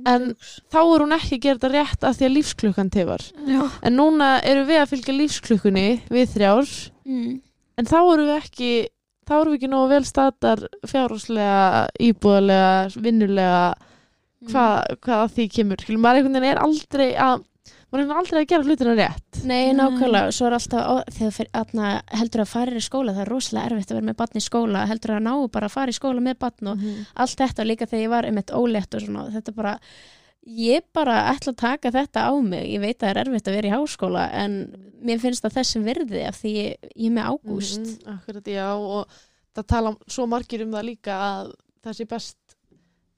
En- 0.08 0.32
þá 0.74 0.80
er 0.82 1.04
hún 1.04 1.16
ekki 1.18 1.38
að 1.38 1.44
gera 1.46 1.60
þetta 1.60 1.72
rétt 1.76 2.08
af 2.08 2.18
því 2.18 2.28
að 2.28 2.36
lífsklukkan 2.38 2.92
tefar 2.94 3.28
Já. 3.50 3.62
en 3.82 3.98
núna 3.98 4.32
eru 4.48 4.66
við 4.70 4.82
að 4.82 4.90
fylgja 4.96 5.18
lífsklukkunni 5.18 5.88
við 6.10 6.34
þrjár 6.36 6.74
mm. 7.06 7.38
en 7.78 7.92
þá 7.92 8.00
eru 8.02 8.26
við 8.30 8.36
ekki 8.40 8.72
þá 9.28 9.38
eru 9.40 9.54
við 9.54 9.60
ekki 9.60 9.72
nógu 9.72 9.92
vel 9.92 10.04
statar 10.08 10.66
fjárháslega, 10.90 11.88
íbúðlega 12.04 13.02
vinnulega, 13.02 13.62
hvað, 14.50 14.98
hvað 15.06 15.24
að 15.24 15.32
því 15.38 15.48
kemur, 15.56 15.84
skilur, 15.84 16.02
maður 16.04 16.22
einhvern 16.22 16.40
veginn 16.40 16.52
er 16.52 16.64
aldrei 16.66 17.10
að 17.16 17.46
maður 17.92 18.04
er 18.06 18.18
aldrei 18.22 18.40
að 18.42 18.48
gera 18.52 18.64
hlutina 18.68 18.94
rétt. 18.96 19.40
Nei, 19.44 19.74
nákvæmlega, 19.76 20.32
svo 20.32 20.46
er 20.48 20.56
alltaf 20.58 21.10
þegar 21.18 21.34
fyrir, 21.36 21.50
atna, 21.54 21.90
heldur 22.22 22.42
að 22.46 22.48
fara 22.54 22.72
í 22.80 22.84
skóla 22.86 23.14
það 23.18 23.22
er 23.26 23.32
rosalega 23.34 23.70
erfitt 23.72 23.92
að 23.92 23.98
vera 24.00 24.08
með 24.12 24.18
batn 24.22 24.38
í 24.40 24.46
skóla 24.46 24.86
heldur 24.88 25.14
að 25.18 25.24
ná 25.28 25.34
bara 25.52 25.68
að 25.68 25.76
fara 25.76 25.92
í 25.92 25.98
skóla 25.98 26.22
með 26.24 26.38
batn 26.40 26.68
og 26.72 26.78
Mhm. 26.78 27.06
allt 27.16 27.38
þetta 27.44 27.66
líka 27.68 27.86
þegar 27.88 28.04
ég 28.06 28.10
var 28.10 28.24
einmitt 28.30 28.52
ólétt 28.52 28.96
og 28.96 29.02
svona, 29.02 29.26
þetta 29.32 29.56
bara 29.56 29.74
ég 30.48 30.82
bara 30.94 31.18
ætla 31.36 31.52
að 31.54 31.58
taka 31.58 31.92
þetta 31.92 32.20
á 32.26 32.34
mig. 32.42 32.66
Ég 32.74 32.80
veit 32.82 32.98
að 32.98 33.02
það 33.06 33.10
er 33.12 33.22
erfitt 33.26 33.48
að 33.48 33.56
vera 33.60 33.68
í 33.68 33.76
háskóla 33.78 34.24
en 34.34 34.56
mér 35.04 35.20
finnst 35.20 35.44
það 35.44 35.58
þessum 35.60 35.84
virði 35.86 36.28
af 36.28 36.36
því 36.42 36.52
ég, 36.56 36.76
ég 36.96 37.06
er 37.12 37.16
með 37.18 37.30
ágúst. 37.30 37.80
Mhm, 37.86 38.16
akkurat, 38.16 38.44
já, 38.46 38.68
og 38.74 39.08
það 39.56 39.68
tala 39.68 39.96
svo 40.08 40.26
margir 40.28 40.62
um 40.64 40.72
það 40.72 40.86
líka 40.86 41.12
að 41.14 41.54
það 41.84 41.94
sé 42.00 42.08
best 42.08 42.38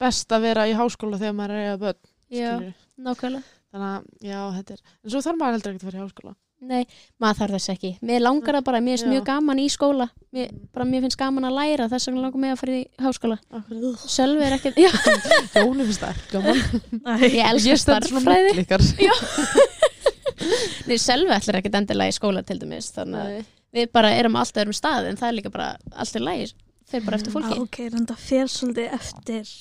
best 0.00 0.28
að 0.34 0.40
vera 0.42 0.66
í 0.68 0.74
háskóla 0.74 1.16
þegar 1.20 1.34
maður 1.38 1.50
er 1.62 1.76
að 1.76 1.80
börn 1.80 2.00
Já, 2.34 2.72
nákvæmlega 2.98 3.42
þannig 3.74 3.90
að, 3.90 4.08
já, 4.30 4.40
þetta 4.60 4.74
er 4.78 4.82
en 4.86 5.12
svo 5.14 5.22
þarf 5.26 5.38
maður 5.42 5.56
heldur 5.58 5.74
ekki 5.74 5.84
að 5.84 5.90
vera 5.90 6.00
í 6.00 6.04
háskóla. 6.04 6.34
Nei, 6.64 6.84
maður 7.20 7.38
þarf 7.42 7.54
þess 7.58 7.70
ekki. 7.74 7.88
Mér 8.08 8.22
langar 8.22 8.56
það 8.56 8.62
bara, 8.70 8.78
mér 8.80 8.94
finnst 8.94 9.04
Já. 9.04 9.10
mjög 9.10 9.24
gaman 9.28 9.58
í 9.60 9.64
skóla. 9.74 10.06
Mér, 10.32 10.52
bara, 10.72 10.86
mér 10.88 11.02
finnst 11.04 11.18
gaman 11.20 11.44
að 11.44 11.56
læra, 11.58 11.88
þess 11.92 12.08
vegna 12.08 12.22
langar 12.24 12.40
mig 12.40 12.54
að 12.54 12.60
fara 12.62 12.76
í 12.78 12.84
háskóla. 13.04 13.36
akkurat, 13.58 14.06
Sölvi 14.14 14.46
er 14.46 14.56
ekkert, 14.56 14.78
já, 14.80 14.88
Jóni 15.58 15.84
finnst 15.90 16.06
það 16.06 16.14
ekki 16.14 16.30
gaman 16.38 17.26
ég 17.26 17.50
elska 17.50 17.76
starffræði. 17.82 18.54
ykkar. 18.64 18.86
Nei, 20.88 20.96
selvi 21.00 21.32
ætlar 21.34 21.60
ekkert 21.60 21.78
endilega 21.82 22.12
í 22.12 22.16
skóla 22.16 22.42
til 22.46 22.58
dæmis 22.62 22.90
þannig 22.94 23.20
að 23.20 23.36
við 23.74 23.90
bara 23.94 24.14
erum 24.16 24.36
alltaf 24.38 24.62
öðrum 24.64 24.76
stað 24.76 25.10
en 25.10 25.18
það 25.20 25.28
er 25.30 25.36
líka 25.38 25.52
bara 25.54 25.68
allt 25.92 26.18
í 26.18 26.22
lagi. 26.22 26.48
Þeir 26.90 27.04
bara 27.06 27.18
eftir 27.18 27.34
fólki. 27.34 27.54
Ah, 27.54 27.62
ok, 27.64 27.78
en 27.90 28.08
það 28.10 28.24
fer 28.28 28.50
svolítið 28.52 28.96
eftir 28.98 29.52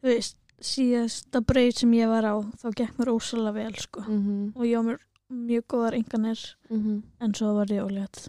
þú 0.00 0.10
veist, 0.10 0.36
síðasta 0.60 1.40
breyð 1.46 1.82
sem 1.82 1.94
ég 1.96 2.10
var 2.10 2.26
á 2.28 2.34
þá 2.60 2.66
gekk 2.76 2.98
mér 3.00 3.12
ósala 3.14 3.52
vel 3.56 3.72
sko. 3.80 4.04
Mhm, 4.06 4.52
og 4.56 4.66
ég 4.68 4.76
á 4.76 4.82
mér 4.84 4.98
mjög 5.30 5.64
góðar 5.70 5.96
enganir 5.98 6.42
mhm. 6.68 7.02
en 7.20 7.34
svo 7.34 7.54
var 7.56 7.70
ég 7.72 7.86
ólétt. 7.86 8.28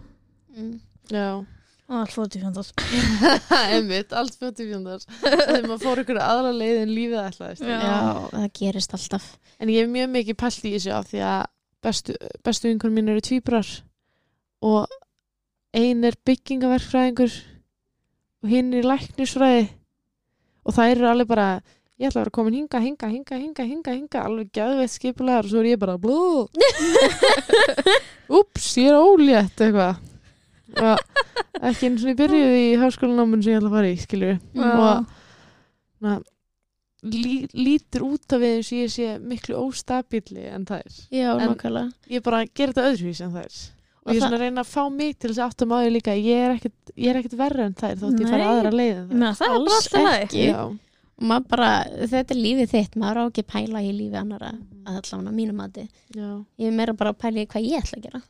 Mm. 0.56 0.80
Já. 1.12 1.44
Og 1.92 1.98
allt 2.00 2.14
fótt 2.16 2.36
í 2.38 2.40
fjandast 2.40 2.82
Einmitt, 3.74 4.14
allt 4.16 4.36
fjóti 4.40 4.64
fjóndar 4.64 5.02
Þegar 5.20 5.66
maður 5.66 5.82
fór 5.84 6.02
ykkur 6.04 6.20
aðra 6.24 6.54
leið 6.56 6.78
en 6.86 6.94
lífið 6.96 7.24
ætlaðist. 7.26 7.66
Já. 7.68 7.80
Já, 7.84 7.98
það 8.32 8.48
gerist 8.60 8.96
alltaf. 8.96 9.26
En 9.60 9.72
ég 9.72 9.84
hef 9.84 9.92
mjög 9.92 10.14
mikið 10.16 10.40
pælt 10.40 10.68
í 10.68 10.74
þessu 10.78 10.94
af 10.96 11.10
því 11.12 11.24
að 11.28 11.42
bestu, 11.84 12.16
bestu 12.48 12.70
vinkur 12.70 12.94
mín 12.96 13.12
eru 13.12 13.24
tvíbrar 13.26 13.74
og 14.64 14.96
ein 15.76 16.08
er 16.08 16.16
byggingaverkfræðingur 16.30 17.36
og 18.42 18.52
hinn 18.52 18.72
er 18.72 18.86
í 18.86 18.88
læknisfræði. 18.88 19.68
Og 20.62 20.78
það 20.78 20.96
eru 20.96 21.10
alveg 21.10 21.32
bara 21.32 21.50
ég 22.02 22.08
ætla 22.10 22.22
að 22.22 22.24
vera 22.26 22.34
komin 22.40 22.56
hinga, 22.58 22.80
hinga, 22.82 23.08
hinga, 23.14 23.38
hinga, 23.44 23.66
hinga, 23.70 23.94
hinga 24.00 24.24
alveg 24.26 24.50
gæðveitt 24.58 24.94
skipulegar 24.96 25.46
og 25.46 25.52
svo 25.54 25.62
er 25.62 25.70
ég 25.76 25.80
bara 25.82 25.98
blú. 26.02 26.48
Úps, 28.42 28.72
ég 28.80 28.90
er 28.92 28.98
ólétt 29.00 29.62
eitthvað. 29.62 30.00
Ekki 31.62 31.90
eins 31.90 32.04
og 32.06 32.12
ég 32.14 32.18
byrjuði 32.20 32.62
í 32.72 32.78
háskólanámun 32.82 33.42
sem 33.44 33.54
ég 33.54 33.60
ætla 33.60 33.70
að 33.72 33.76
fara 33.76 33.90
í, 33.92 33.98
skilju 34.00 34.30
og 34.64 35.10
na, 36.02 36.14
lí, 37.12 37.34
lítur 37.54 38.06
út 38.08 38.34
af 38.38 38.42
við 38.42 38.56
eins 38.58 38.72
og 38.72 38.80
ég 38.80 38.94
sé 38.96 39.10
miklu 39.20 39.60
óstabíli 39.60 40.48
en 40.56 40.66
það 40.70 40.86
er. 40.88 40.96
Já, 41.12 41.30
En- 41.36 41.52
nákvæmlega. 41.52 41.92
ég 42.16 42.24
bara 42.26 42.40
ger 42.48 42.72
þetta 42.72 42.88
öðruvís 42.94 43.22
en 43.28 43.36
það 43.36 43.46
er. 43.50 43.60
Og, 44.02 44.08
Og 44.08 44.14
ég 44.14 44.16
er 44.16 44.22
það- 44.22 44.30
svona 44.32 44.38
að 44.40 44.46
reyna 44.48 44.62
að 44.64 44.72
fá 44.72 44.84
mig 44.96 45.20
til 45.20 45.30
þess 45.30 45.42
að 45.44 45.50
áttum 45.52 45.74
á 45.76 45.78
því 45.84 45.90
líka 45.94 46.16
ég 46.18 46.40
er 46.48 46.56
ekkert, 46.56 46.94
ég 46.98 47.10
er 47.12 47.20
ekkert 47.20 47.38
verra 47.38 47.66
en 47.70 47.76
það 47.78 47.92
er 47.92 48.00
þótt 48.02 48.22
ég 48.24 48.32
fara 48.32 48.48
aðra 48.56 48.72
leið 48.72 48.96
en 48.98 49.10
Ég 49.12 49.20
það 49.20 49.36
það 49.38 49.46
er 49.46 49.52
bara 49.52 49.76
alltaf 49.76 49.92
það 50.02 50.22
ekki. 50.24 50.46
Já. 50.48 50.64
Maður 51.22 51.48
bara, 51.54 51.70
þetta 52.12 52.36
er 52.36 52.40
lífið 52.42 52.70
þitt 52.76 52.96
maður 53.02 53.22
á 53.22 53.24
ekki 53.30 53.44
að 53.46 53.52
pæla 53.56 53.82
í 53.86 53.92
lífið 53.98 54.20
annara 54.22 54.52
Mhm. 54.52 54.86
að 54.88 55.02
allavega 55.02 55.34
mínu 55.40 55.54
mati. 55.54 55.88
Já. 56.16 56.30
ég 56.60 56.68
er 56.68 56.78
meira 56.78 56.94
bara 56.98 57.14
að 57.14 57.20
pæla 57.22 57.44
í 57.44 57.48
hvað 57.48 57.68
ég 57.70 57.84
ætla 57.84 57.98
að 58.00 58.06
gera. 58.08 58.22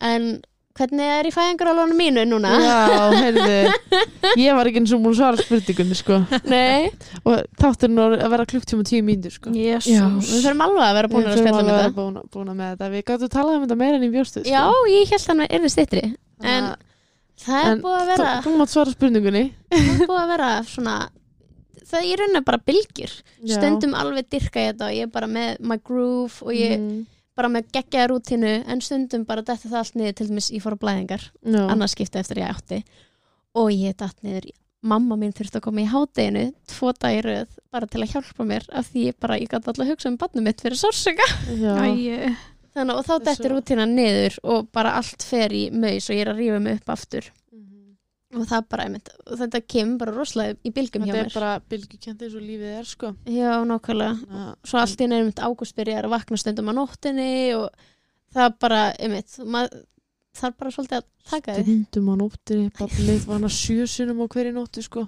En 0.00 0.42
hvernig 0.76 1.08
er 1.08 1.24
í 1.24 1.30
fæðingarálunum 1.32 1.96
mínu 1.96 2.24
núna? 2.28 2.50
Já, 2.60 3.12
heyrðu. 3.16 3.54
Ég 4.42 4.52
var 4.58 4.68
ekki 4.68 4.80
eins 4.82 4.92
og 4.92 5.00
múl 5.00 5.14
svara 5.16 5.38
spurningunni 5.40 5.96
sko. 5.96 6.18
Nei, 6.52 6.90
og 7.24 7.46
þátturinn 7.56 7.96
var 7.96 8.16
að 8.18 8.32
vera 8.34 8.44
klukktíma 8.50 8.84
tíu 8.84 9.00
mínútur 9.06 9.32
sko. 9.32 9.52
Jésús 9.56 9.88
já, 9.94 10.02
við 10.20 10.42
þurfum 10.44 10.64
alveg 10.66 10.84
að 10.84 10.98
vera 10.98 11.10
búin 11.14 11.24
að 11.24 11.30
þurfum 11.32 11.46
spjalla 11.46 11.62
með 11.64 11.76
að 11.78 11.84
það. 11.86 11.94
búin, 11.96 12.18
búin 12.36 12.50
með 12.58 12.72
þetta. 12.74 12.90
Við 12.92 13.04
gáttum 13.08 13.30
að 13.30 13.34
tala 13.38 13.54
um 13.56 13.64
þetta 13.64 13.78
meira 13.80 13.96
en 14.00 14.04
í 14.04 14.10
bjóstu 14.12 14.44
Já, 14.44 14.62
ég 14.92 15.14
held 15.14 15.22
að 15.24 15.32
hann 15.32 15.46
er 15.48 15.72
stittri 15.72 16.04
en 16.44 16.68
það 17.46 17.62
er 17.62 17.70
En 17.72 17.80
búið 17.86 17.96
að 18.02 18.10
vera 18.12 18.28
þú 18.44 18.54
mátt 18.60 18.74
svara 18.76 18.92
spurningunni. 18.98 19.44
Það 19.72 20.02
er 20.02 20.10
búið 20.12 20.20
að 20.26 20.32
vera 20.34 20.50
svona 20.74 20.96
það 21.86 21.98
er 22.00 22.06
í 22.10 22.16
rauninni 22.20 22.44
bara 22.48 22.58
bylgjur 22.66 23.12
Já. 23.46 23.56
stundum 23.58 23.94
alveg 23.94 24.28
dyrka 24.32 24.60
ég 24.64 24.72
þetta 24.74 24.88
og 24.90 24.96
ég 24.98 25.06
er 25.06 25.12
bara 25.14 25.26
með 25.30 25.60
my 25.60 25.76
groove 25.84 26.42
og 26.42 26.52
ég 26.56 26.76
Mhm. 26.80 27.06
bara 27.36 27.48
með 27.52 27.66
geggjaða 27.72 28.08
rútínu 28.10 28.52
en 28.66 28.80
stundum 28.80 29.24
bara 29.28 29.42
detta 29.42 29.68
það 29.68 29.78
allt 29.82 29.94
niður 30.00 30.14
til 30.16 30.26
dæmis 30.28 30.50
ég 30.50 30.62
fór 30.64 30.74
á 30.76 30.82
blæðingar 30.82 31.22
Já. 31.44 31.66
annars 31.70 31.92
skipti 31.94 32.18
eftir 32.18 32.38
ég 32.42 32.48
átti 32.54 32.82
og 33.54 33.70
ég 33.70 33.96
datt 33.96 34.16
niður 34.24 34.50
mamma 34.82 35.16
mín 35.16 35.32
þurfti 35.34 35.58
að 35.58 35.64
koma 35.66 35.80
í 35.82 35.88
hádeginu 35.90 36.52
tvo 36.68 36.92
dagi 36.94 37.22
röð 37.24 37.46
bara 37.72 37.86
til 37.86 38.00
að 38.02 38.12
hjálpa 38.12 38.44
mér 38.46 38.66
af 38.72 38.86
því 38.92 39.06
ég 39.10 39.14
bara, 39.20 39.34
ég 39.38 39.48
gæti 39.48 39.66
alltaf 39.66 39.80
að 39.84 39.90
hugsa 39.90 40.08
um 40.08 40.16
barnum 40.16 40.44
mitt 40.44 40.60
fyrir. 40.60 40.76
Æ, 41.50 42.36
þannig 42.76 42.94
og 43.00 43.06
þá 43.08 43.14
dettur 43.24 43.54
rútínan 43.56 43.94
niður 43.96 44.36
og 44.44 44.68
bara 44.72 44.92
allt 45.00 45.22
fer 45.26 45.48
í 45.56 45.70
maus 45.72 46.08
og 46.10 46.14
ég 46.16 46.22
er 46.26 46.30
að 46.32 46.38
rífa 46.42 46.60
mig 46.62 46.78
upp 46.80 46.92
aftur. 46.94 47.24
Og 48.34 48.46
það 48.50 48.64
bara, 48.72 48.84
einmitt, 48.88 49.08
og 49.26 49.38
þetta 49.38 49.60
kemur 49.70 49.98
bara 50.02 50.14
rosalega 50.16 50.56
í 50.66 50.72
bylgjum 50.74 51.04
hjá 51.06 51.12
þetta 51.12 51.22
mér. 51.22 51.30
er 51.30 51.36
bara 51.38 51.52
bylgjukent 51.70 52.22
eins 52.26 52.34
og 52.34 52.42
lífið 52.42 52.72
er 52.80 52.88
sko. 52.90 53.12
Já, 53.30 53.52
nákvæmlega. 53.70 54.46
Svo 54.66 54.80
allt 54.82 55.00
í 55.04 55.06
einmitt 55.06 55.42
ágúst 55.46 55.76
byrjar 55.78 56.08
að 56.08 56.14
vakna 56.16 56.40
stundum 56.42 56.70
á 56.70 56.74
nóttinni 56.74 57.28
og 57.54 57.68
það 58.34 58.56
bara, 58.60 58.80
einmitt 58.98 59.38
maður 59.46 59.84
þarf 60.36 60.56
bara 60.58 60.70
svolítið 60.74 60.98
að 60.98 61.06
taka 61.30 61.54
því 61.56 61.62
stundum 61.64 62.10
á 62.12 62.14
nóttinni 62.24 62.72
ballið 62.80 63.22
var 63.30 63.38
hana 63.38 63.48
sjö 63.48 63.86
sinnum 63.88 64.20
á 64.20 64.26
hverju 64.34 64.52
nóttu 64.58 64.82
sko. 64.84 65.06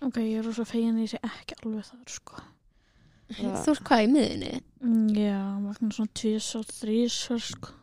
Ok, 0.00 0.16
ég 0.22 0.38
er 0.40 0.46
rosa 0.46 0.64
fegin 0.64 1.02
ég 1.02 1.10
sé 1.12 1.18
ekki 1.20 1.58
alveg 1.64 1.84
þar 1.90 2.14
sko. 2.14 2.40
Þú 3.30 3.50
ert 3.74 3.84
hvað 3.86 4.06
í 4.06 4.10
miðinni 4.14 4.54
Mm, 4.80 5.10
Já, 5.12 5.36
vakna 5.60 5.90
svona 5.92 6.08
tvís 6.16 6.46
og 6.56 6.64
þrís 6.64 7.16
sko. 7.44 7.74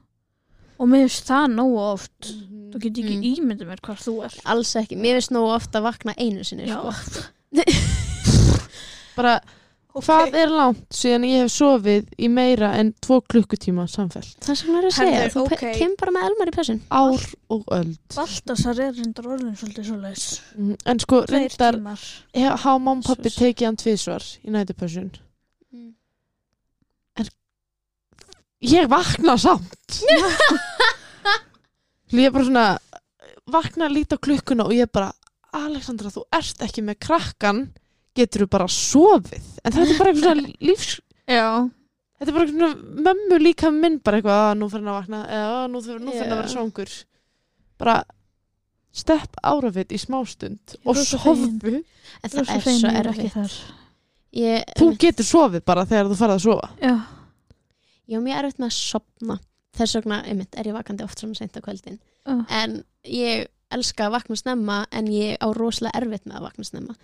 Og 0.78 0.88
mér 0.92 1.06
finnst 1.08 1.28
það 1.30 1.48
nógu 1.58 1.78
oft. 1.94 2.34
Þú 2.74 2.80
get 2.84 2.98
ekki 3.02 3.16
Mm. 3.18 3.28
ímyndið 3.34 3.68
mér 3.72 3.80
hvar 3.82 3.98
þú 3.98 4.16
er 4.26 4.34
alls 4.46 4.76
ekki, 4.76 4.96
mér 5.00 5.18
finnst 5.18 5.32
nógu 5.32 5.54
ofta 5.56 5.80
að 5.80 5.88
vakna 5.90 6.14
einu 6.18 6.44
sinni 6.44 6.68
sko. 6.68 6.92
bara 9.18 9.40
hvað 9.98 10.36
er 10.38 10.52
langt 10.54 10.94
síðan 10.94 11.24
ég 11.26 11.40
hef 11.42 11.50
sofið 11.56 12.12
í 12.22 12.28
meira 12.30 12.68
en 12.78 12.92
tvo 13.02 13.18
klukkutíma 13.26 13.88
samfellt? 13.90 14.36
Það 14.46 14.60
sem 14.60 14.70
maður 14.70 14.84
er 14.84 14.92
að 14.92 14.98
segja, 15.00 15.30
þú 15.34 15.42
ok. 15.48 15.54
okay. 15.56 15.74
kemur 15.80 15.96
bara 16.04 16.14
með 16.18 16.28
elmar 16.30 16.52
í 16.52 16.54
pessun 16.54 16.82
ár 16.94 17.24
og 17.56 17.64
öld. 17.80 17.98
Baltasar 18.14 18.82
er 18.86 18.92
reyndar 18.94 19.26
orðin 19.32 19.56
svolítið 19.58 19.88
svo 19.90 19.98
leis 20.04 20.26
Mhm. 20.58 20.76
en 20.86 21.00
sko 21.00 21.24
reyndar 21.26 21.80
mamma 21.82 22.92
og 23.00 23.04
pappi 23.10 23.30
tekið 23.34 23.66
hann 23.66 23.76
tvisvar 23.82 24.22
í 24.46 24.50
nætupössun 24.54 25.10
Mm. 25.74 25.94
Ég 28.66 28.88
vakna 28.90 29.38
samt. 29.38 30.02
Ég 32.16 32.24
er 32.24 32.32
bara 32.32 32.46
svona 32.48 32.68
vakna 33.52 33.90
lítið 33.92 34.16
á 34.16 34.24
klukkuna 34.24 34.64
og 34.68 34.72
ég 34.76 34.86
er 34.88 34.92
bara 34.96 35.10
Alexandra 35.58 36.08
þú 36.14 36.22
ert 36.36 36.62
ekki 36.64 36.84
með 36.88 37.00
krakkan 37.04 37.60
getur 38.16 38.46
þú 38.46 38.48
bara 38.54 38.68
sofið? 38.72 39.44
En 39.68 39.76
þetta 39.76 39.92
er 39.92 40.00
bara 40.00 40.14
eitthvað 40.14 40.24
svona 40.24 40.54
lífs 40.70 40.94
Já, 41.28 41.48
þetta 42.16 42.30
er 42.32 42.38
bara 42.38 42.46
eitthvað 42.46 42.62
svona 42.62 43.02
mömmu 43.10 43.40
líka 43.44 43.72
minn 43.76 43.98
bara 44.00 44.22
eitthvað 44.22 44.40
að 44.46 44.54
nú 44.62 44.70
fyrir 44.72 44.86
hann 44.88 44.94
að 44.94 45.00
vakna. 45.02 45.20
Eða 45.28 45.50
"Á, 45.52 45.62
nú 45.68 45.82
fyrir 45.84 46.00
hann 46.00 46.14
að 46.16 46.32
vera 46.38 46.54
svangur. 46.54 46.94
Bara 47.84 47.98
stepp 48.98 49.36
árafit 49.44 49.92
í 49.92 50.00
smástund 50.00 50.78
og 50.88 50.96
sofðu. 51.04 51.84
En 52.24 52.32
það 52.32 52.56
er 52.56 52.64
svo 52.72 52.94
er 53.02 53.12
ekki 53.12 53.30
þar 53.36 53.58
ég, 54.38 54.64
þú 54.80 54.88
getur 55.04 55.28
sofið 55.28 55.66
bara 55.68 55.84
þegar 55.86 56.08
þú 56.08 56.18
farið 56.24 56.40
að 56.40 56.46
sofa. 56.48 56.72
Já, 56.80 56.96
ég 58.08 58.18
á 58.18 58.22
mjög 58.24 58.38
erfitt 58.42 58.60
með 58.64 58.70
að 58.72 58.78
sopna 58.78 59.40
þess 59.78 59.96
vegna, 60.00 60.22
einmitt, 60.26 60.56
er 60.58 60.66
ég 60.72 60.74
vakandi 60.78 61.04
oft 61.06 61.20
svona 61.22 61.36
seint 61.38 61.58
á 61.58 61.62
kvöldin. 61.62 62.00
Uh. 62.28 62.42
en 62.52 62.84
ég 63.08 63.46
elska 63.72 64.08
að 64.08 64.12
vakna 64.18 64.36
snemma 64.36 64.86
en 64.92 65.08
ég 65.12 65.38
á 65.40 65.48
rosalega 65.56 66.00
erfitt 66.02 66.26
með 66.28 66.40
að 66.40 66.46
vakna 66.48 66.64
snemma. 66.68 66.96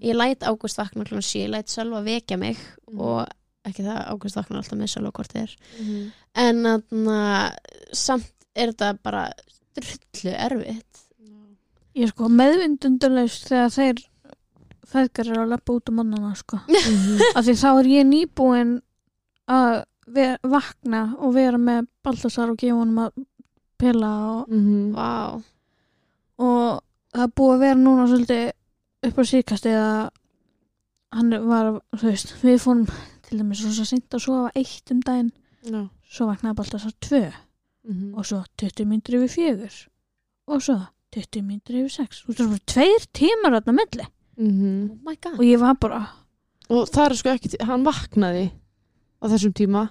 Ég 0.00 0.14
læt 0.16 0.44
Ágúst 0.48 0.78
vakna 0.80 1.04
klun 1.04 1.20
7 1.24 1.42
ég 1.42 1.50
læt 1.52 1.68
Sölva 1.68 2.00
vekja 2.04 2.36
mig 2.38 2.56
Mhm. 2.88 3.00
og 3.00 3.26
ekki 3.64 3.82
það 3.84 4.06
Ágúst 4.08 4.36
vakna 4.36 4.56
alltaf 4.60 4.78
með 4.78 4.88
Sölva 4.94 5.12
hvort 5.12 5.32
þið 5.32 5.42
er. 5.42 5.56
En 6.34 6.62
þarna, 6.64 7.52
samt 7.92 8.30
er 8.56 8.72
þetta 8.72 8.98
bara 9.02 9.26
drullu 9.76 10.32
erfitt. 10.36 11.02
Ég 11.96 12.02
er 12.06 12.08
sko 12.14 12.28
meðvindundulegst 12.28 13.48
þegar 13.50 13.70
þeir 13.74 14.00
feðgar 14.90 15.28
eru 15.30 15.42
að 15.44 15.48
lappa 15.52 15.72
út 15.76 15.88
um 15.90 15.96
mannana 16.00 16.32
sko. 16.38 16.60
af 17.36 17.44
því 17.44 17.54
þá 17.60 17.68
er 17.80 17.88
ég 17.90 18.06
nýbúin 18.08 18.80
að 19.50 19.84
vakna 20.42 21.02
og 21.18 21.34
vera 21.34 21.58
með 21.60 21.86
Baltasar 22.04 22.50
og 22.50 22.56
gefa 22.60 22.76
honum 22.80 22.98
að 23.06 23.24
pila 23.80 24.10
og, 24.40 24.48
Mhm. 24.50 24.92
Vá, 24.94 25.42
og 26.38 26.80
það 27.14 27.22
er 27.26 27.34
búið 27.36 27.54
að 27.54 27.60
vera 27.64 27.78
núna 27.80 28.06
svolítið 28.08 28.50
upp 29.08 29.16
á 29.18 29.22
síkast 29.24 29.66
eða 29.66 30.10
hann 31.12 31.30
var, 31.48 31.80
þú 31.96 32.06
veist, 32.10 32.34
við 32.42 32.58
fórum 32.62 32.86
til 33.26 33.38
dæmis 33.40 33.62
svo 33.64 33.84
seint 33.84 34.10
að 34.10 34.20
sofa 34.24 34.50
eitt 34.54 34.90
um 34.94 35.00
daginn 35.00 35.32
Já. 35.64 35.88
svo 36.10 36.26
vaknaði 36.30 36.54
Baltasar 36.56 36.92
tvö 37.00 37.32
Mhm. 37.88 38.14
og 38.14 38.24
svo 38.24 38.44
20 38.58 38.84
myndir 38.86 39.16
yfir 39.18 39.28
fjögur 39.36 39.88
og 40.48 40.60
svo 40.62 40.76
20 41.12 41.42
myndir 41.42 41.80
yfir 41.80 41.90
sex 41.90 42.22
þú 42.22 42.26
veist, 42.28 42.40
það 42.40 42.50
var 42.50 42.60
tveir 42.66 43.06
tímar 43.12 43.52
þarna 43.60 43.72
á 43.72 43.78
milli 43.80 44.06
Mhm. 44.38 45.00
oh 45.06 45.32
og 45.38 45.44
ég 45.44 45.58
var 45.58 45.74
bara 45.74 46.08
og 46.70 46.88
það 46.88 47.10
er 47.10 47.14
sko 47.14 47.28
ekki, 47.34 47.64
hann 47.64 47.84
vaknaði 47.84 48.52
á 49.22 49.26
þessum 49.28 49.52
tíma 49.52 49.90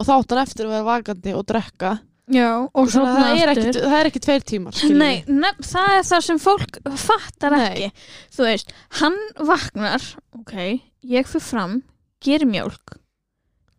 og 0.00 0.06
þá 0.08 0.12
átt 0.16 0.32
hann 0.32 0.42
eftir 0.46 0.66
að 0.66 0.72
vera 0.74 0.86
vakandi 0.88 1.34
og 1.36 1.44
drekka 1.50 1.90
já, 2.30 2.48
og 2.72 2.88
svo 2.92 3.02
Þannig 3.04 3.18
að 3.20 3.26
það 3.26 3.40
er 3.42 3.52
ekki, 3.52 3.72
það 3.84 3.96
er 4.00 4.08
ekki 4.10 4.22
tveir 4.24 4.44
tímar. 4.48 4.80
Nei, 4.96 5.16
nef, 5.28 5.56
það 5.66 5.96
er 5.98 6.04
það 6.10 6.22
sem 6.28 6.38
fólk 6.40 6.78
fattar 7.04 7.56
Nei. 7.56 7.64
ekki 7.66 7.88
þú 8.36 8.46
veist, 8.46 8.72
hann 9.00 9.18
vaknar 9.50 10.06
ok, 10.38 10.54
ég 11.10 11.26
fyrir 11.28 11.44
fram 11.48 11.76
gerir 12.24 12.46
mjólk 12.48 12.96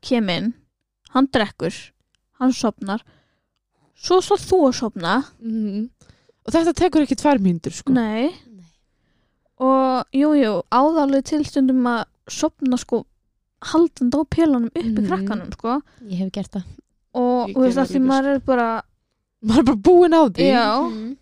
kem 0.02 0.30
inn, 0.34 0.54
hann 1.16 1.30
drekkur 1.32 1.76
hann 2.42 2.54
sopnar 2.58 3.02
svo 4.02 4.18
svo 4.26 4.38
þú 4.42 4.62
að 4.70 4.78
sopna 4.82 5.16
Mhm. 5.42 5.90
og 6.46 6.54
þetta 6.56 6.74
tekur 6.74 7.04
ekki 7.06 7.16
tvær 7.22 7.38
mínútur 7.40 7.72
sko. 7.74 7.94
nei, 7.94 8.32
og 9.62 10.06
jú, 10.16 10.32
jú, 10.40 10.54
áðalið 10.74 11.24
tilstundum 11.32 11.86
að 11.86 12.06
sopna 12.32 12.78
sko 12.82 13.04
haldandi 13.62 14.18
á 14.18 14.24
pélunum 14.36 14.70
uppi 14.72 14.84
Mhm. 15.02 15.08
krakkanum 15.08 15.52
sko. 15.54 15.82
Ég 16.10 16.18
hef 16.18 16.32
gert 16.32 16.52
það. 16.52 16.64
Og 17.14 17.50
þú 17.50 17.66
veist 17.66 17.78
að 17.78 17.92
því 17.92 18.02
maður 18.08 18.36
er 18.36 18.40
bara 18.40 18.82
maður 19.44 19.60
er 19.60 19.64
bara 19.64 19.78
búin 19.78 20.14
á 20.14 20.22
því. 20.30 20.52
Já, 20.52 20.68
Mm. 20.92 21.18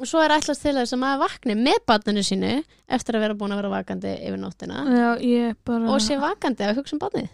Og 0.00 0.06
svo 0.08 0.18
er 0.24 0.30
ætlast 0.32 0.62
til 0.62 0.72
þess 0.72 0.94
að 0.94 0.98
maður 1.02 1.18
vakni 1.28 1.54
með 1.60 1.78
barninu 1.86 2.22
sínu 2.24 2.64
eftir 2.88 3.14
að 3.14 3.20
vera 3.20 3.34
búin 3.34 3.52
að 3.52 3.56
vera 3.60 3.68
vakandi 3.68 4.12
yfir 4.24 4.38
nóttina. 4.40 4.84
Já, 4.88 5.18
ég 5.20 5.56
bara 5.64 5.90
og 5.92 6.00
sé 6.00 6.16
vakandi 6.18 6.64
að 6.64 6.76
hugsa 6.78 6.94
um 6.94 6.98
barnið. 7.00 7.28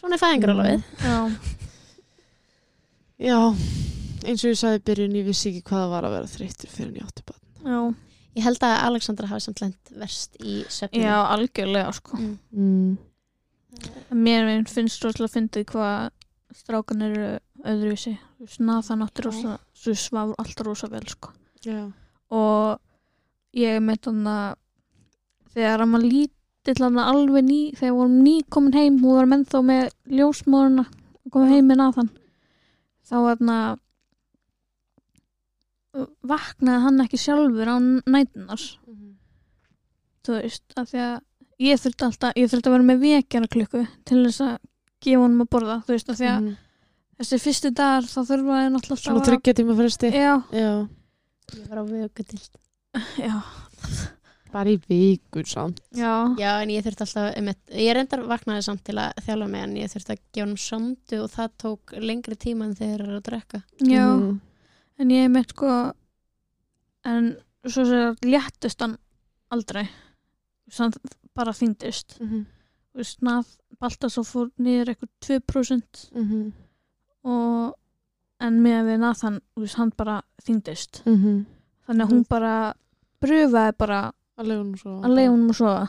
Svona 0.00 0.14
er 0.14 0.22
fæðingarálfið. 0.24 0.82
já, 1.04 1.30
já, 3.20 3.36
eins 4.24 4.44
og 4.44 4.50
ég 4.52 4.56
sagði 4.60 4.78
í 4.80 4.84
byrjun 4.88 5.16
ég 5.20 5.26
vissi 5.28 5.50
ekki 5.52 5.62
hvað 5.68 5.82
það 5.84 5.90
var 5.94 6.04
að 6.08 6.14
vera 6.16 6.30
þreyttur 6.34 6.72
fyrir 6.72 6.88
en 6.88 7.00
ég 7.00 7.08
átti 7.10 7.26
bara 7.28 7.40
já, 7.74 7.94
Ég 8.40 8.46
held 8.46 8.64
að 8.64 8.74
Alexandra 8.88 9.28
hafi 9.30 9.44
samt 9.44 9.60
lent 9.60 9.92
verst 10.00 10.36
í 10.40 10.62
söfnum. 10.72 11.02
já, 11.04 11.14
algjörlega 11.36 11.92
sko 12.00 12.16
Mm. 12.16 12.38
mm. 12.56 12.98
mér 14.24 14.48
finnst 14.68 15.04
rosalega 15.04 15.28
að 15.28 15.34
fyndi 15.36 15.62
hvað 15.68 16.10
strákan 16.56 17.04
eru 17.06 17.26
öðruvísi 17.62 18.16
Þú 18.40 18.64
Nathan 18.64 19.02
átti 19.04 19.22
rosa 19.26 19.58
svo 19.76 19.92
svaf 19.94 20.30
alltaf 20.40 20.64
rosa 20.66 20.88
vel 20.90 21.04
sko 21.12 21.30
já. 21.64 21.92
og 22.32 22.80
ég 23.54 23.80
með 23.84 24.00
þannig 24.08 24.32
að 24.32 24.56
þegar 25.54 25.84
hann 25.84 25.92
var 25.96 26.04
lítill 26.06 26.84
hann 26.86 26.98
alveg 27.04 27.44
ný, 27.44 27.60
þegar 27.76 27.94
vorum 27.98 28.16
ný 28.24 28.34
komin 28.48 28.72
heim 28.78 28.98
hún 29.02 29.18
var 29.18 29.28
menn 29.30 29.44
þá 29.44 29.58
með 29.66 29.90
ljósmóruna 30.08 30.86
komin 31.30 31.52
heim 31.52 31.68
með 31.70 31.80
Nathan 31.82 32.10
þá 33.10 33.14
var 33.26 33.36
hann 33.42 33.54
að 33.54 33.78
vaknaði 36.22 36.82
hann 36.84 37.00
ekki 37.04 37.18
sjálfur 37.18 37.66
á 37.70 37.76
nætunar 38.06 38.62
þú 40.26 40.36
veist, 40.36 40.64
af 40.78 40.90
því 40.92 41.00
að 41.04 41.16
ég 41.66 41.80
þurfti 41.82 42.06
alltaf, 42.06 42.34
ég 42.38 42.50
þurfti 42.52 42.70
að 42.70 42.74
vera 42.76 42.88
með 42.90 43.00
vekjara 43.04 43.50
klukku 43.54 43.82
til 44.08 44.20
þess 44.26 44.42
að 44.46 44.56
gefa 45.04 45.22
honum 45.24 45.44
að 45.46 45.50
borða 45.56 45.78
þú 45.86 45.96
veist, 45.96 46.10
af 46.12 46.18
því 46.20 46.28
að 46.30 46.40
Mhm. 46.44 46.56
þessi 47.20 47.38
fyrstu 47.44 47.70
dagar 47.74 48.02
þá 48.08 48.20
þurfa 48.30 48.60
hann 48.64 48.74
alltaf 48.78 48.98
svona 49.00 49.24
tryggja 49.24 49.54
tíma 49.54 49.76
fresti. 49.76 50.10
Já, 50.12 50.42
já, 50.52 50.88
Ég 51.50 51.68
var 51.68 51.78
á 51.82 51.84
vöku 51.84 52.22
til. 52.24 52.38
já, 53.18 53.42
bara 54.52 54.70
í 54.70 54.78
vikur 54.88 55.44
samt. 55.46 55.80
Já. 55.92 56.36
Já, 56.38 56.62
en 56.62 56.68
ég 56.70 56.84
þurfti 56.84 57.02
alltaf, 57.06 57.34
einmitt, 57.36 57.58
ég 57.74 57.92
reyndar 57.96 58.22
vaknaði 58.26 58.62
samt 58.62 58.84
til 58.84 58.94
að 58.94 59.12
þjálfa 59.26 59.48
mig 59.50 59.62
en 59.64 59.74
ég 59.76 59.90
þurfti 59.90 60.14
að 60.14 60.20
gefa 60.32 60.46
hann 60.46 60.56
sondu 60.56 61.22
og 61.24 61.30
það 61.30 61.50
tók 61.58 61.96
lengri 62.00 62.36
tíma 62.38 62.64
en 62.68 62.74
þeir 62.78 63.00
eru 63.00 63.18
að 63.18 63.22
drekka. 63.26 63.62
já, 63.80 64.06
Mhm. 64.16 64.40
En 65.00 65.10
ég 65.14 65.30
með 65.32 65.48
sko 65.54 65.70
en 67.10 67.30
svo 67.64 67.84
sér 67.88 68.16
léttist 68.26 68.80
hann 68.84 68.96
aldrei 69.52 69.86
Sann, 70.70 70.92
bara 71.34 71.52
þyngdist 71.56 72.18
Mhm. 72.20 72.44
Þú 72.90 72.98
veist, 72.98 73.18
snað, 73.20 73.46
Baltasar 73.80 74.24
fór 74.26 74.48
niður 74.58 74.88
eitthvað 74.92 75.10
2% 75.20 76.10
Mhm. 76.14 76.52
og 77.24 77.74
en 78.40 78.60
með 78.64 78.84
við 78.88 78.98
Nathan, 79.00 79.40
hann 79.76 79.92
bara 79.96 80.22
þyngdist 80.42 81.02
Mhm. 81.06 81.46
þannig 81.86 82.06
að 82.06 82.10
hún 82.12 82.24
bara 82.28 82.74
pröfaði 83.20 83.76
bara 83.78 84.12
að 84.38 84.46
leiða 84.46 85.30
hún 85.30 85.50
að 85.50 85.56
sofa 85.56 85.88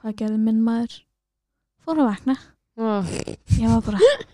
hvað 0.00 0.14
gerði 0.16 0.38
minn 0.38 0.62
maður 0.64 1.00
fór 1.86 1.96
að 1.98 2.08
vakna 2.10 2.36
Ah. 2.78 3.02
ég 3.04 3.68
var 3.68 3.80
bara, 3.82 3.98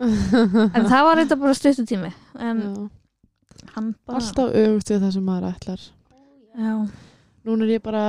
en 0.00 0.86
það 0.90 1.02
var 1.08 1.20
þetta 1.22 1.38
bara 1.40 1.56
stuttu 1.56 1.84
tími 1.88 2.12
en 2.36 2.62
hann 3.74 3.92
bara 4.06 4.20
alltaf 4.20 4.52
öfugt 4.52 4.92
við 4.92 5.04
það 5.04 5.12
sem 5.16 5.26
maður 5.26 5.52
ætlar. 5.54 5.84
Já, 6.56 6.72
núna 7.46 7.66
er 7.66 7.76
ég 7.76 7.84
bara 7.84 8.06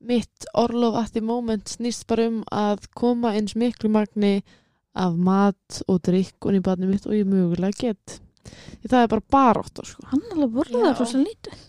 mitt 0.00 0.48
orlof 0.56 0.96
at 1.00 1.12
the 1.16 1.22
moment 1.24 1.68
snýst 1.68 2.06
bara 2.08 2.28
um 2.30 2.40
að 2.52 2.86
koma 2.96 3.34
eins 3.36 3.56
miklu 3.58 3.90
magni 3.92 4.40
af 4.96 5.16
mat 5.16 5.82
og 5.88 6.00
drikk 6.06 6.48
og 6.48 6.56
í 6.56 6.62
barni 6.64 6.88
mitt 6.90 7.06
og 7.08 7.16
ég 7.16 7.28
mögulega 7.28 7.88
get. 7.88 8.20
Því 8.80 8.90
það 8.90 9.02
er 9.02 9.10
bara 9.12 9.28
barótt 9.36 9.82
sko. 9.86 10.06
hann 10.10 10.24
alveg 10.34 10.54
borðið 10.56 10.80
Já. 10.80 10.86
það 10.86 11.02
rosa 11.02 11.20
lítið. 11.20 11.66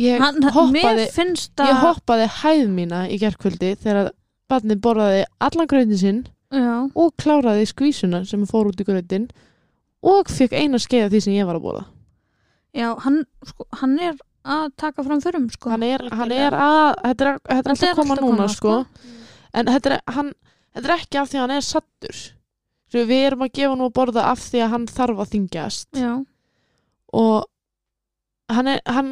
Ég 0.00 0.22
hann, 0.22 0.42
hoppaði 0.54 1.06
ég 1.10 1.80
hoppaði 1.82 2.26
hæð 2.40 2.66
mína 2.70 3.04
í 3.10 3.18
gerkvöldi 3.20 3.74
þegar 3.82 4.12
barnið 4.50 4.82
borðaði 4.84 5.24
allan 5.42 5.70
gröðin 5.70 5.98
sinn 5.98 6.20
já, 6.50 6.74
og 6.94 7.12
kláraði 7.20 7.66
skvísuna 7.70 8.24
sem 8.26 8.42
fór 8.48 8.70
út 8.72 8.80
í 8.82 8.86
gröðin 8.88 9.28
og 10.02 10.30
fekk 10.32 10.52
eina 10.56 10.78
skeið 10.80 11.06
af 11.06 11.12
því 11.12 11.20
sem 11.26 11.34
ég 11.36 11.46
var 11.48 11.58
að 11.58 11.64
borða. 11.66 11.84
Já, 12.74 12.88
hann, 13.04 13.22
sko, 13.46 13.66
hann 13.80 13.96
er 14.00 14.14
að 14.46 14.70
taka 14.80 15.02
fram 15.04 15.20
förum 15.20 15.48
sko. 15.52 15.70
hann 15.70 15.82
er, 15.84 16.04
hann 16.16 16.32
er 16.32 16.54
að 16.56 16.94
þetta 17.04 17.26
er, 17.26 17.40
þetta 17.44 17.58
er 17.58 17.74
alltaf 17.74 17.90
að 17.90 17.98
koma 17.98 18.16
núna 18.22 18.46
sko. 18.48 18.76
en 19.52 19.66
þetta 19.66 19.90
er, 19.90 20.00
hann, 20.16 20.30
þetta 20.74 20.88
er 20.88 20.94
ekki 20.96 21.18
af 21.20 21.28
því 21.30 21.38
að 21.40 21.44
hann 21.46 21.56
er 21.58 21.66
sattur 21.66 22.20
Svo 22.90 23.04
við 23.06 23.20
erum 23.28 23.42
að 23.44 23.52
gefa 23.54 23.70
hann 23.70 23.82
að 23.84 23.92
borða 23.94 24.22
af 24.32 24.40
því 24.50 24.62
að 24.64 24.70
hann 24.72 24.86
þarf 24.90 25.20
að 25.22 25.28
þingjast 25.34 25.98
já, 26.00 26.12
og 27.12 27.44
hann 28.50 28.66
er 28.72 28.80
hann, 28.90 29.10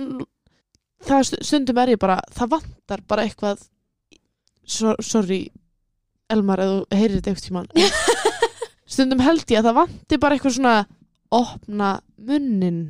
það 1.07 1.27
stu- 1.29 1.43
stundum 1.47 1.79
er 1.85 1.93
ég 1.93 2.01
bara 2.03 2.17
það 2.35 2.51
vantar 2.57 3.05
bara 3.07 3.27
eitthvað 3.29 3.63
so, 4.65 4.97
sorry 4.99 5.45
Elmar, 6.33 6.61
ef 6.61 6.71
þú 6.71 6.99
heyrir 7.01 7.19
þetta 7.19 7.33
eitthvað 7.33 7.47
tímann. 7.47 7.69
Stundum 8.93 9.21
held 9.25 9.45
ég 9.53 9.61
að 9.61 9.69
það 9.69 9.79
vanti 9.83 10.21
bara 10.21 10.37
eitthvað 10.37 10.57
svona 10.59 10.77
opna 11.35 11.91
munnin 12.17 12.83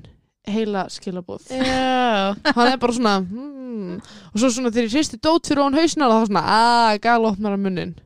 heila 0.49 0.87
skilabóð 0.93 1.51
Já. 1.53 2.35
hann 2.57 2.71
er 2.71 2.79
bara 2.81 2.95
svona 2.95 3.15
hmm. 3.21 3.99
og 4.33 4.41
svo 4.41 4.49
svona 4.55 4.71
þegar 4.73 4.87
ég 4.87 4.95
hristi 4.95 5.19
dót 5.21 5.51
fyrir 5.51 5.65
hann 5.65 5.77
hausnar 5.77 6.13
þá 6.13 6.29
svona, 6.31 6.45
að 6.59 7.01
gal 7.05 7.27
opnar 7.29 7.57
hann 7.57 7.65
munnin 7.67 7.97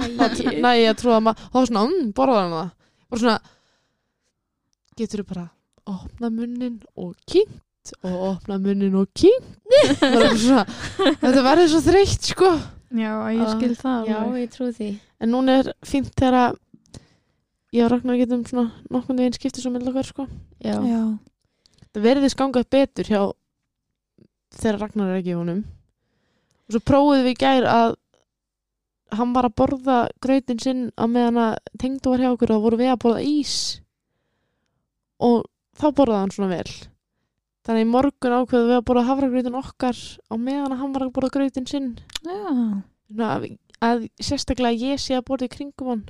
næ 0.00 0.70
ég 0.80 0.92
að 0.92 1.00
trúa 1.02 1.20
maður 1.20 1.48
þá 1.50 1.58
svona, 1.68 1.82
mm, 1.86 2.12
borðar 2.16 2.44
hann 2.44 2.54
það. 2.54 2.70
Bara 3.10 3.22
svona 3.24 3.38
getur 5.00 5.22
þú 5.22 5.26
bara 5.34 5.46
opna 5.90 6.30
munnin 6.32 6.78
og 6.96 7.14
kynnt 7.28 7.94
og 8.06 8.16
opna 8.30 8.58
munnin 8.60 8.98
og 9.00 9.08
kynnt? 9.16 9.56
Þetta 11.22 11.44
verður 11.44 11.72
svo 11.72 11.82
þreytt 11.84 12.30
sko 12.32 12.52
já, 12.90 13.12
ég 13.30 13.40
Ah, 13.46 13.52
skil 13.56 13.74
það 13.78 14.08
Já, 14.08 14.16
alveg. 14.20 14.40
ég 14.42 14.50
trú 14.54 14.68
því. 14.74 14.88
en 15.20 15.30
núna 15.30 15.58
er 15.60 15.72
fínt 15.86 16.10
þegar 16.16 16.34
að 16.40 16.58
ég 17.72 17.84
og 17.86 17.90
Ragnar 17.92 18.16
getum 18.18 18.44
svona 18.44 18.70
nokkurnu 18.90 19.22
veginn 19.22 19.36
skiptið 19.38 19.62
svo 19.62 19.70
með 19.70 19.88
okkar 19.92 20.08
sko 20.08 20.26
Já. 20.60 20.74
já, 20.82 21.02
það 21.94 22.02
verðist 22.02 22.36
gangað 22.40 22.66
betur 22.70 23.04
hjá 23.10 23.20
þegar 24.58 24.80
Ragnar 24.80 25.10
er 25.14 25.20
ekki 25.20 25.30
í 25.34 25.38
honum 25.38 25.60
og 26.66 26.74
svo 26.74 26.80
prófuðum 26.90 27.24
við 27.28 27.34
í 27.36 27.40
gær 27.44 27.66
að 27.70 27.94
hann 29.18 29.32
var 29.34 29.46
að 29.48 29.54
borða 29.58 29.98
grautin 30.22 30.58
sinn 30.62 30.82
á 30.98 31.06
meðan 31.10 31.38
að 31.42 31.54
tengdu 31.82 32.10
var 32.12 32.18
hjá 32.22 32.30
okkur 32.34 32.50
og 32.50 32.58
þá 32.60 32.64
voru 32.66 32.76
við 32.78 32.90
að 32.92 33.00
borða 33.02 33.22
ís 33.26 33.54
og 35.20 35.44
þá 35.78 35.86
borðaði 35.98 36.20
hann 36.24 36.34
svona 36.34 36.50
vel 36.56 36.74
þannig 37.70 37.86
í 37.86 37.90
morgun 37.90 38.36
ákveðu 38.36 38.68
við 38.68 38.76
að 38.76 38.86
borða 38.90 39.06
hafragrautin 39.08 39.60
okkar 39.60 40.02
á 40.26 40.34
meðan 40.34 40.74
að 40.74 40.82
hann 40.82 40.94
var 40.96 41.06
að 41.06 41.14
borða 41.16 41.34
grautin 41.38 41.70
sinn 41.70 41.92
já, 42.26 42.40
Svona 43.10 43.30
að, 43.36 43.46
að 43.86 44.04
sérstaklega 44.18 44.90
ég 44.90 45.00
sé 45.02 45.16
að 45.18 45.26
borða 45.30 45.48
í 45.48 45.54
kringum 45.54 45.94
hann 45.94 46.04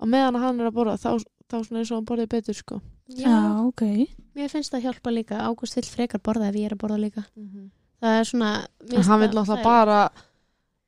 á 0.00 0.04
meðan 0.08 0.40
að 0.40 0.48
hann 0.48 0.64
er 0.64 0.72
að 0.72 0.76
borða 0.80 0.98
þá, 1.00 1.22
þá 1.46 1.56
svona 1.60 1.84
eins 1.84 1.92
og 1.92 2.00
hann 2.00 2.08
borðið 2.08 2.32
betur 2.34 2.58
sko 2.58 2.80
já, 3.12 3.36
ok 3.62 3.86
Mér 4.32 4.48
finnst 4.48 4.72
það 4.72 4.86
hjálpa 4.86 5.12
líka. 5.12 5.38
Ágúst 5.44 5.76
vill 5.76 5.84
frekar 5.84 6.20
borða 6.24 6.48
ef 6.48 6.54
ég 6.56 6.70
er 6.70 6.74
að 6.76 6.80
borða 6.80 7.00
líka. 7.02 7.24
Það 8.00 8.14
er 8.18 8.28
svona... 8.28 8.52
En 8.88 9.04
hann 9.04 9.20
vil 9.20 9.28
þægilegt. 9.36 9.64
bara 9.66 9.98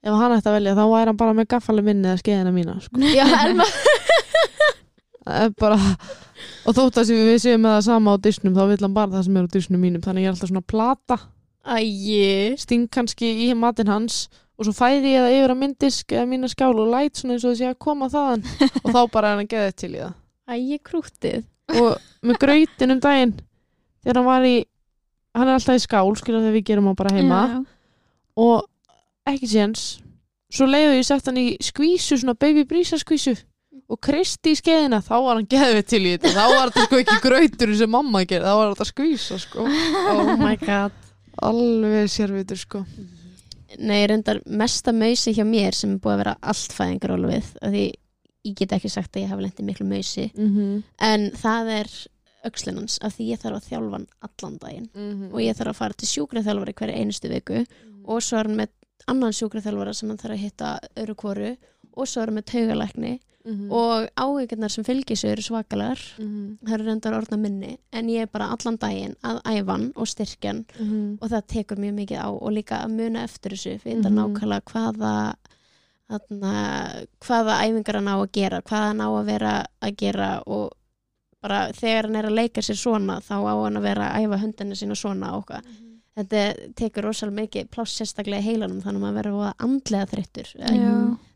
ef 0.05 0.17
hann 0.21 0.35
ætti 0.37 0.49
að 0.51 0.57
velja 0.59 0.77
þá 0.79 0.85
væri 0.89 1.11
hann 1.11 1.21
bara 1.21 1.35
með 1.37 1.51
gaffali 1.53 1.85
minni 1.85 2.09
eða 2.09 2.23
skeiðina 2.23 2.53
mína 2.55 2.79
sko. 2.85 3.03
Já, 3.19 3.25
Elma. 3.45 3.67
Það 3.69 4.64
er 4.64 4.64
bara 5.61 5.79
og 6.69 6.77
þótt 6.77 7.01
að 7.01 7.13
við 7.15 7.39
séum 7.43 7.63
með 7.65 7.77
það 7.79 7.85
sama 7.87 8.15
á 8.15 8.17
disnum 8.25 8.57
þá 8.57 8.65
vil 8.71 8.81
hann 8.83 8.97
bara 8.97 9.13
það 9.15 9.27
sem 9.27 9.39
er 9.39 9.47
á 9.49 9.55
disnum 9.55 9.85
mínum 9.85 10.05
þannig 10.05 10.25
ég 10.25 10.29
er 10.29 10.35
alltaf 10.35 10.51
svona 10.51 10.65
plata. 10.69 11.19
Æji. 11.65 12.59
sting 12.61 12.91
kannski 12.93 13.31
í 13.47 13.53
matinn 13.57 13.89
hans 13.89 14.27
og 14.59 14.67
svo 14.67 14.75
færi 14.77 15.15
ég 15.15 15.25
það 15.25 15.37
yfir 15.39 15.55
að 15.55 15.61
myndisk 15.63 16.13
eða 16.13 16.27
mína 16.29 16.51
skál 16.53 16.75
og 16.77 16.91
læt 16.93 17.17
svona 17.17 17.39
eins 17.39 17.47
og 17.47 17.55
þessi 17.55 17.71
að 17.71 17.81
koma 17.87 18.11
þaðan 18.13 18.45
og 18.83 18.91
þá 18.93 19.01
bara 19.15 19.33
er 19.33 19.41
hann 19.41 19.51
geða 19.51 19.73
til 19.73 19.91
í 19.95 20.03
það. 20.03 20.15
Æji 20.55 20.79
krútið. 20.85 21.43
og 21.81 22.05
með 22.21 22.41
grautin 22.43 22.93
um 22.93 23.01
daginn 23.01 23.35
þegar 24.05 24.21
hann 24.21 24.29
var 24.29 24.45
í 24.45 24.55
hann 25.35 25.49
er 25.49 25.57
alltaf 25.57 25.81
í 25.81 25.85
skál 25.87 26.13
skilja 26.21 26.43
þegar 26.45 26.57
við 26.59 26.67
gerum 26.69 26.91
hann 26.91 27.01
bara 27.01 27.15
heima. 27.17 27.41
Já, 27.49 27.59
og 28.45 29.33
ekki 29.33 29.49
séns 29.49 29.87
svo 30.53 30.69
leiðu 30.69 30.99
ég 30.99 31.09
sett 31.09 31.27
hann 31.31 31.41
í 31.41 31.49
skvísu 31.65 32.21
svona 32.21 32.37
baby 32.37 32.67
brísa 32.69 33.01
skvísu 33.01 33.35
og 33.91 34.01
kristi 34.05 34.55
í 34.55 34.59
skeiðina 34.59 35.01
þá 35.05 35.15
var 35.17 35.39
hann 35.39 35.49
geðið 35.51 35.83
til 35.91 36.03
í 36.03 36.13
þetta. 36.15 36.33
Þá 36.37 36.45
var 36.55 36.71
þetta 36.71 36.87
sko 36.87 37.01
ekki 37.03 37.19
grautur 37.25 37.75
sem 37.81 37.93
mamma 37.93 38.25
gerði 38.29 38.53
þá 38.53 38.61
var 38.61 38.73
þetta 38.73 38.89
skvísa 38.91 39.41
sko. 39.43 39.67
Oh 40.15 40.33
my 40.41 40.55
god. 40.63 40.97
alveg 41.45 42.09
sérvitur 42.13 42.61
sko. 42.61 42.85
Nei, 43.83 44.05
reyndar 44.07 44.39
mesta 44.47 44.95
mausi 44.95 45.35
hjá 45.35 45.45
mér 45.47 45.75
sem 45.75 45.97
er 45.97 46.01
búið 46.03 46.15
að 46.15 46.21
vera 46.23 46.35
allt 46.53 46.75
fæðingarólfið 46.77 47.49
af 47.59 47.73
því 47.75 47.85
ég 48.45 48.57
get 48.61 48.75
ekki 48.77 48.91
sagt 48.93 49.17
að 49.17 49.25
ég 49.25 49.33
hafi 49.33 49.43
lendið 49.43 49.67
miklu 49.67 49.87
mausi 49.89 50.29
mm 50.31 50.51
-hmm. 50.55 50.83
en 51.03 51.31
það 51.41 51.71
er 51.81 51.91
öxlinans 52.45 52.99
af 53.03 53.17
því 53.17 53.29
ég 53.33 53.41
þarf 53.41 53.57
að 53.59 53.69
þjálfa 53.69 53.99
hann 53.99 54.07
allan 54.29 54.59
daginn. 54.63 54.89
Og 55.33 55.41
ég 55.43 55.57
þarf 55.57 55.73
að 55.73 55.81
fara 55.81 55.99
til 55.99 56.09
sjúkraþjálfari 56.09 56.75
hverja 56.75 56.99
einustu 57.01 57.29
viku. 57.33 57.65
Og 58.05 58.23
svo 58.23 58.39
er 58.39 58.49
hann 58.49 58.59
með 58.59 58.71
annan 59.09 59.33
sjúkraþjálfara 59.33 59.95
sem 59.95 60.09
hann 60.09 60.21
þarf 60.21 60.37
að 60.37 60.45
hitta 60.45 60.79
öru 61.01 61.15
kvoru 61.15 61.57
og 61.97 62.07
svo 62.09 62.23
erum 62.23 62.37
við 62.41 62.51
taugalækni 62.53 63.21
Mhm. 63.45 63.71
og 63.71 64.09
áhyggjurnar 64.17 64.71
sem 64.71 64.85
fylgir 64.85 65.17
sig 65.21 65.31
eru 65.31 65.43
svakalar 65.43 65.99
Mhm. 66.19 66.59
það 66.65 66.73
eru 66.75 66.85
reyndar 66.85 67.13
orðna 67.21 67.37
minni 67.39 67.77
en 67.93 68.07
ég 68.09 68.23
er 68.23 68.27
bara 68.27 68.47
allan 68.49 68.79
daginn 68.79 69.17
að 69.23 69.43
æfan 69.45 69.93
og 69.97 70.07
styrkjan 70.09 70.65
Mhm. 70.81 71.19
og 71.21 71.29
það 71.31 71.43
tekur 71.53 71.77
mjög 71.77 71.95
mikið 71.95 72.19
á 72.25 72.29
og 72.33 72.53
líka 72.53 72.81
að 72.85 72.91
muna 72.97 73.23
eftir 73.25 73.53
þessu 73.53 73.81
vita 73.85 74.09
Mhm. 74.09 74.17
nákvæmlega 74.17 74.63
hvaða 74.65 75.35
þarna, 76.11 77.07
hvaða 77.21 77.55
æfingar 77.65 77.95
hann 78.01 78.09
á 78.09 78.17
að 78.23 78.33
gera 78.33 78.61
hvað 78.63 78.87
hann 78.89 79.01
á 79.01 79.09
að 79.09 79.25
vera 79.27 79.67
að 79.83 79.97
gera 79.97 80.43
og 80.47 80.73
bara 81.43 81.73
þegar 81.73 82.03
hann 82.09 82.17
er 82.17 82.25
að 82.31 82.35
leika 82.39 82.61
sér 82.65 82.77
svona 82.81 83.21
þá 83.21 83.35
á 83.45 83.55
hann 83.65 83.77
að 83.77 83.83
vera 83.83 84.09
að 84.11 84.25
æfa 84.25 84.41
hundinu 84.41 84.73
sína 84.79 84.97
svona 84.97 85.33
og 85.37 85.47
hvað 85.47 85.63
þetta 86.17 86.75
tekur 86.79 87.03
rosalega 87.09 87.41
mikið 87.43 87.69
pláss 87.71 87.97
sérstaklega 88.01 88.41
í 88.41 88.49
heilanum 88.49 88.81
þannig 88.81 89.01
að 89.01 89.05
maður 89.05 89.23
verður 89.23 89.55
andlega 89.59 90.07
þreyttur 90.07 90.55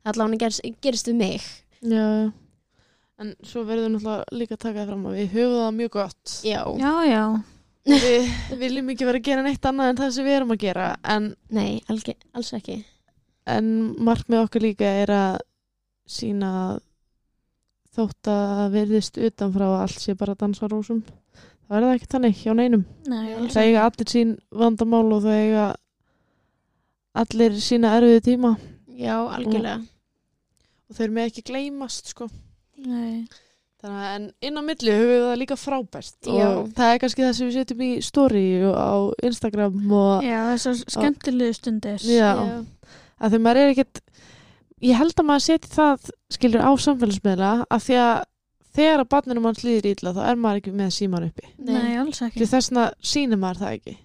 Allan 0.04 0.36
gerist, 0.38 0.62
gerist 0.82 1.08
við 1.08 1.16
mig 1.18 1.42
Já, 1.82 2.32
en 3.18 3.34
svo 3.42 3.64
verður 3.66 3.90
náttúrulega 3.96 4.24
líka 4.38 4.54
að 4.56 4.62
taka 4.64 4.80
það 4.82 4.88
fram 4.92 5.06
að 5.10 5.16
við 5.18 5.32
höfum 5.36 5.58
það 5.62 5.74
mjög 5.78 5.90
gott. 5.98 6.34
já, 6.46 6.60
Já, 6.78 6.92
já. 7.08 7.24
Við 7.88 8.58
viljum 8.60 8.90
ekki 8.92 9.06
vera 9.08 9.18
að 9.18 9.24
gera 9.30 9.42
neitt 9.46 9.64
annað 9.64 9.90
en 9.92 9.96
það 10.02 10.10
sem 10.16 10.26
við 10.26 10.36
erum 10.36 10.50
að 10.52 10.62
gera, 10.66 10.88
en, 11.02 11.28
nei, 11.50 11.80
alge, 11.88 12.14
alls 12.36 12.52
ekki 12.58 12.84
en 13.48 13.68
markmið 14.04 14.42
okkar 14.44 14.60
líka 14.60 14.84
er 15.02 15.08
að 15.14 15.38
sína 16.08 16.48
að 16.66 16.80
þótt 17.96 18.28
að 18.30 18.66
verðist 18.74 19.16
utanfrá 19.18 19.64
að 19.70 19.80
allt 19.86 20.02
sé 20.02 20.14
bara 20.14 20.34
dansarósum. 20.38 21.00
Það 21.68 21.72
verður 21.74 21.94
ekki 21.96 22.10
þannig 22.12 22.36
hjá 22.42 22.52
neinum. 22.54 22.84
Nei, 23.08 23.32
Það 23.48 23.64
eiga 23.64 23.86
allir 23.88 24.10
sín 24.12 24.34
vandamál 24.52 25.06
og 25.16 25.24
það 25.24 25.38
eiga 25.42 25.64
allir 27.18 27.56
sína 27.64 27.94
erfiðu 27.98 28.22
tíma 28.28 28.52
já, 28.98 29.14
algjörlega 29.38 29.78
og 30.88 30.96
þeir 30.96 31.12
með 31.12 31.28
ekki 31.28 31.42
gleymast, 31.50 32.14
sko. 32.14 32.28
Nei. 32.80 33.26
Þannig 33.78 33.98
að 34.02 34.14
en 34.16 34.24
inn 34.48 34.58
á 34.58 34.62
milli 34.66 34.94
höfum 34.94 35.10
við 35.12 35.20
það 35.22 35.36
líka 35.38 35.56
frábært 35.60 36.26
Já. 36.26 36.46
og 36.48 36.70
það 36.74 36.92
er 36.94 37.00
kannski 37.04 37.22
það 37.22 37.34
sem 37.36 37.46
við 37.46 37.56
setjum 37.60 37.82
í 37.86 37.90
story 38.02 38.46
og 38.66 38.74
á 38.74 38.90
Instagram 39.28 39.92
og 39.94 40.24
Já, 40.26 40.38
þessar 40.48 40.80
skemmtilegu 40.96 41.54
stundir. 41.54 42.02
Já. 42.10 42.32
að 43.22 43.36
þegar 43.36 43.44
maður 43.44 43.60
er 43.62 43.74
ekkert 43.76 44.00
ég 44.88 44.98
held 44.98 45.14
að 45.14 45.28
maður 45.30 45.44
setja 45.46 45.70
það 45.76 46.10
skilur 46.34 46.66
á 46.66 46.70
samfélagsmiðla 46.88 47.52
að 47.70 47.86
því 47.86 48.00
að 48.02 48.18
þegar 48.78 49.04
að 49.04 49.08
barninu 49.14 49.44
mann 49.46 49.60
slýðir 49.60 49.88
illa 49.92 50.14
þá 50.18 50.20
er 50.26 50.42
maður 50.42 50.60
ekki 50.64 50.74
með 50.82 50.92
síman 50.98 51.28
uppi 51.30 51.46
Nei, 51.70 51.94
alls 52.02 52.22
ekki. 52.26 52.42
Þess 52.42 52.58
vegna 52.72 52.88
sýnir 53.12 53.42
maður 53.44 53.62
það 53.62 53.78
ekki 53.78 53.96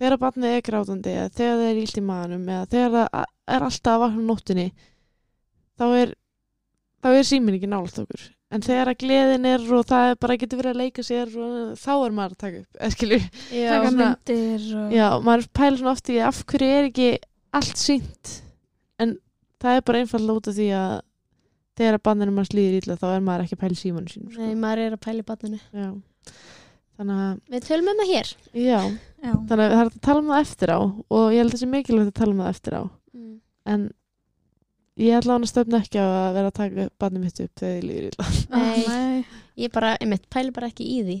þegar 0.00 0.16
að 0.16 0.24
barnið 0.24 0.56
er 0.56 0.64
grátandi 0.70 1.14
eða 1.18 1.30
þegar 1.36 1.60
það 1.60 1.68
er 1.68 1.84
illt 1.84 2.00
í 2.00 2.06
maðanum 2.08 2.48
eða 2.48 2.66
þegar 2.72 2.96
það 2.96 3.30
er 3.50 3.66
alltaf 3.66 3.96
að 3.96 4.04
vakna 4.04 4.24
á 4.24 4.28
nóttinni 4.30 4.68
þá 5.78 5.86
er 5.98 6.14
þá 7.04 7.10
er 7.12 7.28
símin 7.28 7.58
ekki 7.58 7.68
nálægt 7.68 8.00
okkur. 8.00 8.24
En 8.54 8.62
þegar 8.62 8.92
að 8.92 9.00
gleðin 9.02 9.48
er 9.50 9.64
og 9.74 9.86
það 9.88 10.10
er 10.12 10.18
bara 10.22 10.36
getur 10.38 10.60
verið 10.60 10.74
að 10.76 10.82
leika 10.84 11.04
sér 11.04 11.32
og 11.42 11.74
þá 11.80 11.92
er 11.94 12.14
maður 12.14 12.36
að 12.36 12.42
taka 12.44 12.60
upp 12.62 12.82
eða 13.50 13.94
myndir 13.96 14.68
og... 14.78 14.94
Maður 15.26 15.48
pælir 15.58 15.80
svona 15.80 15.94
oft 15.96 16.12
í 16.12 16.20
af 16.22 16.44
hverju 16.52 16.76
er 16.76 16.88
ekki 16.90 17.08
allt 17.58 17.80
sínt 17.80 18.36
en 19.02 19.16
það 19.62 19.80
er 19.80 19.86
bara 19.88 20.04
einfallega 20.04 20.38
út 20.38 20.50
af 20.52 20.58
því 20.58 20.68
að 20.78 20.94
þegar 21.74 21.98
að 21.98 22.04
bandinu 22.06 22.34
mann 22.36 22.48
slýðir 22.48 22.84
illa 22.84 22.98
þá 23.00 23.06
er 23.10 23.24
maður 23.26 23.46
ekki 23.46 23.58
að 23.58 23.62
pæla 23.64 23.80
símanu 23.80 24.12
sínu 24.12 24.30
sko. 24.30 24.44
nei, 24.44 24.58
maður 24.60 24.84
er 24.84 24.94
að 24.94 25.04
pæla 25.08 25.24
í 25.24 25.28
barninu. 25.28 25.62
Já. 25.74 25.88
Þannig 26.94 27.22
að, 27.24 27.38
við 27.50 27.64
tölum 27.66 27.90
um 27.90 28.00
það 28.00 28.10
hér. 28.12 28.28
Já, 28.54 28.80
Já. 29.18 29.32
þannig 29.48 29.64
að 29.64 29.72
það 29.72 29.80
er 29.80 29.88
að 29.88 29.96
tala 30.06 30.20
um 30.22 30.28
það 30.30 30.44
eftir 30.44 30.70
á 30.70 30.78
og 30.78 31.24
ég 31.34 31.40
held 31.40 31.48
að 31.48 31.56
það 31.56 31.62
sé 31.64 31.70
mikilvægt 31.72 32.12
að 32.12 32.20
tala 32.20 32.34
um 32.34 32.42
það 32.44 32.52
eftir 32.54 32.76
á 32.78 32.82
mm. 33.14 33.36
en 33.74 33.86
ég 35.00 35.18
ætla 35.18 35.36
hann 35.36 35.46
að 35.46 35.52
stöfna 35.52 35.80
ekki 35.82 36.02
á 36.02 36.06
að 36.06 36.34
vera 36.38 36.50
að 36.50 36.58
taka 36.58 36.88
bandið 37.02 37.24
mitt 37.24 37.40
upp 37.44 37.62
þegar 37.62 37.76
ég 37.76 37.86
líður 37.88 38.10
illa. 38.10 38.26
Nei. 38.54 38.82
Nei. 38.88 39.38
ég 39.64 39.72
bara, 39.74 39.94
einmitt, 40.00 40.28
pæli 40.30 40.54
bara 40.54 40.70
ekki 40.70 40.86
í 40.86 40.98
því. 41.06 41.16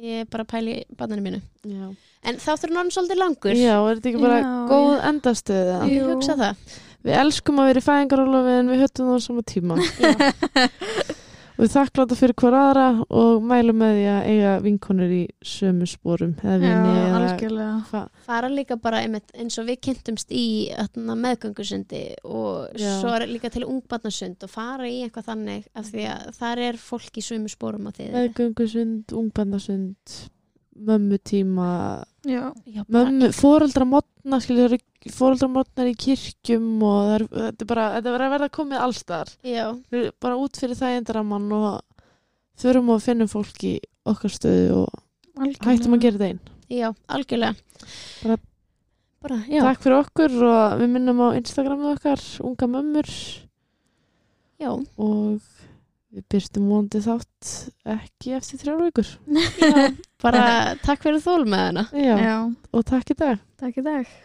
Ég 0.00 0.22
er 0.24 0.28
bara 0.32 0.46
pæli 0.48 0.78
í 0.78 0.84
barninu 0.96 1.24
mínu. 1.26 1.40
Já, 1.68 1.90
en 2.24 2.38
þáttur 2.40 2.72
hann 2.76 2.92
svolítið 2.94 3.20
langur. 3.20 3.56
Já 3.56 3.74
er 3.76 3.98
þetta 3.98 4.12
ekki 4.12 4.22
bara 4.22 4.38
Já, 4.40 4.52
góð 4.70 4.94
endastöð 5.10 5.60
eða? 5.66 5.80
ég 5.92 6.06
hugsa 6.08 6.38
það. 6.40 6.78
Við 7.00 7.16
elskum 7.16 7.60
að 7.60 7.70
vera 7.70 7.80
í 7.80 7.84
fæðingarólofi 7.84 8.54
en 8.60 8.70
við 8.72 8.82
höttum 8.84 9.10
það 9.10 9.20
á 9.20 9.20
sama 9.24 9.44
tíma 9.48 9.76
við 11.60 11.72
þakkláta 11.74 12.16
fyrir 12.18 12.36
hver 12.40 12.56
aðra 12.56 12.86
og 13.20 13.44
mælum 13.44 13.78
með 13.82 13.92
því 13.96 14.04
að 14.12 14.28
eiga 14.30 14.52
vinkonur 14.64 15.12
í 15.12 15.20
sömu 15.44 15.88
spórum 15.88 16.32
hvað. 16.40 18.08
Fara 18.26 18.50
líka 18.52 18.78
bara 18.80 19.02
einmitt, 19.04 19.30
eins 19.36 19.58
og 19.60 19.68
við 19.68 19.80
kynntumst 19.88 20.32
í 20.32 20.46
öllna, 20.72 21.16
meðgöngusundi 21.26 22.02
og 22.24 22.80
Já. 22.80 22.90
svo 23.02 23.14
er 23.16 23.26
líka 23.30 23.52
til 23.52 23.66
ungbarnasund 23.68 24.46
og 24.46 24.52
fara 24.52 24.88
í 24.88 25.02
eitthvað 25.04 25.30
þannig 25.32 25.70
af 25.74 25.90
því 25.92 26.10
að 26.14 26.28
þar 26.40 26.64
er 26.70 26.80
fólk 26.80 27.20
í 27.20 27.26
sömu 27.26 27.52
spórum 27.52 27.88
á 27.88 27.90
því 27.96 28.10
meðgöngusund, 28.16 29.16
ungbandasund 29.20 30.20
mömmutíma. 30.86 31.68
Fóreldra 33.36 33.84
mótna 33.88 34.40
skilur, 34.42 34.74
fóreldra 35.12 35.48
mótnar 35.48 35.88
í 35.90 35.94
kirkjum 35.96 36.82
og 36.84 36.98
það 37.00 37.14
er, 37.14 37.24
þetta 37.34 37.64
er 37.64 37.70
bara, 37.70 37.86
þetta 37.96 38.12
er 38.14 38.24
að 38.26 38.32
verða 38.34 38.48
komið 38.56 38.82
allstar 38.84 39.30
já, 39.46 39.64
bara 40.20 40.36
út 40.40 40.60
fyrir 40.60 40.76
það 40.78 40.96
endramann 40.98 41.46
og 41.56 41.80
þurfum 42.60 42.92
að 42.96 43.04
finna 43.06 43.28
fólk 43.32 43.64
í 43.64 43.74
okkar 44.10 44.34
stöðu 44.34 44.82
og 44.82 45.00
Algjörlega. 45.40 45.70
hættum 45.70 45.96
að 45.96 46.02
gera 46.04 46.18
þetta 46.18 46.28
einn. 46.28 46.40
Já, 46.70 46.88
algjörlega. 47.08 47.54
Bara- 48.22 48.38
bara, 49.24 49.38
já, 49.48 49.60
Takk 49.64 49.80
fyrir 49.86 49.98
okkur 50.04 50.36
og 50.50 50.80
við 50.82 50.92
minnum 50.94 51.20
á 51.24 51.28
Instagramið 51.40 51.94
okkar, 51.96 52.26
unga 52.44 52.68
mömmur. 52.76 53.08
Já, 54.60 54.70
og 55.00 55.40
við 56.10 56.24
byrstum 56.34 56.66
vonandi 56.70 57.00
þátt 57.04 57.52
ekki 57.94 58.34
eftir 58.38 58.62
þrjár 58.64 58.82
vikur. 58.88 59.12
já 59.62 59.86
bara 60.24 60.42
takk 60.86 61.06
fyrir 61.06 61.22
þól 61.24 61.44
með 61.46 61.62
hana 61.68 61.86
Já, 61.94 62.16
Já. 62.18 62.36
og 62.74 62.88
takk 62.90 63.14
í 63.14 63.18
dag. 63.22 63.46
Takk 63.60 63.80
í 63.80 63.86
dag. 63.86 64.18